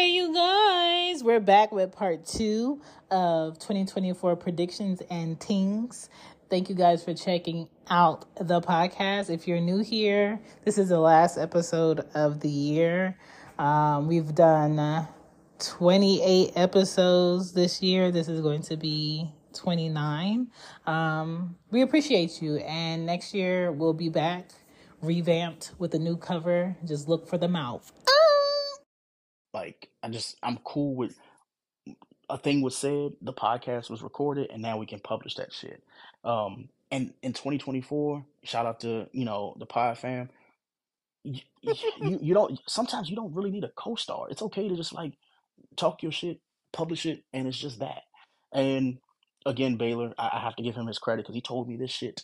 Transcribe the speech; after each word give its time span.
Hey, 0.00 0.12
you 0.12 0.32
guys, 0.32 1.22
we're 1.22 1.40
back 1.40 1.72
with 1.72 1.92
part 1.92 2.24
two 2.24 2.80
of 3.10 3.58
2024 3.58 4.34
predictions 4.36 5.02
and 5.10 5.38
things. 5.38 6.08
Thank 6.48 6.70
you 6.70 6.74
guys 6.74 7.04
for 7.04 7.12
checking 7.12 7.68
out 7.90 8.24
the 8.36 8.62
podcast. 8.62 9.28
If 9.28 9.46
you're 9.46 9.60
new 9.60 9.80
here, 9.80 10.40
this 10.64 10.78
is 10.78 10.88
the 10.88 10.98
last 10.98 11.36
episode 11.36 12.06
of 12.14 12.40
the 12.40 12.48
year. 12.48 13.18
Um, 13.58 14.08
we've 14.08 14.34
done 14.34 14.78
uh, 14.78 15.06
28 15.58 16.52
episodes 16.56 17.52
this 17.52 17.82
year. 17.82 18.10
This 18.10 18.26
is 18.26 18.40
going 18.40 18.62
to 18.62 18.78
be 18.78 19.30
29. 19.52 20.50
Um, 20.86 21.56
we 21.70 21.82
appreciate 21.82 22.40
you, 22.40 22.56
and 22.56 23.04
next 23.04 23.34
year 23.34 23.70
we'll 23.70 23.92
be 23.92 24.08
back 24.08 24.48
revamped 25.02 25.72
with 25.78 25.94
a 25.94 25.98
new 25.98 26.16
cover. 26.16 26.74
Just 26.86 27.06
look 27.06 27.28
for 27.28 27.36
the 27.36 27.48
mouth. 27.48 27.92
Like 29.60 29.90
I 30.02 30.08
just 30.08 30.36
I'm 30.42 30.58
cool 30.64 30.94
with 30.94 31.18
a 32.30 32.38
thing 32.38 32.62
was 32.62 32.76
said, 32.76 33.12
the 33.20 33.34
podcast 33.34 33.90
was 33.90 34.00
recorded, 34.00 34.48
and 34.50 34.62
now 34.62 34.78
we 34.78 34.86
can 34.86 35.00
publish 35.00 35.34
that 35.34 35.52
shit. 35.52 35.82
Um, 36.24 36.70
and 36.90 37.12
in 37.22 37.34
2024, 37.34 38.24
shout 38.42 38.64
out 38.64 38.80
to 38.80 39.06
you 39.12 39.26
know 39.26 39.54
the 39.58 39.66
Pod 39.66 39.98
fam. 39.98 40.30
You, 41.24 41.42
you, 41.60 41.74
you 42.22 42.32
don't 42.32 42.58
sometimes 42.66 43.10
you 43.10 43.16
don't 43.16 43.34
really 43.34 43.50
need 43.50 43.64
a 43.64 43.72
co-star. 43.76 44.28
It's 44.30 44.40
okay 44.40 44.66
to 44.66 44.76
just 44.76 44.94
like 44.94 45.12
talk 45.76 46.02
your 46.02 46.12
shit, 46.12 46.40
publish 46.72 47.04
it, 47.04 47.22
and 47.34 47.46
it's 47.46 47.58
just 47.58 47.80
that. 47.80 48.04
And 48.54 48.96
again, 49.44 49.76
Baylor, 49.76 50.14
I, 50.16 50.30
I 50.34 50.40
have 50.40 50.56
to 50.56 50.62
give 50.62 50.74
him 50.74 50.86
his 50.86 50.98
credit 50.98 51.24
because 51.24 51.34
he 51.34 51.42
told 51.42 51.68
me 51.68 51.76
this 51.76 51.90
shit 51.90 52.22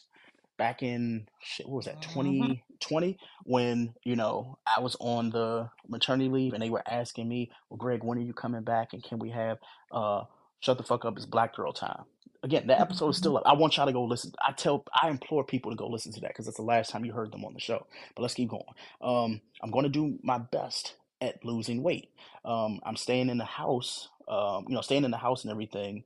back 0.57 0.83
in 0.83 1.29
shit. 1.43 1.69
What 1.69 1.77
was 1.77 1.85
that? 1.85 2.01
Mm-hmm. 2.01 2.13
20, 2.15 2.65
20 2.80 3.19
when 3.45 3.95
you 4.05 4.16
know 4.16 4.59
i 4.77 4.80
was 4.80 4.97
on 5.01 5.30
the 5.30 5.69
maternity 5.89 6.29
leave 6.29 6.53
and 6.53 6.62
they 6.62 6.71
were 6.71 6.82
asking 6.88 7.29
me 7.29 7.51
well 7.71 7.79
greg 7.79 8.02
when 8.02 8.19
are 8.19 8.23
you 8.23 8.32
coming 8.32 8.63
back 8.63 8.93
and 8.93 9.02
can 9.02 9.19
we 9.19 9.30
have 9.30 9.59
uh 9.93 10.23
shut 10.60 10.79
the 10.79 10.85
fuck 10.85 11.04
up 11.04 11.16
it's 11.16 11.27
black 11.27 11.54
girl 11.54 11.73
time? 11.73 12.02
Again 12.43 12.66
that 12.66 12.74
mm-hmm, 12.74 12.82
episode 12.82 13.09
is 13.10 13.16
still 13.16 13.32
mm-hmm. 13.32 13.47
up. 13.47 13.52
I 13.52 13.59
want 13.59 13.77
y'all 13.77 13.87
to 13.87 13.93
go 13.93 14.04
listen. 14.04 14.32
I 14.47 14.52
tell 14.52 14.85
i 15.01 15.09
implore 15.09 15.45
people 15.45 15.71
to 15.71 15.77
go 15.77 15.88
listen 15.88 16.13
to 16.13 16.21
that 16.21 16.29
because 16.29 16.45
that's 16.45 16.59
the 16.59 16.63
last 16.63 16.91
time 16.91 17.04
you 17.04 17.13
heard 17.13 17.32
them 17.32 17.45
on 17.45 17.54
the 17.54 17.60
show. 17.60 17.87
But 18.15 18.23
let's 18.23 18.35
keep 18.35 18.51
going. 18.51 18.65
Um 19.01 19.41
i'm 19.63 19.71
going 19.71 19.85
to 19.85 19.88
do 19.88 20.19
my 20.23 20.38
best 20.38 20.95
at 21.21 21.45
losing 21.45 21.82
weight. 21.82 22.10
Um 22.45 22.80
i'm 22.85 22.97
staying 22.97 23.30
in 23.30 23.38
the 23.38 23.45
house 23.45 24.09
um 24.29 24.66
you 24.69 24.74
know 24.74 24.80
staying 24.80 25.04
in 25.04 25.10
the 25.10 25.16
house 25.16 25.45
and 25.45 25.51
everything 25.51 26.04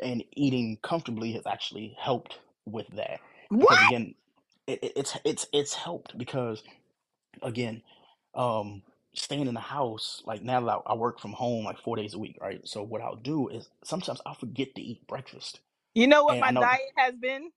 and 0.00 0.24
eating 0.32 0.78
comfortably 0.82 1.32
has 1.32 1.46
actually 1.46 1.96
helped 1.98 2.38
with 2.64 2.86
that. 2.96 3.20
What? 3.50 3.68
Because 3.68 3.86
again, 3.88 4.14
it, 4.72 4.80
it- 4.84 4.92
it's 4.96 5.18
it's 5.24 5.46
it's 5.52 5.74
helped 5.74 6.18
because 6.18 6.62
again 7.42 7.82
um 8.34 8.82
staying 9.14 9.48
in 9.48 9.54
the 9.54 9.60
house 9.60 10.22
like 10.26 10.42
now 10.42 10.60
that 10.60 10.82
I, 10.86 10.92
I 10.92 10.94
work 10.96 11.20
from 11.20 11.32
home 11.32 11.64
like 11.64 11.78
four 11.80 11.96
days 11.96 12.14
a 12.14 12.20
week 12.20 12.38
right 12.40 12.60
so 12.68 12.82
what 12.82 13.02
i'll 13.02 13.16
do 13.16 13.48
is 13.48 13.68
sometimes 13.84 14.20
i'll 14.26 14.34
forget 14.34 14.74
to 14.76 14.82
eat 14.82 15.06
breakfast 15.08 15.60
You 15.94 16.06
know 16.08 16.24
what 16.24 16.36
and 16.36 16.46
i 16.46 16.50
my 16.50 16.52
know 16.52 16.60
diet 16.60 16.80
has 16.96 17.14
been? 17.16 17.50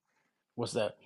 what's 0.55 0.73
that 0.73 0.97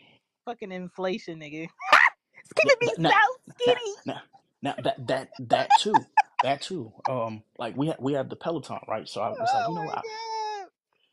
Fucking 0.45 0.71
inflation, 0.71 1.39
nigga. 1.39 1.69
it's 2.35 2.53
yeah, 2.63 2.73
keeping 2.73 2.77
me 2.81 2.87
th- 2.87 2.99
now, 2.99 3.11
so 3.11 3.17
now, 3.65 3.75
skinny. 3.75 3.95
now, 4.05 4.21
now 4.61 4.75
that 4.83 5.07
that 5.07 5.29
that 5.39 5.75
too 5.75 6.07
that 6.43 6.61
too 6.61 6.93
um 7.07 7.43
like 7.59 7.77
we 7.77 7.87
have 7.87 7.97
we 7.99 8.13
have 8.13 8.29
the 8.29 8.35
peloton 8.37 8.79
right 8.87 9.09
so 9.09 9.21
i 9.21 9.29
was 9.31 9.53
like 9.53 9.65
Oh 9.65 9.69
you 9.69 9.75
know 9.75 9.83
what 9.83 9.99
I, 9.99 10.03
god. 10.03 10.69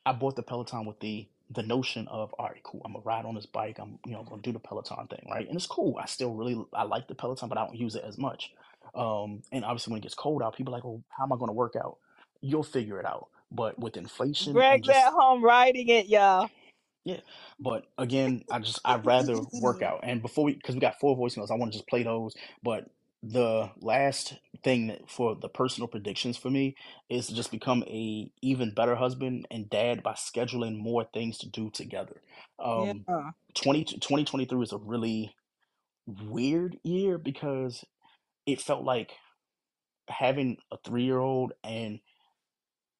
I 0.07 0.13
bought 0.13 0.37
the 0.37 0.43
peloton 0.43 0.87
with 0.87 1.01
the 1.01 1.29
the 1.51 1.63
notion 1.63 2.09
of 2.09 2.33
all 2.39 2.47
right 2.47 2.63
cool 2.65 2.83
i'm 2.85 2.93
gonna 2.93 3.05
ride 3.05 3.25
on 3.25 3.35
this 3.35 3.47
bike 3.47 3.79
i'm 3.81 3.99
you 4.07 4.13
know 4.13 4.25
gonna 4.25 4.43
do 4.43 4.53
the 4.53 4.59
peloton 4.59 5.07
thing 5.09 5.27
right? 5.31 5.47
And 5.49 5.57
it's 5.57 5.67
cool 5.67 5.97
i 6.03 6.07
still 6.07 6.35
really 6.35 6.61
i 6.75 6.83
like 6.85 7.09
the 7.09 7.15
peloton 7.15 7.49
but 7.49 7.59
i 7.59 7.65
don't 7.67 7.77
use 7.77 7.95
it 7.95 8.05
as 8.07 8.19
much. 8.19 8.51
Um 8.95 9.43
and 9.53 9.65
obviously 9.65 9.93
when 9.93 9.99
it 10.01 10.03
gets 10.05 10.15
cold 10.15 10.43
out 10.43 10.57
people 10.57 10.75
are 10.75 10.79
like 10.79 10.85
well 10.85 11.03
how 11.11 11.25
am 11.25 11.33
i 11.33 11.37
gonna 11.39 11.53
work 11.53 11.75
out? 11.77 11.99
You'll 12.43 12.65
figure 12.65 13.01
it 13.01 13.07
out 13.07 13.29
but 13.53 13.79
with 13.79 13.97
inflation 13.97 14.65
and 14.71 14.83
Greg's 14.83 14.85
just 14.85 15.07
at 15.07 15.13
home 15.13 15.45
riding 15.45 15.89
it, 15.89 16.09
y'all. 16.09 16.51
yeah 17.05 17.21
but 17.61 17.87
again 17.99 18.45
i 18.51 18.59
just 18.61 18.81
i'd 18.87 19.07
rather 19.07 19.41
work 19.53 19.83
out. 19.83 20.01
And 20.05 20.23
before 20.23 20.45
we 20.45 20.55
because 20.55 20.75
we 20.77 20.81
got 20.83 21.01
four 21.01 21.17
voicemails 21.19 21.51
i 21.51 21.55
want 21.57 21.73
to 21.73 21.79
just 21.79 21.89
play 21.89 22.05
those 22.05 22.35
but 22.63 22.87
the 23.23 23.71
last 23.81 24.35
thing 24.63 24.89
that 24.89 25.11
for 25.11 25.35
the 25.35 25.49
personal 25.49 25.89
predictions 25.89 26.37
for 26.37 26.51
me 26.51 26.77
is 27.09 27.27
to 27.27 27.35
just 27.35 27.51
become 27.51 27.83
a 27.85 28.31
even 28.43 28.73
better 28.73 28.95
husband 28.95 29.47
and 29.51 29.69
dad 29.71 30.03
by 30.03 30.13
scheduling 30.13 30.79
more 30.79 31.05
things 31.13 31.39
to 31.39 31.49
do 31.49 31.71
together 31.71 32.21
Yeah. 32.75 32.95
um 32.95 33.07
20, 33.55 33.85
2023 33.85 34.63
is 34.63 34.73
a 34.73 34.79
really 34.79 35.35
weird 36.07 36.77
year 36.85 37.19
because 37.19 37.85
it 38.47 38.61
felt 38.61 38.85
like 38.85 39.13
having 40.09 40.59
a 40.73 40.77
three-year-old 40.85 41.53
and 41.65 42.01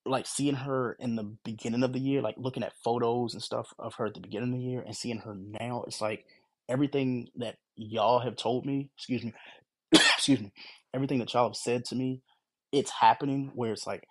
like 0.05 0.27
seeing 0.27 0.55
her 0.55 0.93
in 1.01 1.17
the 1.17 1.25
beginning 1.45 1.83
of 1.83 1.93
the 1.93 1.99
year, 1.99 2.23
like 2.23 2.37
looking 2.39 2.63
at 2.63 2.73
photos 2.85 3.35
and 3.35 3.43
stuff 3.43 3.73
of 3.79 3.95
her 3.95 4.07
at 4.07 4.15
the 4.15 4.21
beginning 4.21 4.53
of 4.53 4.59
the 4.59 4.65
year 4.65 4.83
and 4.87 4.97
seeing 4.97 5.19
her 5.19 5.35
now, 5.35 5.85
it's 5.87 6.01
like 6.01 6.25
everything 6.69 7.29
that 7.37 7.57
y'all 7.75 8.21
have 8.21 8.37
told 8.37 8.65
me, 8.65 8.91
excuse 8.97 9.25
me, 9.25 9.33
excuse 9.93 10.41
me, 10.41 10.53
everything 10.95 11.19
that 11.21 11.33
y'all 11.35 11.49
have 11.49 11.57
said 11.57 11.85
to 11.87 11.95
me, 11.97 12.23
it's 12.73 12.91
happening 12.91 13.53
where 13.55 13.73
it's 13.73 13.87
like 13.87 14.05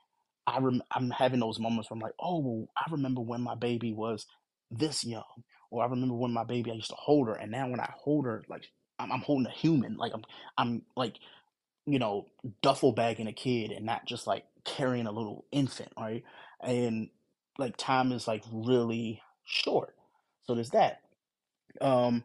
I 0.47 0.59
rem- 0.59 0.84
I'm 0.91 1.12
having 1.12 1.40
those 1.40 1.59
moments 1.59 1.90
where 1.90 1.96
I'm 1.97 2.02
like, 2.02 2.13
oh, 2.19 2.40
well, 2.40 2.68
I 2.78 2.91
remember 2.91 3.22
when 3.22 3.41
my 3.41 3.56
baby 3.56 3.94
was 3.94 4.25
this 4.72 5.03
young, 5.03 5.24
or 5.72 5.84
I 5.84 5.88
remember 5.88 6.16
when 6.16 6.34
my 6.34 6.44
baby 6.44 6.72
I 6.72 6.75
used 6.75 6.90
to 6.90 6.96
hold 6.97 7.28
her, 7.28 7.35
and 7.35 7.52
now 7.52 7.69
when 7.69 7.80
I 7.80 7.91
hold 7.97 8.25
her, 8.25 8.44
like 8.50 8.66
I'm, 9.00 9.12
I'm 9.12 9.22
holding 9.22 9.47
a 9.47 9.52
human, 9.52 9.97
like 9.97 10.14
I'm 10.14 10.24
I'm 10.58 10.84
like 10.96 11.16
you 11.88 12.00
know, 12.00 12.28
duffel 12.64 12.94
bagging 12.94 13.28
a 13.28 13.34
kid 13.34 13.72
and 13.72 13.85
not 13.85 14.06
just 14.08 14.28
like 14.28 14.46
carrying 14.66 15.08
a 15.08 15.12
little 15.14 15.46
infant, 15.52 15.91
right? 16.00 16.24
And 16.62 17.09
like 17.59 17.78
time 17.78 18.14
is 18.14 18.28
like 18.28 18.44
really 18.52 19.22
short. 19.46 19.96
So 20.46 20.56
there's 20.56 20.72
that. 20.72 21.02
Um, 21.81 22.24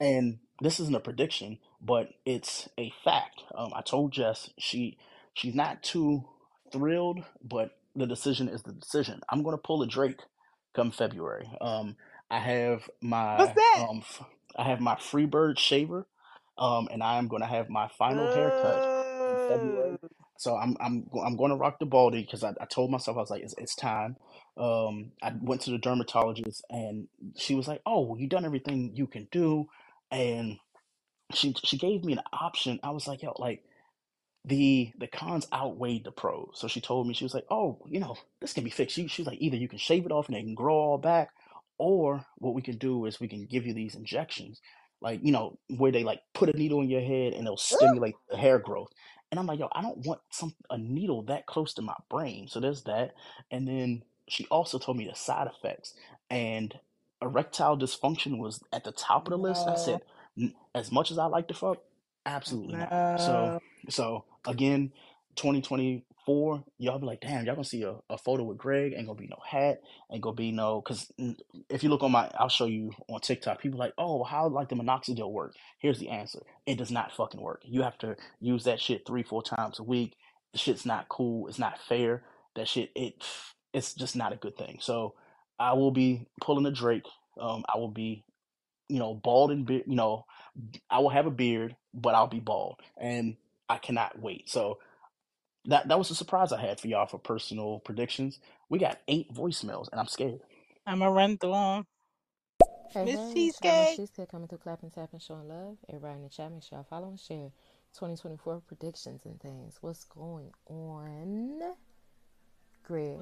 and 0.00 0.38
this 0.62 0.80
isn't 0.80 0.96
a 0.96 1.00
prediction, 1.00 1.58
but 1.82 2.10
it's 2.26 2.68
a 2.78 2.92
fact. 3.04 3.42
Um, 3.56 3.72
I 3.74 3.82
told 3.82 4.12
Jess 4.12 4.50
she 4.58 4.98
she's 5.34 5.54
not 5.54 5.82
too 5.82 6.24
thrilled, 6.72 7.24
but 7.42 7.78
the 7.96 8.06
decision 8.06 8.48
is 8.48 8.62
the 8.62 8.72
decision. 8.72 9.22
I'm 9.30 9.42
gonna 9.42 9.58
pull 9.58 9.82
a 9.82 9.86
Drake 9.86 10.20
come 10.74 10.90
February. 10.92 11.50
Um, 11.60 11.96
I 12.30 12.40
have 12.40 12.90
my 13.02 13.38
What's 13.38 13.54
that? 13.54 13.86
um, 13.88 14.00
f- 14.02 14.24
I 14.58 14.64
have 14.64 14.80
my 14.80 14.96
Freebird 14.96 15.58
shaver, 15.58 16.06
um, 16.58 16.88
and 16.92 17.02
I 17.02 17.18
am 17.18 17.28
gonna 17.28 17.46
have 17.46 17.70
my 17.70 17.88
final 17.98 18.28
haircut 18.28 18.86
in 19.28 19.38
February. 19.38 19.92
Oh. 19.92 20.08
So 20.38 20.56
I'm 20.56 20.76
I'm 20.80 21.08
I'm 21.24 21.36
going 21.36 21.50
to 21.50 21.56
rock 21.56 21.78
the 21.80 21.86
baldy 21.86 22.22
because 22.22 22.44
I, 22.44 22.54
I 22.60 22.66
told 22.66 22.90
myself 22.90 23.16
I 23.16 23.20
was 23.20 23.30
like 23.30 23.42
it's, 23.44 23.54
it's 23.58 23.76
time. 23.76 24.16
Um, 24.58 25.12
I 25.22 25.32
went 25.40 25.62
to 25.62 25.70
the 25.72 25.78
dermatologist 25.78 26.64
and 26.70 27.08
she 27.36 27.54
was 27.54 27.68
like, 27.68 27.82
"Oh, 27.86 28.16
you 28.16 28.28
done 28.28 28.46
everything 28.46 28.92
you 28.94 29.06
can 29.06 29.28
do," 29.32 29.68
and 30.10 30.58
she 31.34 31.54
she 31.64 31.78
gave 31.78 32.04
me 32.04 32.12
an 32.14 32.22
option. 32.32 32.80
I 32.82 32.90
was 32.90 33.06
like, 33.06 33.22
"Yo, 33.22 33.34
like 33.38 33.64
the 34.44 34.92
the 34.98 35.06
cons 35.08 35.46
outweighed 35.52 36.04
the 36.04 36.12
pros." 36.12 36.52
So 36.54 36.68
she 36.68 36.80
told 36.80 37.06
me 37.06 37.14
she 37.14 37.24
was 37.24 37.34
like, 37.34 37.46
"Oh, 37.50 37.80
you 37.86 38.00
know, 38.00 38.16
this 38.40 38.52
can 38.52 38.64
be 38.64 38.70
fixed." 38.70 38.96
She 38.96 39.08
she 39.08 39.22
was 39.22 39.28
like, 39.28 39.40
"Either 39.40 39.56
you 39.56 39.68
can 39.68 39.78
shave 39.78 40.06
it 40.06 40.12
off 40.12 40.28
and 40.28 40.36
it 40.36 40.42
can 40.42 40.54
grow 40.54 40.76
all 40.76 40.98
back, 40.98 41.30
or 41.78 42.24
what 42.38 42.54
we 42.54 42.62
can 42.62 42.78
do 42.78 43.06
is 43.06 43.20
we 43.20 43.28
can 43.28 43.46
give 43.46 43.66
you 43.66 43.74
these 43.74 43.94
injections, 43.94 44.60
like 45.00 45.20
you 45.22 45.32
know, 45.32 45.58
where 45.76 45.92
they 45.92 46.04
like 46.04 46.20
put 46.34 46.50
a 46.50 46.56
needle 46.58 46.80
in 46.82 46.90
your 46.90 47.02
head 47.02 47.34
and 47.34 47.46
they'll 47.46 47.56
stimulate 47.56 48.16
the 48.30 48.36
hair 48.36 48.58
growth." 48.58 48.90
And 49.30 49.38
I'm 49.38 49.46
like, 49.46 49.58
"Yo, 49.58 49.68
I 49.72 49.82
don't 49.82 50.06
want 50.06 50.20
some 50.30 50.54
a 50.70 50.78
needle 50.78 51.22
that 51.24 51.46
close 51.46 51.74
to 51.74 51.82
my 51.82 51.96
brain." 52.10 52.48
So 52.48 52.60
there's 52.60 52.84
that. 52.84 53.14
And 53.50 53.68
then 53.68 54.04
she 54.28 54.46
also 54.50 54.78
told 54.78 54.96
me 54.96 55.06
the 55.06 55.14
side 55.14 55.48
effects 55.48 55.94
and 56.30 56.78
erectile 57.22 57.76
dysfunction 57.76 58.38
was 58.38 58.62
at 58.72 58.84
the 58.84 58.92
top 58.92 59.26
of 59.26 59.32
the 59.32 59.38
list. 59.38 59.66
I 59.68 59.74
said, 59.74 60.00
"N- 60.00 60.02
as 60.74 60.92
much 60.92 61.10
as 61.10 61.18
I 61.18 61.26
like 61.26 61.48
to 61.48 61.54
fuck, 61.54 61.78
absolutely 62.26 62.76
not. 62.76 62.88
So 63.18 63.60
so 63.88 64.24
again, 64.46 64.92
2024, 65.36 66.64
y'all 66.78 66.98
be 66.98 67.06
like, 67.06 67.20
damn, 67.20 67.44
y'all 67.46 67.54
gonna 67.54 67.64
see 67.64 67.82
a, 67.82 67.94
a 68.10 68.18
photo 68.18 68.42
with 68.44 68.58
Greg, 68.58 68.92
ain't 68.96 69.06
gonna 69.06 69.18
be 69.18 69.28
no 69.28 69.38
hat, 69.48 69.80
ain't 70.12 70.22
gonna 70.22 70.34
be 70.34 70.50
no, 70.52 70.80
cause 70.82 71.10
if 71.70 71.82
you 71.82 71.88
look 71.88 72.02
on 72.02 72.12
my, 72.12 72.30
I'll 72.38 72.48
show 72.48 72.66
you 72.66 72.92
on 73.08 73.20
TikTok, 73.20 73.60
people 73.60 73.78
like, 73.78 73.94
oh, 73.98 74.24
how 74.24 74.48
like 74.48 74.68
the 74.68 74.74
minoxidil 74.76 75.30
work? 75.30 75.54
Here's 75.78 75.98
the 76.00 76.08
answer. 76.10 76.40
It 76.66 76.76
does 76.78 76.90
not 76.90 77.12
fucking 77.12 77.40
work. 77.40 77.62
You 77.64 77.82
have 77.82 77.98
to 77.98 78.16
use 78.40 78.64
that 78.64 78.80
shit 78.80 79.06
three, 79.06 79.22
four 79.22 79.42
times 79.42 79.78
a 79.78 79.84
week. 79.84 80.16
The 80.52 80.58
shit's 80.58 80.86
not 80.86 81.08
cool. 81.08 81.48
It's 81.48 81.58
not 81.58 81.78
fair. 81.88 82.22
That 82.56 82.68
shit, 82.68 82.90
it, 82.96 83.22
it's 83.72 83.94
just 83.94 84.16
not 84.16 84.32
a 84.32 84.36
good 84.36 84.56
thing. 84.56 84.78
So 84.80 85.14
I 85.58 85.74
will 85.74 85.92
be 85.92 86.26
pulling 86.40 86.66
a 86.66 86.70
Drake. 86.70 87.04
Um, 87.40 87.64
I 87.72 87.78
will 87.78 87.90
be, 87.90 88.24
you 88.88 88.98
know, 88.98 89.14
bald 89.14 89.50
and 89.50 89.66
beard, 89.66 89.84
you 89.86 89.96
know, 89.96 90.24
I 90.90 90.98
will 90.98 91.10
have 91.10 91.26
a 91.26 91.30
beard, 91.30 91.76
but 91.94 92.14
I'll 92.14 92.26
be 92.26 92.40
bald, 92.40 92.80
and 92.96 93.36
I 93.68 93.76
cannot 93.78 94.18
wait. 94.18 94.48
So 94.48 94.78
that 95.66 95.88
that 95.88 95.98
was 95.98 96.10
a 96.10 96.14
surprise 96.14 96.52
I 96.52 96.60
had 96.60 96.80
for 96.80 96.88
y'all 96.88 97.06
for 97.06 97.18
personal 97.18 97.80
predictions. 97.80 98.40
We 98.68 98.78
got 98.78 98.98
eight 99.08 99.32
voicemails, 99.32 99.88
and 99.90 100.00
I'm 100.00 100.06
scared. 100.06 100.40
I'm 100.86 101.00
gonna 101.00 101.12
run 101.12 101.38
through 101.38 101.52
them. 101.52 101.86
Hey, 102.90 103.04
Miss 103.04 103.14
hey, 103.14 103.20
it's 103.20 103.28
your 103.28 103.34
Cheesecake. 103.34 103.96
Cheesecake 103.96 104.30
coming 104.30 104.48
through 104.48 104.58
clapping, 104.58 104.90
tapping, 104.90 105.20
showing 105.20 105.48
love. 105.48 105.76
Everybody 105.88 106.16
in 106.16 106.22
the 106.22 106.30
chat, 106.30 106.50
make 106.50 106.62
sure 106.62 106.78
y'all 106.78 106.86
follow 106.88 107.08
and 107.08 107.20
share. 107.20 107.50
2024 107.94 108.62
predictions 108.66 109.22
and 109.24 109.40
things. 109.40 109.78
What's 109.80 110.04
going 110.04 110.52
on? 110.66 111.74
Greg. 112.82 113.18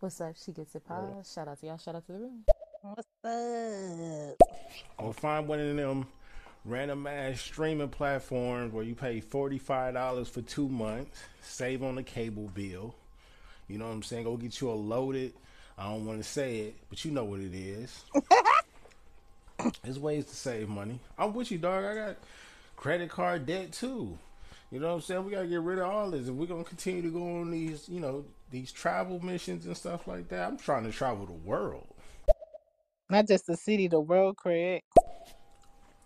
What's 0.00 0.20
up? 0.20 0.34
She 0.42 0.52
gets 0.52 0.74
it 0.74 0.84
pause. 0.86 1.30
Shout 1.32 1.48
out 1.48 1.60
to 1.60 1.66
y'all. 1.66 1.78
Shout 1.78 1.94
out 1.94 2.06
to 2.06 2.12
the 2.12 2.18
room. 2.18 2.44
What's 2.94 3.08
up? 3.24 4.48
Or 4.98 5.12
find 5.12 5.48
one 5.48 5.58
of 5.58 5.74
them 5.74 6.06
random 6.64 7.06
ass 7.08 7.40
streaming 7.40 7.88
platforms 7.88 8.72
where 8.72 8.84
you 8.84 8.94
pay 8.94 9.20
$45 9.20 10.28
for 10.28 10.42
two 10.42 10.68
months, 10.68 11.18
save 11.42 11.82
on 11.82 11.96
the 11.96 12.04
cable 12.04 12.48
bill. 12.54 12.94
You 13.66 13.78
know 13.78 13.86
what 13.86 13.92
I'm 13.92 14.02
saying? 14.04 14.24
Go 14.24 14.36
get 14.36 14.60
you 14.60 14.70
a 14.70 14.72
loaded, 14.72 15.32
I 15.76 15.88
don't 15.88 16.06
want 16.06 16.22
to 16.22 16.28
say 16.28 16.58
it, 16.58 16.76
but 16.88 17.04
you 17.04 17.10
know 17.10 17.24
what 17.24 17.40
it 17.40 17.54
is. 17.54 18.04
There's 19.82 19.98
ways 19.98 20.26
to 20.26 20.36
save 20.36 20.68
money. 20.68 21.00
I'm 21.18 21.34
with 21.34 21.50
you, 21.50 21.58
dog. 21.58 21.84
I 21.84 21.94
got 21.94 22.16
credit 22.76 23.10
card 23.10 23.46
debt 23.46 23.72
too. 23.72 24.16
You 24.70 24.78
know 24.78 24.88
what 24.88 24.94
I'm 24.94 25.00
saying? 25.00 25.24
We 25.24 25.32
gotta 25.32 25.48
get 25.48 25.60
rid 25.60 25.78
of 25.78 25.90
all 25.90 26.10
this. 26.10 26.28
If 26.28 26.34
we're 26.34 26.46
gonna 26.46 26.62
continue 26.62 27.02
to 27.02 27.10
go 27.10 27.40
on 27.40 27.50
these, 27.50 27.88
you 27.88 27.98
know, 27.98 28.24
these 28.50 28.70
travel 28.70 29.18
missions 29.24 29.66
and 29.66 29.76
stuff 29.76 30.06
like 30.06 30.28
that, 30.28 30.46
I'm 30.46 30.56
trying 30.56 30.84
to 30.84 30.92
travel 30.92 31.26
the 31.26 31.32
world. 31.32 31.86
Not 33.08 33.28
just 33.28 33.46
the 33.46 33.56
city, 33.56 33.86
the 33.88 34.00
world, 34.00 34.36
Craig. 34.36 34.82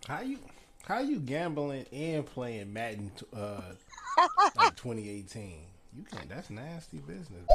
How 0.07 0.21
you 0.21 0.39
how 0.87 1.01
you 1.01 1.19
gambling 1.21 1.87
and 1.93 2.27
playing 2.27 2.73
Madden 2.73 3.11
uh 3.35 3.61
like 4.57 4.77
2018? 4.77 5.61
You 5.97 6.05
can't. 6.05 6.29
That's 6.29 6.51
nasty 6.51 6.99
business. 6.99 7.49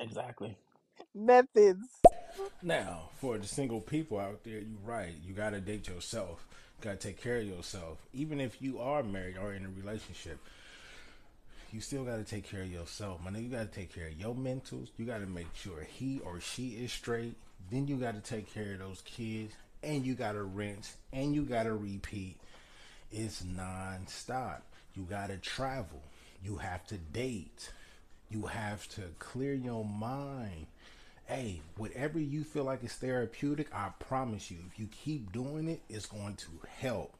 Exactly. 0.00 0.56
Methods. 1.14 1.86
Now, 2.62 3.10
for 3.20 3.38
the 3.38 3.46
single 3.46 3.80
people 3.80 4.18
out 4.18 4.44
there, 4.44 4.58
you're 4.58 4.80
right. 4.84 5.14
You 5.24 5.32
gotta 5.32 5.60
date 5.60 5.88
yourself. 5.88 6.46
You 6.78 6.84
gotta 6.84 6.96
take 6.96 7.20
care 7.22 7.38
of 7.38 7.44
yourself. 7.44 7.98
Even 8.12 8.40
if 8.40 8.60
you 8.60 8.80
are 8.80 9.02
married 9.02 9.36
or 9.36 9.52
in 9.54 9.64
a 9.64 9.68
relationship, 9.68 10.38
you 11.72 11.80
still 11.80 12.04
gotta 12.04 12.24
take 12.24 12.48
care 12.48 12.62
of 12.62 12.72
yourself. 12.72 13.22
Man, 13.22 13.42
you 13.42 13.48
gotta 13.48 13.66
take 13.66 13.94
care 13.94 14.08
of 14.08 14.18
your 14.18 14.34
mentals. 14.34 14.88
You 14.96 15.06
gotta 15.06 15.26
make 15.26 15.54
sure 15.54 15.82
he 15.82 16.20
or 16.20 16.40
she 16.40 16.70
is 16.70 16.92
straight. 16.92 17.36
Then 17.70 17.86
you 17.88 17.96
gotta 17.96 18.20
take 18.20 18.52
care 18.52 18.74
of 18.74 18.78
those 18.78 19.02
kids, 19.04 19.54
and 19.82 20.06
you 20.06 20.14
gotta 20.14 20.42
rinse, 20.42 20.96
and 21.12 21.34
you 21.34 21.42
gotta 21.42 21.72
repeat. 21.72 22.36
It's 23.10 23.44
non-stop. 23.44 24.62
You 24.94 25.02
gotta 25.08 25.36
travel. 25.36 26.02
You 26.44 26.56
have 26.56 26.86
to 26.88 26.96
date. 26.96 27.72
You 28.30 28.46
have 28.46 28.88
to 28.90 29.02
clear 29.18 29.54
your 29.54 29.84
mind. 29.84 30.66
Hey, 31.26 31.60
whatever 31.76 32.20
you 32.20 32.44
feel 32.44 32.64
like 32.64 32.84
is 32.84 32.92
therapeutic, 32.92 33.74
I 33.74 33.90
promise 33.98 34.50
you, 34.50 34.58
if 34.70 34.78
you 34.78 34.86
keep 34.86 35.32
doing 35.32 35.68
it, 35.68 35.80
it's 35.88 36.06
going 36.06 36.36
to 36.36 36.50
help. 36.78 37.14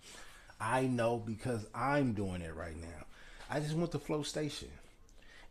I 0.60 0.82
know 0.82 1.18
because 1.18 1.66
I'm 1.74 2.12
doing 2.12 2.40
it 2.40 2.54
right 2.54 2.80
now. 2.80 3.04
I 3.50 3.60
just 3.60 3.74
went 3.74 3.92
to 3.92 3.98
Flow 3.98 4.22
Station 4.22 4.68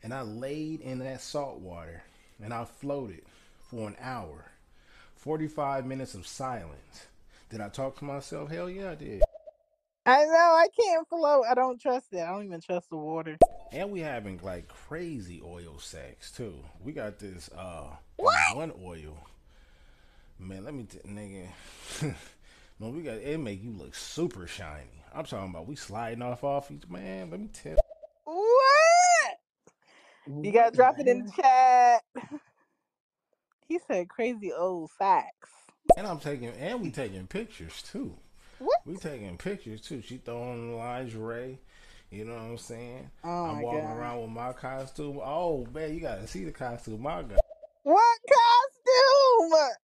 and 0.03 0.13
I 0.13 0.21
laid 0.21 0.81
in 0.81 0.99
that 0.99 1.21
salt 1.21 1.59
water 1.59 2.03
and 2.41 2.53
I 2.53 2.65
floated 2.65 3.21
for 3.69 3.87
an 3.87 3.95
hour. 3.99 4.45
45 5.25 5.87
minutes 5.87 6.13
of 6.13 6.27
silence. 6.27 7.07
Did 7.49 7.59
I 7.59 7.67
talk 7.69 7.97
to 7.97 8.05
myself? 8.05 8.51
Hell 8.51 8.69
yeah, 8.69 8.91
I 8.91 8.95
did. 8.95 9.23
I 10.05 10.23
know 10.23 10.31
I 10.31 10.67
can't 10.79 11.07
float. 11.09 11.45
I 11.49 11.55
don't 11.55 11.81
trust 11.81 12.13
it. 12.13 12.19
I 12.19 12.27
don't 12.27 12.45
even 12.45 12.61
trust 12.61 12.91
the 12.91 12.97
water. 12.97 13.35
And 13.71 13.89
we 13.89 14.01
having 14.01 14.39
like 14.43 14.67
crazy 14.67 15.41
oil 15.43 15.79
sex 15.79 16.31
too. 16.31 16.53
We 16.79 16.91
got 16.91 17.17
this 17.17 17.49
uh 17.57 17.87
What? 18.17 18.55
one 18.55 18.71
oil. 18.83 19.17
Man, 20.37 20.63
let 20.63 20.75
me 20.75 20.83
t- 20.83 20.99
nigga. 20.99 21.47
man, 22.79 22.95
we 22.95 23.01
got 23.01 23.15
it 23.17 23.39
make 23.39 23.63
you 23.63 23.71
look 23.71 23.95
super 23.95 24.45
shiny. 24.45 25.03
I'm 25.11 25.25
talking 25.25 25.49
about 25.49 25.65
we 25.65 25.75
sliding 25.75 26.21
off 26.21 26.43
off 26.43 26.69
each 26.69 26.87
man. 26.87 27.31
Let 27.31 27.39
me 27.39 27.49
tell. 27.51 27.77
What? 28.25 29.39
You 30.43 30.51
gotta 30.51 30.75
drop 30.75 30.99
it 30.99 31.07
in 31.07 31.25
the 31.25 31.31
chat. 31.31 32.03
He 33.67 33.79
said 33.87 34.09
crazy 34.09 34.51
old 34.51 34.91
facts. 34.91 35.49
And 35.97 36.05
I'm 36.07 36.19
taking 36.19 36.49
and 36.49 36.81
we 36.81 36.91
taking 36.91 37.27
pictures 37.27 37.81
too. 37.81 38.15
What? 38.59 38.79
We 38.85 38.95
taking 38.95 39.37
pictures 39.37 39.81
too. 39.81 40.01
She 40.01 40.17
throwing 40.17 40.71
the 40.71 40.77
lingerie. 40.77 41.59
You 42.11 42.25
know 42.25 42.33
what 42.33 42.41
I'm 42.43 42.57
saying? 42.57 43.09
Oh 43.23 43.45
I'm 43.45 43.61
walking 43.61 43.81
god. 43.81 43.97
around 43.97 44.21
with 44.21 44.29
my 44.31 44.53
costume. 44.53 45.19
Oh 45.23 45.67
man, 45.73 45.93
you 45.93 45.99
gotta 45.99 46.27
see 46.27 46.45
the 46.45 46.51
costume 46.51 47.05
I 47.07 47.23
got. 47.23 47.39
What 47.83 48.19
costume? 48.27 49.75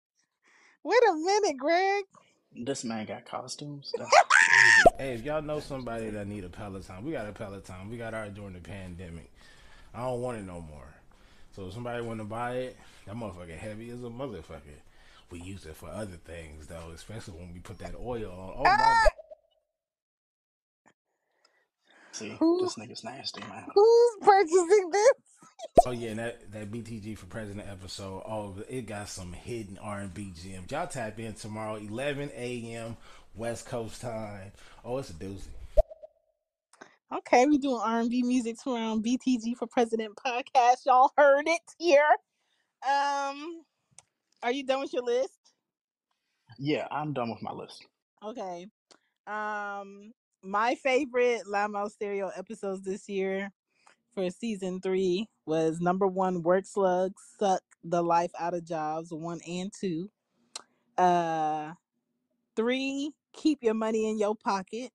Wait 0.83 1.01
a 1.09 1.13
minute, 1.15 1.57
Greg. 1.57 2.05
This 2.53 2.83
man 2.83 3.05
got 3.05 3.25
costumes. 3.25 3.91
Hey, 4.97 5.13
if 5.13 5.23
y'all 5.23 5.41
know 5.41 5.59
somebody 5.59 6.09
that 6.11 6.27
need 6.27 6.43
a 6.43 6.49
Peloton, 6.49 7.03
we 7.03 7.11
got 7.11 7.25
a 7.25 7.31
Peloton. 7.31 7.89
We 7.89 7.97
got 7.97 8.13
ours 8.13 8.31
during 8.35 8.53
the 8.53 8.59
pandemic. 8.59 9.31
I 9.93 10.01
don't 10.01 10.21
want 10.21 10.37
it 10.37 10.43
no 10.43 10.61
more. 10.61 10.90
So 11.55 11.67
if 11.67 11.73
somebody 11.73 12.01
want 12.03 12.19
to 12.19 12.25
buy 12.25 12.55
it, 12.55 12.77
that 13.05 13.15
motherfucker 13.15 13.57
heavy 13.57 13.89
as 13.89 13.99
a 14.03 14.07
motherfucker. 14.07 14.79
We 15.29 15.39
use 15.41 15.65
it 15.65 15.75
for 15.75 15.89
other 15.89 16.17
things 16.25 16.67
though, 16.67 16.91
especially 16.93 17.35
when 17.39 17.53
we 17.53 17.59
put 17.59 17.79
that 17.79 17.95
oil 17.95 18.31
on. 18.31 18.53
Oh 18.57 18.63
my 18.63 18.77
Ah, 18.77 19.07
See, 22.11 22.29
who 22.39 22.61
this 22.61 22.75
nigga's 22.75 23.03
nasty, 23.03 23.41
man. 23.41 23.65
who's 23.73 24.15
purchasing 24.21 24.89
this? 24.91 25.11
Oh 25.85 25.91
yeah, 25.91 26.09
and 26.09 26.19
that 26.19 26.51
that 26.51 26.71
BTG 26.71 27.17
for 27.17 27.27
President 27.27 27.67
episode. 27.69 28.23
Oh, 28.27 28.55
it 28.67 28.85
got 28.85 29.07
some 29.07 29.31
hidden 29.31 29.77
R 29.77 29.99
and 29.99 30.13
B 30.13 30.33
gems. 30.35 30.71
Y'all 30.71 30.87
tap 30.87 31.17
in 31.19 31.33
tomorrow, 31.33 31.75
11 31.75 32.31
a.m. 32.35 32.97
West 33.35 33.65
Coast 33.67 34.01
time. 34.01 34.51
Oh, 34.83 34.97
it's 34.97 35.09
a 35.11 35.13
doozy. 35.13 35.47
Okay, 37.13 37.45
we 37.45 37.57
doing 37.57 37.81
R 37.83 37.99
and 37.99 38.09
B 38.09 38.23
music 38.23 38.55
tomorrow 38.57 38.91
on 38.91 39.03
BTG 39.03 39.57
for 39.57 39.67
President 39.67 40.15
podcast. 40.15 40.85
Y'all 40.85 41.11
heard 41.17 41.45
it 41.45 41.61
here. 41.77 42.07
Um, 42.87 43.63
are 44.41 44.51
you 44.51 44.65
done 44.65 44.79
with 44.79 44.93
your 44.93 45.03
list? 45.03 45.37
Yeah, 46.57 46.87
I'm 46.89 47.11
done 47.11 47.29
with 47.29 47.41
my 47.41 47.51
list. 47.51 47.85
Okay. 48.23 48.65
Um, 49.27 50.13
my 50.41 50.75
favorite 50.75 51.41
Loud 51.47 51.71
Mouf 51.71 51.91
Stereo 51.91 52.31
episodes 52.33 52.83
this 52.83 53.09
year 53.09 53.51
for 54.13 54.29
season 54.29 54.79
three 54.79 55.27
was 55.45 55.81
number 55.81 56.07
one, 56.07 56.41
Work 56.43 56.65
Slugs 56.65 57.21
Suck 57.37 57.61
the 57.83 58.01
Life 58.01 58.31
Out 58.39 58.53
of 58.53 58.65
Jobs, 58.65 59.11
one 59.11 59.41
and 59.45 59.69
two. 59.77 60.09
Uh, 60.97 61.73
three, 62.55 63.11
Keep 63.33 63.63
Your 63.63 63.73
Money 63.73 64.09
in 64.09 64.17
Your 64.17 64.35
Pocket. 64.35 64.91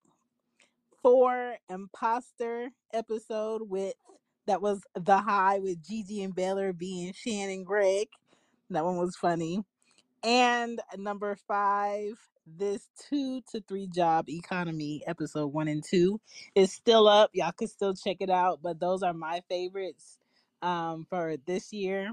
Four, 1.06 1.54
Imposter 1.70 2.68
episode 2.92 3.62
with 3.70 3.94
that 4.48 4.60
was 4.60 4.82
The 4.96 5.18
High 5.18 5.60
with 5.60 5.80
Gigi 5.80 6.24
and 6.24 6.34
Baylor 6.34 6.72
being 6.72 7.12
Shannon 7.12 7.62
Greg. 7.62 8.08
That 8.70 8.84
one 8.84 8.96
was 8.96 9.14
funny. 9.14 9.62
And 10.24 10.80
number 10.98 11.36
five, 11.46 12.18
this 12.44 12.88
two 13.08 13.40
to 13.52 13.62
three 13.68 13.86
job 13.86 14.28
economy 14.28 15.04
episode 15.06 15.52
one 15.52 15.68
and 15.68 15.84
two 15.88 16.20
is 16.56 16.72
still 16.72 17.06
up. 17.06 17.30
Y'all 17.34 17.52
can 17.52 17.68
still 17.68 17.94
check 17.94 18.16
it 18.18 18.28
out, 18.28 18.58
but 18.60 18.80
those 18.80 19.04
are 19.04 19.14
my 19.14 19.42
favorites 19.48 20.18
um, 20.60 21.06
for 21.08 21.36
this 21.46 21.72
year. 21.72 22.10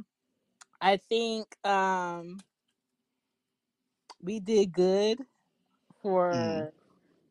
I 0.79 0.97
think 0.97 1.47
um, 1.65 2.39
we 4.21 4.39
did 4.39 4.71
good 4.71 5.17
Mm. 6.35 6.82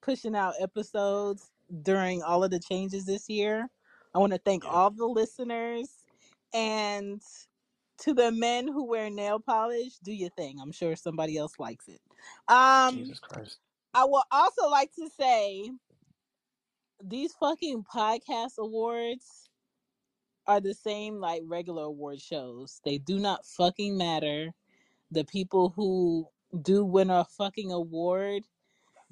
Pushing 0.02 0.34
out 0.36 0.54
episodes 0.60 1.50
during 1.82 2.22
all 2.22 2.44
of 2.44 2.50
the 2.50 2.60
changes 2.60 3.06
this 3.06 3.28
year. 3.28 3.68
I 4.14 4.18
want 4.18 4.32
to 4.32 4.38
thank 4.38 4.64
Yeah. 4.64 4.70
all 4.70 4.90
the 4.90 5.06
listeners 5.06 5.88
and 6.52 7.22
to 7.98 8.12
the 8.12 8.30
men 8.32 8.66
who 8.66 8.84
wear 8.84 9.08
nail 9.10 9.38
polish, 9.38 9.98
do 10.02 10.12
your 10.12 10.30
thing. 10.30 10.60
I'm 10.60 10.72
sure 10.72 10.96
somebody 10.96 11.36
else 11.38 11.58
likes 11.58 11.88
it. 11.88 12.00
Um, 12.48 12.98
Jesus 12.98 13.20
Christ. 13.20 13.58
I 13.94 14.04
will 14.04 14.24
also 14.30 14.68
like 14.68 14.92
to 14.94 15.08
say 15.08 15.70
these 17.02 17.32
fucking 17.34 17.84
podcast 17.84 18.58
awards 18.58 19.48
are 20.46 20.60
the 20.60 20.74
same 20.74 21.16
like 21.20 21.42
regular 21.46 21.84
award 21.84 22.20
shows. 22.20 22.80
They 22.84 22.98
do 22.98 23.18
not 23.18 23.46
fucking 23.46 23.96
matter. 23.96 24.52
The 25.10 25.24
people 25.24 25.68
who 25.70 26.26
do 26.62 26.84
win 26.84 27.10
a 27.10 27.24
fucking 27.24 27.70
award, 27.70 28.44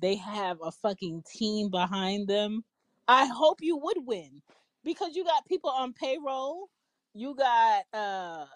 they 0.00 0.16
have 0.16 0.59
a 0.62 0.73
fucking 0.73 1.25
team 1.30 1.71
behind 1.71 2.28
them. 2.28 2.64
I 3.09 3.26
hope 3.26 3.59
you 3.62 3.76
would 3.76 3.99
win 4.07 4.42
because 4.85 5.16
you 5.16 5.25
got 5.25 5.47
people 5.47 5.71
on 5.71 5.92
payroll. 5.92 6.69
You 7.14 7.35
got 7.35 7.85
uh 7.92 8.47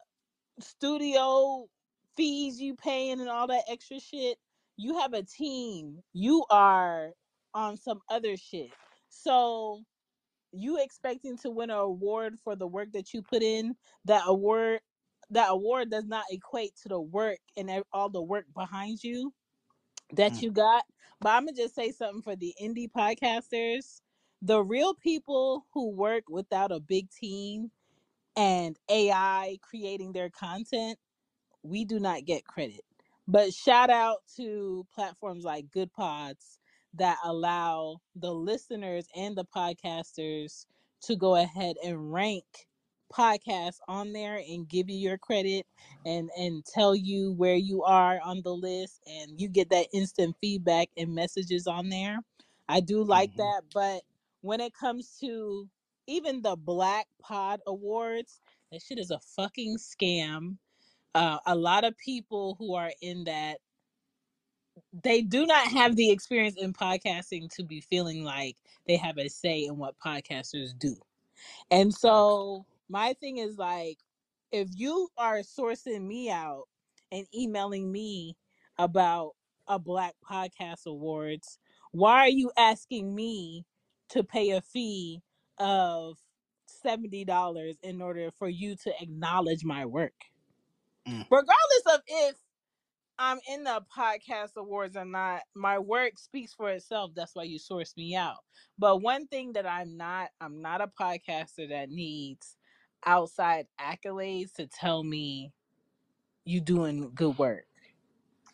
studio 0.60 1.66
fees 2.16 2.60
you 2.60 2.74
paying 2.76 3.20
and 3.20 3.28
all 3.28 3.46
that 3.48 3.64
extra 3.68 3.98
shit. 4.00 4.38
You 4.76 4.98
have 4.98 5.12
a 5.12 5.22
team. 5.22 5.98
You 6.12 6.44
are 6.50 7.10
on 7.54 7.76
some 7.76 8.00
other 8.08 8.36
shit. 8.36 8.70
So 9.08 9.80
you 10.52 10.82
expecting 10.82 11.36
to 11.38 11.50
win 11.50 11.70
an 11.70 11.76
award 11.76 12.36
for 12.42 12.56
the 12.56 12.66
work 12.66 12.92
that 12.92 13.12
you 13.12 13.22
put 13.22 13.42
in, 13.42 13.74
that 14.04 14.22
award 14.26 14.80
that 15.30 15.50
award 15.50 15.90
does 15.90 16.04
not 16.06 16.24
equate 16.30 16.76
to 16.82 16.88
the 16.88 17.00
work 17.00 17.38
and 17.56 17.70
all 17.92 18.10
the 18.10 18.22
work 18.22 18.44
behind 18.54 19.02
you 19.02 19.32
that 20.12 20.40
Mm. 20.40 20.42
you 20.42 20.50
got. 20.52 20.84
But 21.20 21.30
I'm 21.30 21.46
gonna 21.46 21.56
just 21.56 21.74
say 21.74 21.92
something 21.92 22.22
for 22.22 22.36
the 22.36 22.54
indie 22.62 22.90
podcasters. 22.90 24.00
the 24.42 24.62
real 24.62 24.94
people 24.94 25.66
who 25.74 25.90
work 25.90 26.24
without 26.28 26.72
a 26.72 26.80
big 26.80 27.10
team 27.10 27.70
and 28.36 28.78
AI 28.90 29.58
creating 29.62 30.12
their 30.12 30.30
content 30.30 30.98
we 31.64 31.86
do 31.86 32.00
not 32.00 32.26
get 32.26 32.46
credit. 32.46 32.82
But 33.28 33.54
shout 33.54 33.90
out 33.90 34.18
to 34.38 34.86
platforms 34.94 35.44
like 35.44 35.70
Goodpods 35.70 36.58
that 36.94 37.18
allow 37.24 37.98
the 38.16 38.32
listeners 38.34 39.06
and 39.16 39.36
the 39.36 39.46
podcasters 39.46 40.66
to 41.02 41.16
go 41.16 41.36
ahead 41.36 41.76
and 41.84 42.12
rank 42.12 42.68
podcasts 43.12 43.78
on 43.88 44.12
there 44.12 44.36
and 44.36 44.68
give 44.68 44.88
you 44.88 44.96
your 44.96 45.18
credit 45.18 45.66
and 46.06 46.30
and 46.38 46.64
tell 46.64 46.94
you 46.94 47.32
where 47.32 47.56
you 47.56 47.82
are 47.82 48.20
on 48.24 48.42
the 48.42 48.54
list 48.54 49.00
and 49.06 49.40
you 49.40 49.48
get 49.48 49.70
that 49.70 49.86
instant 49.92 50.36
feedback 50.40 50.88
and 50.96 51.14
messages 51.14 51.66
on 51.66 51.88
there. 51.88 52.18
I 52.68 52.80
do 52.80 53.02
like 53.04 53.32
hmm 53.32 53.36
that, 53.36 53.62
but 53.72 54.02
when 54.42 54.60
it 54.60 54.74
comes 54.74 55.16
to 55.20 55.68
even 56.06 56.42
the 56.42 56.56
Black 56.56 57.06
Pod 57.22 57.60
Awards, 57.66 58.40
that 58.72 58.82
shit 58.82 58.98
is 58.98 59.10
a 59.10 59.20
fucking 59.36 59.78
scam. 59.78 60.56
Uh, 61.14 61.38
a 61.46 61.54
lot 61.54 61.84
of 61.84 61.96
people 61.98 62.56
who 62.58 62.74
are 62.74 62.92
in 63.02 63.24
that 63.24 63.58
they 65.04 65.22
do 65.22 65.46
not 65.46 65.68
have 65.68 65.96
the 65.96 66.10
experience 66.10 66.56
in 66.56 66.72
podcasting 66.72 67.54
to 67.54 67.64
be 67.64 67.80
feeling 67.80 68.24
like 68.24 68.56
they 68.86 68.96
have 68.96 69.18
a 69.18 69.28
say 69.28 69.64
in 69.64 69.76
what 69.78 69.94
podcasters 70.04 70.76
do. 70.78 70.96
And 71.70 71.94
so 71.94 72.66
my 72.88 73.14
thing 73.14 73.38
is 73.38 73.56
like 73.58 73.98
if 74.52 74.68
you 74.74 75.08
are 75.18 75.40
sourcing 75.40 76.06
me 76.06 76.30
out 76.30 76.64
and 77.12 77.26
emailing 77.34 77.90
me 77.90 78.36
about 78.78 79.32
a 79.68 79.78
black 79.78 80.14
podcast 80.28 80.86
awards 80.86 81.58
why 81.92 82.20
are 82.20 82.28
you 82.28 82.50
asking 82.58 83.14
me 83.14 83.64
to 84.10 84.22
pay 84.24 84.50
a 84.50 84.60
fee 84.60 85.20
of 85.58 86.18
$70 86.84 87.78
in 87.82 88.02
order 88.02 88.30
for 88.38 88.48
you 88.48 88.76
to 88.76 88.92
acknowledge 89.00 89.64
my 89.64 89.86
work 89.86 90.14
Mm, 91.08 91.26
regardless 91.30 91.82
of 91.94 92.00
if 92.06 92.36
I'm 93.18 93.38
in 93.48 93.64
the 93.64 93.82
podcast 93.96 94.56
awards 94.56 94.96
or 94.96 95.04
not, 95.04 95.42
my 95.54 95.78
work 95.78 96.18
speaks 96.18 96.52
for 96.54 96.70
itself. 96.70 97.12
That's 97.14 97.34
why 97.34 97.44
you 97.44 97.58
source 97.58 97.94
me 97.96 98.16
out. 98.16 98.38
But 98.78 99.02
one 99.02 99.26
thing 99.28 99.52
that 99.54 99.66
I'm 99.66 99.96
not, 99.96 100.30
I'm 100.40 100.60
not 100.62 100.80
a 100.80 100.88
podcaster 100.88 101.68
that 101.70 101.90
needs 101.90 102.56
outside 103.06 103.66
accolades 103.80 104.52
to 104.54 104.66
tell 104.66 105.02
me 105.02 105.52
you 106.44 106.60
doing 106.60 107.10
good 107.14 107.38
work. 107.38 107.66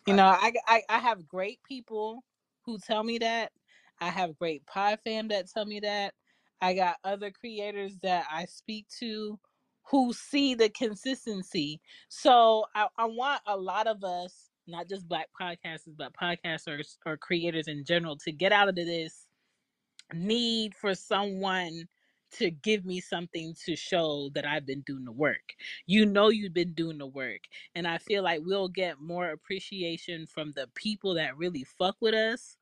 You 0.07 0.15
know. 0.15 0.25
I, 0.25 0.53
I 0.67 0.81
I 0.89 0.99
have 0.99 1.27
great 1.27 1.59
people 1.63 2.23
who 2.65 2.77
tell 2.79 3.03
me 3.03 3.17
that. 3.19 3.51
I 3.99 4.09
have 4.09 4.37
great 4.37 4.65
pod 4.65 4.99
fam 5.03 5.27
that 5.27 5.51
tell 5.51 5.65
me 5.65 5.79
that. 5.81 6.13
I 6.61 6.73
got 6.73 6.97
other 7.03 7.31
creators 7.31 7.97
that 8.03 8.25
I 8.31 8.45
speak 8.45 8.87
to 8.99 9.39
who 9.83 10.13
see 10.13 10.53
the 10.55 10.69
consistency. 10.69 11.81
So 12.07 12.65
I, 12.75 12.87
I 12.97 13.05
want 13.05 13.41
a 13.47 13.57
lot 13.57 13.87
of 13.87 14.03
us, 14.03 14.49
not 14.67 14.87
just 14.87 15.07
black 15.07 15.27
podcasters, 15.39 15.97
but 15.97 16.13
podcasters 16.13 16.97
or 17.05 17.17
creators 17.17 17.67
in 17.67 17.83
general, 17.83 18.15
to 18.17 18.31
get 18.31 18.51
out 18.51 18.69
of 18.69 18.75
this 18.75 19.27
need 20.13 20.75
for 20.75 20.95
someone 20.95 21.87
to 22.33 22.51
give 22.51 22.85
me 22.85 22.99
something 23.01 23.55
to 23.65 23.75
show 23.75 24.29
that 24.33 24.45
I've 24.45 24.65
been 24.65 24.81
doing 24.81 25.05
the 25.05 25.11
work. 25.11 25.53
You 25.85 26.05
know 26.05 26.29
you've 26.29 26.53
been 26.53 26.73
doing 26.73 26.97
the 26.97 27.07
work. 27.07 27.41
And 27.75 27.87
I 27.87 27.97
feel 27.97 28.23
like 28.23 28.41
we'll 28.43 28.69
get 28.69 28.99
more 28.99 29.29
appreciation 29.31 30.27
from 30.27 30.51
the 30.53 30.67
people 30.75 31.15
that 31.15 31.37
really 31.37 31.63
fuck 31.63 31.97
with 31.99 32.13
us 32.13 32.57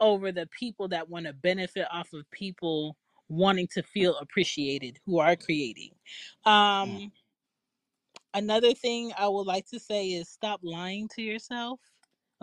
over 0.00 0.32
the 0.32 0.46
people 0.48 0.88
that 0.88 1.08
want 1.08 1.26
to 1.26 1.32
benefit 1.32 1.86
off 1.90 2.12
of 2.12 2.30
people 2.30 2.96
wanting 3.28 3.66
to 3.68 3.82
feel 3.82 4.16
appreciated 4.18 4.98
who 5.06 5.18
are 5.18 5.36
creating. 5.36 5.90
Um 6.44 7.12
another 8.34 8.74
thing 8.74 9.12
I 9.16 9.28
would 9.28 9.46
like 9.46 9.66
to 9.68 9.80
say 9.80 10.08
is 10.08 10.28
stop 10.28 10.60
lying 10.62 11.08
to 11.14 11.22
yourself. 11.22 11.80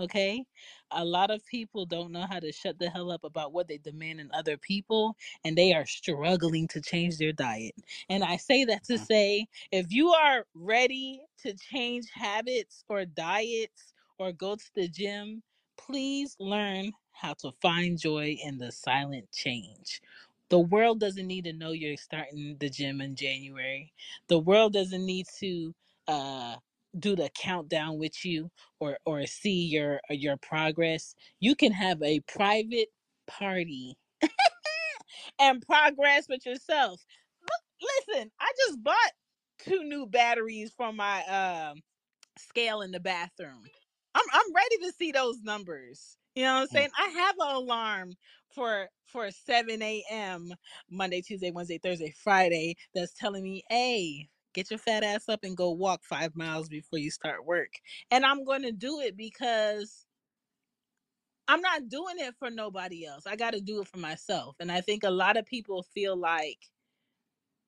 Okay. 0.02 0.46
A 0.92 1.06
lot 1.06 1.32
of 1.32 1.46
people 1.46 1.86
don't 1.86 2.12
know 2.12 2.28
how 2.30 2.40
to 2.40 2.52
shut 2.54 2.80
the 2.80 2.90
hell 2.90 3.12
up 3.12 3.24
about 3.26 3.54
what 3.54 3.68
they 3.70 3.78
demand 3.80 4.22
in 4.22 4.32
other 4.34 4.58
people, 4.58 5.18
and 5.46 5.58
they 5.58 5.74
are 5.74 5.86
struggling 5.88 6.68
to 6.70 6.82
change 6.82 7.18
their 7.20 7.34
diet. 7.34 7.76
And 8.10 8.24
I 8.24 8.38
say 8.38 8.66
that 8.66 8.86
to 8.86 8.98
mm, 8.98 9.00
say 9.00 9.48
if 9.72 9.94
you 9.94 10.10
are 10.10 10.46
ready 10.56 11.24
to 11.40 11.56
change 11.56 12.08
habits 12.14 12.86
or 12.90 13.06
diets 13.06 13.94
or 14.20 14.34
go 14.34 14.58
to 14.58 14.72
the 14.76 14.90
gym, 14.90 15.44
please 15.78 16.38
learn 16.40 16.94
how 17.14 17.36
to 17.36 17.54
find 17.62 18.00
joy 18.00 18.38
in 18.44 18.60
the 18.60 18.72
silent 18.74 19.32
change. 19.32 20.02
The 20.50 20.60
world 20.60 21.00
doesn't 21.02 21.28
need 21.28 21.46
to 21.46 21.54
know 21.54 21.72
you're 21.72 21.98
starting 21.98 22.58
the 22.60 22.70
gym 22.70 23.02
in 23.02 23.16
January. 23.16 23.94
The 24.30 24.40
world 24.40 24.74
doesn't 24.74 25.06
need 25.06 25.28
to 25.40 25.76
uh 26.08 26.58
do 27.00 27.16
the 27.16 27.30
countdown 27.38 27.98
with 27.98 28.26
you 28.26 28.50
or 28.80 28.98
or 29.06 29.26
see 29.26 29.66
your 29.66 30.00
your 30.10 30.38
progress 30.38 31.16
you 31.40 31.56
can 31.56 31.72
have 31.72 32.02
a 32.04 32.20
private 32.22 32.90
party 33.28 33.96
and 35.40 35.66
progress 35.66 36.28
with 36.30 36.46
yourself 36.46 37.02
listen 38.10 38.30
i 38.40 38.52
just 38.68 38.84
bought 38.84 39.12
two 39.60 39.84
new 39.84 40.06
batteries 40.06 40.72
for 40.76 40.92
my 40.92 41.24
um 41.26 41.82
scale 42.38 42.82
in 42.82 42.92
the 42.92 43.00
bathroom. 43.00 43.64
I'm 44.16 44.26
I'm 44.34 44.54
ready 44.54 44.78
to 44.78 44.92
see 44.98 45.12
those 45.12 45.42
numbers. 45.44 46.18
You 46.36 46.44
know 46.44 46.56
what 46.56 46.62
I'm 46.62 46.68
mm. 46.68 46.72
saying? 46.72 46.90
I 46.98 47.08
have 47.10 47.36
an 47.40 47.56
alarm 47.56 48.14
for 48.54 48.88
for 49.06 49.30
7 49.32 49.82
a.m. 49.82 50.54
Monday, 50.90 51.22
Tuesday, 51.22 51.52
Wednesday, 51.52 51.80
Thursday, 51.82 52.14
Friday 52.24 52.76
that's 52.94 53.14
telling 53.14 53.44
me, 53.44 53.64
hey, 53.70 54.28
get 54.54 54.70
your 54.72 54.80
fat 54.80 55.04
ass 55.04 55.30
up 55.30 55.44
and 55.44 55.58
go 55.58 55.72
walk 55.72 56.04
five 56.04 56.36
miles 56.36 56.70
before 56.70 57.00
you 57.00 57.12
start 57.12 57.46
work. 57.46 57.74
And 58.12 58.26
I'm 58.26 58.44
gonna 58.46 58.72
do 58.72 59.00
it 59.02 59.18
because 59.18 60.08
I'm 61.48 61.62
not 61.62 61.90
doing 61.90 62.16
it 62.20 62.36
for 62.38 62.50
nobody 62.50 63.06
else. 63.06 63.28
I 63.28 63.36
gotta 63.36 63.62
do 63.62 63.82
it 63.82 63.88
for 63.88 63.98
myself. 63.98 64.58
And 64.60 64.72
I 64.72 64.82
think 64.82 65.04
a 65.04 65.12
lot 65.12 65.38
of 65.38 65.46
people 65.46 65.84
feel 65.84 66.16
like 66.18 66.60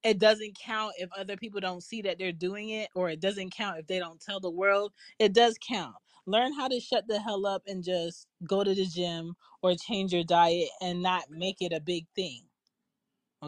it 0.04 0.20
doesn't 0.20 0.58
count 0.60 0.94
if 0.98 1.10
other 1.18 1.38
people 1.38 1.60
don't 1.60 1.84
see 1.84 2.02
that 2.02 2.18
they're 2.20 2.32
doing 2.32 2.70
it 2.70 2.90
or 2.96 3.10
it 3.10 3.20
doesn't 3.20 3.52
count 3.54 3.80
if 3.80 3.88
they 3.88 4.00
don't 4.00 4.22
tell 4.22 4.40
the 4.40 4.52
world 4.52 4.94
it 5.20 5.34
does 5.34 5.58
count 5.66 5.96
learn 6.26 6.54
how 6.54 6.68
to 6.68 6.80
shut 6.80 7.08
the 7.08 7.20
hell 7.20 7.46
up 7.46 7.64
and 7.68 7.84
just 7.84 8.28
go 8.48 8.64
to 8.64 8.74
the 8.76 8.86
gym 8.86 9.36
or 9.62 9.76
change 9.76 10.14
your 10.14 10.24
diet 10.24 10.70
and 10.82 11.02
not 11.02 11.30
make 11.30 11.62
it 11.62 11.74
a 11.74 11.80
big 11.82 12.08
thing 12.16 12.44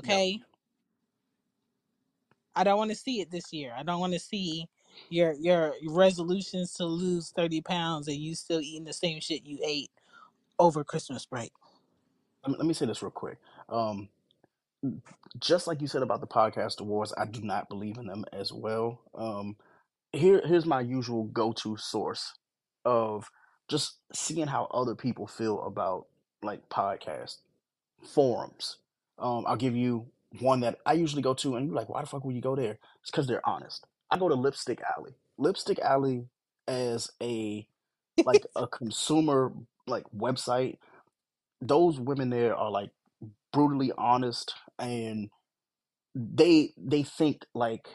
Yep. 0.02 0.24
I 2.56 2.64
don't 2.64 2.78
want 2.78 2.90
to 2.92 2.96
see 2.96 3.22
it 3.22 3.32
this 3.32 3.52
year 3.54 3.74
i 3.78 3.84
don't 3.84 4.00
want 4.00 4.14
to 4.14 4.20
see 4.20 4.68
your 5.10 5.34
your 5.34 5.74
resolutions 5.90 6.74
to 6.74 6.86
lose 6.86 7.32
30 7.32 7.62
pounds 7.62 8.08
and 8.08 8.18
you 8.18 8.36
still 8.36 8.62
eating 8.62 8.86
the 8.86 8.94
same 8.94 9.20
shit 9.20 9.46
you 9.46 9.60
ate 9.66 9.92
over 10.60 10.84
christmas 10.84 11.26
break 11.26 11.52
Let 12.44 12.52
me, 12.52 12.58
let 12.58 12.68
me 12.68 12.74
say 12.74 12.86
this 12.86 13.02
real 13.02 13.12
quick. 13.12 13.38
Um, 13.70 14.10
just 15.40 15.68
like 15.68 15.82
you 15.82 15.88
said 15.88 16.04
about 16.04 16.22
the 16.22 16.28
podcast 16.28 16.80
awards, 16.80 17.14
I 17.18 17.26
do 17.26 17.42
not 17.42 17.70
believe 17.70 17.98
in 17.98 18.06
them 18.08 18.26
as 18.32 18.54
well. 18.54 19.02
Um, 19.16 19.56
here, 20.14 20.42
here's 20.46 20.66
my 20.66 20.82
usual 20.82 21.26
go-to 21.26 21.78
source 21.78 22.36
of 22.86 23.30
just 23.68 23.96
seeing 24.14 24.48
how 24.48 24.66
other 24.66 24.96
people 24.96 25.28
feel 25.28 25.62
about 25.64 26.06
like 26.44 26.70
podcast 26.70 27.38
forums. 28.04 28.78
Um, 29.18 29.46
I'll 29.48 29.56
give 29.56 29.76
you 29.76 30.08
one 30.40 30.62
that 30.62 30.80
I 30.86 30.94
usually 30.94 31.22
go 31.22 31.34
to, 31.36 31.56
and 31.56 31.68
you're 31.68 31.76
like, 31.76 31.90
why 31.90 32.02
the 32.02 32.08
fuck 32.08 32.26
would 32.26 32.36
you 32.36 32.42
go 32.42 32.56
there? 32.56 32.80
It's 33.02 33.12
because 33.12 33.28
they're 33.28 33.48
honest. 33.48 33.86
I 34.12 34.18
go 34.18 34.30
to 34.30 34.36
Lipstick 34.36 34.82
Alley. 34.98 35.14
Lipstick 35.38 35.80
Alley 35.80 36.26
as 36.68 37.12
a 37.22 37.68
like 38.26 38.46
a 38.56 38.68
consumer 38.68 39.54
like 39.88 40.06
website. 40.16 40.78
Those 41.62 42.00
women 42.00 42.30
there 42.30 42.56
are 42.56 42.72
like 42.72 42.92
brutally 43.54 43.92
honest, 43.98 44.56
and 44.80 45.30
they 46.16 46.74
they 46.78 47.04
think 47.04 47.46
like 47.54 47.88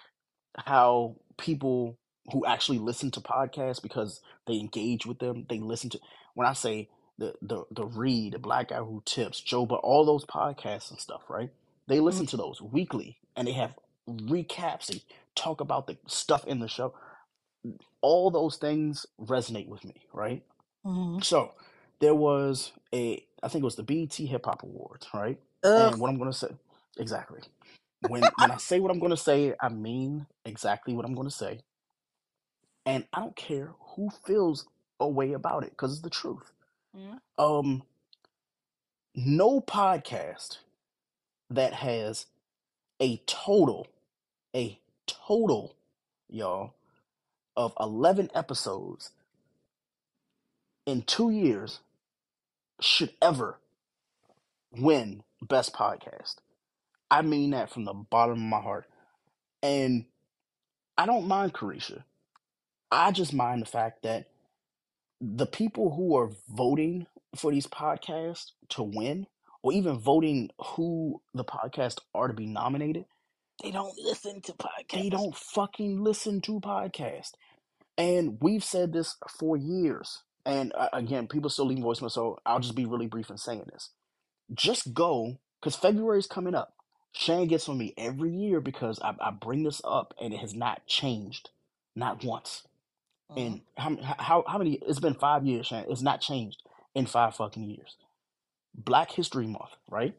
how 0.56 1.16
people 1.38 1.98
who 2.32 2.46
actually 2.46 2.78
listen 2.78 3.10
to 3.12 3.20
podcasts 3.20 3.82
because 3.82 4.20
they 4.46 4.54
engage 4.54 5.06
with 5.06 5.18
them. 5.18 5.46
They 5.48 5.58
listen 5.60 5.90
to 5.90 6.00
when 6.34 6.46
I 6.46 6.52
say 6.54 6.88
the 7.18 7.34
the 7.42 7.64
the 7.70 7.86
read, 7.86 8.34
the 8.34 8.38
black 8.38 8.68
guy 8.70 8.78
who 8.78 9.02
tips, 9.06 9.40
Joe, 9.40 9.66
but 9.66 9.80
all 9.82 10.04
those 10.04 10.24
podcasts 10.26 10.90
and 10.90 11.00
stuff, 11.00 11.22
right? 11.28 11.50
They 11.90 12.00
listen 12.00 12.26
to 12.26 12.36
those 12.36 12.62
weekly 12.62 13.18
and 13.36 13.48
they 13.48 13.52
have 13.52 13.76
recaps. 14.08 14.90
and 14.90 15.02
talk 15.34 15.60
about 15.60 15.88
the 15.88 15.98
stuff 16.06 16.46
in 16.46 16.60
the 16.60 16.68
show. 16.68 16.94
All 18.00 18.30
those 18.30 18.56
things 18.56 19.06
resonate 19.20 19.68
with 19.68 19.84
me, 19.84 19.94
right? 20.12 20.42
mm-hmm. 20.86 21.20
So 21.20 21.52
there 21.98 22.14
was 22.14 22.72
a 22.94 23.24
I 23.42 23.48
think 23.48 23.62
it 23.62 23.64
was 23.64 23.76
the 23.76 23.82
BET 23.82 24.14
Hip 24.14 24.46
Hop 24.46 24.62
Awards, 24.62 25.08
right? 25.12 25.38
Ugh. 25.64 25.92
And 25.92 26.00
what 26.00 26.10
I'm 26.10 26.18
gonna 26.18 26.32
say 26.32 26.48
exactly. 26.98 27.40
When 28.08 28.22
when 28.38 28.52
I 28.52 28.56
say 28.58 28.80
what 28.80 28.92
I'm 28.92 29.00
gonna 29.00 29.16
say, 29.16 29.54
I 29.60 29.68
mean 29.68 30.26
exactly 30.44 30.94
what 30.94 31.04
I'm 31.04 31.14
gonna 31.14 31.30
say. 31.30 31.60
And 32.86 33.04
I 33.12 33.20
don't 33.20 33.36
care 33.36 33.72
who 33.80 34.10
feels 34.24 34.66
a 35.00 35.08
way 35.08 35.32
about 35.32 35.64
it, 35.64 35.70
because 35.70 35.92
it's 35.92 36.02
the 36.02 36.10
truth. 36.10 36.52
Mhm. 36.96 37.20
Um 37.38 37.82
no 39.16 39.60
podcast 39.60 40.58
that 41.50 41.74
has 41.74 42.26
a 43.00 43.18
total, 43.26 43.86
a 44.54 44.78
total, 45.06 45.74
y'all, 46.28 46.74
of 47.56 47.72
11 47.80 48.30
episodes 48.34 49.10
in 50.86 51.02
two 51.02 51.30
years 51.30 51.80
should 52.80 53.12
ever 53.20 53.58
win 54.72 55.22
Best 55.42 55.72
Podcast. 55.74 56.36
I 57.10 57.22
mean 57.22 57.50
that 57.50 57.70
from 57.70 57.84
the 57.84 57.92
bottom 57.92 58.34
of 58.34 58.38
my 58.38 58.60
heart. 58.60 58.86
And 59.62 60.06
I 60.96 61.06
don't 61.06 61.26
mind 61.26 61.52
Carisha. 61.54 62.04
I 62.90 63.10
just 63.10 63.32
mind 63.32 63.62
the 63.62 63.66
fact 63.66 64.02
that 64.02 64.28
the 65.20 65.46
people 65.46 65.94
who 65.94 66.16
are 66.16 66.30
voting 66.48 67.06
for 67.36 67.50
these 67.50 67.66
podcasts 67.66 68.52
to 68.70 68.82
win, 68.82 69.26
or 69.62 69.72
even 69.72 69.98
voting 69.98 70.50
who 70.60 71.22
the 71.34 71.44
podcasts 71.44 71.98
are 72.14 72.28
to 72.28 72.34
be 72.34 72.46
nominated, 72.46 73.06
They 73.62 73.70
don't 73.72 73.96
listen 73.98 74.40
to 74.42 74.52
podcasts. 74.52 74.92
they 74.92 75.10
don't 75.10 75.36
fucking 75.36 76.02
listen 76.02 76.40
to 76.42 76.60
podcasts. 76.60 77.32
And 77.98 78.38
we've 78.40 78.64
said 78.64 78.92
this 78.92 79.16
for 79.38 79.56
years. 79.56 80.22
And 80.46 80.72
uh, 80.74 80.88
again, 80.92 81.28
people 81.28 81.50
still 81.50 81.66
leaving 81.66 81.84
voicemail, 81.84 82.10
so 82.10 82.38
I'll 82.46 82.60
just 82.60 82.74
be 82.76 82.86
really 82.86 83.06
brief 83.08 83.30
in 83.30 83.38
saying 83.38 83.64
this. 83.72 83.90
Just 84.54 84.94
go, 84.94 85.38
because 85.60 85.76
February 85.76 86.18
is 86.20 86.26
coming 86.26 86.54
up. 86.54 86.74
Shane 87.12 87.48
gets 87.48 87.68
on 87.68 87.78
me 87.78 87.94
every 87.98 88.30
year 88.30 88.60
because 88.60 89.00
I, 89.02 89.14
I 89.20 89.30
bring 89.32 89.64
this 89.64 89.80
up 89.84 90.14
and 90.20 90.34
it 90.34 90.40
has 90.40 90.54
not 90.54 90.86
changed, 90.86 91.50
not 91.96 92.24
once. 92.24 92.64
Mhm. 93.30 93.36
And 93.38 93.62
how, 93.76 93.96
how 94.18 94.44
how 94.48 94.58
many? 94.58 94.74
It's 94.82 95.00
been 95.00 95.14
five 95.14 95.46
years, 95.46 95.66
Shane. 95.68 95.86
It's 95.88 96.02
not 96.02 96.20
changed 96.20 96.62
in 96.94 97.06
five 97.06 97.36
fucking 97.36 97.64
years. 97.64 97.96
Black 98.74 99.10
History 99.10 99.46
Month, 99.46 99.70
right? 99.90 100.14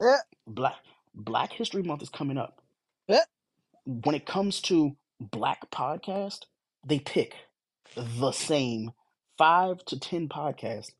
Yeah. 0.00 0.18
Black 0.46 0.76
Black 1.14 1.52
History 1.52 1.82
Month 1.82 2.02
is 2.02 2.08
coming 2.08 2.38
up. 2.38 2.60
Yeah. 3.08 3.24
When 3.84 4.14
it 4.14 4.26
comes 4.26 4.60
to 4.62 4.96
black 5.20 5.70
podcast, 5.70 6.40
they 6.86 6.98
pick 6.98 7.34
the 7.94 8.32
same 8.32 8.92
five 9.38 9.84
to 9.86 9.98
ten 9.98 10.28
podcasts 10.28 10.90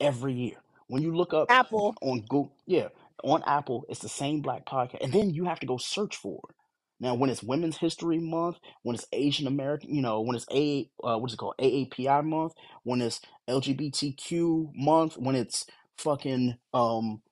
every 0.00 0.32
year. 0.32 0.56
When 0.86 1.02
you 1.02 1.14
look 1.14 1.32
up 1.32 1.50
Apple. 1.50 1.94
on 2.00 2.20
Google, 2.22 2.52
yeah, 2.66 2.88
on 3.22 3.42
Apple, 3.46 3.84
it's 3.88 4.00
the 4.00 4.08
same 4.08 4.40
black 4.40 4.66
podcast, 4.66 5.02
and 5.02 5.12
then 5.12 5.30
you 5.30 5.44
have 5.44 5.60
to 5.60 5.66
go 5.66 5.76
search 5.76 6.16
for 6.16 6.40
it. 6.48 6.56
Now, 7.00 7.14
when 7.14 7.30
it's 7.30 7.42
Women's 7.42 7.78
History 7.78 8.18
Month, 8.18 8.58
when 8.82 8.94
it's 8.94 9.06
Asian 9.12 9.46
American, 9.46 9.94
you 9.94 10.02
know, 10.02 10.20
when 10.20 10.36
it's 10.36 10.46
A, 10.52 10.90
uh, 11.02 11.16
what's 11.16 11.32
it 11.32 11.38
called, 11.38 11.54
AAPI 11.58 12.24
Month, 12.24 12.52
when 12.82 13.00
it's 13.00 13.22
LGBTQ 13.48 14.72
Month, 14.74 15.16
when 15.16 15.34
it's 15.34 15.64
fucking, 16.00 16.56
um, 16.74 17.22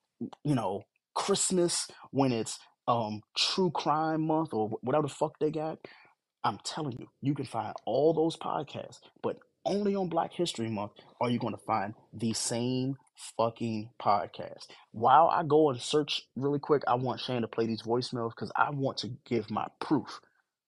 you 0.43 0.55
know, 0.55 0.83
Christmas, 1.15 1.87
when 2.11 2.31
it's 2.31 2.59
um 2.87 3.21
True 3.37 3.71
Crime 3.71 4.21
Month 4.21 4.53
or 4.53 4.69
wh- 4.69 4.83
whatever 4.83 5.07
the 5.07 5.13
fuck 5.13 5.37
they 5.39 5.51
got, 5.51 5.79
I'm 6.43 6.59
telling 6.63 6.97
you, 6.99 7.07
you 7.21 7.35
can 7.35 7.45
find 7.45 7.73
all 7.85 8.13
those 8.13 8.37
podcasts, 8.37 8.99
but 9.21 9.37
only 9.65 9.95
on 9.95 10.07
Black 10.09 10.33
History 10.33 10.69
Month 10.69 10.93
are 11.19 11.29
you 11.29 11.37
going 11.37 11.53
to 11.53 11.61
find 11.65 11.93
the 12.13 12.33
same 12.33 12.95
fucking 13.37 13.89
podcast. 14.01 14.67
While 14.91 15.27
I 15.27 15.43
go 15.43 15.69
and 15.69 15.79
search 15.79 16.23
really 16.35 16.59
quick, 16.59 16.83
I 16.87 16.95
want 16.95 17.19
Shane 17.19 17.41
to 17.41 17.47
play 17.47 17.67
these 17.67 17.83
voicemails 17.83 18.31
because 18.31 18.51
I 18.55 18.69
want 18.71 18.97
to 18.99 19.11
give 19.25 19.51
my 19.51 19.67
proof 19.79 20.21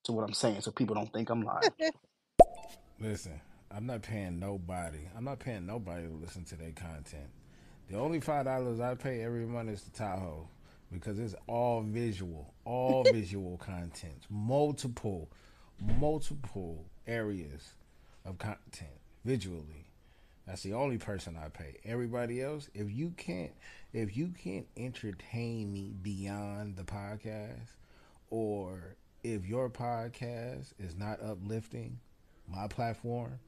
to 0.03 0.11
what 0.11 0.23
I'm 0.23 0.33
saying 0.33 0.61
so 0.61 0.71
people 0.71 0.95
don't 0.95 1.11
think 1.13 1.29
I'm 1.29 1.41
lying. 1.41 1.61
Listen, 2.99 3.39
I'm 3.71 3.85
not 3.85 4.01
paying 4.01 4.39
nobody. 4.39 5.07
I'm 5.17 5.23
not 5.23 5.39
paying 5.39 5.65
nobody 5.65 6.07
to 6.07 6.13
listen 6.13 6.43
to 6.45 6.55
their 6.55 6.71
content. 6.71 7.29
The 7.89 7.97
only 7.97 8.19
five 8.19 8.45
dollars 8.45 8.79
I 8.79 8.95
pay 8.95 9.21
every 9.23 9.45
month 9.45 9.69
is 9.69 9.83
the 9.83 9.91
Tahoe 9.91 10.47
because 10.91 11.19
it's 11.19 11.35
all 11.47 11.81
visual, 11.81 12.53
all 12.65 13.03
visual 13.11 13.57
content, 13.57 14.25
multiple, 14.29 15.29
multiple 15.99 16.85
areas 17.07 17.73
of 18.25 18.37
content 18.37 18.91
visually. 19.25 19.87
That's 20.47 20.63
the 20.63 20.73
only 20.73 20.97
person 20.97 21.37
I 21.37 21.49
pay. 21.49 21.77
Everybody 21.85 22.41
else, 22.41 22.69
if 22.73 22.89
you 22.91 23.13
can't, 23.17 23.51
if 23.93 24.17
you 24.17 24.33
can't 24.43 24.67
entertain 24.75 25.71
me 25.71 25.93
beyond 26.01 26.75
the 26.77 26.83
podcast, 26.83 27.75
or 28.29 28.95
if 29.23 29.45
your 29.45 29.69
podcast 29.69 30.73
is 30.79 30.95
not 30.97 31.21
uplifting 31.23 31.99
my 32.47 32.67
platform, 32.67 33.39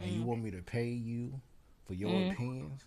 and 0.00 0.10
you 0.10 0.22
want 0.22 0.42
me 0.42 0.50
to 0.52 0.62
pay 0.62 0.88
you 0.88 1.40
for 1.86 1.94
your 1.94 2.20
Mm. 2.20 2.32
opinions, 2.32 2.84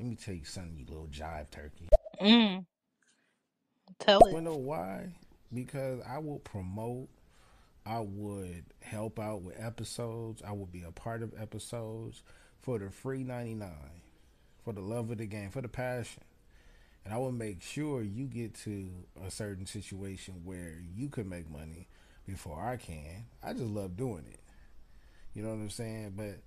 let 0.00 0.08
me 0.08 0.16
tell 0.16 0.34
you 0.34 0.44
something, 0.44 0.76
you 0.78 0.86
little 0.88 1.08
jive 1.08 1.50
turkey. 1.50 1.88
Mm. 2.22 2.64
Tell 3.98 4.20
You 4.30 4.38
it. 4.38 4.40
know 4.40 4.56
why? 4.56 5.12
Because 5.52 6.00
I 6.08 6.18
will 6.18 6.38
promote, 6.38 7.08
I 7.84 8.00
would 8.00 8.64
help 8.80 9.18
out 9.20 9.42
with 9.42 9.60
episodes, 9.60 10.42
I 10.46 10.52
would 10.52 10.72
be 10.72 10.82
a 10.84 10.90
part 10.90 11.22
of 11.22 11.34
episodes 11.38 12.22
for 12.62 12.78
the 12.78 12.90
free 12.90 13.24
99, 13.24 13.70
for 14.64 14.72
the 14.72 14.80
love 14.80 15.10
of 15.10 15.18
the 15.18 15.26
game, 15.26 15.50
for 15.50 15.60
the 15.60 15.68
passion. 15.68 16.22
And 17.04 17.12
I 17.12 17.18
will 17.18 17.32
make 17.32 17.62
sure 17.62 18.02
you 18.02 18.24
get 18.26 18.54
to 18.64 18.88
a 19.26 19.30
certain 19.30 19.66
situation 19.66 20.42
where 20.44 20.76
you 20.94 21.08
can 21.10 21.28
make 21.28 21.50
money 21.50 21.88
before 22.26 22.58
I 22.62 22.76
can. 22.76 23.26
I 23.42 23.52
just 23.52 23.64
love 23.64 23.96
doing 23.98 24.24
it. 24.30 24.40
You 25.34 25.42
know 25.42 25.50
what 25.50 25.56
I'm 25.56 25.70
saying? 25.70 26.14
But 26.16 26.40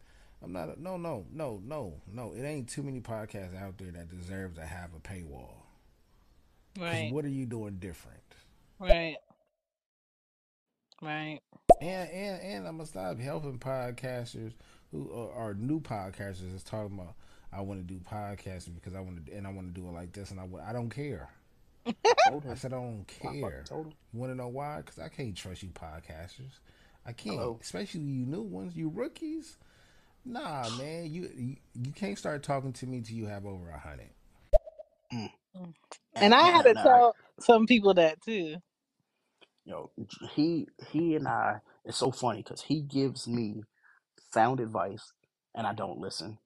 I'm 0.44 0.52
not, 0.52 0.76
a, 0.78 0.82
no, 0.82 0.98
no, 0.98 1.26
no, 1.32 1.62
no, 1.64 1.94
no. 2.12 2.34
It 2.34 2.44
ain't 2.44 2.68
too 2.68 2.84
many 2.84 3.00
podcasts 3.00 3.56
out 3.60 3.78
there 3.78 3.92
that 3.92 4.10
deserve 4.10 4.56
to 4.56 4.66
have 4.66 4.90
a 4.94 5.00
paywall. 5.00 5.54
'Cause 6.76 6.84
Right. 6.84 7.14
what 7.14 7.24
are 7.24 7.30
you 7.30 7.46
doing 7.46 7.78
different? 7.78 8.20
Right. 8.80 9.16
Right. 11.02 11.40
And 11.82 12.10
and 12.10 12.42
and 12.42 12.68
I'm 12.68 12.78
gonna 12.78 12.88
stop 12.88 13.20
helping 13.20 13.60
podcasters 13.60 14.54
who 14.92 15.12
are, 15.12 15.32
are 15.50 15.54
new 15.54 15.80
podcasters 15.80 16.52
that's 16.52 16.64
talking 16.64 16.98
about 16.98 17.16
I 17.52 17.62
want 17.62 17.86
to 17.88 17.94
do 17.94 18.00
podcasting 18.00 18.74
because 18.76 18.96
I 18.96 19.00
want 19.02 19.26
to 19.26 19.34
and 19.34 19.46
I 19.46 19.52
want 19.52 19.74
to 19.74 19.80
do 19.80 19.88
it 19.88 19.92
like 19.92 20.12
this 20.14 20.32
and 20.32 20.40
I 20.40 20.48
I 20.68 20.74
don't 20.74 20.90
care. 20.90 21.30
I 21.86 22.56
said 22.56 22.74
I 22.74 22.78
don't 22.78 23.06
care. 23.08 23.64
told. 23.66 23.94
You 24.14 24.20
want 24.20 24.32
to 24.32 24.36
know 24.36 24.48
why? 24.48 24.78
Because 24.78 24.98
I 25.00 25.10
can't 25.10 25.36
trust 25.36 25.62
you 25.62 25.70
podcasters. 25.70 26.60
I 27.06 27.12
can't, 27.12 27.36
Hello. 27.36 27.60
especially 27.62 28.00
you 28.02 28.26
new 28.26 28.42
ones, 28.42 28.76
you 28.78 28.88
rookies. 28.90 29.58
Nah, 30.26 30.70
man, 30.70 31.12
you 31.12 31.30
you, 31.36 31.58
you 31.76 31.92
can't 31.94 32.18
start 32.18 32.44
talking 32.44 32.74
to 32.74 32.88
me 32.88 33.02
till 33.02 33.16
you 33.18 33.28
have 33.28 33.46
over 33.46 33.70
a 33.70 33.80
hundred. 33.80 34.12
Mm. 35.14 35.32
And 36.22 36.34
And, 36.36 36.36
I 36.36 36.44
had 36.52 36.66
to 36.66 36.76
and 36.76 36.80
I, 36.80 36.86
tell 36.86 37.16
some 37.40 37.68
people 37.68 37.96
that 37.96 38.22
too. 38.22 38.58
you 39.66 39.74
know, 39.74 39.92
he 40.36 40.68
he 40.92 41.16
and 41.16 41.28
I. 41.28 41.62
It's 41.86 41.98
so 41.98 42.12
funny 42.12 42.44
because 42.44 42.62
he 42.64 42.82
gives 42.82 43.28
me 43.28 43.64
sound 44.34 44.60
advice 44.60 45.14
and 45.56 45.68
I 45.68 45.74
don't 45.74 46.00
listen, 46.00 46.40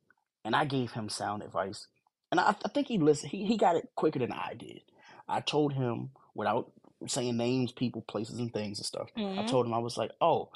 and 0.45 0.55
I 0.55 0.65
gave 0.65 0.91
him 0.93 1.09
sound 1.09 1.43
advice, 1.43 1.87
and 2.31 2.39
I, 2.39 2.55
I 2.65 2.69
think 2.69 2.87
he 2.87 2.99
listened. 2.99 3.31
He 3.31 3.45
he 3.45 3.57
got 3.57 3.75
it 3.77 3.89
quicker 3.95 4.19
than 4.19 4.33
I 4.33 4.55
did. 4.57 4.81
I 5.29 5.41
told 5.41 5.73
him 5.73 6.11
without 6.35 6.71
saying 7.07 7.37
names, 7.37 7.71
people, 7.73 8.01
places, 8.03 8.39
and 8.39 8.53
things 8.53 8.79
and 8.79 8.85
stuff. 8.85 9.09
I 9.37 9.43
Mm-hmm. 9.43 9.43
told 9.43 9.65
him 9.67 9.73
I 9.73 9.79
was 9.79 9.97
like, 9.97 10.11
"Oh, 10.21 10.49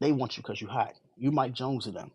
they 0.00 0.12
want 0.12 0.36
you 0.36 0.42
because 0.44 0.60
you 0.60 0.68
hot. 0.68 0.94
You 1.16 1.32
Mike 1.32 1.54
Jones 1.54 1.84
to 1.86 1.92
them. 1.92 2.12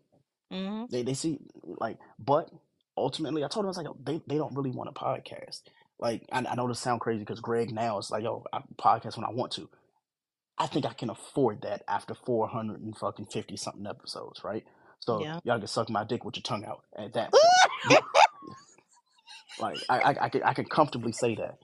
Mm-hmm. 0.52 0.84
They 0.90 1.02
they 1.02 1.14
see 1.14 1.38
like, 1.62 1.98
but 2.18 2.50
ultimately, 2.96 3.44
I 3.44 3.48
told 3.48 3.64
him 3.64 3.68
I 3.68 3.70
was 3.70 3.76
like, 3.78 3.86
they 4.04 4.22
they 4.26 4.36
don't 4.36 4.54
really 4.54 4.70
want 4.70 4.90
a 4.90 4.92
podcast. 4.92 5.62
Like, 5.98 6.24
I, 6.32 6.44
I 6.48 6.54
know 6.54 6.68
this 6.68 6.80
sound 6.80 7.00
crazy 7.00 7.20
because 7.20 7.40
Greg 7.40 7.72
now 7.72 7.98
is 7.98 8.10
like, 8.10 8.24
yo, 8.24 8.44
I 8.52 8.60
podcast 8.76 9.16
when 9.16 9.24
I 9.24 9.30
want 9.32 9.52
to. 9.52 9.68
I 10.58 10.66
think 10.66 10.86
I 10.86 10.92
can 10.92 11.10
afford 11.10 11.62
that 11.62 11.82
after 11.88 12.14
four 12.14 12.48
hundred 12.48 12.80
and 12.80 12.96
fucking 12.96 13.26
fifty 13.26 13.56
something 13.56 13.86
episodes, 13.86 14.44
right? 14.44 14.64
So 15.00 15.20
Yeah. 15.22 15.40
y'all 15.44 15.58
can 15.58 15.66
suck 15.66 15.90
my 15.90 16.04
dick 16.04 16.24
with 16.24 16.36
your 16.36 16.42
tongue 16.42 16.64
out 16.64 16.82
at 16.96 17.12
that 17.14 17.32
point. 17.32 18.00
Like 19.60 19.76
I, 19.88 19.98
I, 19.98 20.24
I 20.24 20.28
could 20.28 20.42
I 20.42 20.54
could 20.54 20.68
comfortably 20.70 21.12
say 21.12 21.36
that. 21.36 21.58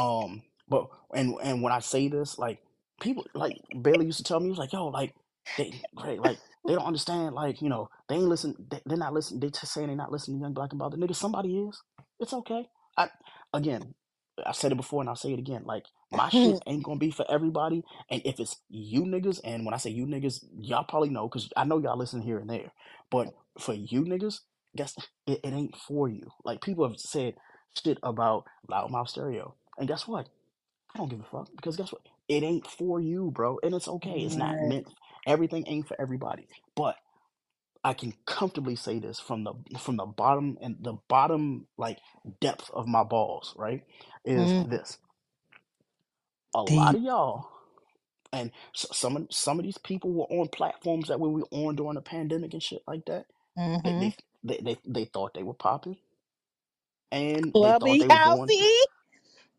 Um, 0.00 0.42
but 0.68 0.88
and 1.14 1.34
and 1.42 1.62
when 1.62 1.72
I 1.72 1.78
say 1.78 2.08
this, 2.08 2.38
like 2.38 2.60
people 3.00 3.24
like 3.34 3.60
Bailey 3.82 4.06
used 4.06 4.18
to 4.18 4.24
tell 4.24 4.40
me, 4.40 4.46
he 4.46 4.50
was 4.50 4.58
like, 4.58 4.72
yo, 4.72 4.88
like 4.88 5.14
they 5.56 5.72
great, 5.94 6.20
like 6.20 6.38
they 6.66 6.74
don't 6.74 6.86
understand, 6.86 7.34
like, 7.34 7.62
you 7.62 7.68
know, 7.68 7.90
they 8.08 8.16
ain't 8.16 8.26
listen 8.28 8.54
they, 8.70 8.80
they're 8.86 8.98
not 8.98 9.14
listening, 9.14 9.40
they 9.40 9.50
just 9.50 9.72
saying 9.72 9.88
they're 9.88 9.96
not 9.96 10.12
listening 10.12 10.38
to 10.38 10.42
Young 10.44 10.54
Black 10.54 10.72
and 10.72 10.80
About 10.80 10.92
the 10.92 10.98
nigga, 10.98 11.16
somebody 11.16 11.58
is. 11.58 11.82
It's 12.20 12.32
okay. 12.34 12.68
I 12.96 13.08
again, 13.54 13.94
I 14.46 14.52
said 14.52 14.72
it 14.72 14.76
before 14.76 15.02
and 15.02 15.08
I'll 15.10 15.16
say 15.16 15.32
it 15.32 15.38
again. 15.40 15.64
Like 15.66 15.84
my 16.12 16.30
shit 16.30 16.60
ain't 16.66 16.84
gonna 16.84 16.98
be 16.98 17.10
for 17.10 17.26
everybody. 17.30 17.84
And 18.10 18.22
if 18.24 18.40
it's 18.40 18.56
you 18.70 19.02
niggas, 19.04 19.40
and 19.44 19.64
when 19.64 19.74
I 19.74 19.78
say 19.78 19.90
you 19.90 20.06
niggas, 20.06 20.44
y'all 20.58 20.84
probably 20.84 21.10
know 21.10 21.28
because 21.28 21.50
I 21.56 21.64
know 21.64 21.78
y'all 21.78 21.98
listen 21.98 22.22
here 22.22 22.38
and 22.38 22.50
there. 22.50 22.72
But 23.10 23.34
for 23.60 23.74
you 23.74 24.02
niggas, 24.04 24.40
guess 24.76 24.96
it, 25.26 25.40
it 25.44 25.52
ain't 25.52 25.76
for 25.76 26.08
you. 26.08 26.30
Like 26.44 26.62
people 26.62 26.88
have 26.88 26.98
said 27.00 27.34
shit 27.82 27.98
about 28.02 28.44
Loud 28.68 28.90
Mouf 28.92 29.08
Stereo, 29.10 29.54
and 29.78 29.88
guess 29.88 30.08
what? 30.08 30.28
I 30.94 30.98
don't 30.98 31.10
give 31.10 31.20
a 31.20 31.24
fuck 31.24 31.50
because 31.56 31.76
guess 31.76 31.92
what? 31.92 32.02
It 32.28 32.42
ain't 32.44 32.66
for 32.66 33.00
you, 33.00 33.30
bro, 33.32 33.58
and 33.62 33.74
it's 33.74 33.88
okay. 33.88 34.20
It's 34.20 34.36
not 34.38 34.60
Right. 34.60 34.60
meant. 34.60 34.88
Everything 35.26 35.64
ain't 35.68 35.88
for 35.88 36.00
everybody, 36.00 36.48
but 36.76 36.96
I 37.84 37.94
can 37.94 38.14
comfortably 38.26 38.76
say 38.76 38.98
this 39.00 39.20
from 39.20 39.44
the 39.44 39.54
from 39.78 39.96
the 39.98 40.06
bottom 40.06 40.58
and 40.62 40.76
the 40.80 40.94
bottom 41.08 41.68
like 41.78 41.98
depth 42.40 42.70
of 42.72 42.88
my 42.88 43.04
balls, 43.04 43.54
right? 43.58 43.84
Is 44.24 44.56
Mm. 44.56 44.66
this. 44.66 44.96
a 46.54 46.62
lot 46.62 46.94
Deep. 46.94 46.96
of 46.96 47.02
y'all, 47.02 47.48
and 48.32 48.52
s- 48.76 48.86
some 48.92 49.16
of 49.16 49.28
some 49.30 49.58
of 49.58 49.64
these 49.64 49.78
people 49.78 50.12
were 50.12 50.26
on 50.26 50.48
platforms 50.48 51.08
that 51.08 51.20
we 51.20 51.28
were 51.30 51.46
on 51.52 51.76
during 51.76 51.94
the 51.96 52.02
pandemic 52.02 52.52
and 52.54 52.62
shit 52.62 52.82
like 52.86 53.06
that. 53.06 53.26
They 53.84 53.94
Mm-hmm. 53.94 53.98
they 53.98 54.16
they 54.44 54.58
they, 54.62 54.78
they 54.86 55.04
thought 55.06 55.34
they 55.34 55.42
were 55.44 55.54
popping, 55.54 55.98
and 57.12 57.54
they 57.60 57.74
thought 57.74 57.98
Clubby 57.98 58.00
they 58.00 58.08
was 58.08 58.20
doing 58.20 58.54
Housey. 58.54 58.78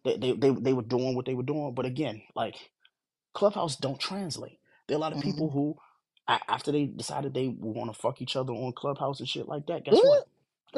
They, 0.07 0.17
they 0.17 0.33
they 0.33 0.51
they 0.51 0.73
were 0.73 0.83
doing 0.83 1.15
what 1.15 1.27
they 1.27 1.35
were 1.35 1.43
doing. 1.43 1.73
But 1.75 1.87
again, 1.87 2.23
like 2.35 2.55
Clubhouse 3.35 3.77
don't 3.77 3.99
translate. 3.99 4.59
There 4.87 4.95
are 4.95 4.99
a 4.99 5.01
lot 5.01 5.13
of 5.13 5.19
mm-hmm. 5.19 5.29
people 5.31 5.49
Mm-hmm. 5.49 5.59
who, 5.59 5.77
a- 6.29 6.51
after 6.51 6.71
they 6.73 6.85
decided 6.85 7.33
they 7.33 7.49
want 7.49 7.93
to 7.93 7.99
fuck 7.99 8.21
each 8.21 8.37
other 8.37 8.53
on 8.53 8.73
Clubhouse 8.73 9.19
and 9.21 9.29
shit 9.29 9.47
like 9.49 9.67
that, 9.67 9.85
guess 9.85 9.95
mm, 9.95 10.03
what? 10.03 10.27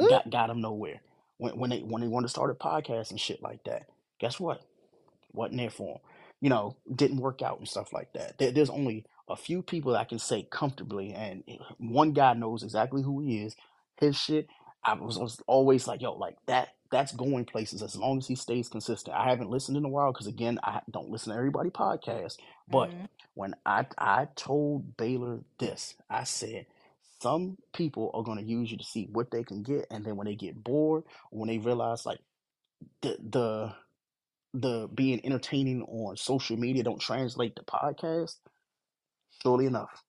Ooh, 0.00 0.04
ooh. 0.04 0.10
Got 0.10 0.30
got 0.30 0.48
them 0.48 0.62
nowhere. 0.62 1.02
When 1.38 1.58
when 1.58 1.70
they 1.70 1.80
when 1.80 2.02
they 2.02 2.08
wanted 2.08 2.28
to 2.28 2.30
start 2.32 2.50
a 2.50 2.54
podcast 2.54 3.12
and 3.12 3.20
shit 3.20 3.42
like 3.42 3.64
that, 3.64 3.86
guess 4.20 4.40
what? 4.40 4.62
wasn't 5.32 5.58
there 5.58 5.70
for 5.70 5.94
him. 5.96 6.00
You 6.40 6.50
know, 6.50 6.76
didn't 6.94 7.18
work 7.18 7.42
out 7.42 7.58
and 7.58 7.68
stuff 7.68 7.92
like 7.92 8.12
that. 8.14 8.38
There, 8.38 8.52
there's 8.52 8.70
only 8.70 9.06
a 9.28 9.36
few 9.36 9.62
people 9.62 9.92
that 9.92 10.00
I 10.00 10.04
can 10.04 10.20
say 10.20 10.46
comfortably, 10.50 11.12
and 11.14 11.44
eh, 11.48 11.56
one 11.78 12.12
guy 12.12 12.34
knows 12.34 12.62
exactly 12.62 13.02
who 13.02 13.20
he 13.20 13.42
is. 13.44 13.56
His 14.00 14.16
shit, 14.16 14.48
I 14.84 14.94
was, 14.94 15.18
was 15.18 15.42
always 15.48 15.86
like, 15.88 16.02
yo, 16.02 16.14
like 16.14 16.36
that. 16.46 16.70
That's 16.90 17.12
going 17.12 17.44
places 17.46 17.82
as 17.82 17.96
long 17.96 18.18
as 18.18 18.26
he 18.28 18.34
stays 18.36 18.68
consistent. 18.68 19.16
I 19.16 19.30
haven't 19.30 19.50
listened 19.50 19.76
in 19.76 19.84
a 19.84 19.88
while 19.88 20.12
because 20.12 20.26
again, 20.26 20.58
I 20.62 20.80
don't 20.90 21.10
listen 21.10 21.32
to 21.32 21.38
everybody 21.38 21.70
podcast. 21.70 22.36
But 22.68 22.90
Mm-hmm. 22.90 23.04
when 23.34 23.54
I 23.66 23.86
I 23.98 24.28
told 24.36 24.96
Baylor 24.96 25.40
this, 25.58 25.94
I 26.10 26.24
said 26.24 26.66
some 27.20 27.58
people 27.74 28.10
are 28.14 28.22
going 28.24 28.38
to 28.38 28.44
use 28.44 28.70
you 28.70 28.78
to 28.78 28.84
see 28.84 29.08
what 29.12 29.30
they 29.30 29.44
can 29.44 29.62
get, 29.62 29.86
and 29.90 30.04
then 30.04 30.16
when 30.16 30.26
they 30.26 30.34
get 30.36 30.62
bored, 30.62 31.04
when 31.30 31.48
they 31.48 31.58
realize 31.58 32.06
like 32.06 32.20
the 33.02 33.16
the 33.20 33.74
the 34.54 34.88
being 34.94 35.24
entertaining 35.24 35.82
on 35.84 36.16
social 36.16 36.56
media 36.56 36.82
don't 36.82 37.00
translate 37.00 37.56
to 37.56 37.62
podcast, 37.62 38.36
surely 39.42 39.66
enough, 39.66 40.02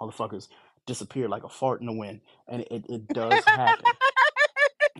motherfuckers 0.00 0.48
disappear 0.86 1.28
like 1.28 1.44
a 1.44 1.48
fart 1.48 1.80
in 1.80 1.86
the 1.86 1.92
wind. 1.92 2.20
And 2.48 2.62
it, 2.70 2.86
it 2.88 3.08
does 3.08 3.44
happen. 3.54 3.96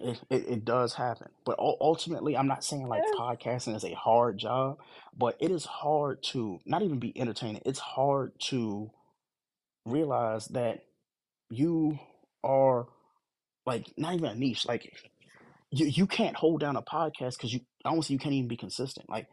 It, 0.05 0.21
it, 0.31 0.49
it 0.49 0.67
does 0.67 0.95
happen. 0.95 1.31
But 1.47 1.59
ul- 1.61 1.79
ultimately, 1.81 2.37
I'm 2.37 2.49
not 2.49 2.65
saying 2.65 2.89
like 2.89 3.05
podcasting 3.19 3.77
is 3.77 3.85
a 3.85 3.95
hard 3.95 4.39
job, 4.39 4.79
but 5.19 5.37
it 5.41 5.51
is 5.51 5.67
hard 5.67 6.23
to 6.25 6.61
not 6.67 6.83
even 6.83 7.01
be 7.01 7.19
entertaining. 7.19 7.63
It's 7.67 7.81
hard 7.81 8.33
to 8.51 8.93
realize 9.87 10.47
that 10.49 10.85
you 11.51 11.99
are 12.45 12.87
like 13.67 13.93
not 13.97 14.15
even 14.15 14.31
a 14.31 14.35
niche. 14.35 14.67
Like 14.67 14.93
you, 15.71 15.87
you 15.87 16.07
can't 16.07 16.37
hold 16.37 16.61
down 16.61 16.77
a 16.77 16.83
podcast 16.83 17.37
because 17.39 17.53
you 17.55 17.61
honestly 17.85 18.15
you 18.15 18.21
can't 18.21 18.35
even 18.35 18.49
be 18.49 18.57
consistent. 18.57 19.11
Like 19.11 19.29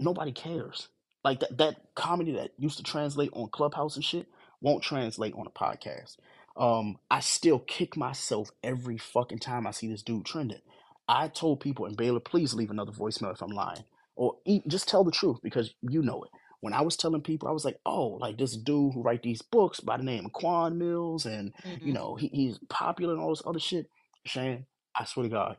nobody 0.00 0.32
cares. 0.32 0.88
Like 1.24 1.40
that 1.40 1.58
that 1.58 1.76
comedy 1.94 2.32
that 2.32 2.52
used 2.58 2.78
to 2.78 2.84
translate 2.84 3.30
on 3.34 3.48
Clubhouse 3.50 3.96
and 3.96 4.04
shit 4.04 4.28
won't 4.60 4.82
translate 4.82 5.34
on 5.34 5.46
a 5.46 5.50
podcast. 5.50 6.16
Um, 6.56 6.98
I 7.10 7.20
still 7.20 7.58
kick 7.60 7.96
myself 7.96 8.50
every 8.62 8.98
fucking 8.98 9.40
time 9.40 9.66
I 9.66 9.72
see 9.72 9.88
this 9.88 10.02
dude 10.02 10.26
trending. 10.26 10.60
I 11.08 11.28
told 11.28 11.60
people 11.60 11.86
in 11.86 11.94
Baylor, 11.96 12.20
please 12.20 12.54
leave 12.54 12.70
another 12.70 12.92
voicemail 12.92 13.32
if 13.34 13.42
I'm 13.42 13.50
lying, 13.50 13.84
or 14.16 14.36
e- 14.46 14.62
just 14.68 14.88
tell 14.88 15.04
the 15.04 15.12
truth 15.12 15.38
because 15.42 15.74
you 15.82 16.02
know 16.02 16.24
it. 16.24 16.30
When 16.60 16.72
I 16.74 16.82
was 16.82 16.96
telling 16.96 17.22
people, 17.22 17.48
I 17.48 17.52
was 17.52 17.64
like, 17.64 17.78
"Oh, 17.86 18.18
like 18.20 18.38
this 18.38 18.56
dude 18.56 18.94
who 18.94 19.02
write 19.02 19.22
these 19.22 19.42
books 19.42 19.80
by 19.80 19.98
the 19.98 20.04
name 20.04 20.26
of 20.26 20.32
Quan 20.32 20.78
Millz, 20.78 21.26
and 21.26 21.52
Mm-hmm. 21.66 21.86
you 21.86 21.92
know 21.94 22.16
he, 22.16 22.28
he's 22.28 22.58
popular 22.70 23.14
and 23.14 23.22
all 23.22 23.30
this 23.30 23.42
other 23.46 23.60
shit." 23.60 23.90
Shane, 24.26 24.66
I 24.96 25.04
swear 25.04 25.24
to 25.24 25.30
God, 25.30 25.56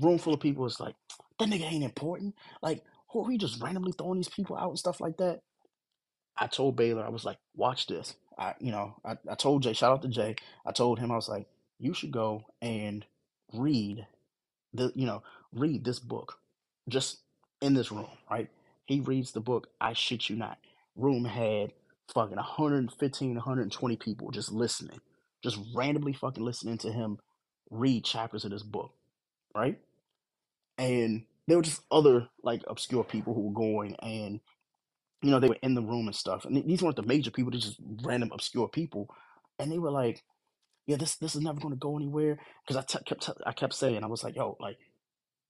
room 0.00 0.18
full 0.18 0.34
of 0.34 0.40
people 0.40 0.66
is 0.66 0.80
like, 0.80 0.96
that 1.38 1.48
nigga 1.48 1.70
ain't 1.70 1.84
important. 1.84 2.34
Like, 2.62 2.84
who 3.10 3.26
are 3.26 3.32
you 3.32 3.38
just 3.38 3.62
randomly 3.62 3.92
throwing 3.98 4.18
these 4.18 4.28
people 4.28 4.56
out 4.56 4.70
and 4.70 4.78
stuff 4.78 5.00
like 5.00 5.18
that? 5.18 5.40
I 6.36 6.46
told 6.48 6.76
Baylor, 6.76 7.04
I 7.04 7.10
was 7.10 7.24
like, 7.24 7.38
watch 7.56 7.86
this. 7.86 8.16
I, 8.40 8.54
you 8.60 8.72
know, 8.72 8.96
I, 9.04 9.18
I 9.30 9.36
told 9.36 9.64
Jay, 9.64 9.74
shout 9.74 9.92
out 9.92 10.02
to 10.04 10.08
Jay. 10.08 10.36
I 10.66 10.72
told 10.72 11.00
him, 11.00 11.12
I 11.12 11.16
was 11.16 11.30
like, 11.30 11.48
you 11.80 11.94
should 11.94 12.12
go 12.12 12.46
and 12.62 13.06
read 13.54 14.06
the, 14.74 14.92
you 14.96 15.06
know, 15.06 15.22
read 15.52 15.84
this 15.84 16.00
book 16.00 16.38
just 16.88 17.18
in 17.62 17.74
this 17.74 17.92
room, 17.92 18.08
right? 18.30 18.50
He 18.86 19.00
reads 19.00 19.32
the 19.32 19.40
book. 19.40 19.68
I 19.80 19.94
shit 19.94 20.30
you 20.30 20.36
not. 20.36 20.58
Room 20.96 21.26
had 21.26 21.72
fucking 22.14 22.36
115, 22.36 23.34
120 23.36 23.96
people 23.96 24.30
just 24.32 24.52
listening, 24.52 25.00
just 25.42 25.58
randomly 25.74 26.14
fucking 26.14 26.44
listening 26.44 26.78
to 26.80 26.92
him 26.92 27.18
read 27.70 28.04
chapters 28.04 28.44
of 28.44 28.52
this 28.52 28.64
book, 28.64 28.92
right? 29.56 29.78
and 30.78 31.24
there 31.48 31.58
were 31.58 31.62
just 31.64 31.82
other 31.92 32.28
like 32.44 32.62
obscure 32.68 33.04
people 33.04 33.34
who 33.34 33.42
were 33.48 33.54
going 33.54 33.96
and 33.96 34.40
you 35.22 35.30
know 35.30 35.40
they 35.40 35.48
were 35.48 35.58
in 35.62 35.74
the 35.74 35.82
room 35.82 36.06
and 36.06 36.16
stuff 36.16 36.44
and 36.44 36.56
these 36.68 36.82
weren't 36.82 36.96
the 36.96 37.02
major 37.02 37.30
people 37.30 37.50
they're 37.50 37.60
just 37.60 37.78
random 38.04 38.30
obscure 38.32 38.68
people 38.68 39.08
and 39.58 39.72
they 39.72 39.78
were 39.78 39.90
like 39.90 40.22
yeah 40.86 40.96
this 40.96 41.16
this 41.16 41.36
is 41.36 41.42
never 41.42 41.60
going 41.60 41.74
to 41.74 41.78
go 41.80 41.96
anywhere 41.96 42.38
because 42.66 42.76
I 42.76 42.82
kept 43.02 43.22
t- 43.26 43.32
I 43.46 43.52
kept 43.52 43.74
saying 43.74 44.04
I 44.04 44.08
was 44.08 44.24
like 44.24 44.36
yo 44.36 44.56
like 44.60 44.78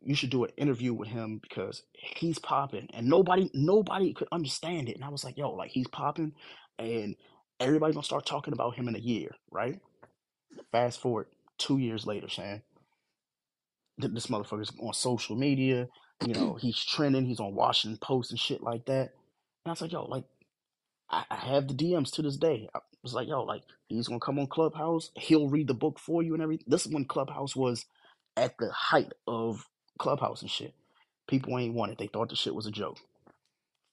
you 0.03 0.15
should 0.15 0.31
do 0.31 0.45
an 0.45 0.51
interview 0.57 0.95
with 0.95 1.09
him 1.09 1.41
because 1.43 1.83
he's 1.95 2.39
popping 2.39 2.89
and 2.95 3.09
nobody 3.09 3.51
nobody 3.55 4.15
could 4.15 4.29
understand 4.33 4.89
it 4.89 4.97
and 4.97 5.05
I 5.05 5.11
was 5.11 5.25
like 5.25 5.39
yo 5.39 5.53
like 5.53 5.71
he's 5.73 5.89
popping 5.89 6.35
and 6.79 7.17
everybody's 7.61 7.97
gonna 7.97 8.05
start 8.05 8.27
talking 8.27 8.55
about 8.55 8.77
him 8.77 8.89
in 8.89 8.97
a 8.97 9.01
year 9.01 9.31
right 9.51 9.81
fast 10.73 11.01
forward 11.01 11.29
two 11.59 11.79
years 11.79 12.07
later 12.07 12.29
Shan 12.29 12.61
th- 14.01 14.13
this 14.13 14.27
motherfucker's 14.29 14.73
on 14.81 14.93
social 14.93 15.37
media. 15.37 15.89
You 16.21 16.35
know, 16.35 16.55
he's 16.61 16.79
trending. 16.85 17.27
He's 17.27 17.41
on 17.41 17.55
Washington 17.55 17.99
Post 18.01 18.31
and 18.31 18.41
shit 18.41 18.63
like 18.63 18.87
that. 18.87 19.11
And 19.65 19.71
I 19.71 19.73
was 19.73 19.83
like, 19.83 19.93
yo, 19.93 20.05
like, 20.05 20.25
I, 21.11 21.25
I 21.31 21.37
have 21.37 21.69
the 21.69 21.75
DMs 21.75 22.13
to 22.13 22.23
this 22.23 22.37
day. 22.37 22.69
I 22.75 22.81
was 23.03 23.15
like, 23.15 23.29
yo, 23.29 23.43
like, 23.45 23.63
he's 23.89 24.09
gonna 24.09 24.21
come 24.21 24.39
on 24.39 24.49
Clubhouse. 24.49 25.11
He'll 25.17 25.49
read 25.49 25.69
the 25.69 25.75
book 25.75 25.99
for 25.99 26.23
you 26.23 26.35
and 26.35 26.43
everything. 26.43 26.67
This 26.69 26.87
is 26.87 26.93
when 26.93 27.05
Clubhouse 27.07 27.57
was 27.57 27.87
at 28.37 28.59
the 28.59 28.71
height 28.73 29.13
of 29.27 29.67
Clubhouse 29.99 30.43
and 30.43 30.51
shit. 30.51 30.75
People 31.29 31.59
ain't 31.59 31.75
want 31.75 31.93
it. 31.93 31.99
They 31.99 32.09
thought 32.09 32.31
the 32.31 32.37
shit 32.37 32.55
was 32.55 32.67
a 32.67 32.71
joke. 32.73 32.99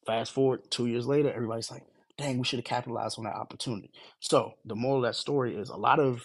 Fast 0.06 0.34
forward 0.34 0.72
two 0.72 0.88
years 0.88 1.08
later, 1.08 1.32
everybody's 1.34 1.72
like, 1.72 1.84
dang, 2.18 2.38
we 2.40 2.46
should 2.46 2.60
have 2.60 2.66
capitalized 2.66 3.20
on 3.20 3.26
that 3.26 3.36
opportunity. 3.36 3.92
So 4.20 4.54
the 4.66 4.76
moral 4.76 5.06
of 5.06 5.10
that 5.10 5.16
story 5.18 5.56
is 5.56 5.70
a 5.70 5.78
lot 5.78 6.00
of 6.00 6.24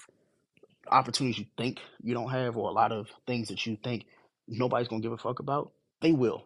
opportunities 0.91 1.39
you 1.39 1.47
think 1.59 1.81
you 2.03 2.15
don't 2.15 2.31
have, 2.31 2.57
or 2.57 2.71
a 2.71 2.75
lot 2.75 2.93
of 2.93 3.09
things 3.27 3.49
that 3.49 3.67
you 3.67 3.79
think 3.85 4.07
nobody's 4.49 4.89
gonna 4.89 5.03
give 5.03 5.13
a 5.13 5.19
fuck 5.19 5.41
about, 5.41 5.73
they 6.03 6.13
will 6.13 6.45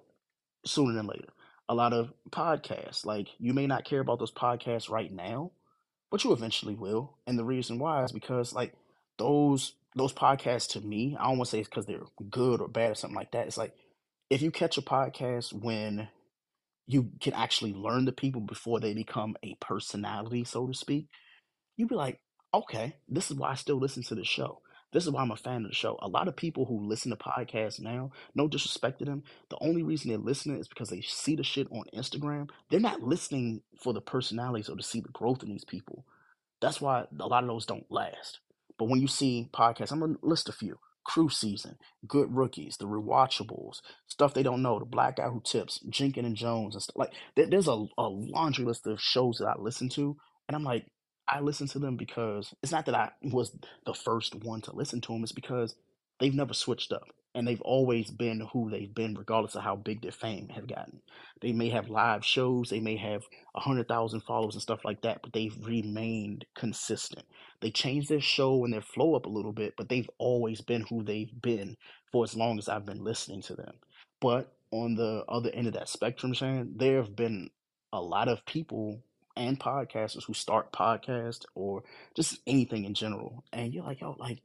sooner 0.67 0.95
than 0.95 1.07
later. 1.07 1.29
A 1.69 1.75
lot 1.75 1.93
of 1.93 2.13
podcasts, 2.31 3.05
like 3.05 3.29
you 3.39 3.53
may 3.53 3.67
not 3.67 3.85
care 3.85 4.01
about 4.01 4.19
those 4.19 4.33
podcasts 4.33 4.89
right 4.89 5.13
now, 5.13 5.51
but 6.11 6.23
you 6.23 6.33
eventually 6.33 6.75
will. 6.75 7.17
And 7.27 7.39
the 7.39 7.45
reason 7.45 7.79
why 7.79 8.05
is 8.05 8.13
because 8.13 8.53
like 8.53 8.75
those 9.19 9.75
those 9.97 10.13
podcasts 10.13 10.69
to 10.73 10.81
me, 10.81 11.17
I 11.19 11.25
don't 11.25 11.39
want 11.39 11.47
to 11.47 11.51
say 11.51 11.61
it's 11.61 11.69
because 11.69 11.87
they're 11.87 12.03
good 12.31 12.61
or 12.61 12.69
bad 12.69 12.93
or 12.93 12.95
something 12.95 13.17
like 13.17 13.33
that. 13.33 13.47
It's 13.47 13.57
like 13.57 13.75
if 14.31 14.43
you 14.43 14.51
catch 14.51 14.79
a 14.79 14.83
podcast 14.83 15.53
when 15.53 16.09
you 16.87 17.11
can 17.21 17.33
actually 17.33 17.73
learn 17.73 18.05
the 18.05 18.13
people 18.13 18.41
before 18.41 18.79
they 18.79 18.95
become 18.95 19.37
a 19.43 19.57
personality, 19.61 20.45
so 20.45 20.67
to 20.67 20.75
speak, 20.75 21.09
you'd 21.77 21.89
be 21.89 21.95
like, 21.95 22.21
okay, 22.55 22.97
this 23.09 23.31
is 23.31 23.37
why 23.37 23.51
I 23.51 23.55
still 23.55 23.79
listen 23.79 24.03
to 24.05 24.15
the 24.15 24.25
show. 24.25 24.61
This 24.93 25.05
is 25.05 25.11
why 25.11 25.23
I'm 25.23 25.31
a 25.31 25.37
fan 25.37 25.65
of 25.65 25.71
the 25.71 25.75
show. 25.75 25.99
A 26.01 26.09
lot 26.09 26.29
of 26.29 26.37
people 26.37 26.65
who 26.65 26.87
listen 26.87 27.11
to 27.11 27.17
podcasts 27.17 27.81
now, 27.81 28.13
no 28.35 28.49
disrespect 28.49 29.01
to 29.01 29.05
them, 29.05 29.25
the 29.51 29.59
only 29.61 29.83
reason 29.83 30.09
they're 30.09 30.19
listening 30.19 30.59
is 30.59 30.69
because 30.69 30.89
they 30.89 31.01
see 31.03 31.37
the 31.37 31.43
shit 31.43 31.67
on 31.71 31.85
Instagram. 31.95 32.51
They're 32.71 32.81
not 32.81 33.03
listening 33.03 33.63
for 33.79 33.93
the 33.93 34.01
personalities 34.01 34.69
or 34.69 34.77
to 34.77 34.83
see 34.83 35.01
the 35.01 35.09
growth 35.09 35.43
in 35.43 35.51
these 35.51 35.65
people. 35.65 36.05
That's 36.61 36.81
why 36.81 37.05
a 37.19 37.27
lot 37.27 37.43
of 37.43 37.49
those 37.49 37.67
don't 37.67 37.91
last. 37.91 38.41
But 38.79 38.89
when 38.89 39.01
you 39.01 39.09
see 39.09 39.49
podcasts, 39.53 39.93
I'm 39.93 40.01
gonna 40.01 40.17
list 40.23 40.49
a 40.49 40.53
few. 40.53 40.79
Crew 41.05 41.29
Season, 41.29 41.77
Good 42.07 42.35
Rookies, 42.35 42.77
The 42.79 42.87
Rewatchables, 42.87 43.81
Stuff 44.09 44.35
They 44.35 44.43
Don't 44.43 44.63
Know, 44.63 44.79
The 44.79 44.85
Black 44.85 45.17
Guy 45.17 45.29
Who 45.29 45.41
Tips, 45.41 45.81
Jenkin 45.89 46.25
and 46.25 46.35
Jones, 46.35 46.75
and 46.75 46.83
stuff 46.83 46.97
like 46.97 47.13
there, 47.37 47.47
there's 47.47 47.69
a, 47.69 47.87
a 47.97 48.09
laundry 48.09 48.65
list 48.65 48.87
of 48.87 49.01
shows 49.01 49.39
that 49.39 49.47
I 49.47 49.55
listen 49.57 49.89
to, 49.91 50.17
and 50.49 50.57
I'm 50.57 50.65
like, 50.65 50.87
I 51.29 51.41
listen 51.41 51.67
to 51.69 51.79
them 51.79 51.97
because 51.97 52.55
it's 52.63 52.73
not 52.73 52.87
that 52.87 52.95
I 52.95 53.11
was 53.23 53.57
the 53.85 53.95
first 53.95 54.35
one 54.35 54.61
to 54.63 54.75
listen 54.75 55.01
to 55.03 55.13
them. 55.13 55.23
It's 55.23 55.33
because 55.33 55.75
they've 56.21 56.35
never 56.35 56.55
switched 56.55 56.93
up 56.93 57.09
and 57.35 57.47
they've 57.47 57.61
always 57.61 58.11
been 58.11 58.41
who 58.53 58.71
they've 58.71 58.95
been, 58.95 59.15
regardless 59.15 59.57
of 59.57 59.63
how 59.63 59.77
big 59.77 60.01
their 60.01 60.11
fame 60.11 60.49
has 60.49 60.65
gotten. 60.65 61.01
They 61.43 61.53
may 61.53 61.69
have 61.69 61.91
live 61.91 62.25
shows, 62.25 62.71
they 62.71 62.81
may 62.81 62.97
have 62.97 63.25
a 63.55 63.61
hundred 63.61 63.89
thousand 63.89 64.23
followers 64.23 64.55
and 64.55 64.63
stuff 64.63 64.87
like 64.87 65.03
that, 65.03 65.21
but 65.23 65.35
they've 65.35 65.57
remained 65.67 66.47
consistent. 66.55 67.27
They 67.61 67.71
changed 67.71 68.09
their 68.09 68.23
show 68.23 68.65
and 68.65 68.73
their 68.73 68.81
flow 68.81 69.15
up 69.15 69.27
a 69.27 69.31
little 69.31 69.53
bit, 69.53 69.75
but 69.77 69.91
they've 69.91 70.09
always 70.19 70.63
been 70.63 70.87
who 70.89 71.03
they've 71.03 71.31
been 71.43 71.77
for 72.11 72.25
as 72.25 72.35
long 72.35 72.59
as 72.59 72.71
I've 72.71 72.87
been 72.87 73.05
listening 73.05 73.43
to 73.43 73.55
them. 73.55 73.75
But 74.21 74.53
on 74.71 74.95
the 74.95 75.25
other 75.29 75.51
end 75.51 75.67
of 75.67 75.75
that 75.75 75.91
spectrum, 75.91 76.33
Shane, 76.33 76.73
there 76.77 76.97
have 76.97 77.15
been 77.15 77.51
a 77.93 78.01
lot 78.01 78.29
of 78.29 78.47
people 78.47 79.03
and 79.37 79.61
podcasters 79.61 80.25
who 80.25 80.35
start 80.35 80.73
podcasts 80.73 81.45
or 81.55 81.83
just 82.15 82.41
anything 82.47 82.85
in 82.85 82.95
general. 82.95 83.45
And 83.53 83.73
you're 83.73 83.85
like, 83.85 84.01
yo, 84.01 84.17
like, 84.19 84.41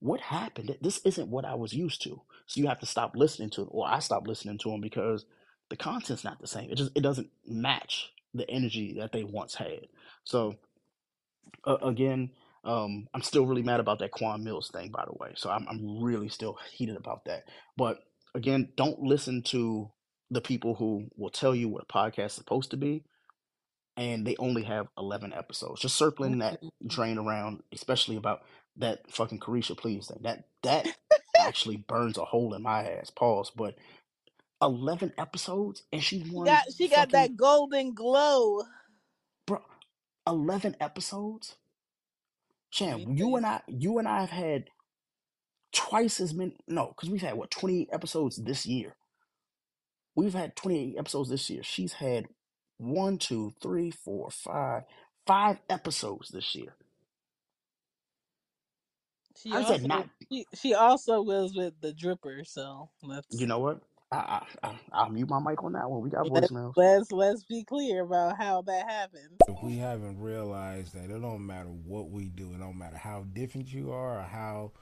what 0.00 0.20
happened? 0.20 0.76
This 0.80 0.98
isn't 1.04 1.28
what 1.28 1.44
I 1.44 1.54
was 1.54 1.72
used 1.72 2.02
to. 2.04 2.22
So 2.46 2.60
you 2.60 2.66
have 2.68 2.80
to 2.80 2.86
stop 2.86 3.12
listening 3.14 3.50
to, 3.50 3.62
or 3.64 3.86
I 3.88 4.00
stopped 4.00 4.26
listening 4.26 4.58
to 4.58 4.70
them 4.70 4.80
because 4.80 5.24
the 5.70 5.76
content's 5.76 6.24
not 6.24 6.40
the 6.40 6.46
same. 6.46 6.70
It 6.70 6.76
just 6.76 6.90
it 6.94 7.02
doesn't 7.02 7.30
match 7.46 8.10
the 8.34 8.48
energy 8.50 8.96
that 8.98 9.12
they 9.12 9.24
once 9.24 9.54
had. 9.54 9.86
So 10.24 10.56
uh, 11.64 11.76
again, 11.82 12.30
um, 12.64 13.08
I'm 13.14 13.22
still 13.22 13.46
really 13.46 13.62
mad 13.62 13.80
about 13.80 13.98
that 14.00 14.12
Quan 14.12 14.44
Millz 14.44 14.70
thing, 14.70 14.90
by 14.90 15.04
the 15.04 15.12
way. 15.12 15.32
So 15.36 15.50
I'm 15.50 15.66
I'm 15.68 16.02
really 16.02 16.28
still 16.28 16.58
heated 16.72 16.96
about 16.96 17.24
that. 17.26 17.44
But 17.76 17.98
again, 18.34 18.68
don't 18.76 19.00
listen 19.00 19.42
to 19.44 19.90
the 20.30 20.40
people 20.40 20.74
who 20.74 21.08
will 21.16 21.30
tell 21.30 21.54
you 21.54 21.68
what 21.68 21.84
a 21.88 21.92
podcast 21.92 22.26
is 22.26 22.32
supposed 22.32 22.70
to 22.70 22.76
be, 22.76 23.04
and 23.96 24.26
they 24.26 24.36
only 24.38 24.62
have 24.62 24.88
11 24.96 25.32
episodes. 25.32 25.80
Just 25.80 25.96
circling 25.96 26.38
that 26.38 26.62
mm-hmm. 26.62 26.86
drain 26.86 27.18
around, 27.18 27.62
especially 27.72 28.16
about 28.16 28.42
that 28.76 29.10
fucking 29.10 29.40
Carisha 29.40 29.76
Please 29.76 30.08
thing. 30.08 30.20
That 30.22 30.44
that 30.62 30.88
actually 31.38 31.76
burns 31.76 32.18
a 32.18 32.24
hole 32.24 32.54
in 32.54 32.62
my 32.62 32.84
ass. 32.84 33.10
Pause. 33.10 33.52
But 33.54 33.76
11 34.62 35.12
episodes, 35.18 35.82
and 35.92 36.02
she 36.02 36.24
won. 36.30 36.46
got 36.46 36.64
she 36.76 36.88
got 36.88 37.10
fucking- 37.10 37.12
that 37.12 37.36
golden 37.36 37.94
glow. 37.94 38.62
bro, 39.46 39.60
11 40.26 40.76
episodes? 40.80 41.56
Chan, 42.70 43.18
you 43.18 43.36
and 43.36 43.44
I, 43.44 43.60
you 43.68 43.98
and 43.98 44.08
I 44.08 44.20
have 44.22 44.30
had 44.30 44.70
twice 45.72 46.20
as 46.20 46.32
many, 46.32 46.56
no, 46.66 46.88
because 46.88 47.10
we've 47.10 47.20
had 47.20 47.34
what, 47.34 47.50
28 47.50 47.90
episodes 47.92 48.42
this 48.42 48.64
year. 48.64 48.96
We've 50.14 50.32
had 50.32 50.56
28 50.56 50.96
episodes 50.98 51.28
this 51.28 51.50
year. 51.50 51.62
She's 51.62 51.94
had 51.94 52.28
one, 52.82 53.18
two, 53.18 53.52
three, 53.62 53.90
four, 53.90 54.30
five, 54.30 54.82
five 55.26 55.58
episodes 55.70 56.30
this 56.30 56.54
year. 56.54 56.74
She 59.42 59.50
How's 59.50 59.64
also 59.64 59.78
that 59.78 59.86
not- 59.86 60.08
she, 60.30 60.46
she 60.54 60.74
also 60.74 61.22
was 61.22 61.54
with 61.56 61.74
the 61.80 61.92
dripper, 61.92 62.46
so 62.46 62.90
let's 63.02 63.26
You 63.30 63.46
know 63.46 63.58
what? 63.58 63.80
I, 64.12 64.42
I, 64.62 64.68
I, 64.68 64.74
I'll 64.92 65.08
mute 65.08 65.28
my 65.30 65.40
mic 65.40 65.64
on 65.64 65.72
that 65.72 65.88
one. 65.90 66.02
We 66.02 66.10
got 66.10 66.30
Let- 66.30 66.44
voicemails. 66.44 66.74
let's 66.76 67.10
let's 67.12 67.44
be 67.44 67.64
clear 67.64 68.02
about 68.02 68.36
how 68.36 68.60
that 68.62 68.88
happened. 68.90 69.40
If 69.48 69.62
we 69.62 69.78
haven't 69.78 70.20
realized 70.20 70.94
that 70.94 71.04
it 71.10 71.20
don't 71.20 71.46
matter 71.46 71.68
what 71.70 72.10
we 72.10 72.28
do, 72.28 72.52
it 72.52 72.58
don't 72.58 72.76
matter 72.78 72.98
how 72.98 73.24
different 73.32 73.72
you 73.72 73.90
are 73.90 74.18
or 74.18 74.22
how, 74.22 74.72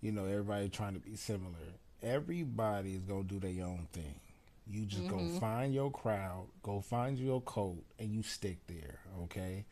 you 0.00 0.10
know, 0.10 0.24
everybody 0.24 0.68
trying 0.68 0.94
to 0.94 1.00
be 1.00 1.14
similar. 1.14 1.54
Everybody 2.02 2.94
is 2.94 3.02
gonna 3.04 3.22
do 3.24 3.38
their 3.38 3.64
own 3.64 3.86
thing. 3.92 4.18
You 4.70 4.86
just 4.86 5.08
go 5.08 5.18
find 5.40 5.74
your 5.74 5.90
crowd, 5.90 6.46
go 6.62 6.80
find 6.80 7.18
your 7.18 7.40
cult, 7.40 7.82
and 7.98 8.12
you 8.12 8.22
stick 8.22 8.58
there. 8.68 9.00
Okay, 9.24 9.64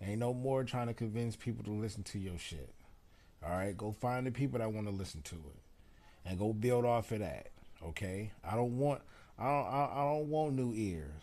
ain't 0.00 0.20
no 0.20 0.32
more 0.32 0.62
trying 0.62 0.86
to 0.86 0.94
convince 0.94 1.34
people 1.34 1.64
to 1.64 1.72
listen 1.72 2.04
to 2.04 2.18
your 2.18 2.38
shit. 2.38 2.72
All 3.44 3.50
right, 3.50 3.76
go 3.76 3.90
find 3.90 4.24
the 4.26 4.30
people 4.30 4.60
that 4.60 4.72
want 4.72 4.86
to 4.86 4.92
listen 4.92 5.22
to 5.22 5.34
it, 5.34 5.58
and 6.24 6.38
go 6.38 6.52
build 6.52 6.84
off 6.84 7.10
of 7.10 7.18
that. 7.18 7.48
Okay, 7.84 8.30
I 8.44 8.54
don't 8.54 8.78
want, 8.78 9.02
I 9.36 9.44
don't, 9.44 9.66
I, 9.66 9.90
I 9.94 10.04
don't 10.04 10.28
want 10.28 10.54
new 10.54 10.72
ears. 10.74 11.22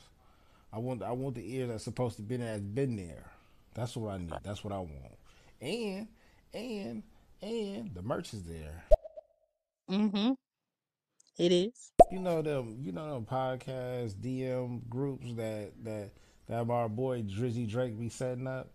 I 0.73 0.79
want 0.79 1.01
I 1.01 1.11
want 1.11 1.35
the 1.35 1.55
ears 1.55 1.69
that's 1.69 1.83
supposed 1.83 2.17
to 2.17 2.23
be 2.23 2.35
there 2.35 2.51
that's 2.51 2.61
been 2.61 2.95
there. 2.97 3.31
That's 3.73 3.95
what 3.95 4.13
I 4.13 4.17
need. 4.17 4.33
That's 4.43 4.63
what 4.63 4.73
I 4.73 4.79
want. 4.79 5.17
And 5.61 6.07
and 6.53 7.03
and 7.41 7.93
the 7.93 8.01
merch 8.01 8.33
is 8.33 8.43
there. 8.43 8.83
Mm-hmm. 9.89 10.33
It 11.37 11.51
is. 11.51 11.91
You 12.11 12.19
know 12.19 12.41
them 12.41 12.77
you 12.83 12.91
know 12.91 13.13
them 13.13 13.25
podcast 13.25 14.15
DM 14.15 14.87
groups 14.87 15.25
that 15.35 15.71
that 15.83 16.11
that 16.47 16.69
our 16.69 16.89
boy 16.89 17.23
Drizzy 17.23 17.67
Drake 17.67 17.99
be 17.99 18.09
setting 18.09 18.47
up. 18.47 18.69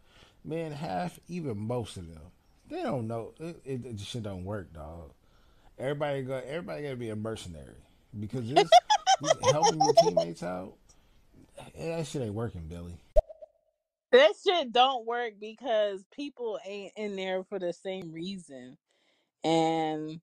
Man, 0.44 0.72
half 0.72 1.20
even 1.28 1.58
most 1.58 1.96
of 1.96 2.08
them. 2.08 2.22
They 2.68 2.82
don't 2.82 3.06
know 3.06 3.34
it, 3.38 3.60
it, 3.64 3.86
it 3.86 4.00
shit 4.00 4.24
don't 4.24 4.44
work, 4.44 4.72
dog. 4.72 5.12
Everybody 5.78 6.22
got 6.22 6.44
everybody 6.44 6.82
gotta 6.82 6.96
be 6.96 7.10
a 7.10 7.16
mercenary. 7.16 7.76
Because 8.18 8.48
this, 8.52 8.68
helping 9.52 9.80
your 9.80 9.94
teammates 10.02 10.42
out, 10.42 10.74
eh, 11.76 11.96
that 11.96 12.06
shit 12.06 12.22
ain't 12.22 12.34
working, 12.34 12.66
Billy. 12.66 12.96
That 14.10 14.32
shit 14.42 14.72
don't 14.72 15.06
work 15.06 15.34
because 15.38 16.04
people 16.10 16.58
ain't 16.66 16.92
in 16.96 17.14
there 17.14 17.44
for 17.44 17.58
the 17.58 17.72
same 17.72 18.10
reason. 18.10 18.78
And 19.44 20.20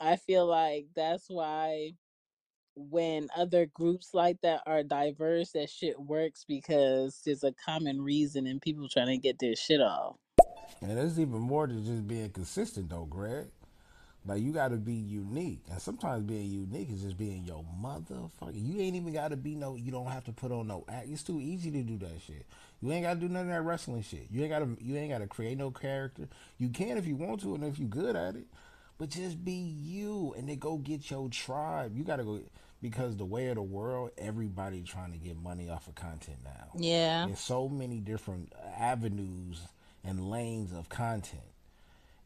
I 0.00 0.16
feel 0.16 0.46
like 0.46 0.86
that's 0.94 1.26
why 1.28 1.92
when 2.76 3.28
other 3.36 3.66
groups 3.66 4.10
like 4.14 4.40
that 4.42 4.62
are 4.66 4.82
diverse, 4.82 5.52
that 5.52 5.70
shit 5.70 5.98
works 6.00 6.44
because 6.46 7.20
there's 7.24 7.44
a 7.44 7.54
common 7.64 8.00
reason 8.00 8.46
and 8.46 8.60
people 8.60 8.88
trying 8.88 9.06
to 9.06 9.18
get 9.18 9.38
their 9.38 9.54
shit 9.54 9.80
off. 9.80 10.16
And 10.80 10.96
there's 10.96 11.18
even 11.18 11.40
more 11.40 11.66
than 11.66 11.84
just 11.84 12.06
being 12.06 12.30
consistent, 12.30 12.90
though, 12.90 13.06
Greg. 13.06 13.46
Like 14.26 14.40
you 14.40 14.52
got 14.52 14.68
to 14.68 14.76
be 14.76 14.94
unique, 14.94 15.60
and 15.70 15.80
sometimes 15.80 16.24
being 16.24 16.50
unique 16.50 16.90
is 16.90 17.02
just 17.02 17.18
being 17.18 17.44
your 17.44 17.62
motherfucker. 17.78 18.54
You 18.54 18.80
ain't 18.80 18.96
even 18.96 19.12
got 19.12 19.28
to 19.28 19.36
be 19.36 19.54
no. 19.54 19.76
You 19.76 19.92
don't 19.92 20.06
have 20.06 20.24
to 20.24 20.32
put 20.32 20.50
on 20.50 20.66
no 20.66 20.82
act. 20.88 21.08
It's 21.10 21.22
too 21.22 21.40
easy 21.40 21.70
to 21.72 21.82
do 21.82 21.98
that 21.98 22.22
shit. 22.26 22.46
You 22.80 22.90
ain't 22.90 23.04
got 23.04 23.14
to 23.14 23.20
do 23.20 23.28
none 23.28 23.42
of 23.42 23.48
that 23.48 23.60
wrestling 23.60 24.02
shit. 24.02 24.28
You 24.30 24.40
ain't 24.42 24.50
got 24.50 24.60
to. 24.60 24.78
You 24.82 24.96
ain't 24.96 25.10
got 25.10 25.18
to 25.18 25.26
create 25.26 25.58
no 25.58 25.70
character. 25.70 26.26
You 26.56 26.70
can 26.70 26.96
if 26.96 27.06
you 27.06 27.16
want 27.16 27.42
to, 27.42 27.54
and 27.54 27.64
if 27.64 27.78
you 27.78 27.86
good 27.86 28.16
at 28.16 28.34
it. 28.34 28.46
But 28.98 29.10
just 29.10 29.44
be 29.44 29.52
you, 29.52 30.34
and 30.36 30.48
then 30.48 30.58
go 30.58 30.78
get 30.78 31.10
your 31.10 31.28
tribe. 31.28 31.96
You 31.96 32.04
got 32.04 32.16
to 32.16 32.24
go 32.24 32.40
because 32.80 33.16
the 33.16 33.24
way 33.24 33.48
of 33.48 33.54
the 33.54 33.62
world, 33.62 34.10
everybody 34.18 34.82
trying 34.82 35.10
to 35.12 35.18
get 35.18 35.36
money 35.36 35.70
off 35.70 35.88
of 35.88 35.94
content 35.94 36.36
now. 36.44 36.68
Yeah. 36.76 37.24
There's 37.26 37.40
so 37.40 37.66
many 37.66 37.98
different 37.98 38.52
avenues 38.78 39.58
and 40.04 40.30
lanes 40.30 40.70
of 40.70 40.90
content, 40.90 41.42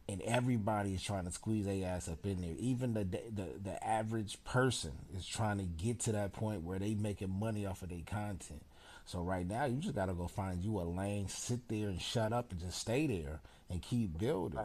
and 0.08 0.20
everybody 0.22 0.94
is 0.94 1.02
trying 1.02 1.26
to 1.26 1.30
squeeze 1.30 1.64
their 1.64 1.86
ass 1.86 2.08
up 2.08 2.26
in 2.26 2.40
there. 2.40 2.56
Even 2.58 2.94
the 2.94 3.04
the 3.04 3.46
the 3.62 3.86
average 3.86 4.42
person 4.44 4.92
is 5.16 5.24
trying 5.24 5.58
to 5.58 5.64
get 5.64 6.00
to 6.00 6.12
that 6.12 6.32
point 6.32 6.64
where 6.64 6.80
they 6.80 6.94
making 6.94 7.30
money 7.30 7.64
off 7.64 7.82
of 7.82 7.90
their 7.90 8.00
content. 8.04 8.62
So 9.04 9.20
right 9.20 9.48
now, 9.48 9.64
you 9.64 9.76
just 9.76 9.94
gotta 9.94 10.12
go 10.12 10.26
find 10.26 10.62
you 10.62 10.80
a 10.80 10.82
lane, 10.82 11.28
sit 11.28 11.68
there 11.68 11.88
and 11.88 12.02
shut 12.02 12.32
up 12.32 12.50
and 12.50 12.60
just 12.60 12.78
stay 12.78 13.06
there 13.06 13.40
and 13.70 13.80
keep 13.80 14.18
building. 14.18 14.58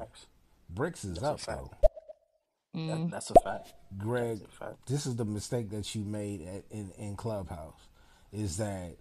Bricks 0.69 1.05
is 1.05 1.19
That's 1.19 1.47
up 1.47 1.71
though. 1.71 1.89
That, 2.73 2.81
mm. 2.81 3.11
that's 3.11 3.29
a 3.29 3.35
fact. 3.43 3.73
Greg, 3.97 4.41
a 4.43 4.47
fact. 4.47 4.87
this 4.87 5.05
is 5.05 5.15
the 5.15 5.25
mistake 5.25 5.69
that 5.71 5.93
you 5.93 6.03
made 6.03 6.41
at, 6.41 6.63
in 6.71 6.91
in 6.97 7.15
Clubhouse, 7.15 7.79
is 8.31 8.57
that 8.57 8.97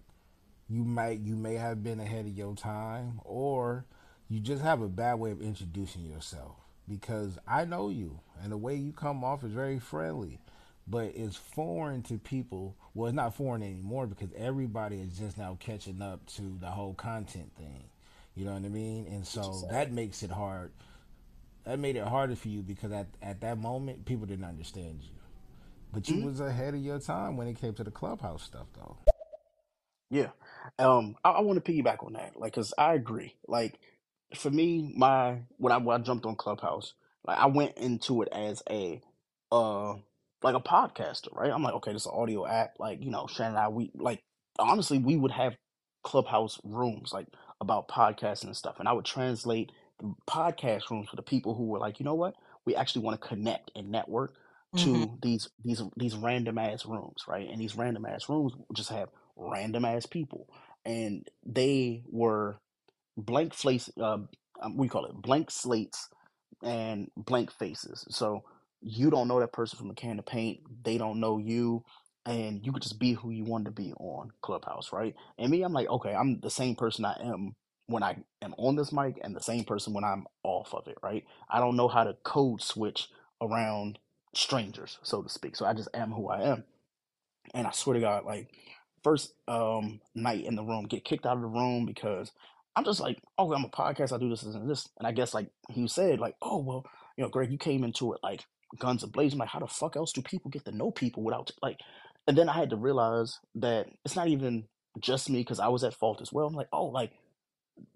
you 0.69 0.83
might 0.83 1.19
you 1.19 1.35
may 1.35 1.55
have 1.55 1.83
been 1.83 1.99
ahead 1.99 2.25
of 2.25 2.37
your 2.37 2.55
time, 2.55 3.19
or 3.23 3.85
you 4.29 4.39
just 4.39 4.61
have 4.61 4.81
a 4.81 4.87
bad 4.87 5.15
way 5.15 5.31
of 5.31 5.41
introducing 5.41 6.05
yourself. 6.05 6.55
Because 6.87 7.39
I 7.47 7.65
know 7.65 7.89
you, 7.89 8.19
and 8.43 8.51
the 8.51 8.57
way 8.57 8.75
you 8.75 8.91
come 8.91 9.23
off 9.23 9.43
is 9.43 9.51
very 9.51 9.79
friendly, 9.79 10.39
but 10.87 11.13
it's 11.15 11.37
foreign 11.37 12.03
to 12.03 12.19
people. 12.19 12.75
Well, 12.93 13.07
it's 13.07 13.15
not 13.15 13.35
foreign 13.35 13.63
anymore 13.63 14.05
because 14.05 14.29
everybody 14.37 14.97
is 14.99 15.17
just 15.17 15.37
now 15.37 15.57
catching 15.59 16.01
up 16.01 16.25
to 16.35 16.57
the 16.59 16.67
whole 16.67 16.93
content 16.93 17.51
thing. 17.57 17.85
You 18.35 18.45
know 18.45 18.53
what 18.53 18.65
I 18.65 18.69
mean? 18.69 19.07
And 19.07 19.25
so 19.25 19.63
that 19.71 19.91
makes 19.91 20.23
it 20.23 20.31
hard 20.31 20.71
that 21.65 21.79
made 21.79 21.95
it 21.97 22.05
harder 22.05 22.35
for 22.35 22.49
you 22.49 22.61
because 22.61 22.91
at, 22.91 23.07
at 23.21 23.41
that 23.41 23.57
moment 23.57 24.05
people 24.05 24.25
didn't 24.25 24.45
understand 24.45 25.01
you 25.03 25.11
but 25.93 26.11
you 26.13 26.21
was 26.21 26.39
ahead 26.41 26.73
of 26.75 26.81
your 26.81 26.99
time 26.99 27.37
when 27.37 27.47
it 27.47 27.55
came 27.59 27.73
to 27.73 27.83
the 27.83 27.91
clubhouse 27.91 28.43
stuff 28.43 28.67
though 28.75 28.97
Yeah. 30.11 30.31
Um, 30.79 31.17
I, 31.25 31.31
I 31.31 31.41
want 31.41 31.63
to 31.63 31.71
piggyback 31.73 32.05
on 32.05 32.13
that, 32.13 32.39
like, 32.39 32.53
cause 32.53 32.73
I 32.77 32.95
agree. 32.95 33.35
Like, 33.47 33.79
for 34.35 34.51
me, 34.51 34.93
my 34.97 35.41
when 35.57 35.73
I 35.73 35.77
when 35.79 36.01
I 36.01 36.03
jumped 36.03 36.27
on 36.27 36.37
Clubhouse, 36.37 36.95
like, 37.27 37.39
I 37.39 37.47
went 37.47 37.77
into 37.77 38.23
it 38.23 38.29
as 38.31 38.63
a, 38.69 39.01
uh, 39.51 39.95
like 40.43 40.55
a 40.55 40.61
podcaster, 40.61 41.33
right? 41.35 41.51
I'm 41.51 41.63
like, 41.63 41.75
okay, 41.75 41.93
this 41.93 42.03
is 42.03 42.07
an 42.07 42.13
audio 42.15 42.47
app. 42.47 42.75
Like, 42.79 43.03
you 43.03 43.11
know, 43.11 43.27
Shannon 43.27 43.55
and 43.55 43.65
I, 43.65 43.69
we 43.69 43.91
like, 43.95 44.23
honestly, 44.59 44.99
we 44.99 45.17
would 45.17 45.31
have 45.33 45.57
Clubhouse 46.03 46.59
rooms 46.63 47.11
like 47.13 47.27
about 47.61 47.89
podcasting 47.89 48.45
and 48.45 48.57
stuff, 48.57 48.77
and 48.79 48.87
I 48.89 48.93
would 48.93 49.05
translate 49.05 49.73
podcast 50.29 50.89
rooms 50.91 51.09
for 51.09 51.15
the 51.15 51.23
people 51.23 51.55
who 51.55 51.65
were 51.65 51.79
like, 51.79 51.99
you 51.99 52.05
know 52.05 52.15
what, 52.15 52.35
we 52.65 52.75
actually 52.75 53.03
want 53.03 53.21
to 53.21 53.27
connect 53.27 53.71
and 53.75 53.91
network 53.91 54.35
to 54.77 55.11
these 55.21 55.49
these 55.65 55.81
these 55.97 56.15
random 56.15 56.57
ass 56.57 56.85
rooms, 56.85 57.23
right? 57.27 57.49
And 57.49 57.59
these 57.61 57.75
random 57.75 58.05
ass 58.05 58.29
rooms 58.29 58.53
just 58.73 58.89
have 58.89 59.09
random 59.35 59.85
ass 59.85 60.05
people, 60.05 60.47
and 60.85 61.27
they 61.45 62.03
were 62.11 62.57
blank 63.17 63.53
slates. 63.53 63.89
Uh, 63.99 64.19
um, 64.61 64.77
we 64.77 64.87
call 64.89 65.05
it 65.05 65.13
blank 65.15 65.51
slates 65.51 66.09
and 66.63 67.09
blank 67.17 67.51
faces. 67.51 68.05
So 68.09 68.43
you 68.81 69.09
don't 69.09 69.27
know 69.27 69.39
that 69.39 69.53
person 69.53 69.77
from 69.77 69.89
a 69.91 69.95
can 69.95 70.19
of 70.19 70.25
paint. 70.25 70.59
They 70.83 70.97
don't 70.97 71.19
know 71.19 71.37
you, 71.37 71.83
and 72.25 72.65
you 72.65 72.71
could 72.71 72.83
just 72.83 72.99
be 72.99 73.13
who 73.13 73.31
you 73.31 73.45
wanted 73.45 73.65
to 73.65 73.71
be 73.71 73.93
on 73.93 74.31
Clubhouse, 74.41 74.91
right? 74.93 75.15
And 75.37 75.51
me, 75.51 75.63
I'm 75.63 75.73
like, 75.73 75.89
okay, 75.89 76.13
I'm 76.13 76.39
the 76.41 76.49
same 76.49 76.75
person 76.75 77.05
I 77.05 77.17
am 77.21 77.55
when 77.87 78.03
I 78.03 78.17
am 78.41 78.55
on 78.57 78.75
this 78.75 78.93
mic, 78.93 79.19
and 79.23 79.35
the 79.35 79.41
same 79.41 79.63
person 79.65 79.93
when 79.93 80.03
I'm 80.03 80.25
off 80.43 80.73
of 80.73 80.87
it, 80.87 80.97
right? 81.03 81.25
I 81.49 81.59
don't 81.59 81.75
know 81.75 81.87
how 81.87 82.03
to 82.03 82.15
code 82.23 82.61
switch 82.61 83.09
around 83.41 83.99
strangers, 84.35 84.99
so 85.03 85.21
to 85.21 85.29
speak. 85.29 85.55
So 85.55 85.65
I 85.65 85.73
just 85.73 85.89
am 85.93 86.11
who 86.11 86.29
I 86.29 86.41
am. 86.43 86.63
And 87.53 87.67
I 87.67 87.71
swear 87.71 87.95
to 87.95 87.99
God, 87.99 88.25
like 88.25 88.49
first 89.03 89.33
um 89.47 89.99
night 90.15 90.45
in 90.45 90.55
the 90.55 90.63
room, 90.63 90.85
get 90.85 91.05
kicked 91.05 91.25
out 91.25 91.35
of 91.35 91.41
the 91.41 91.47
room 91.47 91.85
because 91.85 92.31
I'm 92.75 92.85
just 92.85 93.01
like, 93.01 93.21
oh, 93.37 93.53
I'm 93.53 93.65
a 93.65 93.69
podcast, 93.69 94.13
I 94.13 94.17
do 94.17 94.29
this 94.29 94.43
and 94.43 94.69
this. 94.69 94.89
And 94.97 95.07
I 95.07 95.11
guess 95.11 95.33
like 95.33 95.49
he 95.69 95.87
said, 95.87 96.19
like, 96.19 96.35
oh 96.41 96.59
well, 96.59 96.85
you 97.17 97.23
know, 97.23 97.29
Greg, 97.29 97.51
you 97.51 97.57
came 97.57 97.83
into 97.83 98.13
it 98.13 98.19
like 98.23 98.45
guns 98.79 99.03
a 99.03 99.07
blazing. 99.07 99.39
Like, 99.39 99.49
how 99.49 99.59
the 99.59 99.67
fuck 99.67 99.95
else 99.95 100.13
do 100.13 100.21
people 100.21 100.49
get 100.49 100.65
to 100.65 100.71
know 100.71 100.91
people 100.91 101.23
without 101.23 101.51
like 101.61 101.79
And 102.27 102.37
then 102.37 102.49
I 102.49 102.53
had 102.53 102.69
to 102.71 102.77
realize 102.77 103.39
that 103.55 103.87
it's 104.05 104.15
not 104.15 104.29
even 104.29 104.65
just 104.99 105.29
me 105.29 105.39
because 105.39 105.59
I 105.59 105.67
was 105.67 105.83
at 105.83 105.93
fault 105.93 106.21
as 106.21 106.31
well. 106.31 106.47
I'm 106.47 106.55
like, 106.55 106.69
oh, 106.71 106.85
like 106.85 107.11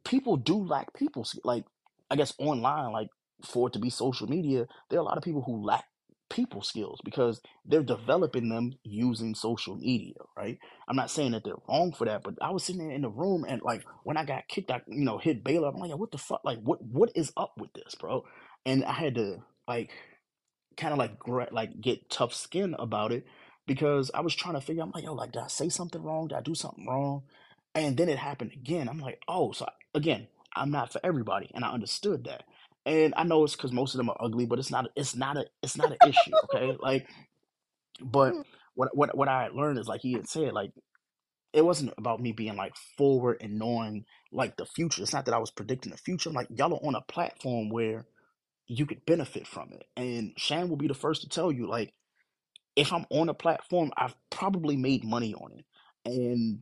people 0.05 0.37
do 0.37 0.57
lack 0.57 0.93
people 0.93 1.25
like 1.43 1.65
I 2.09 2.15
guess 2.15 2.33
online, 2.39 2.91
like 2.93 3.09
for 3.45 3.67
it 3.67 3.73
to 3.73 3.79
be 3.79 3.89
social 3.89 4.27
media, 4.27 4.67
there 4.89 4.99
are 4.99 5.01
a 5.01 5.05
lot 5.05 5.17
of 5.17 5.23
people 5.23 5.43
who 5.43 5.63
lack 5.65 5.85
people 6.29 6.61
skills 6.61 6.99
because 7.05 7.41
they're 7.65 7.83
developing 7.83 8.49
them 8.49 8.73
using 8.83 9.35
social 9.35 9.75
media, 9.75 10.15
right? 10.37 10.57
I'm 10.87 10.95
not 10.95 11.11
saying 11.11 11.31
that 11.31 11.43
they're 11.43 11.55
wrong 11.69 11.93
for 11.93 12.05
that, 12.05 12.23
but 12.23 12.35
I 12.41 12.51
was 12.51 12.63
sitting 12.63 12.81
there 12.87 12.95
in 12.95 13.01
the 13.01 13.09
room 13.09 13.45
and 13.47 13.61
like 13.61 13.83
when 14.03 14.17
I 14.17 14.25
got 14.25 14.47
kicked 14.47 14.71
out, 14.71 14.83
you 14.87 15.05
know, 15.05 15.17
hit 15.17 15.43
Baylor, 15.43 15.69
I'm 15.69 15.79
like, 15.79 15.97
what 15.97 16.11
the 16.11 16.17
fuck? 16.17 16.41
Like 16.43 16.59
what 16.61 16.81
what 16.83 17.11
is 17.15 17.31
up 17.37 17.53
with 17.57 17.73
this, 17.73 17.95
bro? 17.95 18.25
And 18.65 18.83
I 18.85 18.93
had 18.93 19.15
to 19.15 19.43
like 19.67 19.91
kind 20.77 20.93
of 20.93 20.99
like 20.99 21.19
gra- 21.19 21.49
like 21.51 21.79
get 21.81 22.09
tough 22.09 22.33
skin 22.33 22.75
about 22.79 23.11
it 23.11 23.25
because 23.67 24.11
I 24.13 24.21
was 24.21 24.35
trying 24.35 24.55
to 24.55 24.61
figure. 24.61 24.83
I'm 24.83 24.91
like, 24.93 25.03
yo, 25.03 25.13
like, 25.13 25.31
did 25.31 25.41
I 25.43 25.47
say 25.47 25.69
something 25.69 26.01
wrong? 26.01 26.27
Did 26.27 26.37
I 26.37 26.41
do 26.41 26.55
something 26.55 26.85
wrong? 26.87 27.23
And 27.77 27.97
then 27.97 28.09
it 28.09 28.17
happened 28.19 28.53
again. 28.53 28.89
I'm 28.89 28.99
like, 28.99 29.21
oh, 29.27 29.51
so 29.53 29.65
I- 29.65 29.97
again, 29.97 30.27
I'm 30.55 30.71
not 30.71 30.91
for 30.91 31.01
everybody, 31.03 31.51
and 31.53 31.65
I 31.65 31.71
understood 31.71 32.25
that. 32.25 32.43
And 32.85 33.13
I 33.17 33.23
know 33.23 33.43
it's 33.43 33.55
because 33.55 33.71
most 33.73 33.93
of 33.93 33.99
them 33.99 34.09
are 34.09 34.17
ugly, 34.19 34.45
but 34.45 34.59
it's 34.59 34.71
not. 34.71 34.89
It's 34.95 35.15
not 35.15 35.37
a. 35.37 35.45
It's 35.63 35.77
not 35.77 35.91
an 35.91 35.99
issue. 36.09 36.33
Okay, 36.45 36.77
like, 36.81 37.07
but 38.01 38.33
hmm. 38.33 38.41
what 38.75 38.95
what 38.97 39.17
what 39.17 39.29
I 39.29 39.49
learned 39.49 39.79
is 39.79 39.87
like 39.87 40.01
he 40.01 40.13
had 40.13 40.27
said, 40.29 40.53
like 40.53 40.71
it 41.53 41.65
wasn't 41.65 41.93
about 41.97 42.21
me 42.21 42.31
being 42.31 42.55
like 42.55 42.75
forward 42.97 43.37
and 43.41 43.59
knowing 43.59 44.05
like 44.31 44.57
the 44.57 44.65
future. 44.65 45.01
It's 45.01 45.13
not 45.13 45.25
that 45.25 45.33
I 45.33 45.39
was 45.39 45.51
predicting 45.51 45.91
the 45.91 45.97
future. 45.97 46.29
I'm 46.29 46.35
like, 46.35 46.47
y'all 46.55 46.73
are 46.73 46.87
on 46.87 46.95
a 46.95 47.01
platform 47.01 47.69
where 47.69 48.05
you 48.67 48.85
could 48.85 49.05
benefit 49.05 49.47
from 49.47 49.71
it. 49.73 49.85
And 49.95 50.33
Shan 50.37 50.69
will 50.69 50.77
be 50.77 50.87
the 50.87 50.93
first 50.93 51.21
to 51.23 51.29
tell 51.29 51.51
you, 51.51 51.67
like, 51.67 51.93
if 52.75 52.93
I'm 52.93 53.05
on 53.09 53.29
a 53.29 53.33
platform, 53.33 53.91
I've 53.97 54.15
probably 54.29 54.77
made 54.77 55.03
money 55.03 55.33
on 55.33 55.51
it. 55.53 55.65
And 56.05 56.59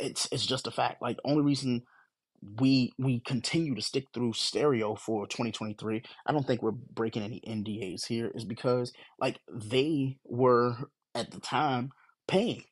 it's 0.00 0.28
it's 0.32 0.46
just 0.46 0.66
a 0.66 0.70
fact. 0.70 1.02
Like 1.02 1.18
only 1.24 1.42
reason 1.42 1.82
we 2.60 2.92
we 2.98 3.20
continue 3.20 3.74
to 3.74 3.82
stick 3.82 4.06
through 4.12 4.32
stereo 4.32 4.94
for 4.94 5.26
2023, 5.26 6.02
I 6.26 6.32
don't 6.32 6.46
think 6.46 6.62
we're 6.62 6.70
breaking 6.70 7.22
any 7.22 7.40
NDAs 7.46 8.06
here, 8.06 8.30
is 8.34 8.44
because 8.44 8.92
like 9.18 9.38
they 9.52 10.18
were 10.24 10.76
at 11.14 11.30
the 11.30 11.40
time 11.40 11.90
paying. 12.26 12.64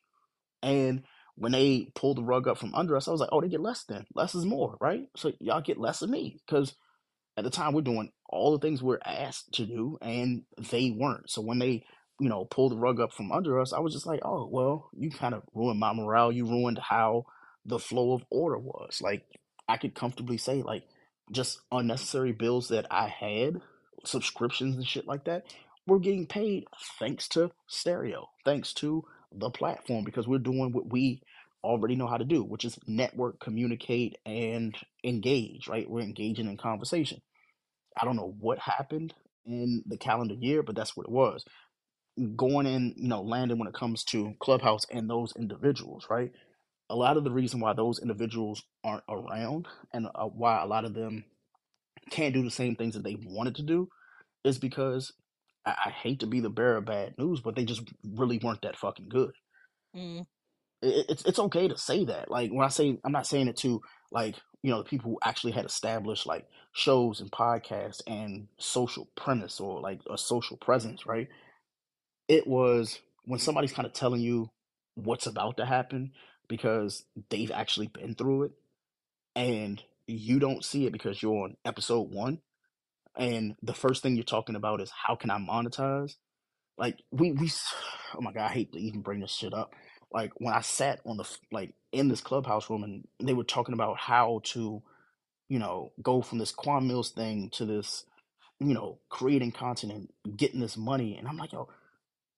And 0.63 1.03
when 1.35 1.51
they 1.51 1.91
pulled 1.95 2.17
the 2.17 2.23
rug 2.23 2.47
up 2.47 2.57
from 2.57 2.73
under 2.73 2.95
us, 2.95 3.07
I 3.07 3.11
was 3.11 3.19
like, 3.19 3.29
oh, 3.31 3.41
they 3.41 3.49
get 3.49 3.61
less 3.61 3.83
then. 3.83 4.05
Less 4.15 4.33
is 4.33 4.45
more, 4.45 4.77
right? 4.81 5.07
So 5.15 5.33
y'all 5.39 5.61
get 5.61 5.77
less 5.77 6.01
of 6.01 6.09
me. 6.09 6.39
Because 6.45 6.75
at 7.37 7.43
the 7.43 7.49
time 7.49 7.73
we're 7.73 7.81
doing 7.81 8.11
all 8.27 8.51
the 8.51 8.59
things 8.59 8.81
we're 8.81 8.99
asked 9.05 9.53
to 9.53 9.65
do 9.65 9.97
and 10.01 10.43
they 10.71 10.89
weren't 10.89 11.29
so 11.29 11.41
when 11.41 11.59
they 11.59 11.83
you 12.19 12.29
know 12.29 12.45
pull 12.45 12.69
the 12.69 12.77
rug 12.77 12.99
up 12.99 13.13
from 13.13 13.31
under 13.31 13.59
us 13.59 13.73
i 13.73 13.79
was 13.79 13.93
just 13.93 14.07
like 14.07 14.21
oh 14.23 14.47
well 14.51 14.89
you 14.97 15.09
kind 15.09 15.33
of 15.35 15.43
ruined 15.53 15.79
my 15.79 15.93
morale 15.93 16.31
you 16.31 16.45
ruined 16.45 16.79
how 16.79 17.25
the 17.65 17.79
flow 17.79 18.13
of 18.13 18.23
order 18.31 18.57
was. 18.57 19.01
Like 19.01 19.23
i 19.67 19.77
could 19.77 19.95
comfortably 19.95 20.37
say 20.37 20.61
like 20.61 20.83
just 21.31 21.59
unnecessary 21.71 22.31
bills 22.31 22.69
that 22.69 22.87
i 22.91 23.07
had 23.07 23.61
subscriptions 24.05 24.77
and 24.77 24.87
shit 24.87 25.07
like 25.07 25.25
that 25.25 25.45
we're 25.85 25.99
getting 25.99 26.27
paid 26.27 26.65
thanks 26.99 27.27
to 27.29 27.51
stereo 27.67 28.29
thanks 28.45 28.73
to 28.73 29.03
the 29.33 29.49
platform 29.49 30.05
because 30.05 30.27
we're 30.27 30.39
doing 30.39 30.71
what 30.71 30.91
we 30.91 31.21
already 31.63 31.95
know 31.95 32.07
how 32.07 32.17
to 32.17 32.23
do 32.25 32.43
which 32.43 32.63
is 32.63 32.79
network 32.87 33.39
communicate 33.41 34.17
and 34.25 34.75
engage 35.03 35.67
right? 35.67 35.89
We're 35.89 36.01
engaging 36.01 36.47
in 36.47 36.57
conversation. 36.57 37.21
I 37.99 38.05
don't 38.05 38.15
know 38.15 38.35
what 38.39 38.59
happened 38.59 39.13
in 39.45 39.83
the 39.85 39.97
calendar 39.97 40.35
year, 40.35 40.63
but 40.63 40.75
that's 40.75 40.95
what 40.95 41.07
it 41.07 41.11
was. 41.11 41.45
Going 42.35 42.67
in, 42.67 42.93
you 42.97 43.09
know, 43.09 43.21
landing 43.21 43.59
when 43.59 43.67
it 43.67 43.75
comes 43.75 44.03
to 44.05 44.33
Clubhouse 44.39 44.85
and 44.91 45.09
those 45.09 45.33
individuals, 45.37 46.07
right? 46.09 46.31
A 46.89 46.95
lot 46.95 47.17
of 47.17 47.23
the 47.23 47.31
reason 47.31 47.59
why 47.59 47.73
those 47.73 47.99
individuals 47.99 48.63
aren't 48.83 49.03
around 49.09 49.67
and 49.93 50.07
uh, 50.15 50.25
why 50.25 50.61
a 50.61 50.67
lot 50.67 50.85
of 50.85 50.93
them 50.93 51.25
can't 52.11 52.33
do 52.33 52.43
the 52.43 52.51
same 52.51 52.75
things 52.75 52.95
that 52.95 53.03
they 53.03 53.17
wanted 53.25 53.55
to 53.55 53.63
do 53.63 53.89
is 54.45 54.59
because 54.59 55.13
I, 55.65 55.75
I 55.87 55.89
hate 55.91 56.21
to 56.21 56.27
be 56.27 56.39
the 56.39 56.49
bearer 56.49 56.77
of 56.77 56.85
bad 56.85 57.15
news, 57.17 57.41
but 57.41 57.55
they 57.55 57.65
just 57.65 57.83
really 58.03 58.39
weren't 58.43 58.63
that 58.63 58.77
fucking 58.77 59.09
good. 59.09 59.31
Mm. 59.95 60.25
It, 60.81 61.07
it's 61.09 61.25
it's 61.25 61.39
okay 61.39 61.67
to 61.67 61.77
say 61.77 62.05
that. 62.05 62.31
Like 62.31 62.51
when 62.51 62.65
I 62.65 62.69
say, 62.69 62.99
I'm 63.05 63.11
not 63.13 63.27
saying 63.27 63.49
it 63.49 63.57
to 63.57 63.81
like 64.11 64.35
you 64.63 64.71
know 64.71 64.79
the 64.79 64.89
people 64.89 65.11
who 65.11 65.19
actually 65.23 65.53
had 65.53 65.65
established 65.65 66.25
like 66.27 66.45
shows 66.73 67.21
and 67.21 67.31
podcasts 67.31 68.01
and 68.07 68.47
social 68.59 69.09
premise 69.17 69.59
or 69.59 69.81
like 69.81 70.01
a 70.11 70.17
social 70.17 70.57
presence, 70.57 71.05
right? 71.05 71.27
It 72.27 72.47
was 72.47 72.99
when 73.25 73.39
somebody's 73.39 73.73
kind 73.73 73.85
of 73.85 73.93
telling 73.93 74.21
you 74.21 74.49
what's 74.95 75.27
about 75.27 75.57
to 75.57 75.65
happen 75.65 76.11
because 76.47 77.03
they've 77.29 77.51
actually 77.51 77.87
been 77.87 78.15
through 78.15 78.43
it 78.43 78.51
and 79.35 79.83
you 80.07 80.39
don't 80.39 80.63
see 80.63 80.85
it 80.85 80.93
because 80.93 81.21
you're 81.21 81.43
on 81.43 81.57
episode 81.65 82.11
one 82.11 82.39
and 83.17 83.55
the 83.63 83.73
first 83.73 84.03
thing 84.03 84.15
you're 84.15 84.23
talking 84.23 84.55
about 84.55 84.79
is 84.79 84.91
how 84.91 85.15
can 85.15 85.31
I 85.31 85.37
monetize? 85.39 86.15
Like 86.77 86.99
we 87.11 87.31
we 87.31 87.51
oh 88.15 88.21
my 88.21 88.31
god, 88.31 88.45
I 88.45 88.53
hate 88.53 88.71
to 88.73 88.79
even 88.79 89.01
bring 89.01 89.19
this 89.19 89.33
shit 89.33 89.53
up. 89.53 89.73
Like 90.13 90.31
when 90.37 90.53
I 90.53 90.61
sat 90.61 91.01
on 91.05 91.17
the 91.17 91.37
like 91.51 91.73
in 91.91 92.07
this 92.07 92.21
clubhouse 92.21 92.69
room 92.69 92.83
and 92.83 93.07
they 93.21 93.33
were 93.33 93.43
talking 93.43 93.73
about 93.73 93.97
how 93.97 94.41
to, 94.45 94.81
you 95.49 95.59
know, 95.59 95.91
go 96.01 96.21
from 96.21 96.37
this 96.37 96.51
Quan 96.51 96.87
Millz 96.87 97.13
thing 97.13 97.49
to 97.53 97.65
this, 97.65 98.05
you 98.59 98.73
know, 98.73 98.99
creating 99.09 99.51
content 99.51 99.91
and 99.91 100.37
getting 100.37 100.59
this 100.59 100.77
money, 100.77 101.17
and 101.17 101.27
I'm 101.27 101.37
like, 101.37 101.53
yo, 101.53 101.67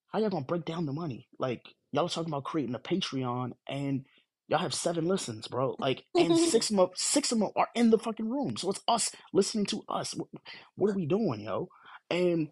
how 0.10 0.20
y'all 0.20 0.30
gonna 0.30 0.46
break 0.46 0.66
down 0.66 0.86
the 0.86 0.94
money? 0.94 1.28
Like 1.40 1.64
y'all 1.92 2.06
are 2.06 2.10
talking 2.10 2.32
about 2.32 2.44
creating 2.44 2.76
a 2.76 2.80
Patreon 2.80 3.52
and 3.68 4.06
y'all 4.48 4.60
have 4.60 4.74
seven 4.74 5.06
listens, 5.06 5.48
bro. 5.48 5.76
Like 5.80 6.04
and 6.16 6.38
six 6.38 6.70
of 6.70 6.76
them, 6.78 6.90
six 6.96 7.32
of 7.32 7.40
them 7.40 7.50
are 7.56 7.70
in 7.76 7.90
the 7.90 8.00
fucking 8.00 8.30
room, 8.30 8.58
so 8.58 8.70
it's 8.72 8.82
us 8.88 9.12
listening 9.34 9.66
to 9.68 9.84
us. 9.88 10.14
What, 10.16 10.30
what 10.76 10.92
are 10.92 10.96
we 10.96 11.06
doing, 11.06 11.42
yo? 11.42 11.70
And 12.10 12.50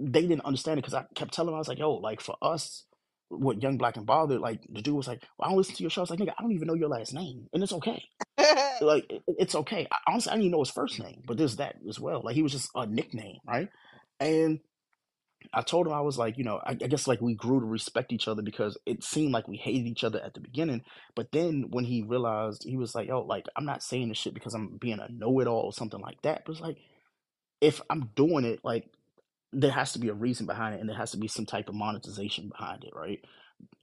they 0.00 0.22
didn't 0.22 0.44
understand 0.44 0.78
it 0.78 0.82
because 0.82 0.94
I 0.94 1.04
kept 1.14 1.32
telling 1.32 1.48
them 1.48 1.54
I 1.54 1.58
was 1.58 1.68
like, 1.68 1.78
yo, 1.78 1.92
like 1.92 2.20
for 2.20 2.36
us, 2.42 2.84
what 3.28 3.62
young 3.62 3.76
black 3.76 3.96
and 3.96 4.06
bothered, 4.06 4.40
like 4.40 4.60
the 4.68 4.82
dude 4.82 4.94
was 4.94 5.08
like, 5.08 5.22
well, 5.38 5.46
I 5.46 5.50
don't 5.50 5.58
listen 5.58 5.74
to 5.76 5.82
your 5.82 5.90
show. 5.90 6.00
I 6.00 6.04
was 6.04 6.10
like, 6.10 6.18
nigga, 6.18 6.34
I 6.38 6.42
don't 6.42 6.52
even 6.52 6.68
know 6.68 6.74
your 6.74 6.88
last 6.88 7.12
name, 7.12 7.48
and 7.52 7.62
it's 7.62 7.72
okay. 7.72 8.02
Like 8.78 9.10
it, 9.10 9.22
it's 9.26 9.54
okay. 9.54 9.86
I, 9.90 9.96
honestly, 10.06 10.30
I 10.30 10.34
didn't 10.34 10.44
even 10.44 10.52
know 10.52 10.62
his 10.62 10.70
first 10.70 11.00
name, 11.00 11.22
but 11.26 11.38
there's 11.38 11.56
that 11.56 11.76
as 11.88 11.98
well. 11.98 12.20
Like 12.22 12.34
he 12.34 12.42
was 12.42 12.52
just 12.52 12.68
a 12.74 12.86
nickname, 12.86 13.38
right? 13.46 13.70
And 14.20 14.60
I 15.52 15.62
told 15.62 15.86
him 15.86 15.92
I 15.92 16.00
was 16.00 16.18
like, 16.18 16.38
you 16.38 16.44
know, 16.44 16.60
I, 16.64 16.70
I 16.70 16.74
guess 16.74 17.06
like 17.06 17.20
we 17.20 17.34
grew 17.34 17.60
to 17.60 17.66
respect 17.66 18.12
each 18.12 18.28
other 18.28 18.42
because 18.42 18.76
it 18.86 19.04
seemed 19.04 19.32
like 19.32 19.48
we 19.48 19.56
hated 19.56 19.86
each 19.86 20.04
other 20.04 20.20
at 20.20 20.34
the 20.34 20.40
beginning. 20.40 20.82
But 21.14 21.32
then 21.32 21.66
when 21.70 21.84
he 21.84 22.02
realized, 22.02 22.64
he 22.64 22.76
was 22.76 22.94
like, 22.94 23.08
yo, 23.08 23.20
like 23.22 23.46
I'm 23.56 23.64
not 23.64 23.82
saying 23.82 24.08
this 24.08 24.18
shit 24.18 24.34
because 24.34 24.54
I'm 24.54 24.76
being 24.78 24.98
a 24.98 25.08
know-it-all 25.10 25.62
or 25.62 25.72
something 25.72 26.00
like 26.00 26.20
that. 26.22 26.42
But 26.44 26.52
it's 26.52 26.60
like 26.60 26.78
if 27.60 27.80
I'm 27.90 28.10
doing 28.14 28.44
it, 28.44 28.60
like 28.64 28.84
there 29.52 29.70
has 29.70 29.92
to 29.92 29.98
be 29.98 30.08
a 30.08 30.14
reason 30.14 30.46
behind 30.46 30.74
it 30.74 30.80
and 30.80 30.88
there 30.88 30.96
has 30.96 31.12
to 31.12 31.18
be 31.18 31.28
some 31.28 31.46
type 31.46 31.68
of 31.68 31.74
monetization 31.74 32.48
behind 32.48 32.84
it, 32.84 32.92
right? 32.94 33.20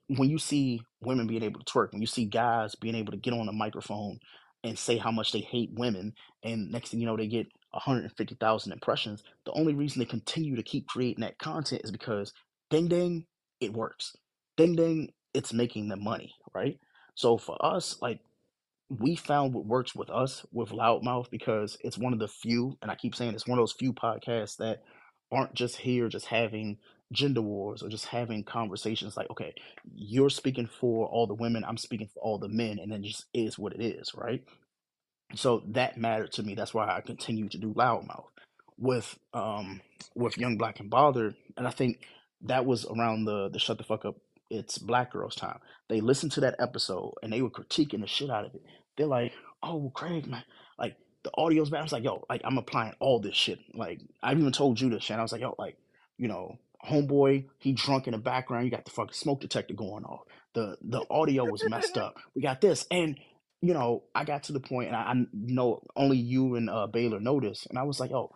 When 0.08 0.30
you 0.30 0.38
see 0.38 0.82
women 1.02 1.28
being 1.28 1.44
able 1.44 1.62
to 1.62 1.66
twerk, 1.66 1.92
when 1.92 2.02
you 2.02 2.08
see 2.08 2.26
guys 2.26 2.76
being 2.76 2.96
able 2.96 3.12
to 3.12 3.18
get 3.18 3.34
on 3.34 3.48
a 3.48 3.54
microphone 3.54 4.20
and 4.64 4.78
say 4.78 4.98
how 4.98 5.12
much 5.12 5.32
they 5.32 5.40
hate 5.40 5.72
women, 5.74 6.14
and 6.44 6.72
next 6.72 6.90
thing 6.90 7.00
you 7.00 7.06
know, 7.06 7.18
they 7.18 7.28
get 7.28 7.48
150,000 7.74 8.72
impressions, 8.74 9.24
the 9.46 9.54
only 9.54 9.74
reason 9.76 10.00
they 10.00 10.06
continue 10.06 10.56
to 10.56 10.64
keep 10.64 10.88
creating 10.88 11.22
that 11.22 11.40
content 11.40 11.82
is 11.84 11.92
because 11.92 12.34
ding 12.70 12.88
ding, 12.88 13.26
it 13.62 13.74
works. 13.74 14.16
Ding 14.58 14.76
ding, 14.76 15.10
it's 15.34 15.54
making 15.54 15.90
them 15.90 16.04
money, 16.04 16.34
right? 16.54 16.80
So 17.16 17.38
for 17.38 17.58
us, 17.66 17.98
like 18.02 18.20
we 18.90 19.16
found 19.16 19.54
what 19.54 19.66
works 19.66 19.96
with 19.96 20.10
us 20.10 20.46
with 20.52 20.72
Loud 20.72 21.04
Mouf 21.04 21.30
because 21.30 21.78
it's 21.84 21.98
one 21.98 22.14
of 22.14 22.20
the 22.20 22.28
few, 22.28 22.78
and 22.82 22.92
I 22.92 22.96
keep 22.96 23.16
saying 23.16 23.34
it's 23.34 23.48
one 23.48 23.60
of 23.60 23.64
those 23.64 23.74
few 23.74 23.94
podcasts 23.94 24.58
that 24.58 24.84
aren't 25.32 25.56
just 25.56 25.78
here 25.78 26.10
just 26.10 26.28
having 26.28 26.78
gender 27.12 27.42
wars 27.42 27.84
or 27.84 27.90
just 27.90 28.06
having 28.08 28.44
conversations 28.44 29.18
like, 29.18 29.30
okay, 29.32 29.54
you're 29.96 30.30
speaking 30.30 30.70
for 30.80 31.08
all 31.08 31.28
the 31.28 31.34
women, 31.36 31.66
I'm 31.66 31.78
speaking 31.78 32.10
for 32.14 32.22
all 32.22 32.38
the 32.38 32.50
men, 32.50 32.80
and 32.80 32.92
then 32.92 33.04
just 33.04 33.26
is 33.34 33.60
what 33.60 33.74
it 33.74 33.84
is, 33.84 34.14
right? 34.16 34.44
So 35.36 35.64
that 35.70 35.98
mattered 35.98 36.32
to 36.34 36.44
me. 36.44 36.56
That's 36.56 36.74
why 36.74 36.88
I 36.88 37.02
continue 37.02 37.50
to 37.50 37.58
do 37.58 37.74
Loud 37.76 38.08
Mouf 38.08 38.26
with 38.78 39.18
um 39.34 39.82
with 40.16 40.38
Young 40.38 40.58
Black 40.58 40.80
and 40.80 40.90
Bothered, 40.90 41.36
and 41.58 41.68
I 41.68 41.72
think 41.72 42.00
that 42.42 42.66
was 42.66 42.86
around 42.86 43.26
the 43.26 43.50
the 43.50 43.60
shut 43.60 43.78
the 43.78 43.84
fuck 43.84 44.06
up 44.06 44.16
it's 44.50 44.78
black 44.78 45.12
girls 45.12 45.36
time. 45.36 45.60
They 45.90 46.00
listened 46.02 46.32
to 46.34 46.42
that 46.42 46.56
episode 46.60 47.16
and 47.24 47.34
they 47.34 47.42
were 47.42 47.50
critiquing 47.50 48.02
the 48.02 48.08
shit 48.08 48.30
out 48.30 48.46
of 48.46 48.54
it. 48.54 48.62
They're 48.96 49.08
like, 49.08 49.34
"Oh, 49.64 49.92
Craig, 49.94 50.28
man, 50.28 50.44
like 50.78 50.96
the 51.24 51.32
audio's 51.32 51.70
bad." 51.70 51.80
I 51.80 51.84
was 51.84 51.92
like, 51.92 52.04
"Yo, 52.04 52.24
like 52.30 52.42
I'm 52.44 52.58
applying 52.58 52.94
all 53.00 53.20
this 53.20 53.36
shit." 53.36 53.60
Like 53.74 54.02
I 54.22 54.32
even 54.32 54.52
told 54.52 54.80
you 54.80 54.90
this, 54.90 55.10
and 55.10 55.20
I 55.20 55.24
was 55.24 55.32
like, 55.32 55.42
"Yo, 55.42 55.56
like 55.58 55.78
you 56.18 56.28
know, 56.28 56.60
homeboy, 56.88 57.46
he 57.58 57.74
drunk 57.74 58.08
in 58.08 58.12
the 58.12 58.20
background. 58.20 58.66
You 58.66 58.72
got 58.72 58.86
the 58.86 58.92
fucking 58.92 59.14
smoke 59.14 59.42
detector 59.42 59.74
going 59.74 60.06
off. 60.06 60.22
The 60.54 60.78
the 60.82 61.04
audio 61.10 61.46
was 61.46 61.68
messed 61.68 61.98
up. 61.98 62.18
We 62.36 62.42
got 62.44 62.62
this, 62.62 62.86
and 62.92 63.18
you 63.64 63.74
know, 63.74 64.04
I 64.16 64.26
got 64.26 64.46
to 64.46 64.54
the 64.54 64.62
point, 64.62 64.90
and 64.90 64.98
I, 64.98 65.02
I 65.04 65.16
know 65.34 65.84
only 65.98 66.18
you 66.20 66.56
and 66.58 66.70
uh, 66.70 66.88
Baylor 66.88 67.22
noticed, 67.22 67.68
and 67.68 67.80
I 67.80 67.84
was 67.86 68.00
like, 68.00 68.12
"Oh, 68.12 68.32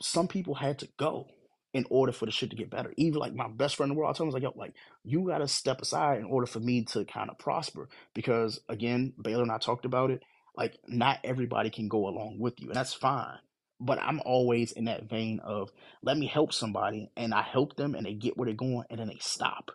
some 0.00 0.28
people 0.28 0.54
had 0.54 0.80
to 0.80 0.88
go." 0.98 1.28
in 1.74 1.86
order 1.90 2.12
for 2.12 2.26
the 2.26 2.32
shit 2.32 2.50
to 2.50 2.56
get 2.56 2.70
better. 2.70 2.92
Even 2.96 3.20
like 3.20 3.34
my 3.34 3.48
best 3.48 3.76
friend 3.76 3.90
in 3.90 3.96
the 3.96 4.00
world, 4.00 4.14
I 4.14 4.16
tell 4.16 4.24
him, 4.24 4.28
I 4.28 4.34
was 4.34 4.34
like, 4.34 4.44
yo, 4.44 4.52
like, 4.56 4.74
you 5.04 5.26
got 5.28 5.38
to 5.38 5.48
step 5.48 5.80
aside 5.82 6.18
in 6.18 6.24
order 6.24 6.46
for 6.46 6.60
me 6.60 6.84
to 6.86 7.04
kind 7.04 7.30
of 7.30 7.38
prosper. 7.38 7.88
Because 8.14 8.60
again, 8.68 9.12
Baylor 9.22 9.42
and 9.42 9.52
I 9.52 9.58
talked 9.58 9.84
about 9.84 10.10
it. 10.10 10.22
Like, 10.56 10.78
not 10.88 11.20
everybody 11.24 11.70
can 11.70 11.88
go 11.88 12.08
along 12.08 12.38
with 12.40 12.60
you, 12.60 12.68
and 12.68 12.76
that's 12.76 12.94
fine. 12.94 13.38
But 13.80 13.98
I'm 14.00 14.20
always 14.24 14.72
in 14.72 14.86
that 14.86 15.08
vein 15.08 15.40
of 15.44 15.70
let 16.02 16.18
me 16.18 16.26
help 16.26 16.52
somebody, 16.52 17.10
and 17.16 17.34
I 17.34 17.42
help 17.42 17.76
them, 17.76 17.94
and 17.94 18.06
they 18.06 18.14
get 18.14 18.36
where 18.38 18.46
they're 18.46 18.54
going, 18.54 18.84
and 18.90 18.98
then 19.00 19.08
they 19.08 19.18
stop. 19.20 19.70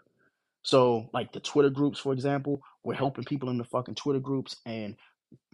So, 0.63 1.09
like 1.13 1.33
the 1.33 1.39
Twitter 1.39 1.69
groups, 1.69 1.99
for 1.99 2.13
example, 2.13 2.61
we're 2.87 2.95
helping 2.95 3.25
people 3.25 3.49
in 3.49 3.57
the 3.59 3.65
fucking 3.65 3.95
Twitter 3.95 4.21
groups, 4.21 4.55
and 4.65 4.95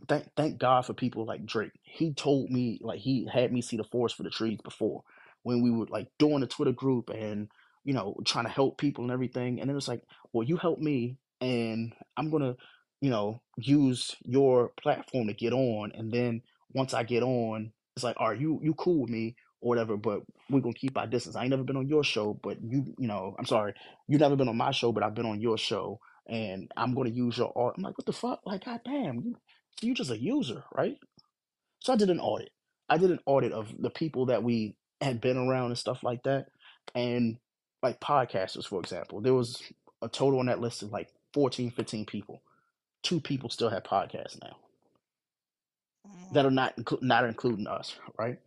thank 0.08 0.28
thank 0.38 0.60
God 0.60 0.86
for 0.86 0.94
people 0.94 1.26
like 1.26 1.46
Drake. 1.46 1.72
He 1.84 2.14
told 2.14 2.52
me 2.52 2.80
like 2.82 3.00
he 3.00 3.28
had 3.32 3.52
me 3.52 3.62
see 3.62 3.78
the 3.78 3.84
forest 3.86 4.16
for 4.16 4.24
the 4.24 4.30
trees 4.30 4.60
before 4.64 5.04
when 5.44 5.64
we 5.64 5.72
were 5.72 5.88
like 5.90 6.08
doing 6.20 6.42
the 6.42 6.48
Twitter 6.48 6.72
group 6.74 7.10
and 7.10 7.50
you 7.86 7.94
know 7.94 8.16
trying 8.26 8.46
to 8.46 8.52
help 8.52 8.78
people 8.78 9.04
and 9.04 9.12
everything. 9.12 9.60
And 9.60 9.70
then 9.70 9.78
it's 9.78 9.88
like, 9.88 10.04
well, 10.34 10.48
you 10.48 10.58
help 10.58 10.80
me, 10.80 11.18
and 11.42 11.94
I'm 12.18 12.30
gonna 12.30 12.56
you 13.02 13.10
know 13.10 13.42
use 13.58 14.16
your 14.26 14.72
platform 14.82 15.28
to 15.28 15.34
get 15.34 15.54
on, 15.54 15.92
and 15.96 16.12
then 16.12 16.42
once 16.74 16.94
I 16.94 17.04
get 17.04 17.24
on, 17.24 17.72
it's 17.96 18.04
like, 18.04 18.18
all 18.20 18.30
right, 18.30 18.40
you 18.40 18.60
you 18.64 18.76
cool 18.76 19.02
with 19.02 19.10
me 19.10 19.36
or 19.62 19.70
whatever, 19.70 19.98
but 19.98 20.22
we're 20.52 20.62
gonna 20.62 20.76
keep 20.76 20.98
our 20.98 21.08
distance. 21.08 21.36
I 21.36 21.42
ain't 21.42 21.52
never 21.52 21.64
been 21.64 21.78
on 21.78 21.90
your 21.90 22.04
show, 22.04 22.40
but 22.44 22.58
you 22.64 22.94
you 23.00 23.08
know, 23.08 23.36
I'm 23.40 23.46
sorry, 23.46 23.74
you've 24.08 24.22
never 24.22 24.36
been 24.36 24.50
on 24.50 24.58
my 24.58 24.72
show, 24.72 24.92
but 24.92 25.04
I've 25.04 25.16
been 25.16 25.26
on 25.26 25.42
your 25.42 25.58
show, 25.58 26.00
and 26.28 26.72
I'm 26.78 26.94
gonna 26.94 27.10
use 27.10 27.38
your 27.38 27.52
art. 27.56 27.76
I'm 27.78 27.84
like, 27.84 27.98
what 27.98 28.06
the 28.06 28.14
fuck? 28.14 28.42
Like, 28.46 28.66
goddamn, 28.66 29.22
you, 29.24 29.36
you're 29.82 29.96
just 29.96 30.12
a 30.12 30.18
user, 30.18 30.64
right? 30.76 30.98
So 31.80 31.94
I 31.94 31.96
did 31.96 32.10
an 32.10 32.20
audit. 32.20 32.50
I 32.90 32.98
did 32.98 33.12
an 33.12 33.20
audit 33.26 33.52
of 33.52 33.74
the 33.78 33.90
people 33.90 34.28
that 34.28 34.44
we 34.44 34.76
had 35.02 35.22
been 35.22 35.38
around 35.38 35.68
and 35.68 35.78
stuff 35.78 36.04
like 36.04 36.24
that. 36.24 36.48
And 36.96 37.38
like 37.82 38.00
podcasters, 38.00 38.66
for 38.66 38.80
example, 38.80 39.22
there 39.22 39.34
was 39.34 39.62
a 40.02 40.10
total 40.10 40.40
on 40.40 40.46
that 40.48 40.62
list 40.62 40.84
of 40.84 40.92
like 40.92 41.10
14, 41.34 41.72
15 41.72 42.06
people. 42.06 42.42
Two 43.04 43.20
people 43.20 43.50
still 43.50 43.70
have 43.70 43.84
podcasts 43.84 44.42
now 44.42 44.56
mm-hmm. 46.08 46.34
that 46.34 46.46
are 46.46 46.52
not 46.52 46.78
inclu- 46.78 47.02
not 47.02 47.26
including 47.26 47.68
us, 47.68 47.96
right? 48.18 48.40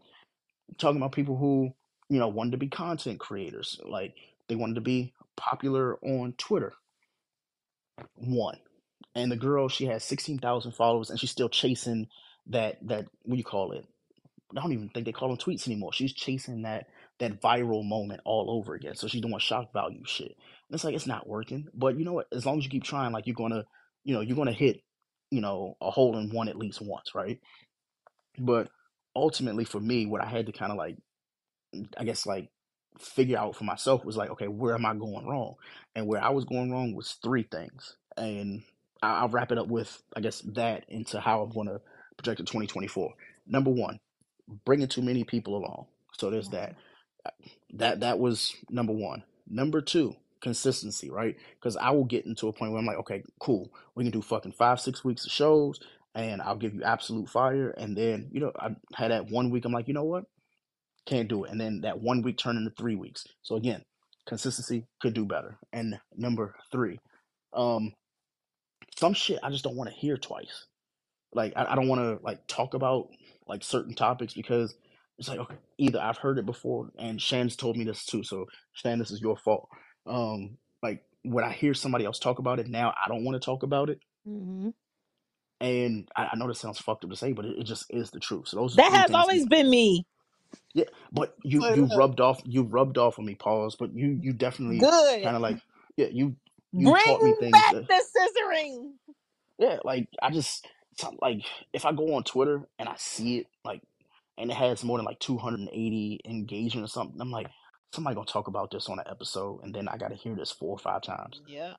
talking 0.79 0.97
about 0.97 1.13
people 1.13 1.37
who, 1.37 1.73
you 2.09 2.19
know, 2.19 2.29
wanted 2.29 2.53
to 2.53 2.57
be 2.57 2.69
content 2.69 3.21
creators. 3.21 3.81
Like 3.85 4.15
they 4.49 4.55
wanted 4.55 4.75
to 4.75 4.81
be 4.81 5.13
popular 5.37 5.97
on 6.03 6.35
Twitter. 6.39 6.75
One. 8.17 8.59
And 9.15 9.33
the 9.33 9.37
girl, 9.37 9.69
she 9.69 9.87
has 9.87 10.05
16,000 10.05 10.73
followers 10.73 11.11
and 11.11 11.19
she's 11.19 11.31
still 11.31 11.49
chasing 11.49 12.09
that, 12.49 12.79
that, 12.87 13.07
what 13.23 13.35
do 13.35 13.39
you 13.39 13.45
call 13.45 13.73
it? 13.73 13.87
I 14.57 14.61
don't 14.61 14.73
even 14.73 14.89
think 14.91 15.07
they 15.07 15.13
call 15.13 15.29
them 15.29 15.39
tweets 15.39 15.67
anymore. 15.67 15.93
She's 15.93 16.13
chasing 16.13 16.63
that 16.63 16.87
that 17.19 17.41
viral 17.41 17.85
moment 17.85 18.21
all 18.25 18.51
over 18.51 18.75
again. 18.75 18.95
So 18.95 19.09
she's 19.09 19.21
doing 19.21 19.39
shock 19.39 19.73
value 19.73 20.05
shit. 20.05 20.29
And 20.29 20.75
it's 20.75 20.85
like 20.85 20.95
it's 20.95 21.07
not 21.07 21.27
working. 21.27 21.69
But 21.75 21.99
you 21.99 22.05
know 22.05 22.13
what? 22.13 22.27
As 22.33 22.45
long 22.45 22.59
as 22.59 22.65
you 22.65 22.71
keep 22.71 22.85
trying, 22.85 23.13
like 23.13 23.27
you're 23.27 23.35
gonna, 23.35 23.65
you 24.05 24.15
know, 24.15 24.21
you're 24.21 24.37
gonna 24.37 24.53
hit, 24.53 24.83
you 25.31 25.41
know, 25.41 25.77
a 25.81 25.91
hole 25.91 26.17
in 26.19 26.31
one 26.31 26.49
at 26.49 26.57
least 26.57 26.81
once, 26.81 27.15
right? 27.15 27.41
But 28.39 28.69
ultimately 29.15 29.65
for 29.65 29.81
me, 29.81 30.07
what 30.07 30.23
I 30.23 30.27
had 30.27 30.47
to 30.47 30.53
kind 30.53 30.71
of 30.71 30.79
like 30.79 30.97
I 31.97 32.05
guess 32.05 32.27
like 32.27 32.51
figure 32.99 33.39
out 33.39 33.57
for 33.57 33.65
myself 33.65 34.05
was 34.05 34.17
like, 34.17 34.31
okay, 34.31 34.49
where 34.49 34.75
am 34.75 34.87
I 34.87 34.95
going 34.95 35.27
wrong? 35.27 35.55
And 35.95 36.07
where 36.07 36.23
I 36.23 36.31
was 36.31 36.45
going 36.45 36.71
wrong 36.73 36.95
was 36.95 37.13
three 37.23 37.45
things. 37.45 37.97
And 38.17 38.63
I'll 39.03 39.29
wrap 39.29 39.53
it 39.53 39.59
up 39.59 39.69
with, 39.69 40.03
I 40.17 40.21
guess, 40.21 40.41
that 40.55 40.85
into 40.89 41.21
how 41.21 41.43
I'm 41.43 41.51
going 41.51 41.69
to 41.69 41.81
project 42.17 42.39
to 42.39 42.45
2024. 42.45 43.13
Number 43.47 43.71
one, 43.71 44.01
bringing 44.65 44.89
too 44.89 45.03
many 45.03 45.25
people 45.25 45.57
along. 45.57 45.87
So 46.19 46.31
there's 46.31 46.51
that. 46.51 46.77
Uh, 47.25 47.31
That 47.75 48.01
that 48.01 48.19
was 48.19 48.55
number 48.71 48.93
one. 48.93 49.25
Number 49.49 49.81
two, 49.81 50.17
consistency, 50.41 51.11
right? 51.11 51.37
Because 51.59 51.77
I 51.77 51.91
will 51.91 52.05
get 52.05 52.27
into 52.27 52.49
a 52.49 52.53
point 52.53 52.73
where 52.73 52.81
I'm 52.81 52.87
like, 52.87 52.99
okay, 52.99 53.23
cool, 53.41 53.71
we 53.95 54.05
can 54.05 54.13
do 54.13 54.23
fucking 54.23 54.53
five, 54.53 54.81
six 54.81 55.05
weeks 55.05 55.27
of 55.27 55.33
shows, 55.33 55.81
and 56.15 56.43
I'll 56.43 56.57
give 56.57 56.75
you 56.75 56.83
absolute 56.83 57.29
fire. 57.29 57.71
And 57.71 57.97
then, 57.97 58.29
you 58.33 58.41
know, 58.41 58.53
I 58.59 58.77
had 58.95 59.11
that 59.11 59.31
one 59.31 59.51
week. 59.51 59.65
I'm 59.65 59.73
like, 59.73 59.89
you 59.89 59.95
know 59.95 60.05
what? 60.05 60.25
Can't 61.07 61.29
do 61.29 61.45
it. 61.45 61.51
And 61.51 61.61
then 61.61 61.83
that 61.83 62.01
one 62.01 62.23
week 62.23 62.39
turned 62.39 62.59
into 62.59 62.73
three 62.77 62.97
weeks. 62.97 63.25
So 63.43 63.57
again, 63.57 63.83
consistency 64.27 64.87
could 65.01 65.15
do 65.15 65.25
better. 65.25 65.59
And 65.73 65.99
number 66.17 66.55
three, 66.73 66.99
um, 67.55 67.93
some 68.99 69.15
shit 69.15 69.41
I 69.43 69.51
just 69.51 69.65
don't 69.65 69.77
want 69.77 69.91
to 69.91 69.97
hear 69.97 70.17
twice. 70.17 70.67
Like 71.33 71.53
I, 71.57 71.73
I 71.73 71.75
don't 71.75 71.89
want 71.89 72.01
to 72.01 72.25
like 72.25 72.47
talk 72.49 72.75
about 72.75 73.09
like 73.47 73.63
certain 73.65 73.95
topics 73.95 74.35
because 74.35 74.75
it's 75.19 75.29
like 75.29 75.41
okay, 75.41 75.57
either 75.79 76.01
I've 76.01 76.19
heard 76.19 76.39
it 76.39 76.47
before 76.47 76.91
and 76.99 77.21
Shan's 77.21 77.57
told 77.57 77.77
me 77.77 77.85
this 77.85 78.05
too. 78.05 78.25
So 78.25 78.47
Shan, 78.75 78.99
this 78.99 79.11
is 79.11 79.21
your 79.21 79.37
fault. 79.37 79.69
Um, 80.07 80.59
like 80.83 81.03
when 81.23 81.45
I 81.45 81.53
hear 81.53 81.75
somebody 81.75 82.05
else 82.05 82.19
talk 82.19 82.39
about 82.39 82.61
it 82.61 82.69
now, 82.69 82.91
I 83.05 83.09
don't 83.09 83.25
want 83.25 83.41
to 83.41 83.45
talk 83.45 83.63
about 83.63 83.91
it. 83.91 84.01
Mm-hmm. 84.29 84.71
And 85.61 86.09
I, 86.17 86.31
I 86.33 86.37
know 86.37 86.49
this 86.49 86.61
sounds 86.61 86.79
fucked 86.81 87.05
up 87.05 87.11
to 87.11 87.17
say, 87.17 87.33
but 87.33 87.45
it, 87.47 87.59
it 87.61 87.65
just 87.65 87.87
is 87.91 88.11
the 88.11 88.21
truth. 88.21 88.49
So 88.49 88.57
those 88.59 88.77
That 88.77 88.93
has 88.93 89.13
always 89.13 89.47
been 89.47 89.71
me. 89.71 90.05
Yeah, 90.75 90.85
but 91.13 91.35
you 91.43 91.61
But, 91.61 91.77
you 91.77 91.89
uh, 91.91 91.97
rubbed 91.97 92.21
off 92.21 92.41
you 92.45 92.63
rubbed 92.63 92.99
off 92.99 93.19
on 93.19 93.25
me, 93.25 93.35
pause. 93.35 93.77
But 93.79 93.95
you 93.95 94.19
you 94.23 94.33
definitely 94.33 94.79
Good. 94.79 95.23
kind 95.23 95.37
of 95.37 95.43
like 95.43 95.59
yeah 95.97 96.09
you 96.11 96.37
you 96.73 96.87
taught 97.05 97.23
me 97.23 97.31
Bring 97.39 97.53
things 97.53 97.53
back 97.53 97.73
that 97.73 97.89
the 97.89 98.05
scissoring. 98.19 98.93
yeah 99.59 99.79
like 99.85 100.09
I 100.23 100.31
just 100.31 100.67
some- 100.99 101.19
like 101.21 101.43
if 101.73 101.85
I 101.87 101.93
go 101.93 102.15
on 102.15 102.25
Twitter 102.25 102.63
and 102.79 102.89
I 102.89 102.95
see 102.97 103.39
it 103.39 103.47
like 103.65 103.83
and 104.39 104.51
it 104.51 104.55
has 104.55 104.85
more 104.85 104.99
than 104.99 105.07
like 105.07 105.19
280 105.21 106.21
engagement 106.27 106.85
or 106.85 106.89
something, 106.89 107.19
I'm 107.21 107.31
like 107.31 107.49
somebody 107.93 108.15
gonna 108.15 108.27
talk 108.27 108.49
about 108.49 108.71
this 108.71 108.89
on 108.89 108.99
an 108.99 109.07
episode, 109.09 109.61
and 109.63 109.75
then 109.75 109.89
I 109.89 109.97
got 109.97 110.09
to 110.09 110.15
hear 110.17 110.35
this 110.35 110.51
four 110.53 110.71
or 110.73 110.79
five 110.79 111.01
times. 111.03 111.41
Yeah. 111.47 111.75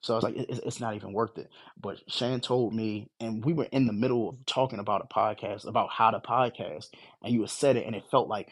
So 0.00 0.14
I 0.14 0.16
was 0.16 0.24
like, 0.24 0.36
it, 0.36 0.48
it's 0.48 0.60
it's 0.60 0.80
not 0.80 0.94
even 0.94 1.12
worth 1.12 1.36
it. 1.38 1.50
But 1.80 2.00
Shan 2.08 2.40
told 2.40 2.74
me, 2.74 3.08
and 3.20 3.44
we 3.44 3.52
were 3.52 3.68
in 3.72 3.86
the 3.86 3.92
middle 3.92 4.28
of 4.28 4.46
talking 4.46 4.78
about 4.78 5.02
a 5.02 5.06
podcast, 5.12 5.66
about 5.66 5.90
how 5.90 6.10
to 6.10 6.20
podcast, 6.20 6.90
and 7.22 7.34
you 7.34 7.40
had 7.40 7.50
said 7.50 7.76
it, 7.76 7.86
and 7.86 7.94
it 7.94 8.04
felt 8.10 8.28
like 8.28 8.50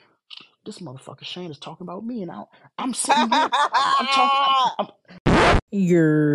this 0.64 0.78
motherfucker 0.78 1.24
Shane 1.24 1.51
is 1.51 1.59
talking 1.59 1.84
about 1.86 2.05
me, 2.05 2.22
and 2.22 2.30
I, 2.30 2.45
I'm 2.78 2.95
sitting 2.95 3.30
here, 3.30 3.49
I'm, 3.53 3.72
I'm 3.74 4.07
talking, 4.07 4.72
I'm, 4.78 4.88
I'm, 5.26 5.59
Yerp, 5.72 6.28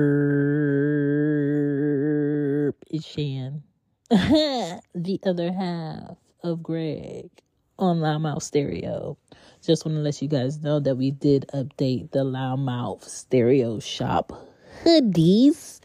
it's 2.88 3.05
Shan. 3.05 3.64
the 4.10 5.20
other 5.26 5.51
half 5.51 6.18
of 6.43 6.64
Greg 6.64 7.30
on 7.78 8.01
Loud 8.01 8.22
Mouf 8.22 8.41
Stereo. 8.41 9.18
Just 9.62 9.86
want 9.86 9.97
to 9.97 10.01
let 10.01 10.22
you 10.22 10.28
guys 10.28 10.60
know 10.60 10.80
that 10.80 10.95
we 10.95 11.12
did 11.12 11.45
update 11.53 12.12
the 12.12 12.24
Loud 12.24 12.60
Mouf 12.60 13.03
Stereo 13.03 13.80
shop 13.80 14.49
hoodies 14.84 15.80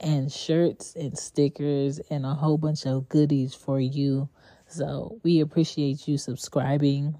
and 0.00 0.30
shirts 0.32 0.94
and 0.94 1.18
stickers 1.18 2.00
and 2.10 2.24
a 2.24 2.34
whole 2.34 2.58
bunch 2.58 2.86
of 2.86 3.08
goodies 3.08 3.54
for 3.54 3.80
you. 3.80 4.28
So 4.66 5.18
we 5.22 5.40
appreciate 5.40 6.06
you 6.06 6.18
subscribing. 6.18 7.18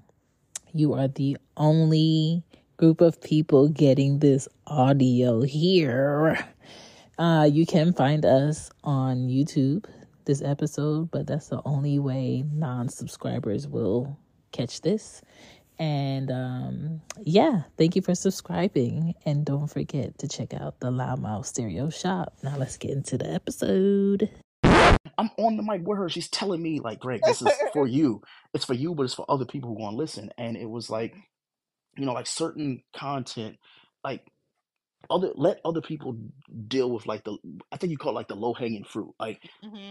You 0.73 0.93
are 0.93 1.07
the 1.07 1.37
only 1.57 2.43
group 2.77 3.01
of 3.01 3.21
people 3.21 3.67
getting 3.69 4.19
this 4.19 4.47
audio 4.67 5.41
here. 5.41 6.47
Uh, 7.17 7.43
you 7.51 7.65
can 7.65 7.91
find 7.91 8.25
us 8.25 8.71
on 8.81 9.27
YouTube 9.27 9.83
this 10.23 10.41
episode, 10.41 11.11
but 11.11 11.27
that's 11.27 11.49
the 11.49 11.61
only 11.65 11.99
way 11.99 12.45
non 12.53 12.87
subscribers 12.87 13.67
will 13.67 14.17
catch 14.53 14.79
this. 14.79 15.21
And 15.79 16.29
um, 16.31 17.01
yeah, 17.21 17.63
thank 17.77 17.95
you 17.95 18.01
for 18.01 18.15
subscribing. 18.15 19.15
And 19.25 19.45
don't 19.45 19.67
forget 19.67 20.17
to 20.19 20.27
check 20.27 20.53
out 20.53 20.79
the 20.81 20.91
Loud 20.91 21.21
Mouf 21.21 21.45
Stereo 21.45 21.89
Shop. 21.89 22.33
Now 22.43 22.57
let's 22.57 22.77
get 22.77 22.91
into 22.91 23.17
the 23.17 23.31
episode. 23.33 24.29
I'm 25.17 25.29
on 25.37 25.57
the 25.57 25.63
mic 25.63 25.87
with 25.87 25.97
her. 25.97 26.09
She's 26.09 26.29
telling 26.29 26.61
me 26.61 26.79
like, 26.81 26.99
Greg, 26.99 27.21
this 27.25 27.41
is 27.41 27.49
for 27.73 27.87
you. 27.89 28.21
It's 28.53 28.65
for 28.65 28.73
you, 28.73 28.93
but 28.95 29.03
it's 29.03 29.13
for 29.13 29.25
other 29.29 29.45
people 29.45 29.69
who 29.69 29.81
want 29.81 29.93
to 29.93 29.97
listen. 29.97 30.31
And 30.37 30.57
it 30.57 30.69
was 30.69 30.89
like, 30.89 31.15
you 31.97 32.05
know, 32.05 32.13
like 32.13 32.27
certain 32.27 32.83
content, 32.95 33.57
like 34.03 34.21
other 35.09 35.31
let 35.35 35.59
other 35.63 35.81
people 35.81 36.17
deal 36.67 36.91
with 36.91 37.05
like 37.07 37.23
the 37.23 37.37
I 37.71 37.77
think 37.77 37.91
you 37.91 37.97
call 37.97 38.11
it 38.11 38.15
like 38.15 38.27
the 38.27 38.35
low 38.35 38.53
hanging 38.53 38.83
fruit. 38.83 39.13
Like 39.19 39.41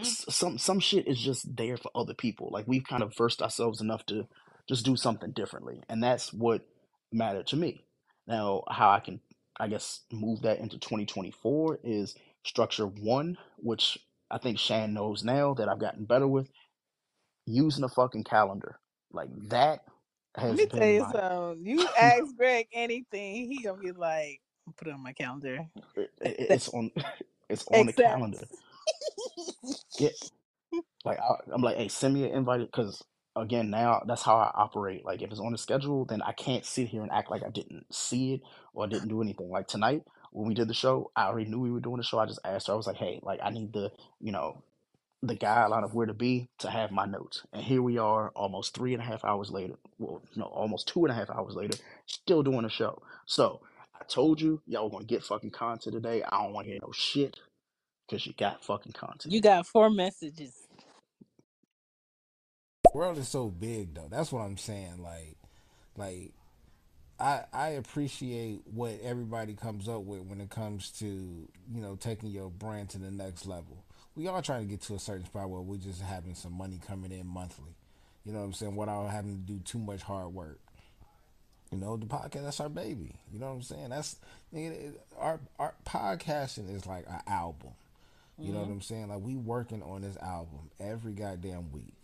s- 0.01 0.27
some 0.29 0.59
some 0.59 0.81
shit 0.81 1.09
is 1.09 1.19
just 1.19 1.57
there 1.57 1.77
for 1.79 1.91
other 1.95 2.15
people. 2.15 2.51
Like 2.53 2.67
we've 2.69 2.85
kind 2.85 3.03
of 3.03 3.17
versed 3.17 3.43
ourselves 3.43 3.81
enough 3.81 4.05
to 4.07 4.27
just 4.69 4.85
do 4.87 4.97
something 4.97 5.33
differently, 5.33 5.83
and 5.89 6.03
that's 6.03 6.33
what 6.33 6.63
mattered 7.13 7.49
to 7.49 7.57
me. 7.57 7.85
Now, 8.29 8.65
how 8.71 8.91
I 8.91 9.01
can 9.01 9.21
I 9.61 9.69
guess 9.69 10.03
move 10.13 10.43
that 10.43 10.61
into 10.61 10.79
2024 10.79 11.81
is 11.85 12.15
structure 12.45 12.87
one, 12.87 13.39
which 13.59 13.99
I 14.31 14.39
think 14.39 14.59
Shan 14.59 14.95
knows 14.95 15.25
now 15.25 15.55
that 15.55 15.69
I've 15.69 15.81
gotten 15.81 16.07
better 16.07 16.29
with 16.29 16.51
using 17.47 17.85
a 17.85 17.89
fucking 17.89 18.25
calendar. 18.25 18.79
Like 19.13 19.31
that 19.51 19.81
Let 20.49 20.57
has 20.57 20.59
me 20.59 20.67
tell 20.67 20.89
you 20.89 21.01
my 21.01 21.15
something. 21.15 21.23
You 21.63 21.89
ask 21.99 22.37
Greg 22.37 22.69
anything, 22.73 23.49
he 23.49 23.63
gonna 23.63 23.79
be 23.79 23.93
like, 23.93 24.41
put 24.77 24.89
it 24.89 24.95
on 24.95 25.03
my 25.03 25.13
calendar. 25.13 25.63
it, 25.97 26.11
it- 26.21 26.37
it's 26.51 26.69
on 26.71 26.91
it's 27.51 27.67
on 27.69 27.87
the 27.87 27.93
calendar. 27.95 28.49
Yeah, 29.99 30.11
like 31.05 31.19
I, 31.21 31.35
I'm 31.53 31.63
like, 31.63 31.77
hey, 31.79 31.89
send 31.89 32.15
me 32.15 32.25
an 32.25 32.33
invite 32.37 32.61
because 32.61 33.03
again 33.41 33.71
now 33.71 34.03
that's 34.07 34.23
how 34.23 34.37
I 34.37 34.51
operate. 34.55 35.05
Like 35.05 35.23
if 35.23 35.31
it's 35.31 35.41
on 35.41 35.53
the 35.53 35.59
schedule, 35.59 36.05
then 36.05 36.23
I 36.23 36.33
can't 36.33 36.65
sit 36.65 36.89
here 36.89 37.03
and 37.03 37.13
act 37.13 37.31
like 37.31 37.45
I 37.45 37.51
didn't 37.51 37.95
see 37.95 38.35
it 38.35 38.43
or 38.75 38.87
didn't 38.87 39.09
do 39.09 39.23
anything. 39.23 39.51
Like 39.51 39.69
tonight 39.69 40.05
when 40.33 40.49
we 40.49 40.55
did 40.55 40.69
the 40.69 40.75
show, 40.75 41.11
I 41.17 41.27
already 41.27 41.51
knew 41.51 41.61
we 41.61 41.71
were 41.71 41.81
doing 41.81 41.99
the 41.99 42.03
show. 42.03 42.19
I 42.19 42.27
just 42.27 42.41
asked 42.45 42.69
her. 42.69 42.75
I 42.75 42.77
was 42.77 42.87
like, 42.87 42.97
"Hey, 42.97 43.21
like 43.23 43.41
I 43.43 43.51
need 43.51 43.73
the 43.73 43.93
you 44.21 44.33
know 44.33 44.63
the 45.23 45.37
guideline 45.37 45.85
of 45.85 45.95
where 45.95 46.07
to 46.07 46.15
be 46.15 46.49
to 46.59 46.71
have 46.71 46.91
my 46.93 47.07
notes." 47.07 47.45
And 47.53 47.63
here 47.63 47.83
we 47.83 47.99
are, 47.99 48.31
almost 48.31 48.75
three 48.75 48.95
and 48.95 49.03
a 49.03 49.07
half 49.07 49.25
hours 49.25 49.51
later. 49.51 49.75
Well, 49.99 50.23
no, 50.37 50.45
almost 50.45 50.89
two 50.89 51.05
and 51.05 51.13
a 51.13 51.15
half 51.15 51.31
hours 51.31 51.55
later, 51.55 51.79
still 52.07 52.43
doing 52.43 52.63
the 52.63 52.71
show. 52.71 53.03
So 53.27 53.61
I 54.01 54.05
told 54.05 54.41
you 54.41 54.63
y'all 54.67 54.85
were 54.85 54.91
gonna 54.91 55.05
get 55.07 55.25
fucking 55.25 55.51
content 55.53 55.95
today. 55.95 56.23
I 56.23 56.43
don't 56.43 56.53
want 56.53 56.67
to 56.67 56.73
hear 56.73 56.81
no 56.83 56.93
shit 56.93 57.39
because 58.09 58.27
you 58.27 58.35
got 58.39 58.65
fucking 58.65 58.93
content. 58.93 59.33
You 59.35 59.41
got 59.41 59.67
four 59.67 59.91
messages. 59.91 60.68
World 62.95 63.19
is 63.19 63.29
so 63.29 63.49
big 63.49 63.95
though. 63.95 64.09
That's 64.11 64.33
what 64.33 64.41
I'm 64.43 64.57
saying. 64.57 65.03
Like, 65.03 65.37
like 65.97 66.33
I 67.19 67.45
I 67.53 67.69
appreciate 67.71 68.61
what 68.73 68.99
everybody 69.03 69.55
comes 69.55 69.89
up 69.89 70.03
with 70.03 70.23
when 70.23 70.41
it 70.41 70.51
comes 70.51 70.91
to 71.01 71.07
you 71.07 71.81
know 71.81 71.97
taking 71.97 72.31
your 72.31 72.51
brand 72.51 72.91
to 72.91 72.99
the 72.99 73.11
next 73.11 73.47
level. 73.47 73.85
We 74.17 74.27
all 74.29 74.43
trying 74.43 74.63
to 74.63 74.71
get 74.71 74.83
to 74.83 74.95
a 74.95 74.99
certain 74.99 75.27
spot 75.27 75.49
where 75.51 75.61
we're 75.61 75.77
just 75.79 76.03
having 76.03 76.35
some 76.35 76.53
money 76.53 76.81
coming 76.87 77.13
in 77.13 77.27
monthly. 77.27 77.75
You 78.25 78.33
know 78.33 78.41
what 78.41 78.47
I'm 78.47 78.53
saying? 78.53 78.77
Without 78.77 79.09
having 79.09 79.37
to 79.37 79.53
do 79.53 79.61
too 79.61 79.79
much 79.79 80.03
hard 80.03 80.35
work. 80.35 80.59
You 81.71 81.79
know, 81.79 81.97
the 81.97 82.07
podcast 82.07 82.45
that's 82.45 82.61
our 82.61 82.69
baby. 82.69 83.15
You 83.33 83.39
know 83.39 83.47
what 83.49 83.53
I'm 83.55 83.63
saying? 83.63 83.91
That's 83.91 84.17
our 85.19 85.41
our 85.59 85.75
podcasting 85.87 86.75
is 86.75 86.87
like 86.87 87.07
an 87.09 87.21
album. 87.27 87.71
You 88.43 88.53
know 88.53 88.61
what 88.61 88.69
hmm 88.69 88.71
I'm 88.71 88.81
saying? 88.81 89.09
Like 89.09 89.21
we 89.21 89.37
working 89.37 89.83
on 89.83 90.03
this 90.03 90.17
album 90.19 90.71
every 90.81 91.13
goddamn 91.13 91.73
week. 91.73 91.95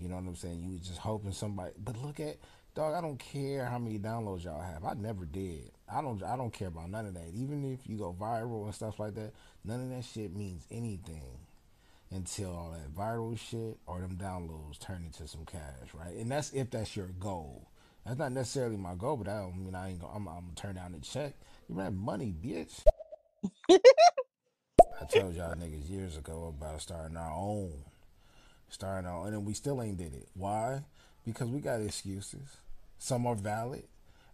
You 0.00 0.08
know 0.08 0.16
what 0.16 0.24
I'm 0.24 0.36
saying? 0.36 0.62
You 0.62 0.72
was 0.72 0.86
just 0.86 0.98
hoping 0.98 1.32
somebody. 1.32 1.72
But 1.82 1.96
look 1.98 2.20
at 2.20 2.38
dog. 2.74 2.94
I 2.94 3.00
don't 3.00 3.18
care 3.18 3.66
how 3.66 3.78
many 3.78 3.98
downloads 3.98 4.44
y'all 4.44 4.62
have. 4.62 4.84
I 4.84 4.94
never 4.94 5.24
did. 5.24 5.70
I 5.92 6.00
don't. 6.00 6.22
I 6.22 6.36
don't 6.36 6.52
care 6.52 6.68
about 6.68 6.90
none 6.90 7.06
of 7.06 7.14
that. 7.14 7.30
Even 7.34 7.64
if 7.72 7.88
you 7.88 7.98
go 7.98 8.16
viral 8.18 8.64
and 8.64 8.74
stuff 8.74 8.98
like 8.98 9.14
that, 9.14 9.32
none 9.64 9.80
of 9.80 9.90
that 9.90 10.04
shit 10.04 10.34
means 10.34 10.66
anything 10.70 11.38
until 12.10 12.50
all 12.50 12.72
that 12.72 12.94
viral 12.94 13.38
shit 13.38 13.78
or 13.86 14.00
them 14.00 14.16
downloads 14.16 14.78
turn 14.78 15.04
into 15.04 15.28
some 15.28 15.44
cash, 15.44 15.88
right? 15.94 16.16
And 16.16 16.30
that's 16.30 16.52
if 16.52 16.70
that's 16.70 16.96
your 16.96 17.08
goal. 17.18 17.68
That's 18.04 18.18
not 18.18 18.32
necessarily 18.32 18.76
my 18.76 18.94
goal, 18.94 19.16
but 19.18 19.28
I 19.28 19.40
don't 19.40 19.58
mean 19.58 19.74
I 19.74 19.90
ain't 19.90 20.00
gonna. 20.00 20.14
I'm, 20.14 20.28
I'm 20.28 20.40
gonna 20.40 20.54
turn 20.56 20.76
down 20.76 20.92
the 20.92 21.00
check. 21.00 21.34
You 21.68 21.78
have 21.78 21.92
money, 21.94 22.34
bitch. 22.42 22.82
I 25.00 25.04
told 25.06 25.34
y'all 25.34 25.54
niggas 25.54 25.88
years 25.88 26.16
ago 26.16 26.54
about 26.56 26.80
starting 26.80 27.16
our 27.16 27.32
own, 27.32 27.72
starting 28.70 29.08
our, 29.08 29.26
and 29.26 29.34
then 29.34 29.44
we 29.44 29.52
still 29.52 29.82
ain't 29.82 29.98
did 29.98 30.14
it. 30.14 30.28
Why? 30.34 30.82
Because 31.26 31.48
we 31.48 31.60
got 31.60 31.80
excuses. 31.80 32.56
Some 32.98 33.26
are 33.26 33.34
valid, 33.34 33.84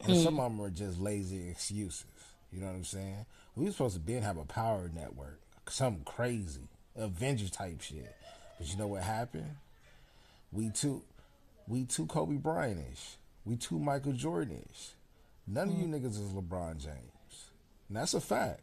and 0.01 0.12
mm. 0.14 0.22
some 0.24 0.39
of 0.39 0.51
them 0.51 0.61
are 0.61 0.70
just 0.70 1.01
lazy 1.01 1.49
excuses. 1.49 2.05
You 2.53 2.61
know 2.61 2.66
what 2.66 2.76
I'm 2.76 2.84
saying? 2.84 3.26
We 3.55 3.64
were 3.64 3.72
supposed 3.72 3.95
to 3.95 4.01
be 4.01 4.14
and 4.14 4.24
have 4.24 4.39
a 4.39 4.45
power 4.45 4.91
network, 4.95 5.41
something 5.68 6.05
crazy, 6.05 6.68
Avengers 6.97 7.51
type 7.51 7.80
shit. 7.80 8.14
But 8.59 8.70
you 8.70 8.76
know 8.76 8.87
what 8.87 9.03
happened? 9.03 9.57
We 10.53 10.70
too, 10.70 11.03
we 11.66 11.84
too 11.84 12.07
Kobe 12.07 12.37
Bryant-ish. 12.37 13.16
We 13.45 13.57
too 13.57 13.78
Michael 13.78 14.12
Jordan-ish. 14.12 14.91
None 15.47 15.68
of 15.68 15.78
you 15.78 15.87
mm. 15.87 15.95
niggas 15.95 16.20
is 16.20 16.32
LeBron 16.32 16.78
James. 16.78 17.51
And 17.89 17.97
that's 17.97 18.14
a 18.14 18.20
fact. 18.20 18.62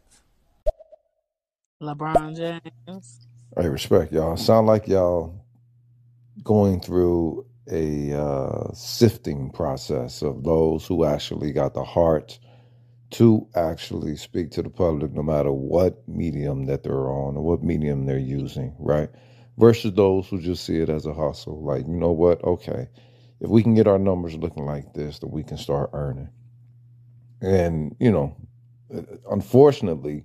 LeBron 1.82 2.36
James. 2.36 3.26
Hey, 3.56 3.68
respect, 3.68 4.12
y'all. 4.12 4.36
Sound 4.36 4.66
like 4.66 4.88
y'all 4.88 5.43
going 6.42 6.80
through 6.80 7.46
a 7.70 8.12
uh, 8.12 8.72
sifting 8.74 9.50
process 9.50 10.22
of 10.22 10.44
those 10.44 10.86
who 10.86 11.04
actually 11.04 11.52
got 11.52 11.74
the 11.74 11.84
heart 11.84 12.38
to 13.12 13.46
actually 13.54 14.16
speak 14.16 14.50
to 14.50 14.62
the 14.62 14.70
public, 14.70 15.12
no 15.12 15.22
matter 15.22 15.52
what 15.52 16.06
medium 16.08 16.66
that 16.66 16.82
they're 16.82 17.10
on 17.10 17.36
or 17.36 17.42
what 17.42 17.62
medium 17.62 18.06
they're 18.06 18.18
using, 18.18 18.74
right? 18.78 19.08
Versus 19.56 19.92
those 19.94 20.26
who 20.26 20.40
just 20.40 20.64
see 20.64 20.78
it 20.78 20.88
as 20.88 21.06
a 21.06 21.14
hustle. 21.14 21.62
Like, 21.64 21.86
you 21.86 21.94
know 21.94 22.10
what? 22.10 22.42
Okay, 22.42 22.88
if 23.40 23.48
we 23.48 23.62
can 23.62 23.74
get 23.74 23.86
our 23.86 23.98
numbers 23.98 24.34
looking 24.34 24.66
like 24.66 24.94
this, 24.94 25.20
then 25.20 25.30
we 25.30 25.44
can 25.44 25.58
start 25.58 25.90
earning. 25.92 26.28
And, 27.40 27.94
you 28.00 28.10
know, 28.10 28.36
unfortunately, 29.30 30.24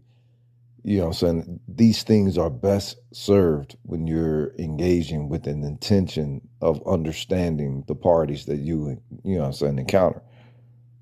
you 0.84 0.97
know 0.99 1.05
what 1.05 1.09
I'm 1.09 1.13
saying? 1.13 1.59
These 1.67 2.03
things 2.03 2.38
are 2.38 2.49
best 2.49 2.97
served 3.13 3.77
when 3.84 4.07
you're 4.07 4.53
engaging 4.59 5.30
with 5.30 5.47
an 5.47 5.63
intention 5.63 6.41
of 6.61 6.82
understanding 6.88 7.84
the 7.88 7.95
parties 7.95 8.45
that 8.45 8.57
you, 8.57 9.01
you 9.23 9.36
know 9.36 9.41
what 9.41 9.47
I'm 9.47 9.53
saying, 9.53 9.80
encounter. 9.80 10.21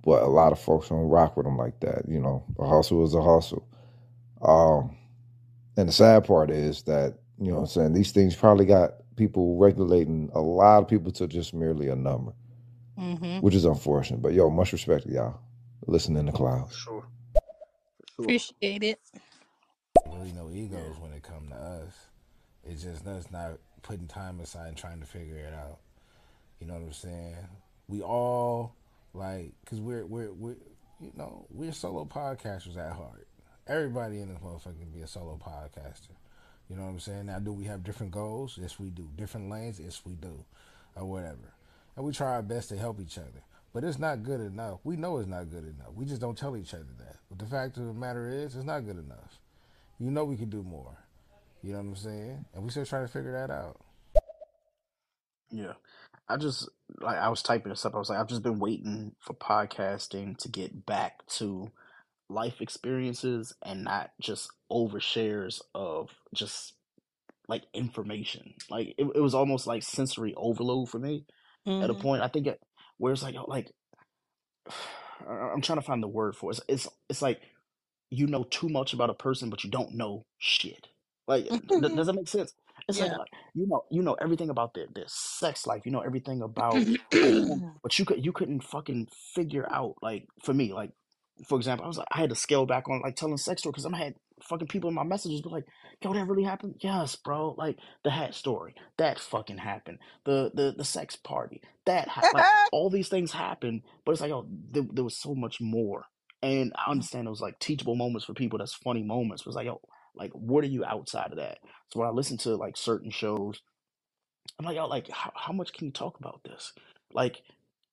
But 0.04 0.24
a 0.24 0.28
lot 0.28 0.54
of 0.54 0.60
folks 0.60 0.90
don't 0.90 1.10
rock 1.10 1.38
with 1.38 1.46
them 1.46 1.58
like 1.58 1.80
that. 1.82 2.04
You 2.10 2.20
know, 2.20 2.46
a 2.60 2.68
hustle 2.68 3.06
is 3.06 3.16
a 3.16 3.22
hustle. 3.22 3.68
Um, 4.42 4.98
and 5.78 5.90
the 5.90 5.94
sad 5.94 6.26
part 6.26 6.52
is 6.52 6.84
that, 6.84 7.16
you 7.40 7.50
know 7.50 7.56
what 7.56 7.62
I'm 7.62 7.68
saying, 7.68 7.94
these 7.94 8.12
things 8.12 8.36
probably 8.36 8.66
got 8.66 8.94
people 9.18 9.58
regulating 9.58 10.30
a 10.34 10.42
lot 10.42 10.84
of 10.84 10.90
people 10.90 11.12
to 11.14 11.28
just 11.28 11.54
merely 11.54 11.90
a 11.90 11.96
number, 11.96 12.34
hmm 12.98 13.40
which 13.40 13.56
is 13.56 13.66
unfortunate. 13.66 14.22
But 14.22 14.34
yo, 14.34 14.50
much 14.50 14.74
respect 14.74 15.08
to 15.08 15.14
y'all. 15.14 15.40
Listen 15.88 16.18
in 16.18 16.28
the 16.28 16.32
For 16.32 16.38
clouds. 16.38 16.72
sure. 16.72 17.08
Sure. 18.16 18.26
Appreciate 18.26 18.84
it. 18.84 19.00
Really 20.18 20.32
no 20.32 20.48
Yeah. 20.50 20.62
egos 20.64 21.00
when 21.00 21.14
it 21.14 21.24
comes 21.24 21.50
to 21.50 21.56
us. 21.56 21.94
It's 22.64 22.84
just 22.84 23.06
us 23.06 23.30
not 23.32 23.60
putting 23.84 24.08
time 24.08 24.40
aside 24.40 24.70
and 24.70 24.78
trying 24.78 25.00
to 25.00 25.06
figure 25.06 25.38
it 25.38 25.54
out. 25.54 25.80
You 26.60 26.68
know 26.68 26.74
what 26.74 26.84
I'm 26.84 26.94
saying? 26.94 27.36
We 27.88 28.02
all 28.02 28.74
like, 29.14 29.52
cause 29.66 29.80
we're 29.80 30.06
we're 30.06 30.34
we're 30.34 30.56
you 31.00 31.12
know 31.16 31.46
we're 31.52 31.72
solo 31.72 32.06
podcasters 32.06 32.78
at 32.78 32.94
heart. 32.94 33.28
Everybody 33.68 34.20
in 34.22 34.30
this 34.30 34.40
motherfucker 34.40 34.80
can 34.80 34.92
be 34.92 35.02
a 35.02 35.08
solo 35.08 35.38
podcaster. 35.38 36.16
You 36.70 36.76
know 36.76 36.84
what 36.84 36.90
I'm 36.90 37.00
saying? 37.00 37.28
Now, 37.28 37.40
do 37.40 37.54
we 37.54 37.66
have 37.66 37.84
different 37.84 38.12
goals? 38.12 38.58
Yes, 38.60 38.80
we 38.80 38.90
do. 38.90 39.08
Different 39.16 39.50
lanes? 39.50 39.80
Yes, 39.80 40.02
we 40.06 40.16
do, 40.16 40.44
or 40.96 41.06
whatever. 41.06 41.54
And 41.96 42.06
we 42.06 42.12
try 42.12 42.32
our 42.34 42.42
best 42.42 42.70
to 42.70 42.78
help 42.78 43.00
each 43.00 43.18
other. 43.18 43.44
But 43.74 43.84
it's 43.84 44.00
not 44.00 44.24
good 44.24 44.42
enough. 44.42 44.80
We 44.84 44.96
know 44.98 45.18
it's 45.18 45.30
not 45.30 45.50
good 45.50 45.64
enough. 45.64 45.94
We 45.96 46.06
just 46.06 46.20
don't 46.22 46.38
tell 46.38 46.58
each 46.58 46.74
other 46.74 46.88
that. 47.00 47.18
But 47.30 47.40
the 47.40 47.46
fact 47.46 47.78
of 47.78 47.86
the 47.86 47.94
matter 47.94 48.30
is, 48.30 48.56
it's 48.56 48.66
not 48.66 48.86
good 48.86 48.98
enough. 48.98 49.40
You 50.00 50.12
know 50.12 50.26
we 50.26 50.38
can 50.38 50.50
do 50.50 50.64
more. 50.64 50.98
You 51.64 51.72
know 51.72 51.80
what 51.80 51.86
I'm 51.86 51.96
saying? 51.96 52.46
And 52.54 52.64
we 52.64 52.70
still 52.70 52.86
trying 52.86 53.06
to 53.06 53.12
figure 53.12 53.32
that 53.34 53.52
out. 53.52 53.80
Yeah. 55.52 55.74
I 56.30 56.38
just 56.38 56.70
like 57.00 57.18
I 57.18 57.30
was 57.30 57.42
typing 57.42 57.70
this 57.70 57.86
up. 57.86 57.96
I 57.96 58.00
was 58.00 58.10
like, 58.10 58.20
I've 58.20 58.28
just 58.28 58.44
been 58.44 58.60
waiting 58.60 59.16
for 59.20 59.34
podcasting 59.34 60.38
to 60.40 60.50
get 60.50 60.86
back 60.86 61.26
to 61.38 61.72
life 62.30 62.62
experiences 62.62 63.54
and 63.64 63.84
not 63.86 64.12
just 64.20 64.52
overshares 64.72 65.62
of 65.74 66.10
just 66.34 66.74
like 67.48 67.64
information. 67.74 68.54
Like 68.70 68.96
it, 68.98 69.08
it 69.16 69.22
was 69.22 69.34
almost 69.34 69.68
like 69.68 69.84
sensory 69.84 70.34
overload 70.36 70.90
for 70.90 71.00
me 71.00 71.26
at 71.82 71.90
a 71.90 71.96
hmm 71.96 72.02
point. 72.02 72.22
I 72.24 72.28
think 72.28 72.48
it 72.48 72.60
where 72.98 73.14
it's 73.14 73.24
like 73.24 73.36
like 73.48 73.72
I'm 75.28 75.62
trying 75.62 75.80
to 75.80 75.86
find 75.86 76.04
the 76.04 76.08
word 76.08 76.36
for 76.36 76.52
it. 76.52 76.60
It's 76.68 76.86
it's, 76.86 76.96
it's 77.10 77.22
like 77.22 77.42
you 78.10 78.28
know 78.28 78.44
too 78.44 78.70
much 78.70 78.94
about 78.94 79.10
a 79.10 79.14
person, 79.14 79.50
but 79.50 79.64
you 79.64 79.70
don't 79.70 79.94
know 79.94 80.26
shit. 80.38 80.88
Like, 81.28 81.48
th- 81.48 81.62
does 81.68 81.82
mm-hmm. 81.82 81.96
that 81.96 82.14
make 82.14 82.28
sense? 82.28 82.54
It's 82.88 83.00
like, 83.00 83.12
yeah. 83.12 83.18
like 83.18 83.30
you 83.54 83.68
know, 83.68 83.84
you 83.90 84.02
know 84.02 84.14
everything 84.14 84.50
about 84.50 84.74
their, 84.74 84.86
their 84.94 85.08
sex 85.08 85.68
life. 85.68 85.82
You 85.86 85.92
know 85.92 86.02
everything 86.02 86.42
about 86.42 86.76
mm-hmm. 86.76 87.68
but 87.84 87.98
you 88.00 88.06
could 88.06 88.24
you 88.24 88.32
couldn't 88.32 88.64
fucking 88.64 89.08
figure 89.34 89.68
out 89.70 89.96
like 90.02 90.28
for 90.44 90.54
me 90.54 90.74
like 90.74 90.92
for 91.46 91.58
example, 91.58 91.86
I 91.86 91.88
was 91.88 91.98
like 91.98 92.08
I 92.12 92.20
had 92.20 92.30
to 92.30 92.36
scale 92.36 92.66
back 92.66 92.90
on 92.90 93.02
like 93.02 93.16
telling 93.16 93.38
sex 93.38 93.62
story 93.62 93.72
because 93.72 93.86
I'm 93.86 93.94
had 93.94 94.16
fucking 94.44 94.68
people 94.68 94.90
in 94.90 94.96
my 94.96 95.04
messages 95.04 95.42
be 95.42 95.50
like, 95.50 95.66
yo, 96.02 96.14
that 96.14 96.28
really 96.28 96.44
happened? 96.44 96.76
Yes, 96.80 97.16
bro. 97.16 97.56
Like 97.58 97.78
the 98.04 98.10
hat 98.10 98.34
story, 98.34 98.76
that 98.98 99.20
fucking 99.20 99.58
happened. 99.58 100.00
The 100.26 100.52
the 100.54 100.74
the 100.76 100.86
sex 100.86 101.16
party, 101.16 101.62
that 101.86 102.08
ha- 102.08 102.30
like 102.34 102.46
all 102.72 102.90
these 102.90 103.10
things 103.10 103.32
happened, 103.32 103.84
but 104.06 104.14
it's 104.14 104.22
like 104.22 104.32
oh, 104.32 104.48
there, 104.72 104.84
there 104.92 105.04
was 105.04 105.18
so 105.18 105.36
much 105.36 105.62
more 105.62 106.06
and 106.42 106.74
I 106.76 106.92
understand 106.92 107.28
those 107.28 107.42
like 107.42 107.60
teachable 107.60 107.96
moments 107.96 108.26
for 108.26 108.34
people. 108.34 108.60
That's 108.60 108.74
funny 108.76 109.04
moments. 109.04 109.44
But 109.44 109.50
it's 109.52 109.56
like, 109.58 109.66
yo, 109.68 109.82
like, 110.16 110.32
what 110.34 110.64
are 110.64 110.68
you 110.68 110.86
outside 110.86 111.32
of 111.32 111.38
that? 111.38 111.60
So 111.92 112.00
when 112.00 112.10
I 112.10 112.12
listen 112.12 112.38
to 112.40 112.56
like 112.56 112.78
certain 112.78 113.12
shows, 113.12 113.62
I'm 114.60 114.66
like, 114.66 114.76
yo, 114.78 114.88
like, 114.88 115.10
how, 115.10 115.32
how 115.36 115.54
much 115.54 115.74
can 115.74 115.88
you 115.88 115.92
talk 115.94 116.20
about 116.20 116.42
this? 116.46 116.74
Like, 117.14 117.42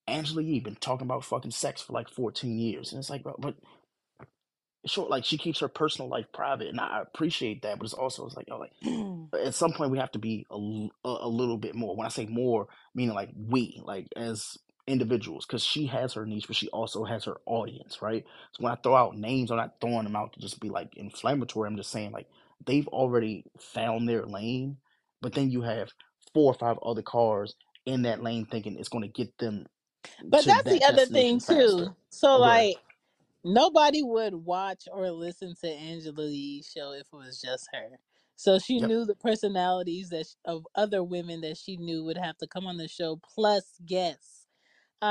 Angela 0.07 0.43
Yee 0.43 0.59
been 0.59 0.75
talking 0.75 1.07
about 1.07 1.25
fucking 1.25 1.51
sex 1.51 1.81
for 1.81 1.93
like 1.93 2.09
14 2.09 2.59
years, 2.59 2.91
and 2.93 2.99
it's 2.99 3.09
like, 3.09 3.23
bro, 3.23 3.35
but 3.39 3.55
sure, 4.87 5.09
like 5.09 5.25
she 5.25 5.37
keeps 5.37 5.59
her 5.61 5.67
personal 5.67 6.09
life 6.09 6.27
private, 6.33 6.69
and 6.69 6.79
I 6.79 7.01
appreciate 7.01 7.63
that. 7.63 7.79
But 7.79 7.85
it's 7.85 7.93
also 7.93 8.25
it's 8.25 8.35
like, 8.35 8.47
yo, 8.47 8.57
like 8.59 8.73
at 9.45 9.55
some 9.55 9.73
point 9.73 9.91
we 9.91 9.99
have 9.99 10.11
to 10.13 10.19
be 10.19 10.45
a 10.51 10.55
a 11.05 11.29
little 11.29 11.57
bit 11.57 11.75
more. 11.75 11.95
When 11.95 12.05
I 12.05 12.09
say 12.11 12.25
more, 12.27 12.67
meaning 12.95 13.15
like 13.15 13.31
we, 13.35 13.81
like 13.85 14.07
as 14.15 14.57
individuals, 14.87 15.45
because 15.45 15.63
she 15.63 15.87
has 15.87 16.13
her 16.13 16.25
niche, 16.25 16.47
but 16.47 16.55
she 16.57 16.69
also 16.69 17.05
has 17.05 17.25
her 17.25 17.37
audience, 17.45 18.01
right? 18.01 18.25
So 18.53 18.63
when 18.63 18.73
I 18.73 18.77
throw 18.77 18.95
out 18.95 19.17
names, 19.17 19.51
I'm 19.51 19.57
not 19.57 19.75
throwing 19.81 20.05
them 20.05 20.15
out 20.15 20.33
to 20.33 20.39
just 20.41 20.59
be 20.59 20.69
like 20.69 20.95
inflammatory. 20.97 21.67
I'm 21.67 21.77
just 21.77 21.91
saying 21.91 22.11
like 22.11 22.27
they've 22.65 22.87
already 22.89 23.45
found 23.59 24.09
their 24.09 24.25
lane, 24.25 24.77
but 25.21 25.33
then 25.33 25.51
you 25.51 25.63
have 25.63 25.91
four 26.33 26.51
or 26.51 26.55
five 26.55 26.77
other 26.83 27.03
cars 27.03 27.55
in 27.85 28.03
that 28.03 28.23
lane 28.23 28.45
thinking 28.45 28.77
it's 28.77 28.89
going 28.89 29.03
to 29.03 29.07
get 29.09 29.37
them 29.39 29.65
But 30.29 30.45
to 30.45 30.53
that's 30.53 30.69
the 30.69 30.83
other 30.83 31.07
thing 31.07 31.39
destination 31.39 31.41
faster. 31.41 31.85
too. 31.85 31.95
So 32.09 32.35
Oh, 32.35 32.41
go 32.43 32.51
ahead. 32.51 32.67
like 32.67 32.77
nobody 33.45 34.03
would 34.03 34.35
watch 34.35 34.85
or 34.91 35.11
listen 35.11 35.55
to 35.61 35.69
Angela 35.69 36.27
Yee's 36.27 36.71
show 36.75 36.93
if 36.93 37.07
it 37.13 37.17
was 37.17 37.41
just 37.41 37.69
her. 37.73 37.99
So 38.37 38.59
she 38.59 38.79
Yep. 38.79 38.81
knew 38.81 39.05
the 39.05 39.15
personalities 39.15 40.09
that 40.11 40.27
sh- 40.27 40.35
of 40.45 40.67
other 40.75 41.03
women 41.03 41.41
that 41.41 41.57
she 41.57 41.77
knew 41.77 42.03
would 42.05 42.17
have 42.17 42.37
to 42.39 42.47
come 42.47 42.67
on 42.67 42.77
the 42.77 42.87
show 42.89 43.17
plus 43.35 43.79
guests. 43.85 44.44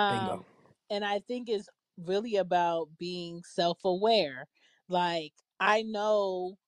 Bingo. 0.09 0.39
Um 0.39 0.45
and 0.91 1.05
I 1.05 1.21
think 1.21 1.49
it's 1.49 1.69
really 1.97 2.37
about 2.37 2.89
being 2.99 3.43
self-aware. 3.45 4.47
Like 4.89 5.33
I 5.61 5.83
know 5.83 6.59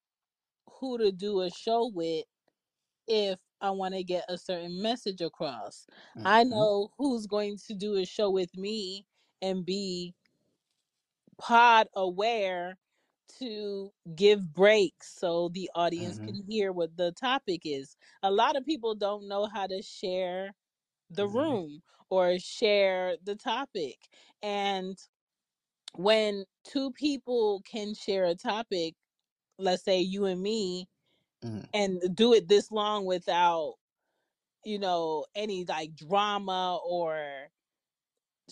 who 0.81 0.99
to 0.99 1.13
do 1.13 1.41
a 1.41 1.51
show 1.51 1.91
with 1.95 2.25
if 3.07 3.39
I 3.61 3.71
want 3.71 3.95
to 3.95 4.05
get 4.05 4.25
a 4.29 4.39
certain 4.39 4.81
message 4.83 5.21
across. 5.21 5.87
I 6.25 6.45
hmm 6.45 6.45
know 6.45 6.91
who's 6.99 7.27
going 7.27 7.59
to 7.67 7.75
do 7.75 7.97
a 7.97 8.05
show 8.07 8.31
with 8.31 8.57
me 8.57 9.07
and 9.43 9.65
be 9.65 10.15
pod 11.39 11.89
aware 11.95 12.77
to 13.39 13.93
give 14.15 14.53
breaks 14.55 15.15
so 15.19 15.49
the 15.51 15.71
audience 15.75 16.19
hmm 16.19 16.29
can 16.29 16.43
hear 16.49 16.73
what 16.73 16.97
the 16.97 17.13
topic 17.13 17.63
is. 17.65 17.97
A 18.23 18.31
lot 18.31 18.57
of 18.57 18.65
people 18.65 18.95
don't 18.95 19.29
know 19.29 19.47
how 19.47 19.67
to 19.67 19.83
share 19.83 20.55
the 21.11 21.27
hmm 21.27 21.29
room 21.29 21.83
or 22.11 22.39
share 22.39 23.17
the 23.25 23.37
topic. 23.37 23.97
And 24.43 24.99
when 25.95 26.45
two 26.65 26.93
people 26.93 27.63
can 27.71 27.95
share 27.95 28.27
a 28.27 28.35
topic, 28.37 28.95
let's 29.59 29.85
say 29.85 30.01
you 30.01 30.27
and 30.27 30.43
me, 30.43 30.89
hmm 31.43 31.61
and 31.75 32.01
do 32.15 32.35
it 32.35 32.49
this 32.49 32.73
long 32.73 33.07
without, 33.07 33.75
you 34.65 34.79
know, 34.79 35.27
any 35.37 35.65
like 35.67 35.95
drama 35.97 36.79
or 36.87 37.49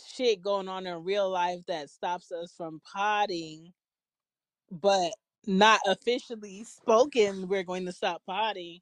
shit 0.02 0.42
going 0.42 0.68
on 0.68 0.86
in 0.86 1.04
real 1.04 1.30
life 1.30 1.60
that 1.68 1.90
stops 1.90 2.32
us 2.32 2.52
from 2.56 2.80
potting 2.92 3.72
but 4.70 5.12
not 5.46 5.80
officially 5.86 6.64
spoken 6.64 7.48
we're 7.48 7.64
going 7.64 7.86
to 7.86 7.92
stop 7.92 8.22
potting 8.26 8.80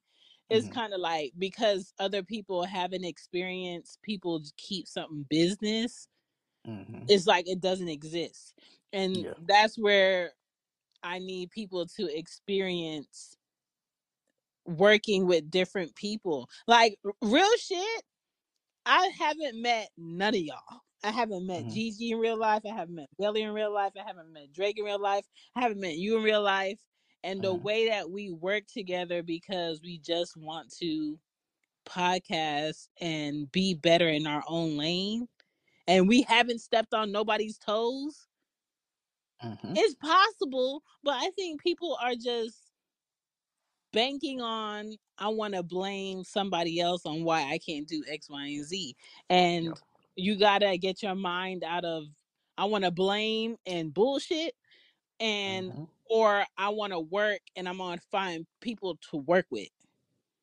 it's 0.53 0.69
hmm 0.69 0.71
kind 0.71 0.95
of 0.95 1.01
like 1.01 1.33
because 1.39 1.95
other 2.01 2.23
people 2.23 2.65
haven't 2.65 3.05
experienced 3.05 4.01
people 4.03 4.43
keep 4.59 4.89
something 4.89 5.27
business 5.31 6.09
hmm 6.67 7.07
it's 7.09 7.27
like 7.27 7.49
it 7.49 7.61
doesn't 7.61 7.89
exist 7.89 8.55
and 8.93 9.27
Yeah. 9.27 9.35
that's 9.47 9.77
where 9.79 10.33
i 11.03 11.19
need 11.19 11.51
people 11.51 11.87
to 11.87 12.07
experience 12.17 13.37
working 14.67 15.27
with 15.27 15.51
different 15.51 15.95
people 15.97 16.49
like 16.69 16.99
real 17.23 17.51
shit 17.59 18.03
I 18.87 19.11
haven't 19.19 19.61
met 19.61 19.89
none 19.97 20.35
of 20.35 20.41
y'all. 20.41 20.81
I 21.05 21.11
haven't 21.11 21.47
met 21.47 21.67
hmm 21.67 21.69
Gigi 21.69 22.13
in 22.13 22.19
real 22.19 22.39
life. 22.39 22.63
I 22.65 22.75
haven't 22.75 22.95
met 22.95 23.09
Billy 23.19 23.43
in 23.43 23.53
real 23.53 23.73
life. 23.73 23.93
I 23.99 24.05
haven't 24.07 24.33
met 24.33 24.53
Drake 24.53 24.79
in 24.79 24.85
real 24.85 25.01
life. 25.01 25.25
I 25.57 25.61
haven't 25.63 25.81
met 25.81 25.97
you 25.97 26.17
in 26.19 26.23
real 26.23 26.43
life. 26.43 26.79
And 27.25 27.43
the 27.43 27.55
hmm 27.55 27.57
way 27.57 27.89
that 27.89 28.11
we 28.11 28.31
work 28.31 28.67
together 28.67 29.23
because 29.23 29.81
we 29.83 29.99
just 29.99 30.37
want 30.37 30.73
to 30.79 31.19
podcast 31.87 32.89
and 33.01 33.51
be 33.53 33.75
better 33.75 34.09
in 34.09 34.27
our 34.27 34.43
own 34.49 34.77
lane 34.77 35.29
and 35.87 36.09
we 36.09 36.23
haven't 36.23 36.61
stepped 36.61 36.95
on 36.95 37.13
nobody's 37.13 37.59
toes. 37.59 38.29
hmm 39.41 39.75
It's 39.75 39.95
possible, 39.95 40.83
but 41.03 41.15
I 41.23 41.31
think 41.31 41.63
people 41.63 41.97
are 42.01 42.15
just 42.15 42.73
banking 43.93 44.41
on 44.41 44.97
I 45.19 45.29
want 45.29 45.55
to 45.55 45.63
blame 45.63 46.25
somebody 46.25 46.81
else 46.81 47.07
on 47.07 47.25
why 47.25 47.43
I 47.53 47.59
can't 47.59 47.87
do 47.87 48.03
X, 48.09 48.29
Y, 48.31 48.47
and 48.47 48.65
Z. 48.65 48.97
And 49.31 49.75
Yep. 49.75 49.79
you 50.17 50.37
gotta 50.39 50.77
get 50.79 51.03
your 51.03 51.15
mind 51.15 51.63
out 51.65 51.85
of 51.85 52.05
I 52.59 52.65
want 52.65 52.85
to 52.85 52.91
blame 52.91 53.57
and 53.67 53.93
bullshit, 53.95 54.55
and 55.21 55.75
hmm 55.75 55.87
or 56.13 56.45
I 56.59 56.69
want 56.69 56.93
to 56.93 57.01
work 57.01 57.41
and 57.57 57.67
I'm 57.67 57.79
gonna 57.79 57.99
find 58.11 58.47
people 58.61 58.99
to 59.11 59.17
work 59.17 59.47
with. 59.51 59.71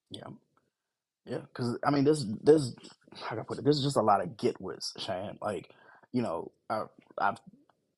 Yeah. 0.09 0.23
Yeah. 1.27 1.41
Because 1.41 1.77
I 1.85 1.91
mean, 1.91 2.05
there's 2.05 2.25
there's 2.41 2.75
how 3.21 3.29
can 3.29 3.39
I 3.39 3.43
put 3.43 3.59
it? 3.59 3.63
There's 3.63 3.83
just 3.83 3.95
a 3.95 4.01
lot 4.01 4.23
of 4.23 4.35
get 4.35 4.59
wits, 4.59 4.93
Shan. 4.97 5.37
Like, 5.39 5.69
you 6.11 6.23
know, 6.23 6.51
I 6.71 6.85
I've 7.19 7.39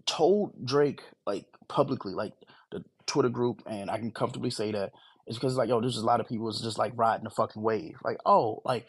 told 0.05 0.65
Drake 0.65 1.01
like 1.25 1.45
publicly, 1.69 2.13
like 2.13 2.33
the 2.71 2.83
Twitter 3.05 3.29
group, 3.29 3.63
and 3.65 3.89
I 3.89 3.97
can 3.99 4.11
comfortably 4.11 4.51
say 4.51 4.73
that 4.73 4.91
it's 5.25 5.37
because 5.37 5.55
like, 5.55 5.69
yo, 5.69 5.79
there's 5.79 5.93
just 5.93 6.03
a 6.03 6.07
lot 6.07 6.19
of 6.19 6.27
people 6.27 6.49
is 6.49 6.59
just 6.59 6.77
like 6.77 6.91
riding 6.97 7.23
the 7.23 7.29
fucking 7.29 7.61
wave. 7.61 7.95
Like, 8.03 8.17
oh, 8.25 8.61
like 8.65 8.85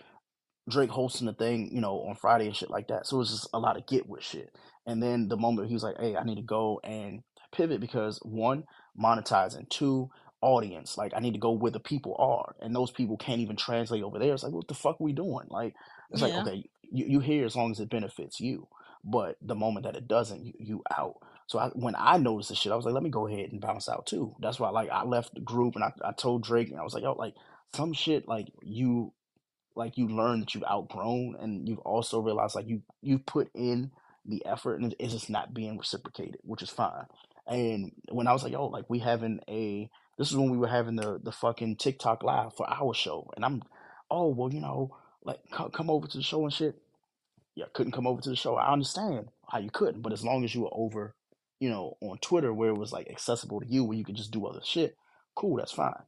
Drake 0.69 0.91
hosting 0.91 1.29
the 1.29 1.35
thing, 1.35 1.71
you 1.73 1.81
know, 1.81 2.01
on 2.01 2.17
Friday 2.17 2.47
and 2.47 2.57
shit 2.57 2.71
like 2.71 2.89
that. 2.89 3.07
So 3.07 3.17
it 3.17 3.21
was 3.21 3.31
just 3.31 3.49
a 3.55 3.61
lot 3.61 3.77
of 3.77 3.87
get 3.87 4.09
with 4.09 4.25
shit. 4.25 4.51
And 4.87 5.01
then 5.01 5.29
the 5.29 5.37
moment 5.37 5.69
he 5.69 5.75
was 5.75 5.85
like, 5.85 5.99
hey, 6.01 6.17
I 6.17 6.25
need 6.25 6.37
to 6.37 6.43
go 6.43 6.81
and 6.83 7.23
pivot 7.53 7.81
because 7.81 8.19
one, 8.23 8.65
monetizing, 9.01 9.69
two, 9.69 10.11
audience. 10.43 10.99
Like 10.99 11.13
I 11.17 11.21
need 11.21 11.35
to 11.35 11.41
go 11.41 11.53
where 11.53 11.71
the 11.71 11.81
people 11.81 12.17
are. 12.19 12.55
And 12.61 12.75
those 12.75 12.91
people 12.91 13.17
can't 13.17 13.41
even 13.41 13.57
translate 13.57 14.03
over 14.03 14.19
there. 14.19 14.35
It's 14.35 14.43
like, 14.43 14.53
what 14.53 14.69
the 14.69 14.75
fuck 14.75 15.01
are 15.01 15.05
we 15.05 15.13
doing? 15.13 15.47
Like 15.49 15.75
it's 16.11 16.23
like, 16.23 16.33
Yeah, 16.33 16.43
okay, 16.43 16.65
you, 16.91 17.07
you 17.07 17.21
here 17.21 17.47
as 17.47 17.57
long 17.57 17.71
as 17.71 17.81
it 17.81 17.91
benefits 17.91 18.41
you. 18.41 18.69
But 19.05 19.37
the 19.43 19.55
moment 19.55 19.87
that 19.87 19.97
it 19.97 20.07
doesn't, 20.07 20.45
you, 20.45 20.53
you 20.59 20.83
out. 20.97 21.17
So 21.47 21.59
I, 21.59 21.69
when 21.71 21.95
I 21.99 22.19
noticed 22.19 22.51
the 22.51 22.55
shit, 22.55 22.73
I 22.73 22.77
was 22.77 22.85
like, 22.85 22.95
let 22.95 23.03
me 23.03 23.11
go 23.11 23.27
ahead 23.27 23.51
and 23.53 23.61
bounce 23.61 23.89
out 23.89 24.07
too. 24.07 24.35
That's 24.41 24.61
why 24.61 24.71
like 24.71 24.91
I 24.91 25.05
left 25.05 25.35
the 25.35 25.41
group 25.41 25.75
and 25.75 25.85
I, 25.85 25.93
I 26.05 26.13
told 26.13 26.45
Drake 26.45 26.71
and 26.71 26.79
I 26.79 26.83
was 26.83 26.95
like, 26.95 27.03
yo, 27.03 27.13
like 27.15 27.35
some 27.75 27.93
shit 27.93 28.29
like 28.29 28.49
you 28.63 29.13
like 29.75 29.97
you 29.97 30.09
learn 30.09 30.41
that 30.41 30.55
you've 30.55 30.65
outgrown 30.71 31.37
and 31.41 31.69
you've 31.69 31.79
also 31.81 32.21
realized 32.21 32.55
like 32.55 32.69
you 32.69 32.83
you 33.01 33.19
put 33.19 33.51
in 33.55 33.91
the 34.27 34.45
effort 34.47 34.81
and 34.81 34.95
it's 34.99 35.13
just 35.13 35.31
not 35.31 35.55
being 35.55 35.79
reciprocated 35.79 36.37
which 36.43 36.63
is 36.63 36.71
fine 36.71 37.07
and 37.47 37.93
when 38.11 38.27
i 38.27 38.33
was 38.33 38.45
like 38.45 38.55
oh 38.55 38.67
like 38.67 38.89
we 38.89 38.99
having 38.99 39.41
a 39.49 39.89
this 40.19 40.31
is 40.31 40.37
when 40.37 40.51
we 40.51 40.59
were 40.59 40.69
having 40.69 40.97
the 40.97 41.19
the 41.23 41.33
fucking 41.33 41.77
tiktok 41.77 42.23
live 42.23 42.55
for 42.57 42.69
our 42.69 42.95
show 42.95 43.31
and 43.37 43.45
i'm 43.45 43.63
oh 44.11 44.29
well 44.29 44.53
you 44.53 44.61
know 44.61 44.97
like 45.25 45.41
co- 45.53 45.71
come 45.71 45.91
over 45.91 46.07
to 46.07 46.19
the 46.19 46.23
show 46.25 46.43
and 46.45 46.53
shit. 46.53 46.77
Yeah 47.55 47.67
couldn't 47.75 47.93
come 47.93 48.07
over 48.07 48.21
to 48.23 48.31
the 48.31 48.37
show. 48.37 48.57
I 48.57 48.73
understand 48.73 49.29
how 49.51 49.59
you 49.59 49.71
couldn't 49.71 50.03
but 50.03 50.13
as 50.13 50.25
long 50.25 50.45
as 50.45 50.55
you 50.55 50.63
were 50.63 50.71
over 50.73 51.15
you 51.61 51.71
know 51.71 51.97
on 52.01 52.19
twitter 52.19 52.53
where 52.53 52.71
it 52.71 52.79
was 52.79 52.93
like 52.93 53.09
accessible 53.11 53.61
to 53.61 53.67
you 53.67 53.85
where 53.85 53.97
you 53.99 54.05
could 54.05 54.17
just 54.17 54.33
do 54.33 54.47
other 54.47 54.61
shit 54.65 54.97
cool 55.35 55.57
that's 55.57 55.73
fine. 55.73 56.03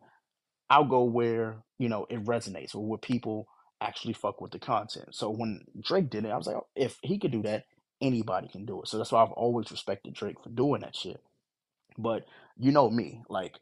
I'll 0.70 0.84
go 0.84 1.04
where 1.04 1.58
you 1.78 1.88
know 1.88 2.06
it 2.10 2.24
resonates 2.24 2.74
or 2.74 2.86
where 2.86 2.98
people 2.98 3.48
actually 3.80 4.14
fuck 4.14 4.40
with 4.40 4.52
the 4.52 4.58
content. 4.58 5.14
So 5.14 5.30
when 5.30 5.64
Drake 5.80 6.10
did 6.10 6.24
it, 6.24 6.30
I 6.30 6.36
was 6.36 6.46
like, 6.46 6.56
oh, 6.56 6.66
if 6.74 6.98
he 7.02 7.18
could 7.18 7.32
do 7.32 7.42
that, 7.42 7.64
anybody 8.04 8.48
can 8.48 8.64
do 8.64 8.82
it. 8.82 8.88
So 8.88 8.98
that's 8.98 9.12
why 9.12 9.22
I've 9.22 9.32
always 9.32 9.70
respected 9.70 10.14
Drake 10.14 10.36
for 10.42 10.50
doing 10.50 10.82
that 10.82 10.94
shit. 10.94 11.20
But 11.96 12.26
you 12.58 12.70
know 12.72 12.90
me, 12.90 13.22
like 13.28 13.58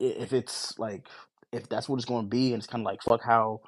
if 0.00 0.32
it's 0.32 0.78
like 0.78 1.06
if 1.52 1.68
that's 1.68 1.88
what 1.88 1.96
it's 1.96 2.04
going 2.04 2.24
to 2.24 2.28
be, 2.28 2.52
and 2.52 2.60
it's 2.62 2.66
kind 2.66 2.82
of 2.82 2.86
like 2.86 3.02
fuck 3.02 3.22
how 3.22 3.60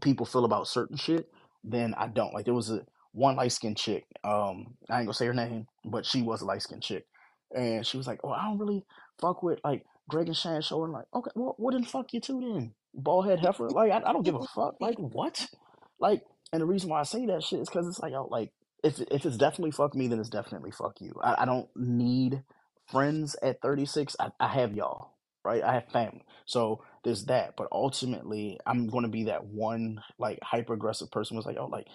people 0.00 0.26
feel 0.26 0.44
about 0.44 0.68
certain 0.68 0.96
shit, 0.96 1.32
then 1.62 1.94
I 1.96 2.08
don't. 2.08 2.34
Like 2.34 2.44
there 2.44 2.54
was 2.54 2.70
a 2.70 2.84
one 3.12 3.36
light 3.36 3.52
skinned 3.52 3.78
chick. 3.78 4.04
Um, 4.22 4.74
I 4.90 4.98
ain't 4.98 5.06
gonna 5.06 5.14
say 5.14 5.26
her 5.26 5.34
name, 5.34 5.66
but 5.84 6.04
she 6.04 6.22
was 6.22 6.42
a 6.42 6.44
light 6.44 6.62
skinned 6.62 6.82
chick, 6.82 7.06
and 7.54 7.86
she 7.86 7.96
was 7.96 8.06
like, 8.06 8.20
"Oh, 8.24 8.30
I 8.30 8.44
don't 8.44 8.58
really 8.58 8.84
fuck 9.20 9.42
with 9.42 9.60
like 9.64 9.84
Greg 10.08 10.26
and 10.26 10.36
Shan 10.36 10.60
show." 10.62 10.84
And 10.84 10.92
like, 10.92 11.06
okay, 11.14 11.30
well, 11.34 11.54
what 11.56 11.72
then 11.72 11.84
fuck 11.84 12.12
you 12.12 12.20
too 12.20 12.40
then, 12.40 12.74
Ballhead 13.00 13.40
heifer? 13.40 13.70
Like, 13.70 13.92
I, 13.92 13.98
I 13.98 14.12
don't 14.12 14.24
give 14.24 14.34
a 14.34 14.42
fuck. 14.42 14.76
Like, 14.80 14.98
what? 14.98 15.46
Like, 15.98 16.22
and 16.52 16.60
the 16.60 16.66
reason 16.66 16.90
why 16.90 17.00
I 17.00 17.04
say 17.04 17.24
that 17.26 17.42
shit 17.42 17.60
is 17.60 17.68
because 17.68 17.86
it's 17.88 18.00
like, 18.00 18.12
oh, 18.12 18.28
like 18.30 18.52
if 18.84 19.00
if 19.12 19.26
it's 19.26 19.38
definitely 19.38 19.72
fuck 19.72 19.96
me, 19.96 20.08
then 20.08 20.20
it's 20.20 20.30
definitely 20.30 20.72
fuck 20.72 21.00
you. 21.02 21.14
I, 21.22 21.36
I 21.40 21.46
don't 21.46 21.70
need 21.76 22.44
friends 22.92 23.36
at 23.42 23.62
36. 23.62 24.16
I, 24.20 24.30
I 24.40 24.48
have 24.48 24.74
y'all, 24.74 25.12
right? 25.44 25.64
I 25.64 25.74
have 25.74 25.88
family, 25.92 26.24
so 26.46 26.84
there's 27.04 27.26
that. 27.26 27.56
But 27.56 27.68
ultimately, 27.72 28.60
I'm 28.66 28.88
going 28.88 29.04
to 29.04 29.10
be 29.10 29.24
that 29.26 29.46
one 29.46 30.02
like 30.20 30.40
hyper 30.44 30.74
aggressive 30.74 31.12
person 31.12 31.36
who's 31.38 31.46
like, 31.46 31.58
oh, 31.60 31.68
like 31.68 31.88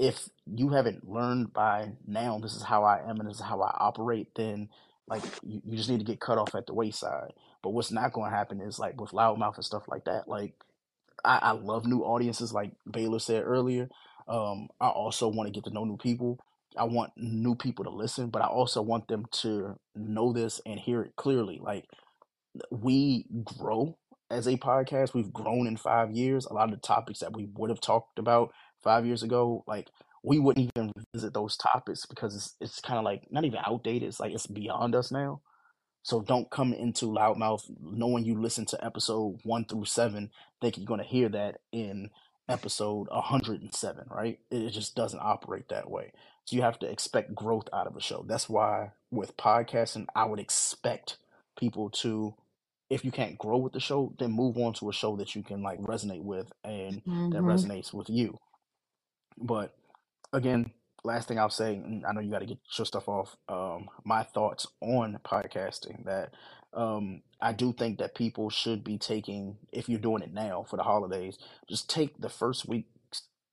if 0.00 0.30
you 0.46 0.70
haven't 0.70 1.08
learned 1.10 1.54
by 1.54 1.92
now, 2.06 2.40
this 2.40 2.56
is 2.56 2.64
how 2.64 2.84
I 2.84 3.00
am 3.08 3.20
and 3.20 3.30
this 3.30 3.38
is 3.38 3.42
how 3.44 3.62
I 3.62 3.76
operate, 3.80 4.28
then 4.36 4.70
like 5.08 5.24
you, 5.44 5.62
you 5.66 5.78
just 5.78 5.90
need 5.90 6.00
to 6.00 6.06
get 6.06 6.20
cut 6.20 6.38
off 6.38 6.54
at 6.56 6.66
the 6.68 6.74
wayside. 6.74 7.34
But 7.62 7.70
what's 7.72 7.92
not 7.92 8.14
going 8.14 8.30
to 8.30 8.36
happen 8.38 8.62
is 8.62 8.78
like 8.80 9.00
with 9.00 9.14
Loud 9.14 9.38
Mouf 9.40 9.56
and 9.56 9.64
stuff 9.66 9.84
like 9.88 10.06
that. 10.06 10.28
Like 10.28 10.54
I, 11.24 11.38
I 11.42 11.52
love 11.52 11.86
new 11.86 12.00
audiences, 12.02 12.52
like 12.52 12.72
Baylor 12.90 13.20
said 13.20 13.44
earlier. 13.44 13.90
Um, 14.28 14.68
I 14.80 14.88
also 14.88 15.28
want 15.28 15.46
to 15.46 15.52
get 15.52 15.64
to 15.64 15.70
know 15.70 15.84
new 15.84 15.96
people. 15.96 16.38
I 16.76 16.84
want 16.84 17.12
new 17.16 17.54
people 17.54 17.84
to 17.84 17.90
listen, 17.90 18.28
but 18.28 18.42
I 18.42 18.46
also 18.46 18.82
want 18.82 19.08
them 19.08 19.26
to 19.42 19.78
know 19.94 20.32
this 20.32 20.60
and 20.66 20.78
hear 20.78 21.02
it 21.02 21.16
clearly. 21.16 21.60
Like 21.62 21.84
we 22.70 23.26
grow 23.44 23.96
as 24.30 24.46
a 24.46 24.56
podcast. 24.56 25.14
We've 25.14 25.32
grown 25.32 25.66
in 25.66 25.76
five 25.76 26.10
years. 26.10 26.46
A 26.46 26.52
lot 26.52 26.68
of 26.68 26.74
the 26.74 26.86
topics 26.86 27.20
that 27.20 27.34
we 27.34 27.48
would 27.54 27.70
have 27.70 27.80
talked 27.80 28.18
about 28.18 28.52
five 28.82 29.06
years 29.06 29.22
ago, 29.22 29.64
like 29.66 29.88
we 30.22 30.38
wouldn't 30.38 30.70
even 30.76 30.92
visit 31.14 31.32
those 31.34 31.56
topics 31.56 32.04
because 32.06 32.34
it's 32.34 32.56
it's 32.60 32.80
kind 32.80 32.98
of 32.98 33.04
like 33.04 33.22
not 33.30 33.44
even 33.44 33.60
outdated. 33.64 34.08
It's 34.08 34.20
like 34.20 34.32
it's 34.32 34.46
beyond 34.46 34.94
us 34.94 35.10
now. 35.10 35.40
So 36.02 36.20
don't 36.20 36.50
come 36.50 36.72
into 36.72 37.06
Loud 37.06 37.36
Mouf 37.36 37.62
knowing 37.80 38.24
you 38.24 38.40
listen 38.40 38.64
to 38.66 38.84
episode 38.84 39.40
one 39.44 39.64
through 39.64 39.86
seven, 39.86 40.30
thinking 40.60 40.82
you're 40.82 40.88
gonna 40.88 41.04
hear 41.04 41.28
that 41.30 41.60
in 41.72 42.10
episode 42.48 43.08
107, 43.10 44.06
right? 44.10 44.38
It 44.50 44.70
just 44.70 44.94
doesn't 44.96 45.20
operate 45.20 45.68
that 45.70 45.90
way. 45.90 46.12
So 46.44 46.56
you 46.56 46.62
have 46.62 46.78
to 46.80 46.86
expect 46.90 47.34
growth 47.34 47.68
out 47.72 47.86
of 47.86 47.96
a 47.96 48.00
show. 48.00 48.24
That's 48.28 48.48
why 48.48 48.92
with 49.10 49.36
podcasting, 49.36 50.06
I 50.14 50.26
would 50.26 50.40
expect 50.40 51.18
people 51.58 51.90
to, 51.90 52.34
if 52.90 53.04
you 53.04 53.12
can't 53.12 53.38
grow 53.38 53.58
with 53.58 53.72
the 53.72 53.80
show, 53.80 54.14
then 54.18 54.32
move 54.32 54.58
on 54.58 54.74
to 54.74 54.90
a 54.90 54.92
show 54.92 55.16
that 55.16 55.34
you 55.34 55.42
can 55.42 55.62
like 55.62 55.80
resonate 55.82 56.22
with 56.22 56.52
and 56.64 57.02
that 57.32 57.42
hmm 57.44 57.44
resonates 57.44 57.92
with 57.92 58.10
you. 58.10 58.38
But 59.38 59.74
again, 60.32 60.72
last 61.04 61.28
thing 61.28 61.38
I'll 61.38 61.50
say, 61.50 61.74
and 61.76 62.04
I 62.06 62.12
know 62.12 62.20
you 62.20 62.30
got 62.30 62.40
to 62.40 62.46
get 62.46 62.58
your 62.78 62.86
stuff 62.86 63.08
off. 63.08 63.36
Um, 63.48 63.88
my 64.04 64.22
thoughts 64.24 64.66
on 64.80 65.18
podcasting 65.24 66.04
that 66.06 66.32
um, 66.74 67.22
I 67.40 67.52
do 67.52 67.72
think 67.72 67.98
that 67.98 68.14
people 68.14 68.50
should 68.50 68.84
be 68.84 68.98
taking, 68.98 69.56
if 69.72 69.88
you're 69.88 70.00
doing 70.00 70.22
it 70.22 70.32
now 70.32 70.64
for 70.68 70.76
the 70.76 70.82
holidays, 70.82 71.38
just 71.68 71.88
take 71.90 72.20
the 72.20 72.28
first 72.28 72.68
week 72.68 72.86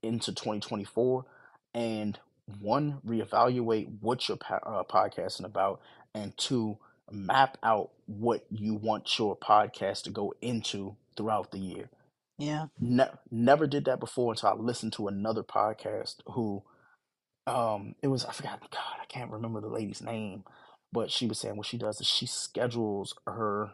into 0.01 0.31
2024 0.33 1.25
and 1.73 2.19
one, 2.59 2.99
reevaluate 3.05 3.89
what 4.01 4.27
you're 4.27 4.37
po- 4.37 4.55
uh, 4.55 4.83
podcasting 4.83 5.45
about, 5.45 5.81
and 6.13 6.37
two, 6.37 6.77
map 7.11 7.57
out 7.63 7.91
what 8.05 8.45
you 8.49 8.73
want 8.75 9.17
your 9.17 9.35
podcast 9.37 10.03
to 10.03 10.09
go 10.09 10.33
into 10.41 10.95
throughout 11.15 11.51
the 11.51 11.59
year 11.59 11.89
Yeah. 12.39 12.67
ne- 12.79 13.11
never 13.29 13.67
did 13.67 13.85
that 13.85 13.99
before 13.99 14.31
until 14.33 14.49
I 14.49 14.53
listened 14.55 14.93
to 14.93 15.07
another 15.07 15.43
podcast 15.43 16.15
who 16.27 16.63
um 17.45 17.95
it 18.01 18.07
was 18.07 18.25
I 18.25 18.31
forgot 18.31 18.61
God 18.71 18.97
I 19.01 19.05
can't 19.07 19.31
remember 19.31 19.61
the 19.61 19.67
lady's 19.67 20.01
name 20.01 20.43
but 20.93 21.11
she 21.11 21.27
was 21.27 21.39
saying 21.39 21.57
what 21.57 21.67
she 21.67 21.77
does 21.77 21.99
is 22.01 22.07
she 22.07 22.27
schedules 22.27 23.15
her 23.27 23.71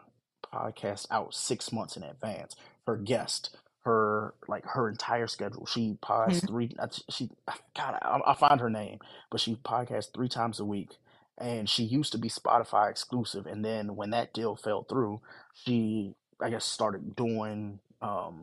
podcast 0.52 1.06
out 1.10 1.34
six 1.34 1.72
months 1.72 1.96
in 1.96 2.02
advance. 2.02 2.56
Her 2.86 2.96
guest 2.96 3.56
her 3.84 4.34
like 4.48 4.64
her 4.66 4.88
entire 4.88 5.26
schedule. 5.26 5.66
She 5.66 5.98
pods 6.02 6.40
three 6.46 6.74
uh, 6.78 6.88
she 7.10 7.30
God 7.76 7.98
I, 8.02 8.20
I'll 8.24 8.34
find 8.34 8.60
her 8.60 8.70
name 8.70 8.98
but 9.30 9.40
she 9.40 9.56
podcasts 9.56 10.12
three 10.12 10.28
times 10.28 10.60
a 10.60 10.64
week 10.64 10.96
and 11.38 11.68
she 11.68 11.84
used 11.84 12.12
to 12.12 12.18
be 12.18 12.28
Spotify 12.28 12.90
exclusive 12.90 13.46
and 13.46 13.64
then 13.64 13.96
when 13.96 14.10
that 14.10 14.34
deal 14.34 14.56
fell 14.56 14.84
through 14.84 15.20
she 15.64 16.14
I 16.42 16.50
guess 16.50 16.64
started 16.64 17.16
doing 17.16 17.80
um 18.02 18.42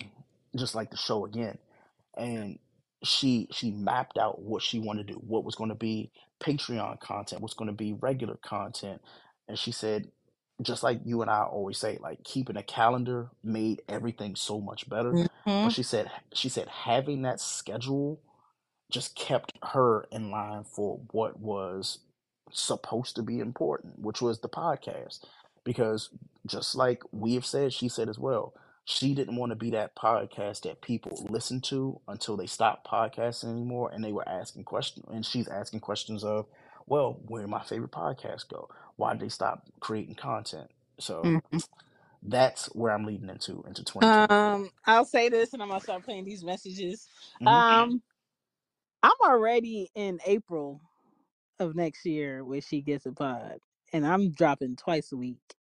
just 0.55 0.75
like 0.75 0.91
the 0.91 0.97
show 0.97 1.25
again. 1.25 1.57
And 2.15 2.59
she 3.03 3.47
she 3.51 3.71
mapped 3.71 4.17
out 4.17 4.41
what 4.41 4.61
she 4.61 4.79
wanted 4.79 5.07
to 5.07 5.13
do 5.13 5.19
what 5.19 5.43
was 5.43 5.55
going 5.55 5.69
to 5.69 5.75
be 5.75 6.11
patreon 6.39 6.99
content 6.99 7.41
what's 7.41 7.53
going 7.53 7.69
to 7.69 7.73
be 7.73 7.93
regular 7.93 8.37
content. 8.37 9.01
And 9.47 9.57
she 9.57 9.71
said 9.71 10.07
just 10.61 10.81
like 10.81 10.99
you 11.05 11.21
and 11.21 11.29
i 11.29 11.43
always 11.43 11.77
say 11.77 11.99
like 12.01 12.23
keeping 12.23 12.57
a 12.57 12.63
calendar 12.63 13.29
made 13.43 13.81
everything 13.87 14.35
so 14.35 14.59
much 14.59 14.89
better. 14.89 15.11
But 15.11 15.31
mm-hmm. 15.45 15.69
she 15.69 15.83
said 15.83 16.09
she 16.33 16.49
said 16.49 16.67
having 16.67 17.21
that 17.23 17.39
schedule 17.39 18.19
just 18.91 19.15
kept 19.15 19.53
her 19.63 20.07
in 20.11 20.31
line 20.31 20.63
for 20.63 20.99
what 21.11 21.39
was 21.39 21.99
supposed 22.51 23.15
to 23.15 23.21
be 23.21 23.39
important, 23.39 23.99
which 23.99 24.21
was 24.21 24.39
the 24.39 24.49
podcast. 24.49 25.25
Because 25.63 26.09
just 26.45 26.75
like 26.75 27.03
we 27.11 27.33
have 27.33 27.45
said, 27.45 27.73
she 27.73 27.89
said 27.89 28.07
as 28.07 28.17
well, 28.17 28.53
she 28.88 29.15
didn't 29.15 29.38
want 29.38 29.51
to 29.51 29.57
be 29.57 29.71
that 29.71 29.95
podcast 29.95 30.63
that 30.63 30.81
people 30.81 31.27
listen 31.29 31.61
to 31.61 32.01
until 32.09 32.38
they 32.38 32.47
stopped 32.47 32.88
podcasting 32.88 33.51
anymore 33.51 33.91
and 33.93 34.03
they 34.05 34.13
were 34.13 34.29
asking 34.29 34.65
questions. 34.65 35.05
And 35.11 35.25
she's 35.25 35.49
asking 35.49 35.81
questions 35.81 36.25
of, 36.25 36.47
well, 36.88 37.19
where 37.27 37.43
did 37.43 37.51
my 37.51 37.63
favorite 37.63 37.91
podcast 37.93 38.49
go? 38.49 38.69
Why 38.97 39.13
did 39.13 39.21
they 39.23 39.29
stop 39.29 39.67
creating 39.81 40.15
content? 40.15 40.71
So 40.99 41.35
that's 42.23 42.67
where 42.75 42.93
I'm 42.93 43.05
leading 43.05 43.29
into 43.29 43.63
into 43.67 43.83
2024. 43.85 44.29
Um, 44.35 44.71
I'll 44.85 45.05
say 45.05 45.29
this, 45.29 45.53
and 45.53 45.63
I'm 45.63 45.69
gonna 45.69 45.81
start 45.81 46.05
playing 46.05 46.25
these 46.25 46.43
messages. 46.43 47.07
hmm 47.39 47.61
Um, 47.61 48.01
I'm 49.03 49.11
already 49.25 49.91
in 49.95 50.19
April 50.25 50.81
of 51.59 51.75
next 51.75 52.05
year 52.05 52.43
when 52.45 52.61
she 52.61 52.81
gets 52.81 53.05
a 53.07 53.13
pod, 53.13 53.59
and 53.93 54.05
I'm 54.07 54.31
dropping 54.31 54.77
twice 54.77 55.11
a 55.13 55.17
week. 55.17 55.55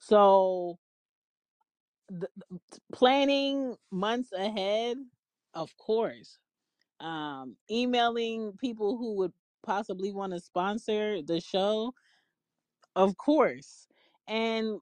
So 0.00 0.78
the, 2.10 2.28
planning 2.92 3.76
months 3.90 4.32
ahead, 4.32 4.98
of 5.54 5.74
course. 5.78 6.38
Um, 7.00 7.56
emailing 7.70 8.52
people 8.60 8.98
who 8.98 9.16
would 9.16 9.32
possibly 9.64 10.12
want 10.12 10.32
to 10.32 10.40
sponsor 10.40 11.22
the 11.22 11.40
show, 11.40 11.94
of 12.96 13.16
course. 13.16 13.86
And 14.28 14.80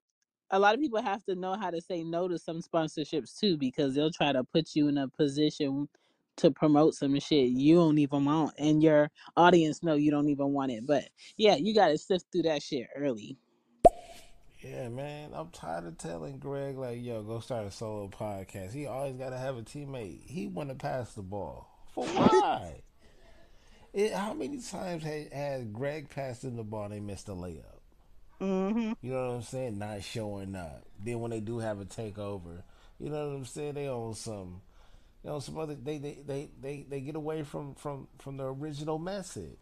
a 0.50 0.58
lot 0.58 0.74
of 0.74 0.80
people 0.80 1.02
have 1.02 1.24
to 1.24 1.34
know 1.34 1.54
how 1.54 1.70
to 1.70 1.80
say 1.80 2.02
no 2.02 2.26
to 2.28 2.38
some 2.38 2.60
sponsorships 2.60 3.38
too, 3.38 3.56
because 3.56 3.94
they'll 3.94 4.10
try 4.10 4.32
to 4.32 4.42
put 4.44 4.74
you 4.74 4.88
in 4.88 4.98
a 4.98 5.08
position 5.08 5.88
to 6.38 6.50
promote 6.50 6.94
some 6.94 7.18
shit 7.18 7.48
you 7.50 7.76
don't 7.76 7.98
even 7.98 8.24
want, 8.24 8.54
and 8.58 8.82
your 8.82 9.10
audience 9.36 9.82
know 9.82 9.94
you 9.94 10.10
don't 10.10 10.28
even 10.28 10.52
want 10.52 10.72
it. 10.72 10.86
But 10.86 11.04
yeah, 11.36 11.56
you 11.56 11.74
got 11.74 11.88
to 11.88 11.98
sift 11.98 12.26
through 12.32 12.42
that 12.42 12.62
shit 12.62 12.86
early. 12.96 13.36
Yeah, 14.60 14.88
man. 14.88 15.30
I'm 15.34 15.50
tired 15.50 15.86
of 15.86 15.98
telling 15.98 16.38
Greg 16.38 16.76
like, 16.76 16.98
yo, 17.00 17.22
go 17.22 17.38
start 17.38 17.66
a 17.66 17.70
solo 17.70 18.08
podcast. 18.08 18.72
He 18.72 18.86
always 18.86 19.14
got 19.14 19.30
to 19.30 19.38
have 19.38 19.56
a 19.56 19.62
teammate. 19.62 20.26
He 20.26 20.48
want 20.48 20.70
to 20.70 20.74
pass 20.74 21.12
the 21.12 21.22
ball. 21.22 21.68
For 21.94 22.04
why? 22.08 22.82
It, 23.92 24.12
how 24.12 24.34
many 24.34 24.60
times 24.60 25.04
has, 25.04 25.32
has 25.32 25.64
Greg 25.66 26.10
passed 26.10 26.44
in 26.44 26.56
the 26.56 26.64
ball 26.64 26.84
and 26.84 26.94
they 26.94 27.00
missed 27.00 27.28
a 27.28 27.32
layup? 27.32 27.62
Mm-hmm. 28.40 28.92
You 29.00 29.12
know 29.12 29.28
what 29.28 29.34
I'm 29.36 29.42
saying? 29.42 29.78
Not 29.78 30.02
showing 30.02 30.54
up. 30.56 30.84
Then 31.04 31.20
when 31.20 31.30
they 31.30 31.40
do 31.40 31.58
have 31.58 31.80
a 31.80 31.84
takeover, 31.84 32.62
you 32.98 33.10
know 33.10 33.28
what 33.28 33.36
I'm 33.36 33.44
saying? 33.44 33.74
They 33.74 33.88
own 33.88 34.14
some, 34.14 34.60
you 35.22 35.30
know, 35.30 35.40
some 35.40 35.58
other. 35.58 35.74
They 35.74 35.98
they, 35.98 36.18
they, 36.24 36.50
they 36.60 36.86
they 36.88 37.00
get 37.00 37.16
away 37.16 37.42
from 37.42 37.74
from 37.74 38.06
from 38.18 38.36
the 38.36 38.44
original 38.44 38.98
message. 38.98 39.58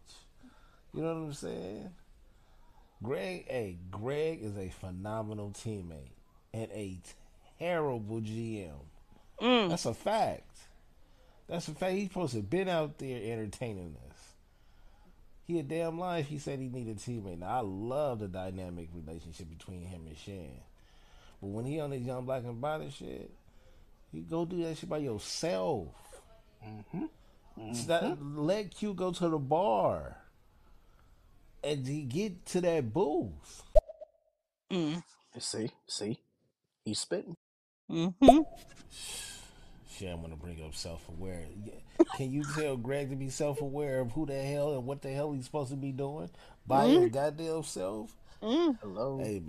You 0.93 1.01
know 1.01 1.13
what 1.13 1.25
I'm 1.27 1.33
saying? 1.33 1.89
Greg, 3.03 3.45
hey, 3.47 3.77
Greg 3.91 4.41
is 4.41 4.57
a 4.57 4.69
phenomenal 4.69 5.51
teammate 5.51 6.15
and 6.53 6.69
a 6.71 6.97
terrible 7.59 8.21
GM. 8.21 8.71
Mm. 9.41 9.69
That's 9.69 9.85
a 9.85 9.93
fact. 9.93 10.57
That's 11.47 11.67
a 11.67 11.71
fact. 11.73 11.93
He's 11.93 12.07
supposed 12.07 12.31
to 12.31 12.39
have 12.39 12.49
been 12.49 12.67
out 12.67 12.97
there 12.97 13.19
entertaining 13.21 13.95
us. 14.09 14.17
He 15.45 15.59
a 15.59 15.63
damn 15.63 15.97
life. 15.97 16.27
he 16.27 16.39
said 16.39 16.59
he 16.59 16.67
needed 16.67 16.97
a 16.97 16.99
teammate. 16.99 17.39
Now 17.39 17.57
I 17.57 17.59
love 17.59 18.19
the 18.19 18.27
dynamic 18.27 18.89
relationship 18.93 19.49
between 19.49 19.83
him 19.83 20.01
and 20.07 20.17
Shan. 20.17 20.49
But 21.41 21.47
when 21.47 21.65
he 21.65 21.79
on 21.79 21.91
this 21.91 22.01
young 22.01 22.25
black 22.25 22.43
and 22.43 22.59
body 22.59 22.89
shit, 22.89 23.31
you 24.11 24.23
go 24.23 24.43
do 24.43 24.63
that 24.63 24.77
shit 24.77 24.89
by 24.89 24.97
yourself. 24.97 25.87
Stop, 27.73 28.17
let 28.21 28.75
Q 28.75 28.93
go 28.93 29.11
to 29.11 29.29
the 29.29 29.37
bar 29.37 30.17
and 31.63 31.87
he 31.87 32.03
get 32.03 32.45
to 32.47 32.61
that 32.61 32.93
booth. 32.93 33.63
Mm. 34.71 35.03
See, 35.39 35.71
see, 35.87 36.19
he's 36.83 36.99
spitting. 36.99 37.35
Mm-hmm. 37.89 38.39
Shit, 39.89 40.09
I'm 40.11 40.21
gonna 40.21 40.35
bring 40.35 40.63
up 40.63 40.75
self 40.75 41.07
aware. 41.09 41.43
Can 42.15 42.31
you 42.31 42.43
tell 42.55 42.77
Greg 42.77 43.09
to 43.09 43.15
be 43.15 43.29
self 43.29 43.61
aware 43.61 43.99
of 43.99 44.11
who 44.11 44.25
the 44.25 44.41
hell 44.41 44.73
and 44.73 44.85
what 44.85 45.01
the 45.01 45.09
hell 45.09 45.31
he's 45.31 45.45
supposed 45.45 45.71
to 45.71 45.77
be 45.77 45.91
doing 45.91 46.29
by 46.65 46.87
his 46.87 47.11
goddamn 47.11 47.63
self? 47.63 48.15
Mm. 48.41 48.77
Hello. 48.81 49.19
Hey, 49.19 49.41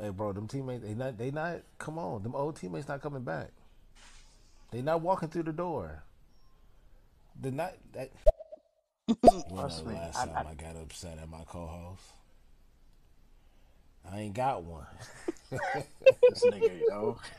hey, 0.00 0.08
bro, 0.10 0.32
them 0.32 0.48
teammates, 0.48 0.84
they 0.84 0.94
not, 0.94 1.18
they 1.18 1.30
not. 1.30 1.60
Come 1.78 1.98
on, 1.98 2.22
them 2.22 2.34
old 2.34 2.56
teammates 2.56 2.88
not 2.88 3.02
coming 3.02 3.22
back. 3.22 3.50
They 4.70 4.82
not 4.82 5.02
walking 5.02 5.28
through 5.28 5.42
the 5.44 5.52
door. 5.52 6.02
They're 7.38 7.52
not. 7.52 7.74
That, 7.92 8.10
you 8.14 8.20
know, 8.26 8.29
Trust 9.48 9.86
me, 9.86 9.94
last 9.94 10.18
I- 10.18 10.26
time 10.26 10.46
I- 10.46 10.50
I, 10.50 10.54
got 10.54 10.76
upset 10.76 11.18
at 11.18 11.28
my 11.28 11.42
co-host. 11.46 12.02
I 14.10 14.20
ain't 14.20 14.34
got 14.34 14.62
one. 14.64 14.86
this 15.50 16.44
nigga, 16.46 16.80
yo. 16.88 17.18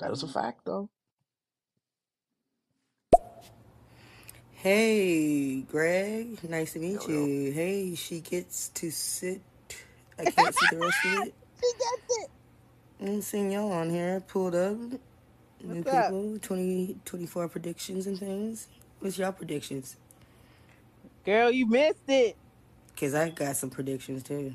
that 0.00 0.10
is 0.10 0.22
a 0.22 0.28
fact, 0.28 0.60
though. 0.64 0.88
Hey, 4.52 5.62
Greg. 5.62 6.38
Nice 6.48 6.74
to 6.74 6.78
meet 6.78 6.92
Yo, 6.92 7.08
yo. 7.08 7.26
you. 7.26 7.52
Hey, 7.52 7.94
she 7.96 8.20
gets 8.20 8.68
to 8.68 8.90
sit. 8.92 9.40
I 10.18 10.24
can't 10.30 10.54
see 10.54 10.66
the 10.70 10.76
rest 10.78 10.98
of 11.04 11.26
it. 11.26 11.34
She 11.62 11.72
gets 11.78 12.24
it. 12.24 12.30
Mm, 13.02 13.08
I'm 13.14 13.22
seeing 13.22 13.50
y'all 13.52 13.70
on 13.72 13.88
here. 13.90 14.20
Pulled 14.26 14.54
up. 14.56 14.76
New 15.62 15.80
up? 15.82 16.06
people. 16.06 16.38
20, 16.42 16.96
24 17.04 17.48
predictions 17.48 18.06
and 18.08 18.18
things. 18.18 18.66
What's 19.02 19.18
y'all 19.18 19.32
predictions? 19.32 19.96
Girl, 21.26 21.50
you 21.50 21.66
missed 21.66 22.06
it. 22.06 22.36
Because 22.94 23.16
I 23.16 23.30
got 23.30 23.56
some 23.56 23.68
predictions 23.68 24.22
too. 24.22 24.54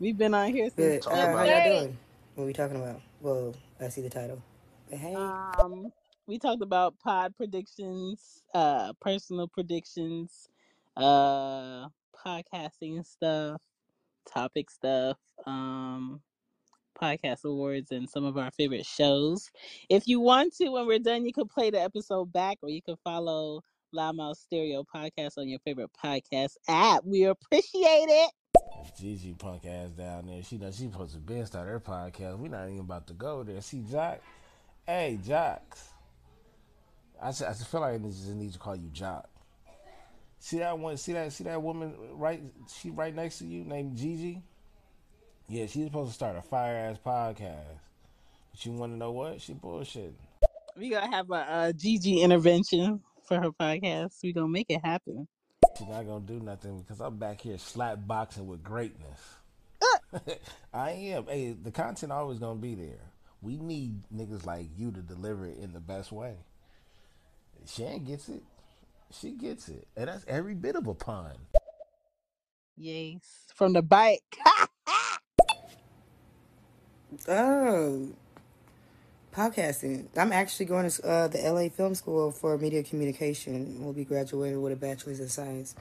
We've 0.00 0.16
been 0.16 0.32
on 0.32 0.50
here 0.50 0.70
since 0.74 1.04
But 1.04 1.12
uh, 1.12 1.36
how 1.36 1.42
y'all 1.44 1.80
doing? 1.82 1.98
What 2.34 2.44
are 2.44 2.46
we 2.46 2.52
talking 2.54 2.76
about? 2.76 3.02
Well, 3.20 3.54
I 3.78 3.90
see 3.90 4.00
the 4.00 4.08
title. 4.08 4.40
But 4.88 4.98
hey. 4.98 5.14
Um, 5.14 5.92
we 6.26 6.38
talked 6.38 6.62
about 6.62 6.98
pod 7.00 7.36
predictions, 7.36 8.42
uh, 8.54 8.94
personal 8.98 9.46
predictions, 9.46 10.48
uh, 10.96 11.88
podcasting 12.26 13.04
stuff, 13.04 13.60
topic 14.26 14.70
stuff. 14.70 15.18
Um, 15.44 16.22
podcast 17.00 17.44
awards 17.44 17.92
and 17.92 18.08
some 18.08 18.24
of 18.24 18.36
our 18.36 18.50
favorite 18.50 18.86
shows. 18.86 19.50
If 19.88 20.06
you 20.06 20.20
want 20.20 20.54
to, 20.56 20.68
when 20.70 20.86
we're 20.86 20.98
done, 20.98 21.24
you 21.26 21.32
can 21.32 21.48
play 21.48 21.70
the 21.70 21.80
episode 21.80 22.32
back 22.32 22.58
or 22.62 22.68
you 22.68 22.82
can 22.82 22.96
follow 23.04 23.62
Loud 23.92 24.16
Mouf 24.16 24.36
Stereo 24.36 24.84
Podcast 24.84 25.38
on 25.38 25.48
your 25.48 25.58
favorite 25.60 25.90
podcast 26.02 26.56
app. 26.68 27.04
We 27.04 27.24
appreciate 27.24 28.08
it. 28.08 28.30
Gigi 28.98 29.34
punk 29.34 29.66
ass 29.66 29.90
down 29.90 30.26
there. 30.26 30.42
She 30.42 30.58
know 30.58 30.70
she 30.70 30.84
supposed 30.84 31.14
to 31.14 31.20
be 31.20 31.44
start 31.44 31.68
her 31.68 31.80
podcast. 31.80 32.38
We're 32.38 32.48
not 32.48 32.68
even 32.68 32.80
about 32.80 33.06
to 33.08 33.14
go 33.14 33.42
there. 33.42 33.60
See 33.60 33.84
Jock? 33.90 34.20
Hey, 34.86 35.18
Jocks. 35.26 35.88
I 37.22 37.28
just, 37.28 37.42
I 37.42 37.48
just 37.48 37.68
feel 37.68 37.80
like 37.80 37.94
I 37.94 37.98
just 37.98 38.28
need 38.28 38.52
to 38.52 38.58
call 38.58 38.76
you 38.76 38.88
Jock. 38.88 39.28
See 40.38 40.58
that 40.58 40.78
one? 40.78 40.96
See 40.96 41.12
that? 41.12 41.32
See 41.32 41.44
that 41.44 41.60
woman 41.60 41.94
right? 42.12 42.40
She 42.80 42.90
right 42.90 43.14
next 43.14 43.38
to 43.38 43.46
you, 43.46 43.64
named 43.64 43.96
Gigi. 43.96 44.42
Yeah, 45.48 45.66
she's 45.66 45.84
supposed 45.84 46.10
to 46.10 46.14
start 46.14 46.36
a 46.36 46.42
fire 46.42 46.74
ass 46.74 46.98
podcast. 47.04 47.78
But 48.50 48.66
you 48.66 48.72
want 48.72 48.92
to 48.92 48.98
know 48.98 49.12
what? 49.12 49.40
She 49.40 49.54
bullshitting. 49.54 50.14
We 50.76 50.90
gonna 50.90 51.14
have 51.14 51.30
a, 51.30 51.68
a 51.68 51.72
Gigi 51.72 52.20
intervention 52.20 53.00
for 53.28 53.40
her 53.40 53.50
podcast. 53.52 54.14
We 54.24 54.32
gonna 54.32 54.48
make 54.48 54.66
it 54.70 54.84
happen. 54.84 55.28
She's 55.78 55.86
not 55.86 56.04
gonna 56.04 56.24
do 56.24 56.40
nothing 56.40 56.80
because 56.80 57.00
I'm 57.00 57.16
back 57.16 57.40
here 57.40 57.58
slap 57.58 57.98
boxing 58.06 58.48
with 58.48 58.64
greatness. 58.64 59.20
I 60.74 60.90
am. 60.90 61.26
Hey, 61.26 61.52
the 61.52 61.70
content 61.70 62.10
always 62.10 62.40
gonna 62.40 62.58
be 62.58 62.74
there. 62.74 63.12
We 63.40 63.56
need 63.56 64.02
niggas 64.12 64.44
like 64.44 64.66
you 64.76 64.90
to 64.90 65.00
deliver 65.00 65.46
it 65.46 65.58
in 65.58 65.72
the 65.72 65.80
best 65.80 66.10
way. 66.10 66.34
Shan 67.68 68.02
gets 68.04 68.28
it. 68.28 68.42
She 69.12 69.30
gets 69.30 69.68
it. 69.68 69.86
And 69.96 70.08
that's 70.08 70.24
every 70.26 70.54
bit 70.54 70.74
of 70.74 70.88
a 70.88 70.94
pun. 70.94 71.32
Yes, 72.76 73.22
from 73.54 73.74
the 73.74 73.82
bike. 73.82 74.22
Oh, 77.28 78.08
podcasting. 79.32 80.06
I'm 80.16 80.32
actually 80.32 80.66
going 80.66 80.90
to 80.90 81.08
uh, 81.08 81.28
the 81.28 81.38
LA 81.38 81.68
Film 81.68 81.94
School 81.94 82.32
for 82.32 82.58
media 82.58 82.82
communication. 82.82 83.84
We'll 83.84 83.92
be 83.92 84.04
graduating 84.04 84.60
with 84.60 84.72
a 84.72 84.76
bachelor's 84.76 85.20
in 85.20 85.28
science. 85.28 85.76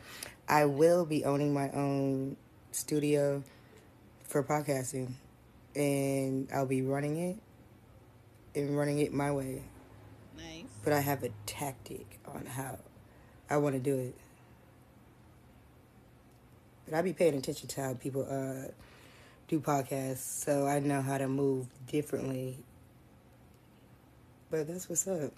I 0.47 0.65
will 0.65 1.03
be 1.03 1.25
owning 1.25 1.51
my 1.51 1.71
own 1.71 2.37
studio 2.71 3.43
for 4.23 4.43
podcasting, 4.43 5.13
and 5.75 6.47
I'll 6.53 6.67
be 6.67 6.83
running 6.83 7.17
it 7.17 7.37
and 8.53 8.77
running 8.77 8.99
it 8.99 9.11
my 9.11 9.31
way. 9.31 9.63
nice. 10.37 10.65
But 10.83 10.93
I 10.93 10.99
have 10.99 11.23
a 11.23 11.29
tactic 11.47 12.19
on 12.27 12.45
how 12.45 12.77
I 13.49 13.57
want 13.57 13.73
to 13.73 13.81
do 13.81 13.97
it. 13.97 14.15
But 16.85 16.93
I'll 16.93 17.03
be 17.03 17.13
paying 17.13 17.33
attention 17.35 17.67
to 17.67 17.81
how 17.81 17.93
people 17.95 18.27
uh, 18.29 18.71
do 19.47 19.59
podcasts, 19.59 20.43
so 20.43 20.65
I 20.65 20.79
know 20.79 21.01
how 21.01 21.17
to 21.17 21.27
move 21.27 21.67
differently. 21.87 22.57
But 24.49 24.67
that's 24.67 24.89
what's 24.89 25.07
up. 25.07 25.31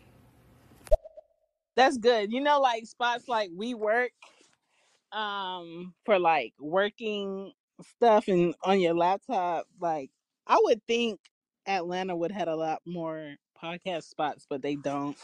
That's 1.76 1.98
good. 1.98 2.32
You 2.32 2.42
know, 2.42 2.60
like 2.60 2.86
spots 2.86 3.28
like 3.28 3.50
we 3.56 3.74
work 3.74 4.12
um 5.12 5.94
for 6.06 6.20
like 6.20 6.54
working 6.60 7.54
stuff 7.96 8.28
and 8.28 8.56
on 8.64 8.80
your 8.80 8.96
laptop, 8.96 9.66
like 9.80 10.10
I 10.46 10.60
would 10.62 10.82
think 10.88 11.20
Atlanta 11.68 12.16
would 12.16 12.32
have 12.32 12.48
a 12.48 12.56
lot 12.56 12.82
more 12.86 13.36
podcast 13.62 14.04
spots, 14.04 14.46
but 14.50 14.62
they 14.62 14.76
don't. 14.76 15.18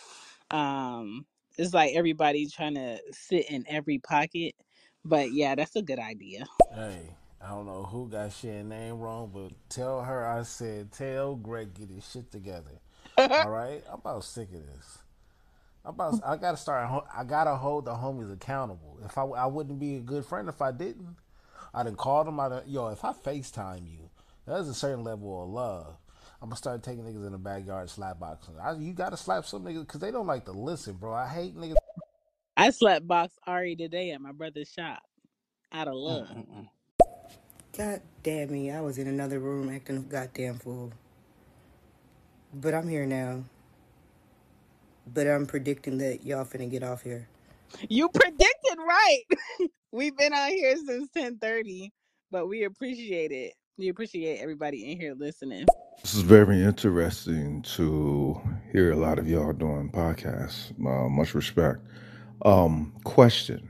Um 0.52 1.26
it's 1.58 1.74
like 1.74 1.96
everybody 1.96 2.48
trying 2.48 2.76
to 2.76 3.00
sit 3.12 3.50
in 3.50 3.64
every 3.68 4.00
pocket. 4.00 4.56
But 5.06 5.34
yeah, 5.34 5.56
that's 5.56 5.76
a 5.76 5.82
good 5.82 6.00
idea. 6.00 6.46
Hey, 6.74 7.10
I 7.44 7.50
don't 7.50 7.66
know 7.66 7.84
who 7.84 8.08
got 8.08 8.32
Shan 8.32 8.70
name 8.70 9.00
wrong, 9.00 9.30
but 9.34 9.52
tell 9.70 10.02
her 10.02 10.26
I 10.26 10.44
said 10.44 10.92
tell 10.92 11.36
Greg 11.36 11.74
get 11.74 11.90
his 11.90 12.10
shit 12.10 12.32
together. 12.32 12.80
All 13.18 13.50
right, 13.50 13.84
I'm 13.92 14.00
about 14.00 14.24
sick 14.24 14.48
of 14.54 14.66
this. 14.66 15.00
I'm 15.86 15.94
about. 15.96 16.22
I 16.26 16.38
gotta 16.38 16.58
start. 16.58 17.06
I 17.16 17.24
gotta 17.24 17.56
hold 17.56 17.86
the 17.86 17.92
homies 17.92 18.32
accountable. 18.32 19.00
If 19.04 19.18
I, 19.18 19.24
I 19.24 19.46
wouldn't 19.48 19.80
be 19.80 19.98
a 19.98 20.00
good 20.00 20.26
friend 20.26 20.48
if 20.48 20.62
I 20.62 20.72
didn't. 20.72 21.18
I 21.74 21.84
done 21.84 21.96
called 21.96 22.28
them. 22.28 22.40
I 22.40 22.50
done, 22.50 22.64
yo, 22.68 22.88
if 22.88 23.04
I 23.04 23.12
Facetime 23.12 23.92
you, 23.92 24.10
there's 24.46 24.70
a 24.70 24.74
certain 24.74 25.04
level 25.04 25.44
of 25.44 25.50
love. 25.50 25.98
I'm 26.42 26.50
gonna 26.50 26.56
start 26.56 26.84
taking 26.84 27.04
niggas 27.04 27.26
in 27.26 27.34
the 27.34 27.38
backyard 27.38 27.90
slap 27.90 28.20
boxing. 28.20 28.56
I, 28.62 28.74
you 28.74 28.94
gotta 28.94 29.18
slap 29.18 29.46
some 29.46 29.64
niggas 29.64 29.82
because 29.82 30.00
they 30.00 30.12
don't 30.12 30.28
like 30.28 30.46
to 30.46 30.52
listen, 30.52 30.94
bro. 30.94 31.14
I 31.14 31.28
hate 31.28 31.58
niggas. 31.58 31.76
I 32.56 32.70
slept 32.70 33.08
box 33.08 33.34
Ari 33.46 33.76
today 33.76 34.12
at 34.12 34.22
my 34.22 34.32
brother's 34.32 34.70
shop 34.70 35.04
out 35.72 35.88
of 35.88 35.96
love. 35.96 36.30
God 37.78 38.02
damn 38.24 38.52
me, 38.52 38.72
I 38.72 38.82
was 38.82 38.98
in 39.00 39.08
another 39.08 39.40
room 39.40 39.70
acting 39.74 39.98
a 39.98 40.02
goddamn 40.02 40.60
fool. 40.60 40.92
But 42.54 42.74
I'm 42.76 42.88
here 42.90 43.06
now. 43.06 43.44
But 45.14 45.28
I'm 45.28 45.46
predicting 45.48 46.00
that 46.00 46.26
y'all 46.26 46.46
finna 46.46 46.70
get 46.72 46.84
off 46.84 47.04
here. 47.04 47.28
You 47.90 48.10
predicted 48.10 48.78
right. 48.80 49.24
We've 49.94 50.18
been 50.18 50.34
out 50.34 50.52
here 50.52 50.76
since 50.86 51.10
ten 51.12 51.38
thirty, 51.40 51.92
but 52.32 52.48
we 52.48 52.66
appreciate 52.66 53.32
it. 53.32 53.54
We 53.78 53.90
appreciate 53.90 54.40
everybody 54.42 54.92
in 54.92 55.00
here 55.00 55.16
listening. 55.18 55.72
This 56.04 56.16
is 56.16 56.22
very 56.22 56.62
interesting 56.64 57.62
to 57.78 58.42
hear 58.72 58.92
a 58.92 58.98
lot 58.98 59.20
of 59.20 59.30
y'all 59.30 59.54
doing 59.54 59.90
podcasts. 59.92 60.72
Uh, 60.80 61.10
much 61.10 61.36
respect. 61.36 61.80
Um, 62.46 62.94
question 63.06 63.70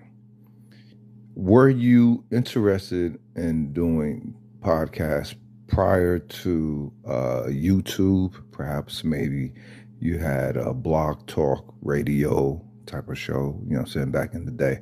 Were 1.36 1.70
you 1.70 2.24
interested 2.32 3.20
in 3.36 3.74
doing 3.74 4.36
podcasts 4.60 5.34
prior 5.68 6.20
to 6.20 6.94
uh, 7.08 7.46
YouTube? 7.48 8.36
Perhaps 8.52 9.04
maybe 9.04 9.52
you 10.00 10.20
had 10.20 10.58
a 10.58 10.76
blog 10.76 11.26
talk 11.26 11.74
radio 11.82 12.64
type 12.86 13.10
of 13.10 13.18
show, 13.18 13.60
you 13.66 13.74
know 13.74 13.80
I'm 13.80 13.88
saying, 13.88 14.12
back 14.12 14.36
in 14.36 14.46
the 14.46 14.52
day. 14.52 14.82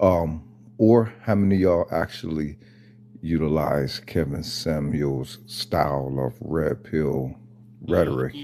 Um, 0.00 0.48
or 0.78 1.12
how 1.20 1.34
many 1.34 1.56
y'all 1.56 1.86
actually 1.90 2.56
utilize 3.20 4.00
Kevin 4.00 4.42
Samuel's 4.42 5.40
style 5.44 6.16
of 6.18 6.34
red 6.40 6.84
pill 6.84 7.34
rhetoric 7.86 8.34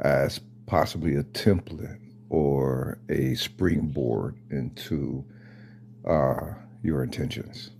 as 0.00 0.38
possibly 0.66 1.14
a 1.14 1.22
template 1.24 1.98
or 2.28 2.98
a 3.08 3.34
springboard 3.36 4.36
into 4.50 5.24
uh, 6.08 6.54
your 6.82 7.04
intentions? 7.04 7.70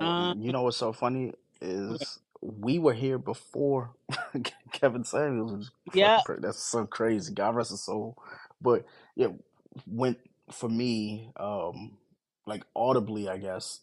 Um, 0.00 0.42
You 0.42 0.52
know 0.52 0.62
what's 0.62 0.76
so 0.76 0.92
funny 0.92 1.32
is 1.60 2.18
we 2.42 2.78
were 2.78 2.94
here 2.94 3.18
before 3.18 3.90
Kevin 4.72 5.04
Samuels 5.04 5.52
was 5.52 5.70
yeah. 5.92 6.22
pre- 6.24 6.38
That's 6.40 6.62
so 6.62 6.86
crazy. 6.86 7.32
God 7.34 7.56
rest 7.56 7.70
his 7.70 7.82
soul. 7.82 8.18
But 8.60 8.84
yeah, 9.16 9.28
went 9.86 10.18
for 10.52 10.68
me, 10.68 11.30
um, 11.38 11.98
like 12.46 12.64
audibly, 12.76 13.28
I 13.28 13.38
guess 13.38 13.80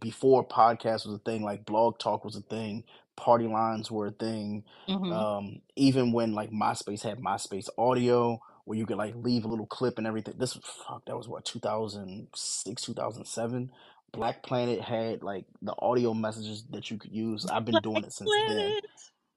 before 0.00 0.46
podcast 0.46 1.06
was 1.06 1.14
a 1.14 1.18
thing, 1.18 1.42
like 1.44 1.66
blog 1.66 1.98
talk 1.98 2.24
was 2.24 2.36
a 2.36 2.42
thing, 2.42 2.84
party 3.16 3.46
lines 3.46 3.90
were 3.90 4.08
a 4.08 4.12
thing. 4.12 4.64
hmm 4.88 5.12
Um, 5.12 5.62
even 5.76 6.12
when 6.12 6.34
like 6.34 6.50
MySpace 6.50 7.02
had 7.02 7.20
MySpace 7.20 7.68
audio, 7.78 8.40
where 8.68 8.78
you 8.78 8.86
could 8.86 8.98
like 8.98 9.14
leave 9.16 9.46
a 9.46 9.48
little 9.48 9.66
clip 9.66 9.98
and 9.98 10.06
everything. 10.06 10.34
This 10.38 10.54
was 10.54 10.64
fuck. 10.86 11.06
That 11.06 11.16
was 11.16 11.26
what 11.26 11.46
2006, 11.46 12.82
2007. 12.82 13.70
Black 14.12 14.42
Planet 14.42 14.82
had 14.82 15.22
like 15.22 15.46
the 15.62 15.74
audio 15.78 16.14
messages 16.14 16.64
that 16.70 16.90
you 16.90 16.98
could 16.98 17.12
use. 17.12 17.46
I've 17.46 17.64
been 17.64 17.80
doing 17.80 18.04
it 18.04 18.12
since 18.12 18.38
then. 18.46 18.76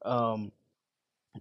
Um, 0.03 0.51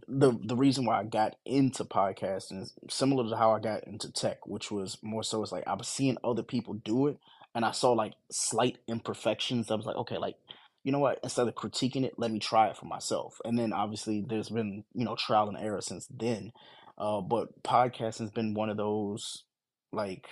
the 0.07 0.39
the 0.45 0.57
reason 0.57 0.85
why 0.85 1.01
I 1.01 1.05
got 1.05 1.37
into 1.45 1.85
podcasting 1.85 2.63
is 2.63 2.75
similar 2.89 3.29
to 3.29 3.37
how 3.37 3.53
I 3.53 3.59
got 3.59 3.85
into 3.85 4.13
tech, 4.13 4.47
which 4.47 4.71
was 4.71 4.99
more 5.03 5.25
so 5.25 5.43
it's 5.43 5.53
like 5.53 5.67
I 5.67 5.75
was 5.75 5.89
seeing 5.89 6.17
other 6.23 6.45
people 6.45 6.75
do 6.75 7.09
it 7.09 7.19
and 7.57 7.65
I 7.65 7.73
saw 7.73 7.93
like 7.93 8.15
slight 8.31 8.79
imperfections. 8.87 9.71
I 9.71 9.75
was 9.75 9.87
like, 9.87 9.97
okay, 9.97 10.19
like 10.19 10.37
you 10.85 10.93
know 10.93 11.01
what? 11.01 11.19
Instead 11.25 11.49
of 11.49 11.57
critiquing 11.57 12.05
it, 12.05 12.15
let 12.19 12.31
me 12.31 12.39
try 12.39 12.69
it 12.69 12.77
for 12.77 12.87
myself. 12.87 13.41
And 13.45 13.59
then 13.59 13.73
obviously 13.73 14.25
there's 14.27 14.49
been 14.49 14.85
you 14.95 15.05
know 15.05 15.17
trial 15.17 15.49
and 15.49 15.59
error 15.59 15.81
since 15.81 16.07
then. 16.07 16.53
Uh, 17.01 17.23
but 17.23 17.63
podcasting 17.65 18.21
has 18.21 18.33
been 18.33 18.55
one 18.55 18.71
of 18.71 18.79
those 18.79 19.45
like 19.93 20.27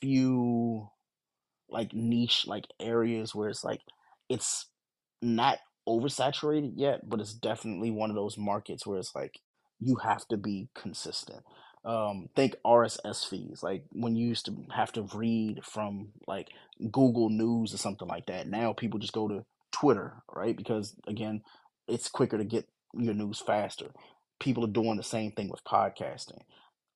few 0.00 0.88
like 1.70 1.94
niche 1.94 2.46
like 2.46 2.66
areas 2.80 3.34
where 3.34 3.48
it's 3.48 3.64
like 3.64 3.80
it's 4.28 4.66
not 5.22 5.58
oversaturated 5.88 6.72
yet, 6.76 7.08
but 7.08 7.20
it's 7.20 7.34
definitely 7.34 7.90
one 7.90 8.10
of 8.10 8.16
those 8.16 8.38
markets 8.38 8.86
where 8.86 8.98
it's 8.98 9.14
like 9.14 9.40
you 9.80 9.96
have 9.96 10.26
to 10.28 10.36
be 10.36 10.68
consistent. 10.74 11.42
Um, 11.84 12.28
think 12.36 12.54
RSS 12.64 13.24
feeds, 13.24 13.62
like 13.62 13.84
when 13.90 14.14
you 14.14 14.28
used 14.28 14.46
to 14.46 14.56
have 14.74 14.92
to 14.92 15.08
read 15.14 15.64
from 15.64 16.10
like 16.28 16.48
Google 16.92 17.30
News 17.30 17.74
or 17.74 17.78
something 17.78 18.06
like 18.08 18.26
that. 18.26 18.48
Now 18.48 18.72
people 18.72 19.00
just 19.00 19.12
go 19.12 19.28
to 19.28 19.44
Twitter, 19.72 20.22
right? 20.32 20.56
Because 20.56 20.94
again, 21.08 21.42
it's 21.88 22.08
quicker 22.08 22.38
to 22.38 22.44
get 22.44 22.68
your 22.94 23.14
news 23.14 23.40
faster. 23.40 23.90
People 24.40 24.64
are 24.64 24.68
doing 24.72 24.96
the 24.96 25.02
same 25.04 25.32
thing 25.32 25.48
with 25.50 25.64
podcasting 25.64 26.40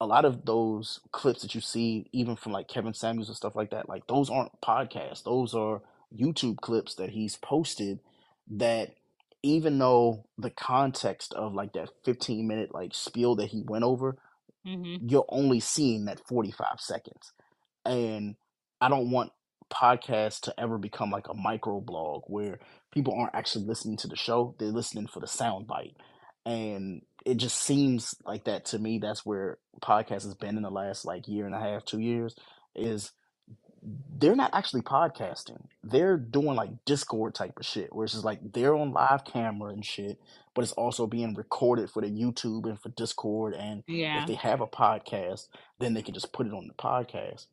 a 0.00 0.06
lot 0.06 0.26
of 0.26 0.44
those 0.44 1.00
clips 1.12 1.42
that 1.42 1.54
you 1.54 1.60
see, 1.60 2.08
even 2.12 2.36
from 2.36 2.52
like 2.52 2.68
Kevin 2.68 2.94
Samuels 2.94 3.28
and 3.28 3.36
stuff 3.36 3.56
like 3.56 3.70
that, 3.70 3.88
like 3.88 4.06
those 4.08 4.30
aren't 4.30 4.60
podcasts. 4.60 5.24
Those 5.24 5.54
are 5.54 5.82
YouTube 6.16 6.58
clips 6.58 6.96
that 6.96 7.10
he's 7.10 7.36
posted 7.36 8.00
that 8.50 8.94
even 9.42 9.78
though 9.78 10.26
the 10.38 10.50
context 10.50 11.32
of 11.34 11.54
like 11.54 11.72
that 11.74 11.90
15 12.04 12.46
minute 12.46 12.74
like 12.74 12.94
spiel 12.94 13.36
that 13.36 13.48
he 13.50 13.62
went 13.66 13.84
over, 13.84 14.18
Mm-hmm. 14.66 14.96
you're 15.00 15.26
only 15.30 15.60
seeing 15.60 16.06
that 16.06 16.20
45 16.28 16.80
seconds. 16.80 17.32
And 17.84 18.36
I 18.80 18.88
don't 18.88 19.10
want 19.10 19.32
podcasts 19.72 20.40
to 20.42 20.60
ever 20.60 20.78
become 20.78 21.10
like 21.10 21.28
a 21.28 21.34
micro 21.34 21.80
blog 21.80 22.24
where 22.28 22.60
people 22.92 23.14
aren't 23.18 23.34
actually 23.34 23.66
listening 23.66 23.96
to 23.98 24.08
the 24.08 24.16
show, 24.16 24.54
they're 24.58 24.68
listening 24.68 25.06
for 25.08 25.20
the 25.20 25.26
sound 25.28 25.66
bite. 25.66 25.96
And 26.46 27.02
it 27.26 27.36
just 27.38 27.58
seems 27.60 28.14
like 28.24 28.44
that 28.44 28.66
to 28.66 28.78
me. 28.78 28.98
That's 28.98 29.26
where 29.26 29.58
podcast 29.82 30.22
has 30.22 30.34
been 30.34 30.56
in 30.56 30.62
the 30.62 30.70
last 30.70 31.04
like 31.04 31.26
year 31.26 31.44
and 31.44 31.54
a 31.54 31.60
half, 31.60 31.84
two 31.84 31.98
years, 31.98 32.36
is 32.74 33.10
they're 34.18 34.36
not 34.36 34.54
actually 34.54 34.82
podcasting. 34.82 35.66
They're 35.82 36.16
doing 36.16 36.54
like 36.56 36.84
Discord 36.84 37.34
type 37.34 37.58
of 37.58 37.66
shit, 37.66 37.92
where 37.92 38.04
it's 38.04 38.14
just 38.14 38.24
like 38.24 38.52
they're 38.52 38.74
on 38.76 38.92
live 38.92 39.24
camera 39.24 39.72
and 39.72 39.84
shit, 39.84 40.18
but 40.54 40.62
it's 40.62 40.72
also 40.72 41.06
being 41.06 41.34
recorded 41.34 41.90
for 41.90 42.00
the 42.00 42.08
YouTube 42.08 42.64
and 42.66 42.80
for 42.80 42.88
Discord. 42.90 43.54
And 43.54 43.82
Yeah. 43.88 44.22
if 44.22 44.28
they 44.28 44.34
have 44.34 44.60
a 44.60 44.66
podcast, 44.66 45.48
then 45.80 45.94
they 45.94 46.02
can 46.02 46.14
just 46.14 46.32
put 46.32 46.46
it 46.46 46.52
on 46.52 46.68
the 46.68 46.74
podcast. 46.74 47.46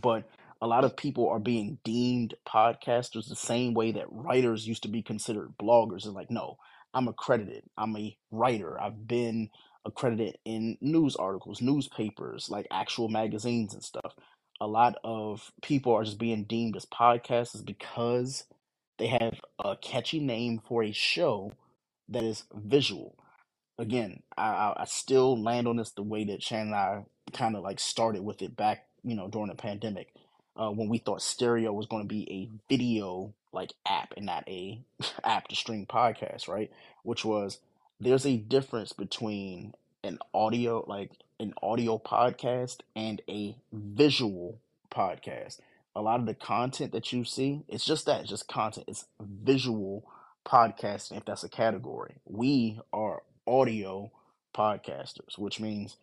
But 0.00 0.28
a 0.62 0.66
lot 0.66 0.84
of 0.84 0.96
people 0.96 1.28
are 1.28 1.38
being 1.40 1.78
deemed 1.84 2.34
podcasters 2.48 3.28
the 3.28 3.36
same 3.36 3.74
way 3.74 3.92
that 3.92 4.10
writers 4.10 4.66
used 4.66 4.84
to 4.84 4.88
be 4.88 5.02
considered 5.02 5.54
bloggers. 5.58 5.98
It's 5.98 6.06
like, 6.06 6.30
no, 6.30 6.56
I'm 6.96 7.08
accredited. 7.08 7.64
I'm 7.78 7.96
a 7.96 8.16
writer. 8.32 8.80
I've 8.80 9.08
been 9.08 9.50
accredited 9.86 10.38
in 10.46 10.78
news 10.80 11.16
articles, 11.16 11.62
newspapers, 11.62 12.50
like 12.50 12.68
actual 12.72 13.08
magazines 13.10 13.74
and 13.74 13.84
stuff. 13.84 14.14
A 14.60 14.68
lot 14.68 14.96
of 15.04 15.52
people 15.62 15.94
are 15.94 16.04
just 16.04 16.18
being 16.18 16.44
deemed 16.44 16.76
as 16.76 16.86
podcasters 16.86 17.66
because 17.66 18.46
they 18.98 19.08
have 19.08 19.40
a 19.64 19.76
catchy 19.76 20.20
name 20.20 20.62
for 20.66 20.84
a 20.84 20.92
show 20.92 21.52
that 22.08 22.24
is 22.24 22.44
visual 22.54 23.16
again, 23.78 24.22
I, 24.36 24.74
I 24.78 24.84
still 24.86 25.40
land 25.42 25.68
on 25.68 25.76
this 25.76 25.92
the 25.92 26.02
way 26.02 26.24
that 26.26 26.42
Shannon 26.42 26.68
and 26.68 26.76
I 26.76 27.04
kind 27.32 27.56
of 27.56 27.62
like 27.62 27.80
started 27.80 28.24
with 28.24 28.42
it 28.42 28.56
back, 28.56 28.86
you 29.04 29.16
know, 29.16 29.28
during 29.28 29.48
the 29.48 29.56
pandemic, 29.56 30.12
uh, 30.56 30.70
when 30.70 30.88
we 30.90 30.98
thought 30.98 31.22
stereo 31.22 31.72
was 31.72 31.86
going 31.86 32.02
to 32.02 32.08
be 32.08 32.28
a 32.30 32.74
video 32.74 33.34
like 33.56 33.72
app 33.88 34.14
and 34.16 34.26
not 34.26 34.48
a 34.48 34.80
app 35.24 35.48
to 35.48 35.56
stream 35.56 35.86
podcasts, 35.86 36.48
right? 36.48 36.70
Which 37.02 37.24
was 37.24 37.58
there's 37.98 38.26
a 38.26 38.36
difference 38.36 38.92
between 38.92 39.74
an 40.04 40.18
audio 40.32 40.84
like 40.86 41.10
an 41.40 41.54
audio 41.62 41.98
podcast 41.98 42.78
and 42.94 43.20
a 43.28 43.56
visual 43.72 44.60
podcast. 44.90 45.58
A 45.96 46.02
lot 46.02 46.20
of 46.20 46.26
the 46.26 46.34
content 46.34 46.92
that 46.92 47.12
you 47.12 47.24
see, 47.24 47.64
it's 47.68 47.84
just 47.84 48.06
that, 48.06 48.20
it's 48.20 48.30
just 48.30 48.48
content. 48.48 48.86
It's 48.88 49.06
visual 49.20 50.04
podcasting 50.46 51.16
if 51.16 51.24
that's 51.24 51.44
a 51.44 51.48
category. 51.48 52.16
We 52.26 52.80
are 52.92 53.22
audio 53.46 54.12
podcasters, 54.54 55.38
which 55.38 55.60
means 55.60 55.96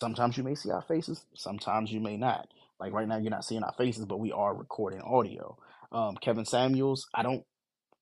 sometimes 0.00 0.36
you 0.36 0.42
may 0.42 0.54
see 0.54 0.70
our 0.70 0.82
faces, 0.82 1.24
sometimes 1.34 1.92
you 1.92 2.00
may 2.00 2.16
not. 2.16 2.48
Like 2.80 2.92
right 2.92 3.06
now, 3.08 3.18
you're 3.18 3.30
not 3.30 3.44
seeing 3.44 3.62
our 3.62 3.72
faces, 3.72 4.04
but 4.04 4.18
we 4.18 4.32
are 4.32 4.54
recording 4.54 5.00
audio. 5.02 5.56
Um, 5.94 6.16
Kevin 6.16 6.46
Samuels, 6.46 7.08
I 7.14 7.24
don't, 7.24 7.44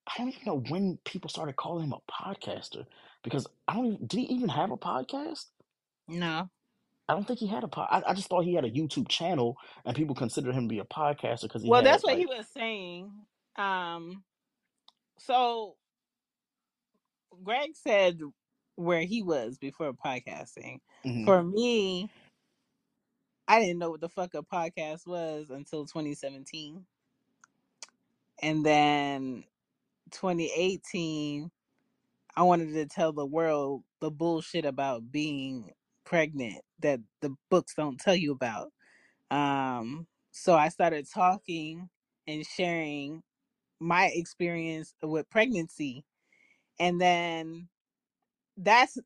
I 0.09 0.13
don't 0.19 0.31
even 0.31 0.43
know 0.47 0.63
when 0.71 0.99
people 1.05 1.31
started 1.31 1.57
calling 1.57 1.85
him 1.87 1.95
a 1.95 2.13
podcaster 2.13 2.87
because 3.25 3.47
I 3.69 3.75
don't 3.75 3.87
even, 3.87 4.07
did 4.09 4.19
he 4.21 4.27
even 4.35 4.51
have 4.51 4.73
a 4.73 4.79
podcast? 4.79 5.47
No. 6.09 6.51
I 7.09 7.15
don't 7.15 7.27
think 7.27 7.41
he 7.41 7.49
had 7.49 7.65
a 7.65 7.69
pod. 7.69 7.89
I, 7.91 8.03
I 8.11 8.15
just 8.15 8.29
thought 8.29 8.45
he 8.45 8.55
had 8.55 8.65
a 8.67 8.71
YouTube 8.71 9.09
channel 9.09 9.57
and 9.85 9.97
people 9.97 10.17
considered 10.17 10.55
him 10.55 10.65
to 10.65 10.69
be 10.75 10.81
a 10.81 10.85
podcaster 10.85 11.45
because 11.45 11.63
he 11.63 11.71
Well, 11.71 11.83
had 11.83 11.85
that's 11.85 12.05
what 12.05 12.17
he 12.17 12.27
was 12.27 12.47
saying. 12.57 13.13
Um. 13.57 14.25
So 15.19 15.77
Greg 17.43 17.71
said 17.75 18.19
where 18.77 19.03
he 19.03 19.23
was 19.23 19.59
before 19.59 19.93
podcasting. 19.95 20.79
mhm, 21.07 21.27
For 21.27 21.43
me, 21.43 22.11
I 23.49 23.61
didn't 23.61 23.79
know 23.79 23.91
what 23.91 24.01
the 24.01 24.09
fuck 24.09 24.35
a 24.35 24.43
podcast 24.43 25.07
was 25.07 25.51
until 25.51 25.87
2017. 25.87 26.85
And 28.43 28.67
then 28.67 29.45
2018, 30.13 31.51
I 32.37 32.43
wanted 32.43 32.75
to 32.75 32.87
tell 32.87 33.13
the 33.13 33.27
world 33.27 33.83
the 34.01 34.11
bullshit 34.11 34.65
about 34.65 35.13
being 35.13 35.71
pregnant 36.05 36.63
that 36.81 37.01
the 37.21 37.35
books 37.51 37.75
don't 37.77 38.01
tell 38.01 38.17
you 38.17 38.33
about. 38.33 38.71
Um, 39.31 40.07
so 40.33 40.55
I 40.55 40.69
started 40.71 41.07
talking 41.13 41.89
and 42.27 42.47
sharing 42.47 43.23
my 43.81 44.11
experience 44.15 44.95
with 45.03 45.29
pregnancy. 45.31 46.05
And 46.81 47.01
then 47.01 47.69
that's, 48.57 48.99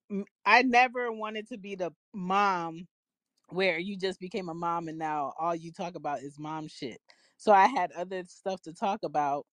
I 0.46 0.62
never 0.62 1.12
wanted 1.12 1.48
to 1.48 1.58
be 1.58 1.76
the 1.76 1.92
mom 2.14 2.88
where 3.50 3.78
you 3.78 3.96
just 3.96 4.20
became 4.20 4.48
a 4.48 4.54
mom 4.54 4.88
and 4.88 4.98
now 4.98 5.34
all 5.38 5.54
you 5.54 5.72
talk 5.72 5.94
about 5.94 6.20
is 6.22 6.38
mom 6.38 6.68
shit. 6.68 7.00
So 7.36 7.52
I 7.52 7.66
had 7.66 7.92
other 7.92 8.24
stuff 8.24 8.62
to 8.62 8.72
talk 8.72 9.00
about 9.04 9.46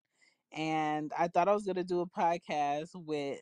and 0.52 1.12
I 1.18 1.28
thought 1.28 1.48
I 1.48 1.54
was 1.54 1.66
going 1.66 1.76
to 1.78 1.84
do 1.84 2.02
a 2.02 2.08
podcast 2.08 2.90
with 2.96 3.40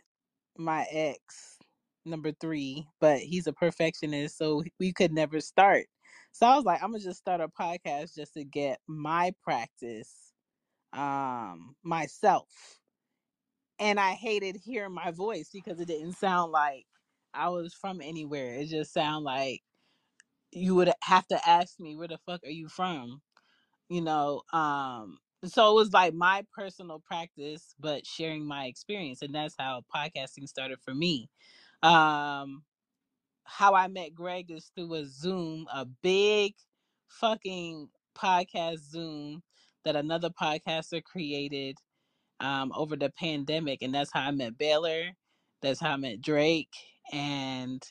my 0.58 0.86
ex 0.92 1.58
number 2.06 2.32
3, 2.40 2.86
but 3.00 3.20
he's 3.20 3.48
a 3.48 3.54
perfectionist 3.54 4.38
so 4.38 4.64
we 4.80 4.94
could 4.94 5.12
never 5.14 5.40
start. 5.42 5.86
So 6.32 6.46
I 6.46 6.56
was 6.56 6.66
like 6.66 6.82
I'm 6.82 6.92
going 6.92 7.02
to 7.02 7.08
just 7.08 7.20
start 7.20 7.42
a 7.42 7.48
podcast 7.50 8.16
just 8.16 8.34
to 8.36 8.44
get 8.44 8.80
my 8.88 9.34
practice 9.44 10.34
um 10.94 11.76
myself. 11.84 12.48
And 13.80 14.00
I 14.00 14.12
hated 14.12 14.58
hearing 14.58 14.94
my 14.94 15.12
voice 15.12 15.50
because 15.54 15.80
it 15.80 15.88
didn't 15.88 16.14
sound 16.14 16.52
like 16.52 16.86
I 17.34 17.50
was 17.50 17.74
from 17.74 18.02
anywhere. 18.02 18.56
It 18.56 18.68
just 18.68 18.94
sounded 18.94 19.26
like 19.26 19.62
you 20.52 20.76
would 20.76 20.92
have 21.04 21.28
to 21.28 21.50
ask 21.50 21.80
me 21.80 21.96
where 21.96 22.08
the 22.08 22.20
fuck 22.26 22.42
are 22.44 22.50
you 22.50 22.68
from 22.70 23.22
you 23.92 24.02
know 24.02 24.44
um 24.54 25.20
so 25.46 25.72
it 25.72 25.76
was 25.76 25.94
like 25.94 26.16
my 26.16 26.46
personal 26.56 27.00
practice 27.00 27.76
but 27.80 28.08
sharing 28.08 28.46
my 28.46 28.66
experience 28.68 29.24
and 29.24 29.36
that's 29.36 29.56
how 29.60 29.84
podcasting 29.96 30.50
started 30.50 30.80
for 30.86 30.96
me 30.96 31.30
um 31.84 32.64
how 33.46 33.76
i 33.76 33.88
met 33.90 34.16
greg 34.16 34.52
is 34.52 34.72
through 34.76 34.94
a 34.96 35.06
zoom 35.06 35.68
a 35.74 35.86
big 35.86 36.54
fucking 37.10 37.90
podcast 38.18 38.80
zoom 38.80 39.44
that 39.86 39.98
another 39.98 40.32
podcaster 40.32 41.04
created 41.04 41.78
um, 42.42 42.74
over 42.76 42.98
the 42.98 43.12
pandemic, 43.12 43.84
and 43.84 43.96
that's 43.96 44.12
how 44.14 44.22
I 44.24 44.32
met 44.32 44.60
Baylor. 44.60 45.12
That's 45.64 45.82
how 45.82 45.94
I 45.94 45.98
met 45.98 46.22
Drake, 46.22 46.74
and 47.14 47.84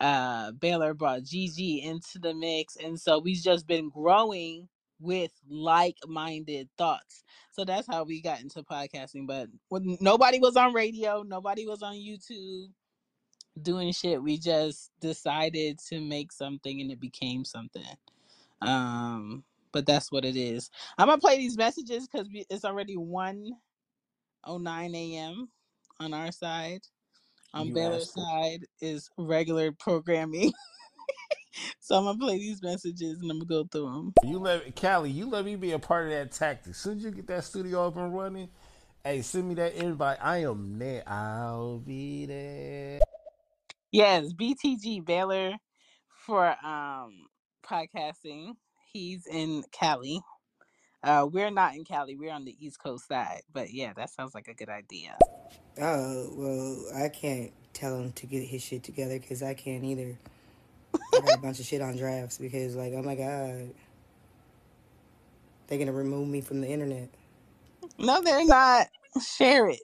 uh, 0.00 0.52
Baylor 0.54 0.94
brought 0.94 1.24
Gigi 1.24 1.82
into 1.82 2.20
the 2.20 2.34
mix, 2.34 2.76
and 2.78 3.00
so 3.00 3.20
we've 3.20 3.42
just 3.42 3.68
been 3.68 3.90
growing 3.90 4.68
with 5.00 5.32
like-minded 5.48 6.68
thoughts. 6.78 7.24
So 7.52 7.64
that's 7.64 7.86
how 7.86 8.04
we 8.04 8.20
got 8.20 8.40
into 8.40 8.62
podcasting. 8.62 9.26
But 9.26 9.48
when 9.68 9.96
nobody 10.00 10.38
was 10.38 10.56
on 10.56 10.72
radio, 10.72 11.22
nobody 11.22 11.66
was 11.66 11.82
on 11.82 11.94
YouTube 11.94 12.68
doing 13.60 13.92
shit. 13.92 14.22
We 14.22 14.38
just 14.38 14.90
decided 15.00 15.78
to 15.88 16.00
make 16.00 16.32
something, 16.32 16.80
and 16.80 16.90
it 16.90 17.00
became 17.00 17.44
something. 17.44 17.82
Um, 18.62 19.44
but 19.72 19.86
that's 19.86 20.10
what 20.10 20.24
it 20.24 20.36
is. 20.36 20.70
I'm 20.98 21.08
gonna 21.08 21.20
play 21.20 21.36
these 21.36 21.56
messages 21.56 22.08
because 22.08 22.28
it's 22.50 22.64
already 22.64 22.96
one 22.96 23.52
09 24.48 24.94
a.m. 24.94 25.48
on 26.00 26.14
our 26.14 26.32
side. 26.32 26.80
On 27.54 27.72
Baylor's 27.72 28.12
side 28.12 28.66
is 28.80 29.08
regular 29.16 29.72
programming. 29.72 30.52
so 31.80 31.96
I'm 31.96 32.04
gonna 32.04 32.18
play 32.18 32.38
these 32.38 32.62
messages 32.62 33.20
and 33.20 33.30
I'm 33.30 33.38
gonna 33.38 33.48
go 33.48 33.64
through 33.64 33.86
them. 33.86 34.12
You 34.24 34.38
let 34.38 34.74
Callie, 34.76 35.10
you 35.10 35.26
let 35.26 35.44
me 35.44 35.56
be 35.56 35.72
a 35.72 35.78
part 35.78 36.06
of 36.06 36.10
that 36.12 36.32
tactic. 36.32 36.70
As 36.70 36.76
soon 36.76 36.98
as 36.98 37.04
you 37.04 37.10
get 37.10 37.26
that 37.28 37.44
studio 37.44 37.86
up 37.86 37.96
and 37.96 38.14
running, 38.14 38.48
hey, 39.04 39.22
send 39.22 39.48
me 39.48 39.54
that 39.56 39.74
invite. 39.74 40.18
I 40.20 40.38
am 40.38 40.78
there. 40.78 41.02
I'll 41.06 41.78
be 41.78 42.26
there. 42.26 43.00
Yes, 43.92 44.32
BTG 44.32 45.04
Baylor 45.04 45.54
for 46.26 46.48
um 46.64 47.26
podcasting. 47.64 48.52
He's 48.92 49.26
in 49.26 49.64
Cali. 49.72 50.20
Uh, 51.02 51.26
we're 51.30 51.50
not 51.50 51.74
in 51.74 51.84
Cali. 51.84 52.16
We're 52.16 52.32
on 52.32 52.44
the 52.44 52.56
East 52.58 52.82
Coast 52.82 53.06
side. 53.06 53.42
But 53.52 53.72
yeah, 53.72 53.92
that 53.94 54.10
sounds 54.10 54.34
like 54.34 54.48
a 54.48 54.54
good 54.54 54.68
idea. 54.68 55.16
Oh, 55.78 56.30
well, 56.32 57.04
I 57.04 57.08
can't 57.08 57.52
tell 57.72 57.98
him 57.98 58.12
to 58.12 58.26
get 58.26 58.42
his 58.42 58.62
shit 58.62 58.82
together 58.82 59.18
because 59.18 59.42
I 59.42 59.54
can't 59.54 59.84
either. 59.84 60.18
I 61.14 61.20
got 61.20 61.38
a 61.38 61.38
bunch 61.38 61.60
of 61.60 61.66
shit 61.66 61.80
on 61.80 61.96
drafts 61.96 62.38
because, 62.38 62.74
like, 62.76 62.92
oh 62.94 63.02
my 63.02 63.14
God. 63.14 63.70
They're 65.68 65.78
going 65.78 65.86
to 65.88 65.92
remove 65.92 66.28
me 66.28 66.40
from 66.40 66.60
the 66.60 66.68
internet. 66.68 67.08
No, 67.98 68.22
they're 68.22 68.44
not. 68.44 68.86
Share 69.20 69.68
it. 69.70 69.80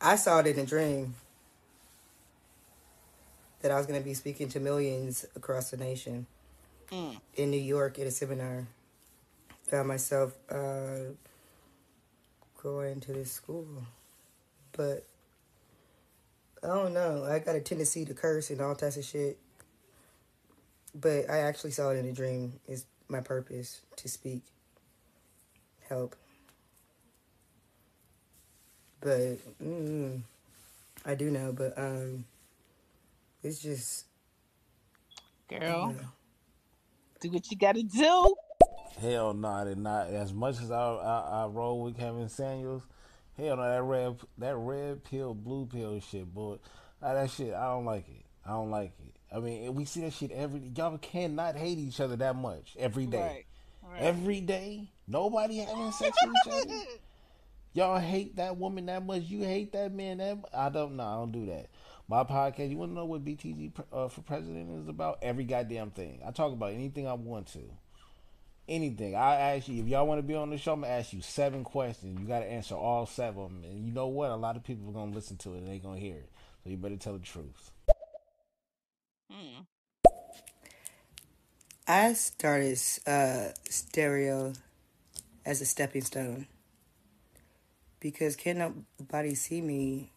I 0.00 0.16
saw 0.16 0.40
it 0.40 0.46
in 0.46 0.58
a 0.58 0.66
dream 0.66 1.14
that 3.62 3.70
I 3.70 3.76
was 3.76 3.86
going 3.86 3.98
to 4.00 4.04
be 4.04 4.14
speaking 4.14 4.48
to 4.50 4.60
millions 4.60 5.24
across 5.36 5.70
the 5.70 5.76
nation 5.76 6.26
Mm. 6.90 7.18
in 7.36 7.50
New 7.50 7.60
York 7.60 7.98
at 7.98 8.06
a 8.06 8.10
seminar. 8.10 8.66
Found 9.70 9.88
myself 9.88 10.34
uh, 10.50 11.14
going 12.62 13.00
to 13.00 13.12
this 13.14 13.32
school. 13.32 13.66
But 14.72 15.06
I 16.62 16.68
don't 16.68 16.94
know. 16.94 17.24
I 17.24 17.40
got 17.40 17.56
a 17.56 17.60
tendency 17.60 18.04
to 18.04 18.14
curse 18.14 18.50
and 18.50 18.60
all 18.60 18.74
types 18.74 18.96
of 18.96 19.04
shit. 19.04 19.38
But 20.94 21.28
I 21.28 21.38
actually 21.38 21.72
saw 21.72 21.90
it 21.90 21.98
in 21.98 22.06
a 22.06 22.12
dream. 22.12 22.60
Is 22.68 22.84
my 23.08 23.20
purpose 23.20 23.80
to 23.96 24.08
speak, 24.08 24.42
help. 25.88 26.14
But 29.00 29.38
mm, 29.62 30.20
I 31.04 31.14
do 31.14 31.30
know. 31.30 31.52
But 31.52 31.76
um, 31.76 32.24
it's 33.42 33.58
just 33.58 34.04
Girl, 35.48 35.94
do 37.20 37.30
what 37.30 37.50
you 37.50 37.56
gotta 37.56 37.82
do. 37.82 38.34
Hell 39.00 39.34
no, 39.34 39.48
I 39.48 39.64
did 39.64 39.78
not. 39.78 40.08
As 40.08 40.32
much 40.32 40.60
as 40.60 40.70
I, 40.70 40.80
I 40.80 41.42
I 41.42 41.46
roll 41.46 41.82
with 41.82 41.98
Kevin 41.98 42.28
Samuels, 42.28 42.82
hell 43.42 43.56
no, 43.56 43.62
that 43.62 43.82
red 43.82 44.16
that 44.38 44.56
red 44.56 45.04
pill, 45.04 45.34
blue 45.34 45.66
pill 45.66 46.00
shit, 46.00 46.32
boy. 46.32 46.58
Ah, 47.02 47.14
that 47.14 47.30
shit, 47.30 47.54
I 47.54 47.66
don't 47.66 47.84
like 47.84 48.08
it. 48.08 48.24
I 48.44 48.50
don't 48.50 48.70
like 48.70 48.92
it. 49.00 49.16
I 49.34 49.40
mean, 49.40 49.74
we 49.74 49.84
see 49.84 50.02
that 50.02 50.12
shit 50.12 50.30
every. 50.30 50.60
Y'all 50.76 50.98
cannot 50.98 51.56
hate 51.56 51.78
each 51.78 52.00
other 52.00 52.16
that 52.16 52.36
much 52.36 52.76
every 52.78 53.06
day. 53.06 53.46
Right. 53.82 54.00
Every 54.00 54.40
day, 54.40 54.90
nobody 55.08 55.58
having 55.58 55.92
sex 55.92 56.16
with 56.22 56.34
each 56.46 56.52
other. 56.64 56.80
Y'all 57.74 57.98
hate 57.98 58.36
that 58.36 58.58
woman 58.58 58.86
that 58.86 59.04
much. 59.04 59.22
You 59.22 59.44
hate 59.44 59.72
that 59.72 59.92
man 59.94 60.18
that. 60.18 60.38
I 60.54 60.68
don't 60.68 60.96
know. 60.96 61.04
I 61.04 61.14
don't 61.14 61.32
do 61.32 61.46
that. 61.46 61.68
My 62.06 62.22
podcast. 62.24 62.70
You 62.70 62.76
want 62.76 62.90
to 62.90 62.94
know 62.94 63.06
what 63.06 63.24
BTG 63.24 63.72
uh, 63.92 64.08
for 64.08 64.20
president 64.20 64.82
is 64.82 64.88
about? 64.88 65.18
Every 65.22 65.44
goddamn 65.44 65.90
thing. 65.90 66.20
I 66.26 66.30
talk 66.32 66.52
about 66.52 66.72
anything 66.72 67.08
I 67.08 67.14
want 67.14 67.46
to. 67.54 67.62
Anything. 68.68 69.16
I 69.16 69.34
ask 69.34 69.68
you 69.68 69.82
if 69.82 69.88
y'all 69.88 70.06
want 70.06 70.18
to 70.18 70.22
be 70.22 70.34
on 70.34 70.50
the 70.50 70.56
show. 70.56 70.72
I'm 70.74 70.82
gonna 70.82 70.92
ask 70.92 71.12
you 71.12 71.20
seven 71.20 71.64
questions. 71.64 72.18
You 72.20 72.26
got 72.26 72.40
to 72.40 72.46
answer 72.46 72.74
all 72.74 73.06
seven 73.06 73.42
of 73.42 73.50
them. 73.50 73.64
And 73.64 73.84
you 73.84 73.92
know 73.92 74.06
what? 74.06 74.30
A 74.30 74.36
lot 74.36 74.56
of 74.56 74.62
people 74.62 74.88
are 74.90 74.92
gonna 74.92 75.14
listen 75.14 75.36
to 75.38 75.54
it 75.54 75.58
and 75.58 75.68
they 75.68 75.78
gonna 75.78 75.98
hear 75.98 76.16
it. 76.16 76.30
So 76.62 76.70
you 76.70 76.76
better 76.76 76.96
tell 76.96 77.14
the 77.14 77.18
truth. 77.18 77.72
Hmm. 79.30 79.62
I 81.86 82.12
started 82.12 82.78
uh, 83.06 83.48
stereo 83.68 84.52
as 85.44 85.60
a 85.60 85.66
stepping 85.66 86.02
stone 86.02 86.46
because 87.98 88.36
can 88.36 88.58
nobody 89.00 89.34
see 89.34 89.60
me, 89.60 90.12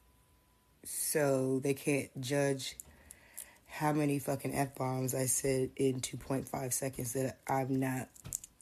so 0.83 1.59
they 1.63 1.73
can't 1.73 2.09
judge 2.21 2.77
how 3.67 3.91
many 3.91 4.19
fucking 4.19 4.55
f 4.55 4.75
bombs 4.75 5.15
I 5.15 5.25
said 5.25 5.71
in 5.75 5.99
two 5.99 6.17
point 6.17 6.47
five 6.47 6.73
seconds 6.73 7.13
that 7.13 7.39
I'm 7.47 7.79
not 7.79 8.09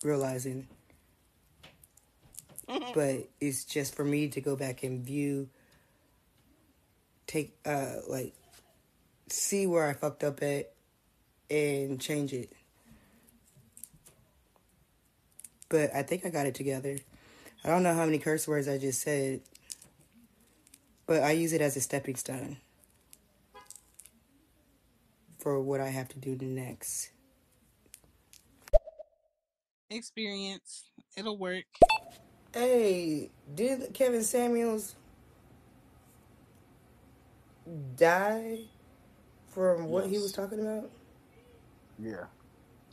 realizing. 0.03 0.67
but 2.95 3.27
it's 3.39 3.65
just 3.65 3.95
for 3.95 4.03
me 4.03 4.29
to 4.29 4.41
go 4.41 4.55
back 4.55 4.83
and 4.83 5.03
view, 5.05 5.49
take 7.27 7.55
uh 7.65 7.97
like, 8.07 8.33
see 9.29 9.67
where 9.67 9.87
I 9.87 9.93
fucked 9.93 10.23
up 10.23 10.41
at, 10.41 10.71
and 11.49 11.99
change 11.99 12.33
it. 12.33 12.53
but 15.73 15.89
I 15.95 16.03
think 16.03 16.23
I 16.23 16.29
got 16.29 16.45
it 16.45 16.53
together. 16.53 16.99
I 17.63 17.69
don't 17.69 17.81
know 17.81 17.95
how 17.95 18.05
many 18.05 18.19
curse 18.19 18.47
words 18.47 18.67
I 18.67 18.77
just 18.77 19.01
said, 19.01 19.41
but 21.07 21.23
I 21.23 21.31
use 21.31 21.51
it 21.51 21.61
as 21.61 21.75
a 21.75 21.81
stepping 21.81 22.15
stone 22.15 22.57
for 25.39 25.59
what 25.59 25.81
I 25.81 25.87
have 25.87 26.09
to 26.09 26.19
do 26.19 26.37
next. 26.45 27.09
Experience. 29.93 30.91
It'll 31.17 31.37
work. 31.37 31.65
Hey, 32.53 33.31
did 33.53 33.93
Kevin 33.93 34.23
Samuels 34.23 34.95
die 37.95 38.59
from 39.47 39.85
what 39.87 40.07
he 40.07 40.17
Yes. 40.17 40.19
was 40.19 40.31
talking 40.33 40.59
about? 40.59 40.91
Yeah. 41.97 42.25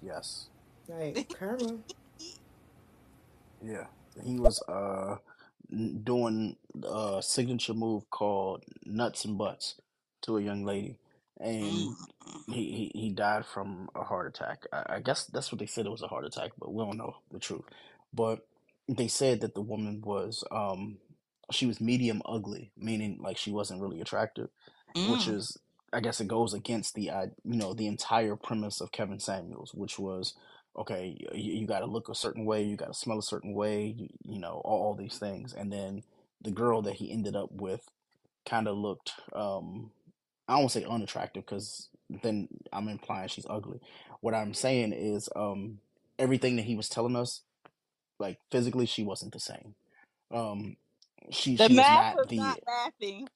Yes. 0.00 0.48
Like 0.88 1.20
karma. 1.32 1.78
Yeah. 3.62 3.86
He 4.22 4.38
was 4.38 4.62
uh 4.68 5.16
n- 5.72 6.00
doing 6.04 6.56
a 6.84 7.20
signature 7.22 7.74
move 7.74 8.10
called 8.10 8.64
nuts 8.84 9.24
and 9.24 9.38
butts 9.38 9.76
to 10.22 10.36
a 10.38 10.42
young 10.42 10.64
lady, 10.64 10.98
and 11.40 11.96
he 12.48 12.90
he, 12.94 13.00
he 13.00 13.10
died 13.10 13.46
from 13.46 13.90
a 13.96 14.04
heart 14.04 14.28
attack. 14.28 14.66
I, 14.72 14.96
I 14.96 15.00
guess 15.00 15.26
that's 15.26 15.52
what 15.52 15.60
they 15.60 15.66
said 15.66 15.86
it 15.86 15.92
was 15.92 16.02
a 16.02 16.08
heart 16.08 16.26
attack, 16.26 16.52
but 16.58 16.74
we 16.74 16.84
don't 16.84 16.98
know 16.98 17.16
the 17.32 17.40
truth. 17.40 17.64
But 18.14 18.46
they 18.88 19.08
said 19.08 19.42
that 19.42 19.54
the 19.54 19.62
woman 19.62 20.02
was 20.04 20.44
um 20.52 20.98
she 21.52 21.66
was 21.66 21.80
medium 21.80 22.22
ugly, 22.26 22.72
meaning 22.78 23.18
like 23.22 23.38
she 23.38 23.52
wasn't 23.52 23.82
really 23.82 24.00
attractive, 24.02 24.50
which 25.02 25.26
Mm. 25.26 25.28
is 25.28 25.58
I 25.92 26.00
guess 26.00 26.20
it 26.20 26.28
goes 26.28 26.54
against 26.54 26.94
the 26.96 27.10
I 27.12 27.24
you 27.44 27.56
know 27.58 27.74
the 27.74 27.88
entire 27.88 28.36
premise 28.36 28.80
of 28.82 28.92
Kevin 28.92 29.20
Samuels, 29.20 29.74
which 29.74 29.98
was 29.98 30.34
okay, 30.78 31.16
you, 31.34 31.54
you 31.60 31.66
got 31.68 31.80
to 31.80 31.86
look 31.86 32.08
a 32.08 32.16
certain 32.16 32.46
way, 32.46 32.62
you 32.62 32.76
got 32.76 32.88
to 32.88 32.94
smell 32.94 33.18
a 33.18 33.22
certain 33.24 33.54
way, 33.54 33.86
you, 33.98 34.08
you 34.24 34.40
know, 34.40 34.62
all, 34.64 34.82
all 34.88 34.94
these 34.94 35.18
things. 35.18 35.52
And 35.52 35.72
then 35.72 36.04
the 36.42 36.52
girl 36.52 36.82
that 36.82 36.94
he 36.96 37.12
ended 37.12 37.36
up 37.36 37.50
with 37.52 37.82
kind 38.48 38.68
of 38.68 38.76
looked, 38.76 39.12
um, 39.34 39.90
I 40.50 40.60
don't 40.60 40.70
say 40.70 40.84
unattractive 40.84 41.46
because 41.46 41.88
then 42.10 42.48
I'm 42.74 42.88
implying 42.88 43.28
she's 43.30 43.46
ugly. 43.50 43.80
What 44.22 44.34
I'm 44.34 44.54
saying 44.54 44.94
is, 44.94 45.30
um, 45.36 45.80
everything 46.20 46.56
that 46.58 46.66
he 46.66 46.76
was 46.76 46.90
telling 46.90 47.16
us, 47.16 47.42
like 48.18 48.38
physically, 48.52 48.86
she 48.86 49.04
wasn't 49.04 49.34
the 49.34 49.40
same. 49.40 49.76
Um, 50.32 50.76
she 51.30 51.56
The 51.58 51.68
she 51.68 51.70
math 51.70 51.88
not 51.88 52.16
was 52.16 52.28
the 52.28 52.36
not 52.36 52.60
laughing. 52.66 53.28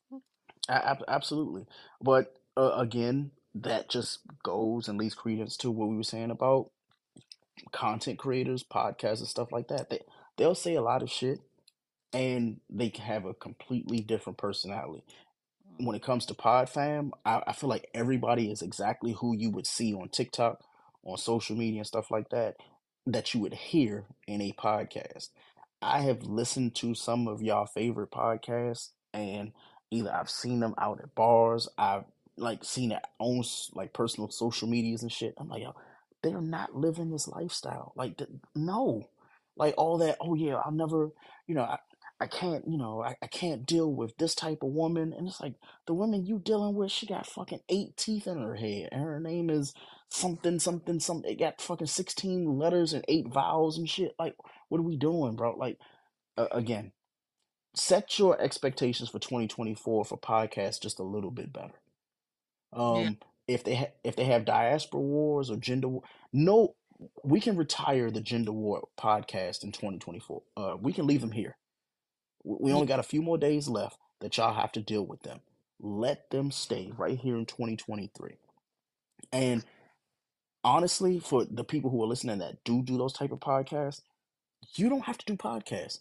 ab- 0.68 1.04
absolutely, 1.08 1.66
but 2.02 2.36
uh, 2.56 2.72
again, 2.78 3.32
that 3.54 3.90
just 3.90 4.20
goes 4.44 4.88
and 4.88 4.98
leads 4.98 5.14
credence 5.14 5.56
to 5.58 5.70
what 5.70 5.88
we 5.88 5.96
were 5.96 6.04
saying 6.04 6.30
about 6.32 6.70
content 7.72 8.18
creators, 8.18 8.64
podcasts, 8.64 9.20
and 9.20 9.28
stuff 9.28 9.52
like 9.52 9.68
that. 9.68 9.90
They 9.90 10.00
they'll 10.38 10.54
say 10.54 10.74
a 10.76 10.82
lot 10.82 11.02
of 11.02 11.10
shit, 11.10 11.40
and 12.12 12.60
they 12.70 12.90
can 12.90 13.04
have 13.04 13.26
a 13.26 13.34
completely 13.34 14.00
different 14.00 14.38
personality. 14.38 15.04
When 15.78 15.96
it 15.96 16.02
comes 16.02 16.26
to 16.26 16.34
Pod 16.34 16.68
Fam, 16.68 17.12
I, 17.24 17.42
I 17.48 17.52
feel 17.52 17.68
like 17.68 17.88
everybody 17.94 18.50
is 18.50 18.62
exactly 18.62 19.12
who 19.12 19.36
you 19.36 19.50
would 19.50 19.66
see 19.66 19.92
on 19.92 20.08
TikTok, 20.08 20.62
on 21.02 21.16
social 21.18 21.56
media, 21.56 21.80
and 21.80 21.86
stuff 21.86 22.10
like 22.10 22.30
that, 22.30 22.56
that 23.06 23.34
you 23.34 23.40
would 23.40 23.54
hear 23.54 24.04
in 24.26 24.40
a 24.40 24.52
podcast. 24.52 25.30
I 25.82 26.00
have 26.02 26.22
listened 26.22 26.74
to 26.76 26.94
some 26.94 27.28
of 27.28 27.42
y'all 27.42 27.66
favorite 27.66 28.10
podcasts, 28.10 28.90
and 29.12 29.52
either 29.90 30.12
I've 30.14 30.30
seen 30.30 30.60
them 30.60 30.74
out 30.78 31.00
at 31.00 31.14
bars, 31.14 31.68
I've 31.76 32.04
like 32.36 32.64
seen 32.64 32.92
it 32.92 33.02
on 33.18 33.44
like 33.74 33.92
personal 33.92 34.30
social 34.30 34.68
medias 34.68 35.02
and 35.02 35.12
shit. 35.12 35.34
I'm 35.38 35.48
like, 35.48 35.62
yo, 35.62 35.74
they're 36.22 36.40
not 36.40 36.74
living 36.74 37.10
this 37.10 37.28
lifestyle. 37.28 37.92
Like, 37.96 38.16
th- 38.16 38.30
no, 38.54 39.08
like 39.56 39.74
all 39.76 39.98
that. 39.98 40.16
Oh 40.20 40.34
yeah, 40.34 40.56
I'll 40.64 40.72
never, 40.72 41.10
you 41.46 41.54
know, 41.54 41.62
I, 41.62 41.78
I 42.20 42.26
can't, 42.26 42.64
you 42.66 42.78
know, 42.78 43.02
I, 43.02 43.16
I 43.22 43.26
can't 43.26 43.66
deal 43.66 43.92
with 43.92 44.16
this 44.16 44.34
type 44.34 44.62
of 44.62 44.70
woman. 44.70 45.12
And 45.12 45.26
it's 45.26 45.40
like 45.40 45.54
the 45.86 45.94
woman 45.94 46.24
you 46.24 46.38
dealing 46.38 46.74
with, 46.74 46.92
she 46.92 47.06
got 47.06 47.26
fucking 47.26 47.60
eight 47.68 47.96
teeth 47.96 48.26
in 48.26 48.40
her 48.40 48.54
head, 48.54 48.90
and 48.92 49.02
her 49.02 49.20
name 49.20 49.50
is 49.50 49.74
something, 50.08 50.58
something, 50.58 51.00
something. 51.00 51.30
It 51.30 51.38
got 51.38 51.60
fucking 51.60 51.88
sixteen 51.88 52.58
letters 52.58 52.92
and 52.92 53.04
eight 53.08 53.28
vowels 53.28 53.78
and 53.78 53.88
shit. 53.88 54.14
Like, 54.18 54.36
what 54.68 54.78
are 54.78 54.84
we 54.84 54.96
doing, 54.96 55.36
bro? 55.36 55.56
Like, 55.56 55.78
uh, 56.36 56.46
again, 56.52 56.92
set 57.74 58.18
your 58.18 58.40
expectations 58.40 59.08
for 59.08 59.18
2024 59.18 60.04
for 60.04 60.18
podcasts 60.18 60.80
just 60.80 61.00
a 61.00 61.04
little 61.04 61.30
bit 61.30 61.52
better. 61.52 61.74
Yeah. 62.74 62.80
Um, 62.80 63.18
if 63.46 63.64
they 63.64 63.74
ha- 63.74 63.92
if 64.02 64.16
they 64.16 64.24
have 64.24 64.44
diaspora 64.44 65.00
wars 65.00 65.50
or 65.50 65.56
gender 65.56 65.88
war, 65.88 66.02
no, 66.32 66.74
we 67.22 67.40
can 67.40 67.56
retire 67.56 68.10
the 68.10 68.20
gender 68.20 68.52
war 68.52 68.88
podcast 68.98 69.64
in 69.64 69.72
2024. 69.72 70.42
Uh, 70.56 70.76
we 70.80 70.92
can 70.92 71.06
leave 71.06 71.20
them 71.20 71.32
here. 71.32 71.56
We 72.44 72.72
only 72.72 72.86
got 72.86 73.00
a 73.00 73.04
few 73.04 73.22
more 73.22 73.38
days 73.38 73.68
left 73.68 73.98
that 74.20 74.36
y'all 74.36 74.54
have 74.54 74.72
to 74.72 74.80
deal 74.80 75.04
with 75.04 75.22
them. 75.22 75.40
Let 75.80 76.30
them 76.30 76.50
stay 76.50 76.92
right 76.96 77.18
here 77.18 77.36
in 77.36 77.46
2023. 77.46 78.36
And 79.32 79.64
honestly, 80.62 81.18
for 81.18 81.44
the 81.44 81.64
people 81.64 81.90
who 81.90 82.02
are 82.02 82.06
listening 82.06 82.38
that 82.38 82.62
do 82.64 82.82
do 82.82 82.96
those 82.96 83.12
type 83.12 83.32
of 83.32 83.40
podcasts, 83.40 84.02
you 84.76 84.88
don't 84.88 85.04
have 85.04 85.18
to 85.18 85.26
do 85.26 85.36
podcasts. 85.36 86.00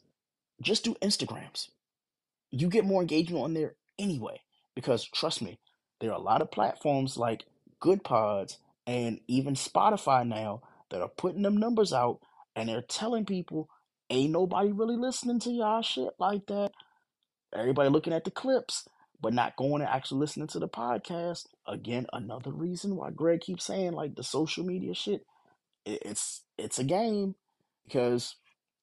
Just 0.62 0.84
do 0.84 0.96
Instagrams. 1.02 1.70
You 2.52 2.68
get 2.68 2.86
more 2.86 3.02
engagement 3.02 3.44
on 3.44 3.54
there 3.54 3.76
anyway. 3.98 4.42
Because 4.76 5.06
trust 5.06 5.42
me, 5.42 5.60
there 6.00 6.12
are 6.12 6.18
a 6.18 6.22
lot 6.22 6.42
of 6.42 6.52
platforms 6.52 7.18
like 7.18 7.46
Goodpods 7.82 8.58
and 8.86 9.20
even 9.28 9.56
Spotify 9.56 10.28
now 10.28 10.62
that 10.90 11.02
are 11.02 11.10
putting 11.10 11.42
them 11.42 11.58
numbers 11.58 11.94
out 11.94 12.20
and 12.56 12.70
they're 12.70 12.82
telling 12.82 13.26
people 13.26 13.70
ain't 14.14 14.32
nobody 14.32 14.72
really 14.72 14.96
listening 14.96 15.40
to 15.42 15.52
y'all 15.52 15.82
shit 15.82 16.14
like 16.20 16.46
that. 16.48 16.72
Everybody 17.56 17.90
looking 17.90 18.14
at 18.14 18.24
the 18.24 18.32
clips, 18.32 18.88
but 19.22 19.34
not 19.34 19.56
going 19.56 19.82
and 19.82 19.90
actually 19.90 20.20
listening 20.20 20.48
to 20.48 20.60
the 20.60 20.68
podcast. 20.68 21.46
Again, 21.68 22.08
another 22.14 22.52
reason 22.52 22.96
why 22.96 23.12
Greg 23.12 23.42
keeps 23.42 23.66
saying 23.66 23.94
like 23.94 24.16
the 24.16 24.24
social 24.24 24.66
media 24.66 24.94
shit. 24.94 25.26
It's 25.86 26.42
it's 26.58 26.80
a 26.80 26.84
game 26.84 27.36
because 27.86 28.36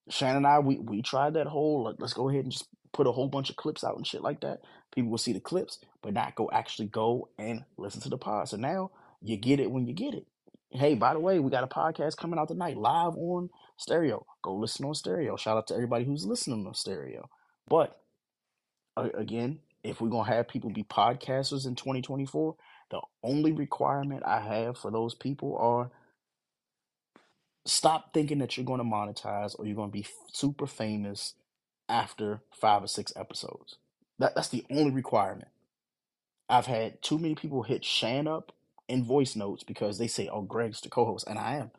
Shannon 0.08 0.38
and 0.38 0.46
I, 0.46 0.58
we 0.58 0.78
we 0.78 1.02
tried 1.02 1.34
that 1.34 1.46
whole 1.46 1.84
like, 1.84 1.96
let's 1.98 2.12
go 2.12 2.28
ahead 2.28 2.44
and 2.44 2.52
just 2.52 2.66
put 2.92 3.06
a 3.06 3.12
whole 3.12 3.28
bunch 3.28 3.50
of 3.50 3.56
clips 3.56 3.84
out 3.84 3.96
and 3.96 4.06
shit 4.06 4.22
like 4.22 4.40
that. 4.40 4.60
People 4.94 5.10
will 5.10 5.18
see 5.18 5.32
the 5.32 5.40
clips, 5.40 5.78
but 6.02 6.12
not 6.12 6.34
go 6.34 6.50
actually 6.52 6.88
go 6.88 7.28
and 7.38 7.64
listen 7.76 8.00
to 8.02 8.08
the 8.08 8.18
pod. 8.18 8.48
So 8.48 8.56
now 8.56 8.90
you 9.22 9.36
get 9.36 9.60
it 9.60 9.70
when 9.70 9.86
you 9.86 9.94
get 9.94 10.14
it. 10.14 10.26
Hey, 10.70 10.94
by 10.94 11.14
the 11.14 11.20
way, 11.20 11.38
we 11.38 11.50
got 11.50 11.64
a 11.64 11.68
podcast 11.68 12.16
coming 12.16 12.38
out 12.38 12.48
tonight, 12.48 12.76
live 12.76 13.16
on 13.16 13.50
stereo. 13.80 14.26
Go 14.42 14.54
listen 14.54 14.86
on 14.86 14.94
stereo. 14.94 15.36
Shout 15.36 15.56
out 15.56 15.66
to 15.68 15.74
everybody 15.74 16.04
who's 16.04 16.26
listening 16.26 16.66
on 16.66 16.74
stereo. 16.74 17.28
But 17.68 17.98
again, 18.96 19.60
if 19.84 20.00
we're 20.00 20.10
gonna 20.10 20.30
have 20.30 20.48
people 20.48 20.70
be 20.70 20.84
podcasters 20.84 21.66
in 21.66 21.76
2024, 21.76 22.56
the 22.90 23.00
only 23.22 23.52
requirement 23.52 24.24
I 24.26 24.40
have 24.40 24.78
for 24.78 24.90
those 24.90 25.14
people 25.14 25.56
are 25.58 25.90
stop 27.66 28.12
thinking 28.12 28.38
that 28.38 28.56
you're 28.56 28.66
going 28.66 28.80
to 28.80 28.84
monetize 28.84 29.58
or 29.58 29.66
you're 29.66 29.76
going 29.76 29.90
to 29.90 29.92
be 29.98 30.06
super 30.32 30.66
famous 30.66 31.34
after 31.88 32.42
five 32.52 32.82
or 32.82 32.88
six 32.88 33.12
episodes. 33.16 33.76
That 34.18 34.34
that's 34.34 34.48
the 34.48 34.64
only 34.70 34.90
requirement. 34.90 35.48
I've 36.48 36.66
had 36.66 37.02
too 37.02 37.18
many 37.18 37.34
people 37.34 37.62
hit 37.62 37.84
Shan 37.84 38.26
up 38.26 38.52
in 38.88 39.04
voice 39.04 39.36
notes 39.36 39.62
because 39.62 39.98
they 39.98 40.08
say, 40.08 40.28
"Oh, 40.28 40.42
Greg's 40.42 40.80
the 40.80 40.88
co-host," 40.88 41.26
and 41.28 41.38
I 41.38 41.56
am. 41.56 41.70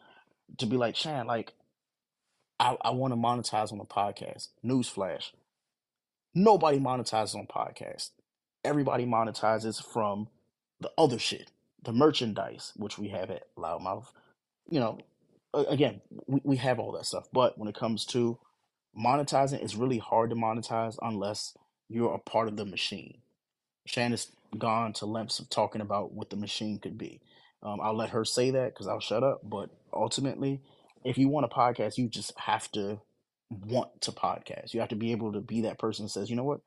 To 0.58 0.66
be 0.66 0.78
like 0.78 0.96
Shan, 0.96 1.28
like 1.28 1.54
I, 2.62 2.78
I 2.82 2.90
want 2.92 3.12
to 3.12 3.18
monetize 3.18 3.72
on 3.72 3.80
the 3.80 3.86
podcast. 3.86 4.50
Newsflash: 4.64 5.32
Nobody 6.36 6.80
monetizes 6.80 7.36
on 7.36 7.48
podcast. 7.48 8.12
Everybody 8.64 9.06
monetizes 9.06 9.84
from 9.84 10.28
the 10.80 10.92
other 10.98 11.18
shit, 11.18 11.52
the 11.84 11.92
merchandise, 11.92 12.74
which 12.76 13.00
we 13.00 13.10
have 13.10 13.32
at 13.32 13.48
Loud 13.58 13.82
Mouf. 13.82 14.12
You 14.70 14.80
know, 14.80 15.00
again, 15.54 16.02
we, 16.28 16.40
we 16.44 16.58
have 16.58 16.80
all 16.80 16.92
that 16.92 17.08
stuff. 17.08 17.28
But 17.34 17.58
when 17.58 17.68
it 17.68 17.76
comes 17.76 18.06
to 18.08 18.38
monetizing, 18.98 19.64
it's 19.64 19.76
really 19.76 19.98
hard 19.98 20.30
to 20.30 20.36
monetize 20.36 20.98
unless 21.02 21.58
you're 21.90 22.14
a 22.14 22.20
part 22.20 22.48
of 22.48 22.58
the 22.58 22.66
machine. 22.66 23.18
Shannon's 23.88 24.32
gone 24.56 24.94
to 24.94 25.08
lengths 25.08 25.40
of 25.40 25.50
talking 25.50 25.82
about 25.82 26.14
what 26.14 26.30
the 26.30 26.36
machine 26.36 26.78
could 26.78 26.98
be. 26.98 27.22
Um, 27.64 27.80
I'll 27.82 27.98
let 27.98 28.12
her 28.12 28.24
say 28.24 28.52
that 28.52 28.74
because 28.74 28.88
I'll 28.88 29.00
shut 29.00 29.24
up. 29.24 29.42
But 29.44 29.72
ultimately, 29.92 30.62
if 31.04 31.18
you 31.18 31.30
want 31.30 31.46
a 31.46 31.50
podcast, 31.50 31.98
you 31.98 32.08
just 32.08 32.38
have 32.38 32.72
to 32.74 33.00
want 33.50 34.02
to 34.02 34.12
podcast. 34.12 34.74
You 34.74 34.80
have 34.80 34.90
to 34.90 34.96
be 34.96 35.12
able 35.12 35.34
to 35.34 35.42
be 35.42 35.62
that 35.62 35.80
person 35.80 36.06
that 36.06 36.10
says, 36.10 36.30
you 36.30 36.36
know 36.36 36.44
what, 36.44 36.62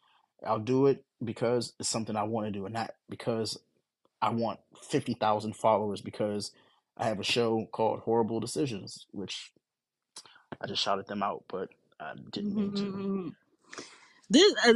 I'll 0.46 0.58
do 0.58 0.86
it 0.86 1.04
because 1.22 1.72
it's 1.78 1.88
something 1.88 2.16
I 2.16 2.24
want 2.24 2.46
to 2.46 2.50
do, 2.50 2.66
and 2.66 2.74
not 2.74 2.94
because 3.08 3.58
I 4.20 4.30
want 4.30 4.60
fifty 4.82 5.14
thousand 5.14 5.56
followers 5.56 6.00
because 6.00 6.52
I 6.96 7.06
have 7.06 7.20
a 7.20 7.24
show 7.24 7.66
called 7.72 8.00
Horrible 8.00 8.40
Decisions, 8.40 9.06
which 9.10 9.52
I 10.60 10.66
just 10.66 10.82
shouted 10.82 11.06
them 11.06 11.22
out, 11.22 11.44
but 11.48 11.70
I 11.98 12.12
didn't 12.30 12.54
mean 12.54 12.74
to. 12.74 12.82
Mm-hmm. 12.82 13.28
This 14.30 14.54
uh, 14.66 14.72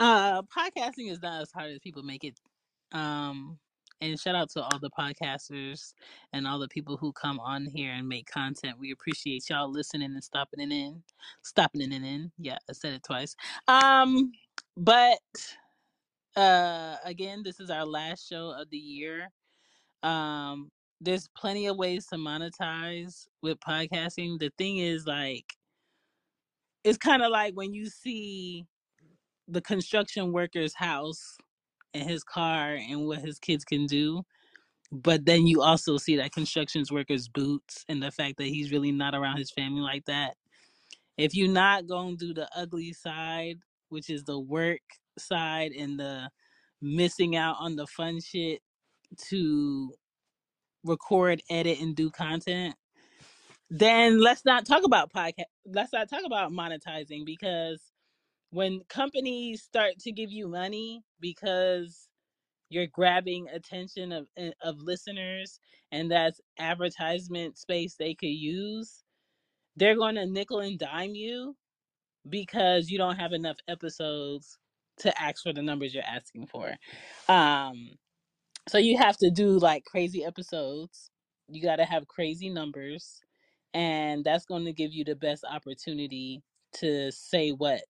uh, 0.00 0.04
uh, 0.04 0.42
podcasting 0.42 1.10
is 1.10 1.22
not 1.22 1.42
as 1.42 1.52
hard 1.52 1.70
as 1.70 1.78
people 1.78 2.02
make 2.02 2.24
it. 2.24 2.38
Um, 2.92 3.58
and 4.02 4.18
shout 4.18 4.34
out 4.34 4.50
to 4.50 4.62
all 4.62 4.78
the 4.80 4.90
podcasters 4.90 5.94
and 6.32 6.46
all 6.46 6.58
the 6.58 6.68
people 6.68 6.96
who 6.96 7.12
come 7.12 7.38
on 7.38 7.66
here 7.66 7.92
and 7.92 8.08
make 8.08 8.26
content. 8.26 8.76
We 8.78 8.90
appreciate 8.90 9.48
y'all 9.48 9.70
listening 9.70 10.12
and 10.12 10.24
stopping 10.24 10.60
it 10.60 10.72
in, 10.72 11.02
stopping 11.42 11.80
it 11.82 11.92
in. 11.92 12.32
Yeah, 12.36 12.58
I 12.68 12.72
said 12.72 12.94
it 12.94 13.04
twice. 13.04 13.36
Um, 13.68 14.32
but 14.76 15.20
uh, 16.34 16.96
again, 17.04 17.42
this 17.44 17.60
is 17.60 17.70
our 17.70 17.86
last 17.86 18.28
show 18.28 18.50
of 18.50 18.68
the 18.70 18.76
year. 18.76 19.28
Um, 20.02 20.70
there's 21.00 21.28
plenty 21.36 21.68
of 21.68 21.76
ways 21.76 22.06
to 22.06 22.16
monetize 22.16 23.26
with 23.40 23.60
podcasting. 23.60 24.40
The 24.40 24.50
thing 24.58 24.78
is, 24.78 25.06
like, 25.06 25.46
it's 26.82 26.98
kind 26.98 27.22
of 27.22 27.30
like 27.30 27.54
when 27.54 27.72
you 27.72 27.86
see 27.86 28.66
the 29.46 29.60
construction 29.60 30.32
worker's 30.32 30.74
house 30.74 31.36
and 31.94 32.08
his 32.08 32.24
car 32.24 32.74
and 32.74 33.06
what 33.06 33.18
his 33.18 33.38
kids 33.38 33.64
can 33.64 33.86
do 33.86 34.22
but 34.92 35.24
then 35.24 35.46
you 35.46 35.62
also 35.62 35.96
see 35.96 36.16
that 36.16 36.32
construction 36.32 36.84
worker's 36.90 37.26
boots 37.26 37.82
and 37.88 38.02
the 38.02 38.10
fact 38.10 38.36
that 38.36 38.48
he's 38.48 38.70
really 38.70 38.92
not 38.92 39.14
around 39.14 39.38
his 39.38 39.50
family 39.50 39.80
like 39.80 40.04
that. 40.04 40.36
If 41.16 41.34
you're 41.34 41.48
not 41.48 41.86
going 41.86 42.18
to 42.18 42.26
do 42.26 42.34
the 42.34 42.48
ugly 42.54 42.92
side 42.92 43.58
which 43.88 44.10
is 44.10 44.24
the 44.24 44.38
work 44.38 44.80
side 45.18 45.72
and 45.72 45.98
the 45.98 46.28
missing 46.80 47.36
out 47.36 47.56
on 47.58 47.76
the 47.76 47.86
fun 47.86 48.20
shit 48.20 48.60
to 49.28 49.92
record 50.84 51.42
edit 51.50 51.78
and 51.80 51.94
do 51.94 52.10
content 52.10 52.74
then 53.70 54.18
let's 54.18 54.44
not 54.44 54.66
talk 54.66 54.82
about 54.84 55.12
podcast 55.12 55.44
let's 55.66 55.92
not 55.92 56.08
talk 56.08 56.22
about 56.24 56.50
monetizing 56.50 57.24
because 57.24 57.91
when 58.52 58.82
companies 58.90 59.62
start 59.62 59.98
to 60.00 60.12
give 60.12 60.32
you 60.32 60.48
money 60.48 61.02
because 61.20 62.08
you're 62.70 62.86
grabbing 62.88 63.48
attention 63.50 64.12
of 64.12 64.26
eh, 64.38 64.52
of 64.62 64.78
listeners 64.80 65.60
and 65.92 66.10
that's 66.10 66.40
advertisement 66.58 67.58
space 67.58 67.96
they 67.96 68.14
could 68.14 68.28
use 68.28 69.04
they're 69.76 69.96
going 69.96 70.16
to 70.16 70.26
nickel 70.26 70.60
and 70.60 70.78
dime 70.78 71.14
you 71.14 71.56
because 72.28 72.90
you 72.90 72.98
don't 72.98 73.16
have 73.16 73.32
enough 73.32 73.56
episodes 73.68 74.58
to 74.98 75.22
ask 75.22 75.42
for 75.42 75.52
the 75.52 75.62
numbers 75.62 75.94
you're 75.94 76.04
asking 76.06 76.46
for. 76.46 76.74
Um 77.28 77.90
so 78.68 78.78
you 78.78 78.98
have 78.98 79.16
to 79.18 79.30
do 79.30 79.58
like 79.58 79.84
crazy 79.84 80.24
episodes. 80.24 81.10
You 81.48 81.62
got 81.62 81.76
to 81.76 81.84
have 81.84 82.08
crazy 82.08 82.50
numbers 82.50 83.20
and 83.74 84.24
that's 84.24 84.46
going 84.46 84.64
to 84.66 84.72
give 84.72 84.92
you 84.92 85.04
the 85.04 85.16
best 85.16 85.44
opportunity 85.50 86.42
to 86.74 87.10
say 87.12 87.50
what 87.50 87.82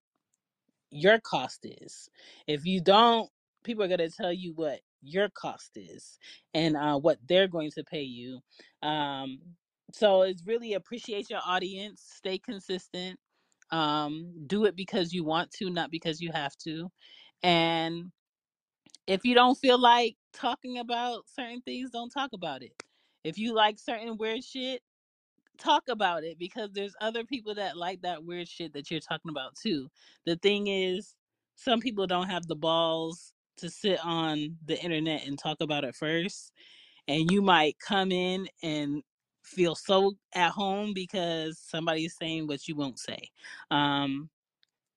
your 0.93 1.19
cost 1.21 1.65
is. 1.65 2.09
If 2.47 2.65
you 2.65 2.81
don't, 2.81 3.29
people 3.65 3.83
are 3.83 3.89
going 3.89 3.99
to 3.99 4.11
tell 4.11 4.33
you 4.33 4.53
what 4.55 4.81
your 5.03 5.29
cost 5.31 5.73
is 5.77 6.19
and 6.55 6.77
uh, 6.77 6.99
what 6.99 7.19
they're 7.29 7.49
going 7.49 7.71
to 7.73 7.85
pay 7.85 8.03
you. 8.03 8.41
Um, 8.83 9.39
so 9.93 10.23
it's 10.23 10.47
really 10.47 10.75
appreciate 10.75 11.29
your 11.31 11.41
audience, 11.47 12.03
stay 12.17 12.39
consistent, 12.39 13.19
um, 13.71 14.33
do 14.47 14.65
it 14.67 14.77
because 14.77 15.13
you 15.13 15.25
want 15.25 15.51
to, 15.53 15.71
not 15.71 15.91
because 15.91 16.21
you 16.21 16.31
have 16.33 16.57
to. 16.65 16.91
And 17.43 18.13
if 19.07 19.25
you 19.25 19.35
don't 19.35 19.59
feel 19.59 19.81
like 19.81 20.17
talking 20.33 20.79
about 20.79 21.25
certain 21.27 21.61
things, 21.63 21.91
don't 21.91 22.11
talk 22.11 22.31
about 22.33 22.63
it. 22.63 22.73
If 23.25 23.39
you 23.39 23.55
like 23.55 23.79
certain 23.79 24.17
weird 24.17 24.45
shit, 24.45 24.83
talk 25.59 25.85
about 25.89 26.25
it 26.25 26.39
because 26.39 26.71
there's 26.73 26.95
other 27.01 27.25
people 27.25 27.55
that 27.55 27.77
like 27.77 28.03
that 28.03 28.25
weird 28.25 28.49
shit 28.49 28.73
that 28.73 28.91
you're 28.91 29.01
talking 29.01 29.31
about 29.31 29.55
too. 29.57 29.89
The 30.27 30.37
thing 30.37 30.67
is, 30.69 31.15
some 31.57 31.81
people 31.81 32.07
don't 32.07 32.29
have 32.29 32.47
the 32.47 32.57
balls 32.57 33.33
to 33.59 33.71
sit 33.71 34.01
on 34.05 34.57
the 34.65 34.81
internet 34.83 35.27
and 35.27 35.39
talk 35.39 35.59
about 35.61 35.85
it 35.85 35.95
first. 35.95 36.53
And 37.09 37.31
you 37.31 37.43
might 37.43 37.79
come 37.79 38.11
in 38.13 38.49
and 38.63 39.03
feel 39.43 39.75
so 39.75 40.15
at 40.35 40.51
home 40.51 40.95
because 40.95 41.59
somebody's 41.59 42.17
saying 42.17 42.47
what 42.47 42.67
you 42.69 42.77
won't 42.77 42.99
say. 42.99 43.29
Um, 43.71 44.31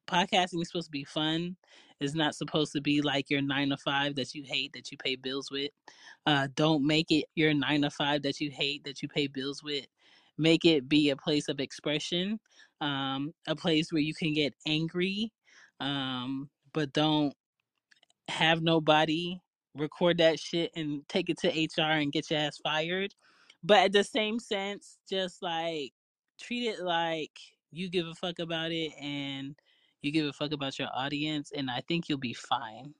podcasting 0.07 0.61
is 0.61 0.69
supposed 0.69 0.88
to 0.88 0.91
be 0.91 1.03
fun. 1.03 1.57
It's 1.99 2.14
not 2.14 2.36
supposed 2.36 2.73
to 2.73 2.82
be 2.82 3.02
like 3.02 3.30
your 3.30 3.41
nine 3.41 3.69
to 3.69 3.77
five 3.77 4.15
that 4.15 4.36
you 4.36 4.44
hate 4.45 4.73
that 4.73 4.91
you 4.91 4.98
pay 4.98 5.15
bills 5.15 5.49
with. 5.49 5.72
Uh, 6.26 6.48
don't 6.56 6.86
make 6.86 7.10
it 7.10 7.26
your 7.36 7.53
nine 7.53 7.82
to 7.84 7.90
five 7.90 8.22
that 8.23 8.40
you 8.41 8.52
hate 8.52 8.84
that 8.84 9.02
you 9.02 9.07
pay 9.07 9.27
bills 9.27 9.64
with. 9.64 9.86
Make 10.38 10.66
it 10.66 10.90
be 10.90 11.10
a 11.10 11.16
place 11.16 11.48
of 11.48 11.60
expression, 11.60 12.40
um, 12.82 13.34
a 13.48 13.56
place 13.56 13.91
where 13.91 14.02
you 14.02 14.14
can 14.14 14.34
get 14.34 14.53
angry, 14.68 15.32
um, 15.80 16.49
but 16.74 16.94
don't 16.94 17.34
have 18.28 18.62
nobody 18.62 19.40
record 19.76 20.18
that 20.18 20.40
shit 20.40 20.72
and 20.76 21.07
take 21.07 21.30
it 21.30 21.38
to 21.40 21.48
HR 21.48 21.91
and 21.91 22.12
get 22.12 22.30
your 22.32 22.40
ass 22.40 22.57
fired. 22.57 23.14
But 23.64 23.80
at 23.80 23.94
the 23.94 24.03
same 24.03 24.40
sense, 24.40 24.98
just 25.10 25.41
like 25.41 25.91
treat 26.40 26.68
it 26.68 26.82
like 26.82 27.32
you 27.72 27.90
give 27.90 28.07
a 28.07 28.14
fuck 28.14 28.40
about 28.40 28.72
it 28.72 28.91
and 29.02 29.56
you 30.02 30.12
give 30.12 30.26
a 30.26 30.34
fuck 30.34 30.52
about 30.52 30.78
your 30.80 30.90
audience 30.94 31.52
and 31.56 31.70
I 31.70 31.82
think 31.88 32.07
you'll 32.07 32.18
be 32.18 32.34
fine. 32.34 32.94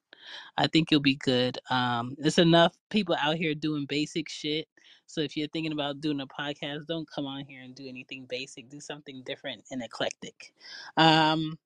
I 0.58 0.68
think 0.68 0.92
you'll 0.92 1.02
be 1.02 1.16
good. 1.16 1.58
Um 1.70 2.16
there's 2.18 2.40
enough 2.40 2.76
people 2.90 3.16
out 3.20 3.36
here 3.38 3.56
doing 3.56 3.86
basic 3.88 4.30
shit. 4.30 4.68
So 5.08 5.22
if 5.22 5.38
you're 5.38 5.48
thinking 5.50 5.72
about 5.72 6.02
doing 6.02 6.20
a 6.22 6.28
podcast, 6.28 6.88
don't 6.88 7.10
come 7.10 7.26
on 7.26 7.46
here 7.46 7.62
and 7.62 7.76
do 7.76 7.88
anything 7.88 8.26
basic. 8.28 8.70
Do 8.70 8.80
something 8.80 9.22
different 9.26 9.66
and 9.72 9.84
eclectic. 9.84 10.54
Um 10.98 11.58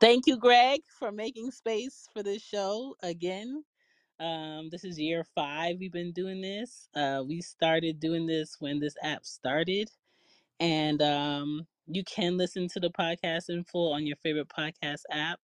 Thank 0.00 0.26
you, 0.26 0.38
Greg, 0.38 0.80
for 0.98 1.12
making 1.12 1.50
space 1.50 2.08
for 2.12 2.22
this 2.22 2.42
show 2.42 2.96
again. 3.02 3.62
Um, 4.20 4.68
this 4.70 4.84
is 4.84 4.98
year 4.98 5.24
five 5.34 5.76
we've 5.78 5.92
been 5.92 6.12
doing 6.12 6.40
this. 6.40 6.88
Uh, 6.94 7.22
we 7.26 7.40
started 7.40 8.00
doing 8.00 8.26
this 8.26 8.56
when 8.58 8.78
this 8.80 8.94
app 9.02 9.24
started, 9.26 9.90
and 10.60 11.02
um, 11.02 11.66
you 11.86 12.04
can 12.04 12.38
listen 12.38 12.68
to 12.68 12.80
the 12.80 12.90
podcast 12.90 13.50
in 13.50 13.64
full 13.64 13.92
on 13.92 14.06
your 14.06 14.16
favorite 14.16 14.48
podcast 14.48 15.02
app, 15.10 15.40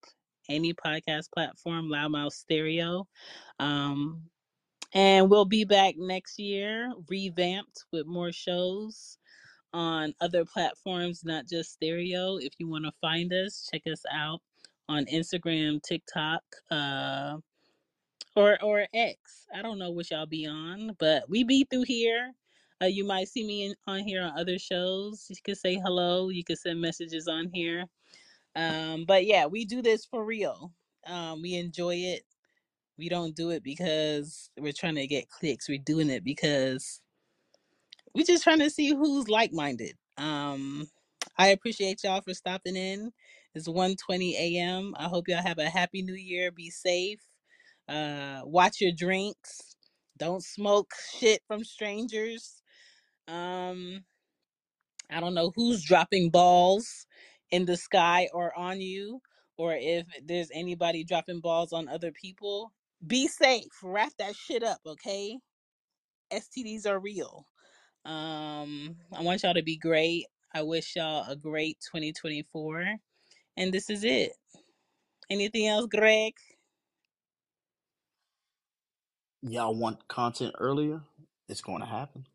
any 0.49 0.75
podcast 0.75 1.31
platform, 1.33 1.91
Loud 1.91 2.13
Mouf 2.13 2.33
Stereo. 2.33 3.07
Um, 3.61 4.23
and 4.95 5.31
we'll 5.31 5.45
be 5.47 5.65
back 5.65 5.97
next 5.99 6.39
year, 6.39 6.93
revamped 7.09 7.85
with 7.93 8.07
more 8.07 8.33
shows. 8.33 9.19
on 9.73 10.15
other 10.21 10.45
platforms, 10.45 11.23
not 11.25 11.47
just 11.49 11.73
stereo. 11.73 12.39
If 12.39 12.55
you 12.59 12.69
want 12.69 12.87
to 12.87 12.93
find 13.01 13.33
us, 13.33 13.69
check 13.73 13.83
us 13.91 14.03
out 14.13 14.41
on 14.89 15.07
Instagram, 15.07 15.83
TikTok, 15.83 16.43
uh, 16.71 17.37
or 18.37 18.59
or 18.63 18.87
X. 18.95 19.47
I 19.55 19.63
don't 19.63 19.79
know 19.79 19.91
what 19.91 20.11
y'all 20.11 20.27
be 20.27 20.47
on, 20.47 20.97
but 21.01 21.29
we 21.31 21.45
be 21.45 21.67
through 21.71 21.85
here. 21.85 22.33
Uh, 22.83 22.87
you 22.87 23.05
might 23.07 23.29
see 23.29 23.45
me 23.47 23.67
in, 23.67 23.75
on 23.89 24.01
here 24.01 24.23
on 24.23 24.39
other 24.39 24.59
shows. 24.59 25.27
You 25.31 25.37
can 25.45 25.57
say 25.57 25.77
hello. 25.77 26.31
You 26.31 26.45
can 26.45 26.57
send 26.57 26.81
messages 26.81 27.29
on 27.29 27.51
here. 27.55 27.87
Um, 28.57 29.05
but 29.07 29.27
yeah, 29.27 29.47
we 29.47 29.65
do 29.65 29.83
this 29.83 30.07
for 30.07 30.25
real. 30.25 30.73
Um, 31.07 31.43
we 31.43 31.55
enjoy 31.55 31.97
it. 31.97 32.23
We 32.99 33.09
don't 33.09 33.37
do 33.37 33.51
it 33.51 33.63
because 33.65 34.51
we're 34.59 34.73
trying 34.73 34.97
to 34.97 35.07
get 35.07 35.31
clicks. 35.31 35.69
We're 35.69 35.79
doing 35.85 36.11
it 36.11 36.25
because 36.25 37.01
we're 38.15 38.27
just 38.27 38.45
trying 38.45 38.61
to 38.61 38.71
see 38.71 38.91
who's 38.91 39.29
like 39.29 39.53
minded. 39.53 39.97
Um, 40.19 40.89
I 41.39 41.49
appreciate 41.49 42.05
y'all 42.05 42.21
for 42.23 42.35
stopping 42.35 42.77
in. 42.77 43.13
It's 43.55 43.69
1:20 43.69 44.35
a.m. 44.37 44.95
I 44.99 45.05
hope 45.05 45.29
y'all 45.29 45.43
have 45.43 45.59
a 45.59 45.71
happy 45.71 46.03
new 46.03 46.15
year. 46.15 46.53
Be 46.53 46.71
safe. 46.71 47.21
Uh, 47.89 48.43
watch 48.45 48.81
your 48.81 48.93
drinks. 48.93 49.77
Don't 50.19 50.45
smoke 50.45 50.93
shit 51.19 51.43
from 51.49 51.65
strangers. 51.65 52.63
Um, 53.29 54.05
I 55.11 55.21
don't 55.21 55.35
know 55.35 55.53
who's 55.55 55.85
dropping 55.85 56.31
balls 56.31 57.07
in 57.51 57.67
the 57.67 57.77
sky 57.77 58.29
or 58.35 58.57
on 58.59 58.81
you, 58.81 59.23
or 59.59 59.75
if 59.75 60.07
there's 60.25 60.51
anybody 60.55 61.05
dropping 61.05 61.41
balls 61.41 61.73
on 61.73 61.89
other 61.89 62.13
people. 62.13 62.73
Be 63.07 63.29
safe. 63.29 63.73
Wrap 63.83 64.13
that 64.19 64.37
shit 64.37 64.63
up, 64.65 64.81
okay? 64.87 65.39
STDs 66.33 66.87
are 66.87 67.01
real. 67.01 67.47
Um, 68.07 68.97
I 69.13 69.23
want 69.23 69.45
y'all 69.45 69.55
to 69.55 69.63
be 69.63 69.79
great. 69.79 70.27
I 70.55 70.63
wish 70.63 70.97
y'all 70.97 71.31
a 71.31 71.37
great 71.37 71.79
2024. 71.93 72.97
And 73.59 73.73
this 73.75 73.91
is 73.91 74.05
it. 74.05 74.33
Anything 75.31 75.69
else, 75.69 75.87
Greg? 75.91 76.35
Y'all 79.43 79.75
want 79.77 80.09
content 80.09 80.55
earlier? 80.59 81.03
It's 81.49 81.63
going 81.63 81.81
to 81.81 81.87
happen. 81.87 82.27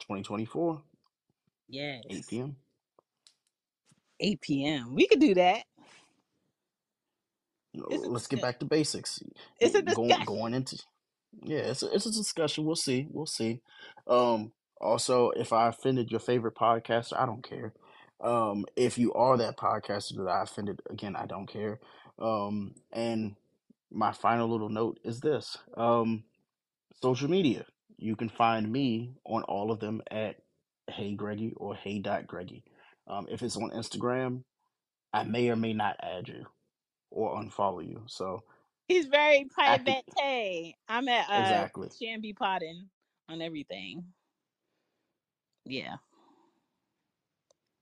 2024, 0.00 0.82
Yes. 1.68 2.04
8 2.10 2.26
p.m. 2.28 2.56
8 4.20 4.40
p.m. 4.42 4.94
We 4.94 5.08
could 5.08 5.20
do 5.20 5.34
that. 5.34 5.64
Let's 7.74 8.26
get 8.28 8.40
back 8.42 8.60
to 8.60 8.66
basics. 8.66 9.22
It's 9.60 9.74
a 9.76 9.82
Going 9.92 10.24
discussion. 10.24 10.24
going 10.24 10.54
into 10.54 10.78
yeah, 11.42 11.60
it's 11.60 11.82
a, 11.82 11.92
it's 11.94 12.06
a 12.06 12.12
discussion. 12.12 12.64
We'll 12.64 12.76
see. 12.76 13.06
We'll 13.10 13.26
see. 13.26 13.60
Um, 14.06 14.52
also, 14.80 15.30
if 15.32 15.52
I 15.52 15.68
offended 15.68 16.10
your 16.10 16.20
favorite 16.20 16.56
podcaster, 16.56 17.14
I 17.18 17.26
don't 17.26 17.42
care. 17.48 17.74
Um, 18.20 18.66
if 18.76 18.98
you 18.98 19.12
are 19.14 19.36
that 19.38 19.56
podcaster 19.58 20.16
that 20.18 20.28
I 20.28 20.42
offended, 20.42 20.82
again, 20.90 21.16
I 21.16 21.26
don't 21.26 21.48
care. 21.48 21.80
Um, 22.18 22.74
and 22.92 23.36
my 23.92 24.12
final 24.12 24.48
little 24.50 24.68
note 24.70 25.00
is 25.04 25.20
this: 25.20 25.58
um, 25.76 26.24
social 27.02 27.30
media. 27.30 27.66
You 27.98 28.16
can 28.16 28.28
find 28.30 28.70
me 28.70 29.12
on 29.26 29.44
all 29.44 29.72
of 29.72 29.80
them 29.80 30.02
at 30.10 30.36
Hey 30.90 31.14
Greggie 31.14 31.54
or 31.56 31.74
Hey 31.76 32.00
Dot 32.00 32.26
Greggie. 32.26 32.64
Um, 33.10 33.26
if 33.28 33.42
it's 33.42 33.56
on 33.56 33.70
Instagram, 33.70 34.44
I 35.12 35.24
may 35.24 35.50
or 35.50 35.56
may 35.56 35.72
not 35.72 35.96
add 36.00 36.28
you 36.28 36.46
or 37.10 37.36
unfollow 37.42 37.86
you. 37.86 38.02
So 38.06 38.44
He's 38.86 39.06
very 39.06 39.46
private. 39.52 40.04
Hey, 40.16 40.74
I'm 40.88 41.08
at 41.08 41.28
uh 41.28 41.42
exactly. 41.42 41.88
Chan 42.00 42.20
Be 42.20 42.32
Poddin 42.32 42.88
on 43.28 43.42
everything. 43.42 44.04
Yeah, 45.64 45.96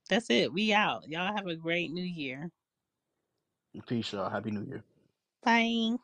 that's 0.08 0.30
it. 0.30 0.52
We 0.52 0.72
out. 0.72 1.08
Y'all 1.08 1.34
have 1.34 1.46
a 1.46 1.56
great 1.56 1.92
new 1.92 2.04
year. 2.04 2.50
Peace, 3.86 4.12
y'all. 4.12 4.28
Happy 4.28 4.50
New 4.50 4.64
Year. 4.64 4.82
Bye. 5.44 5.96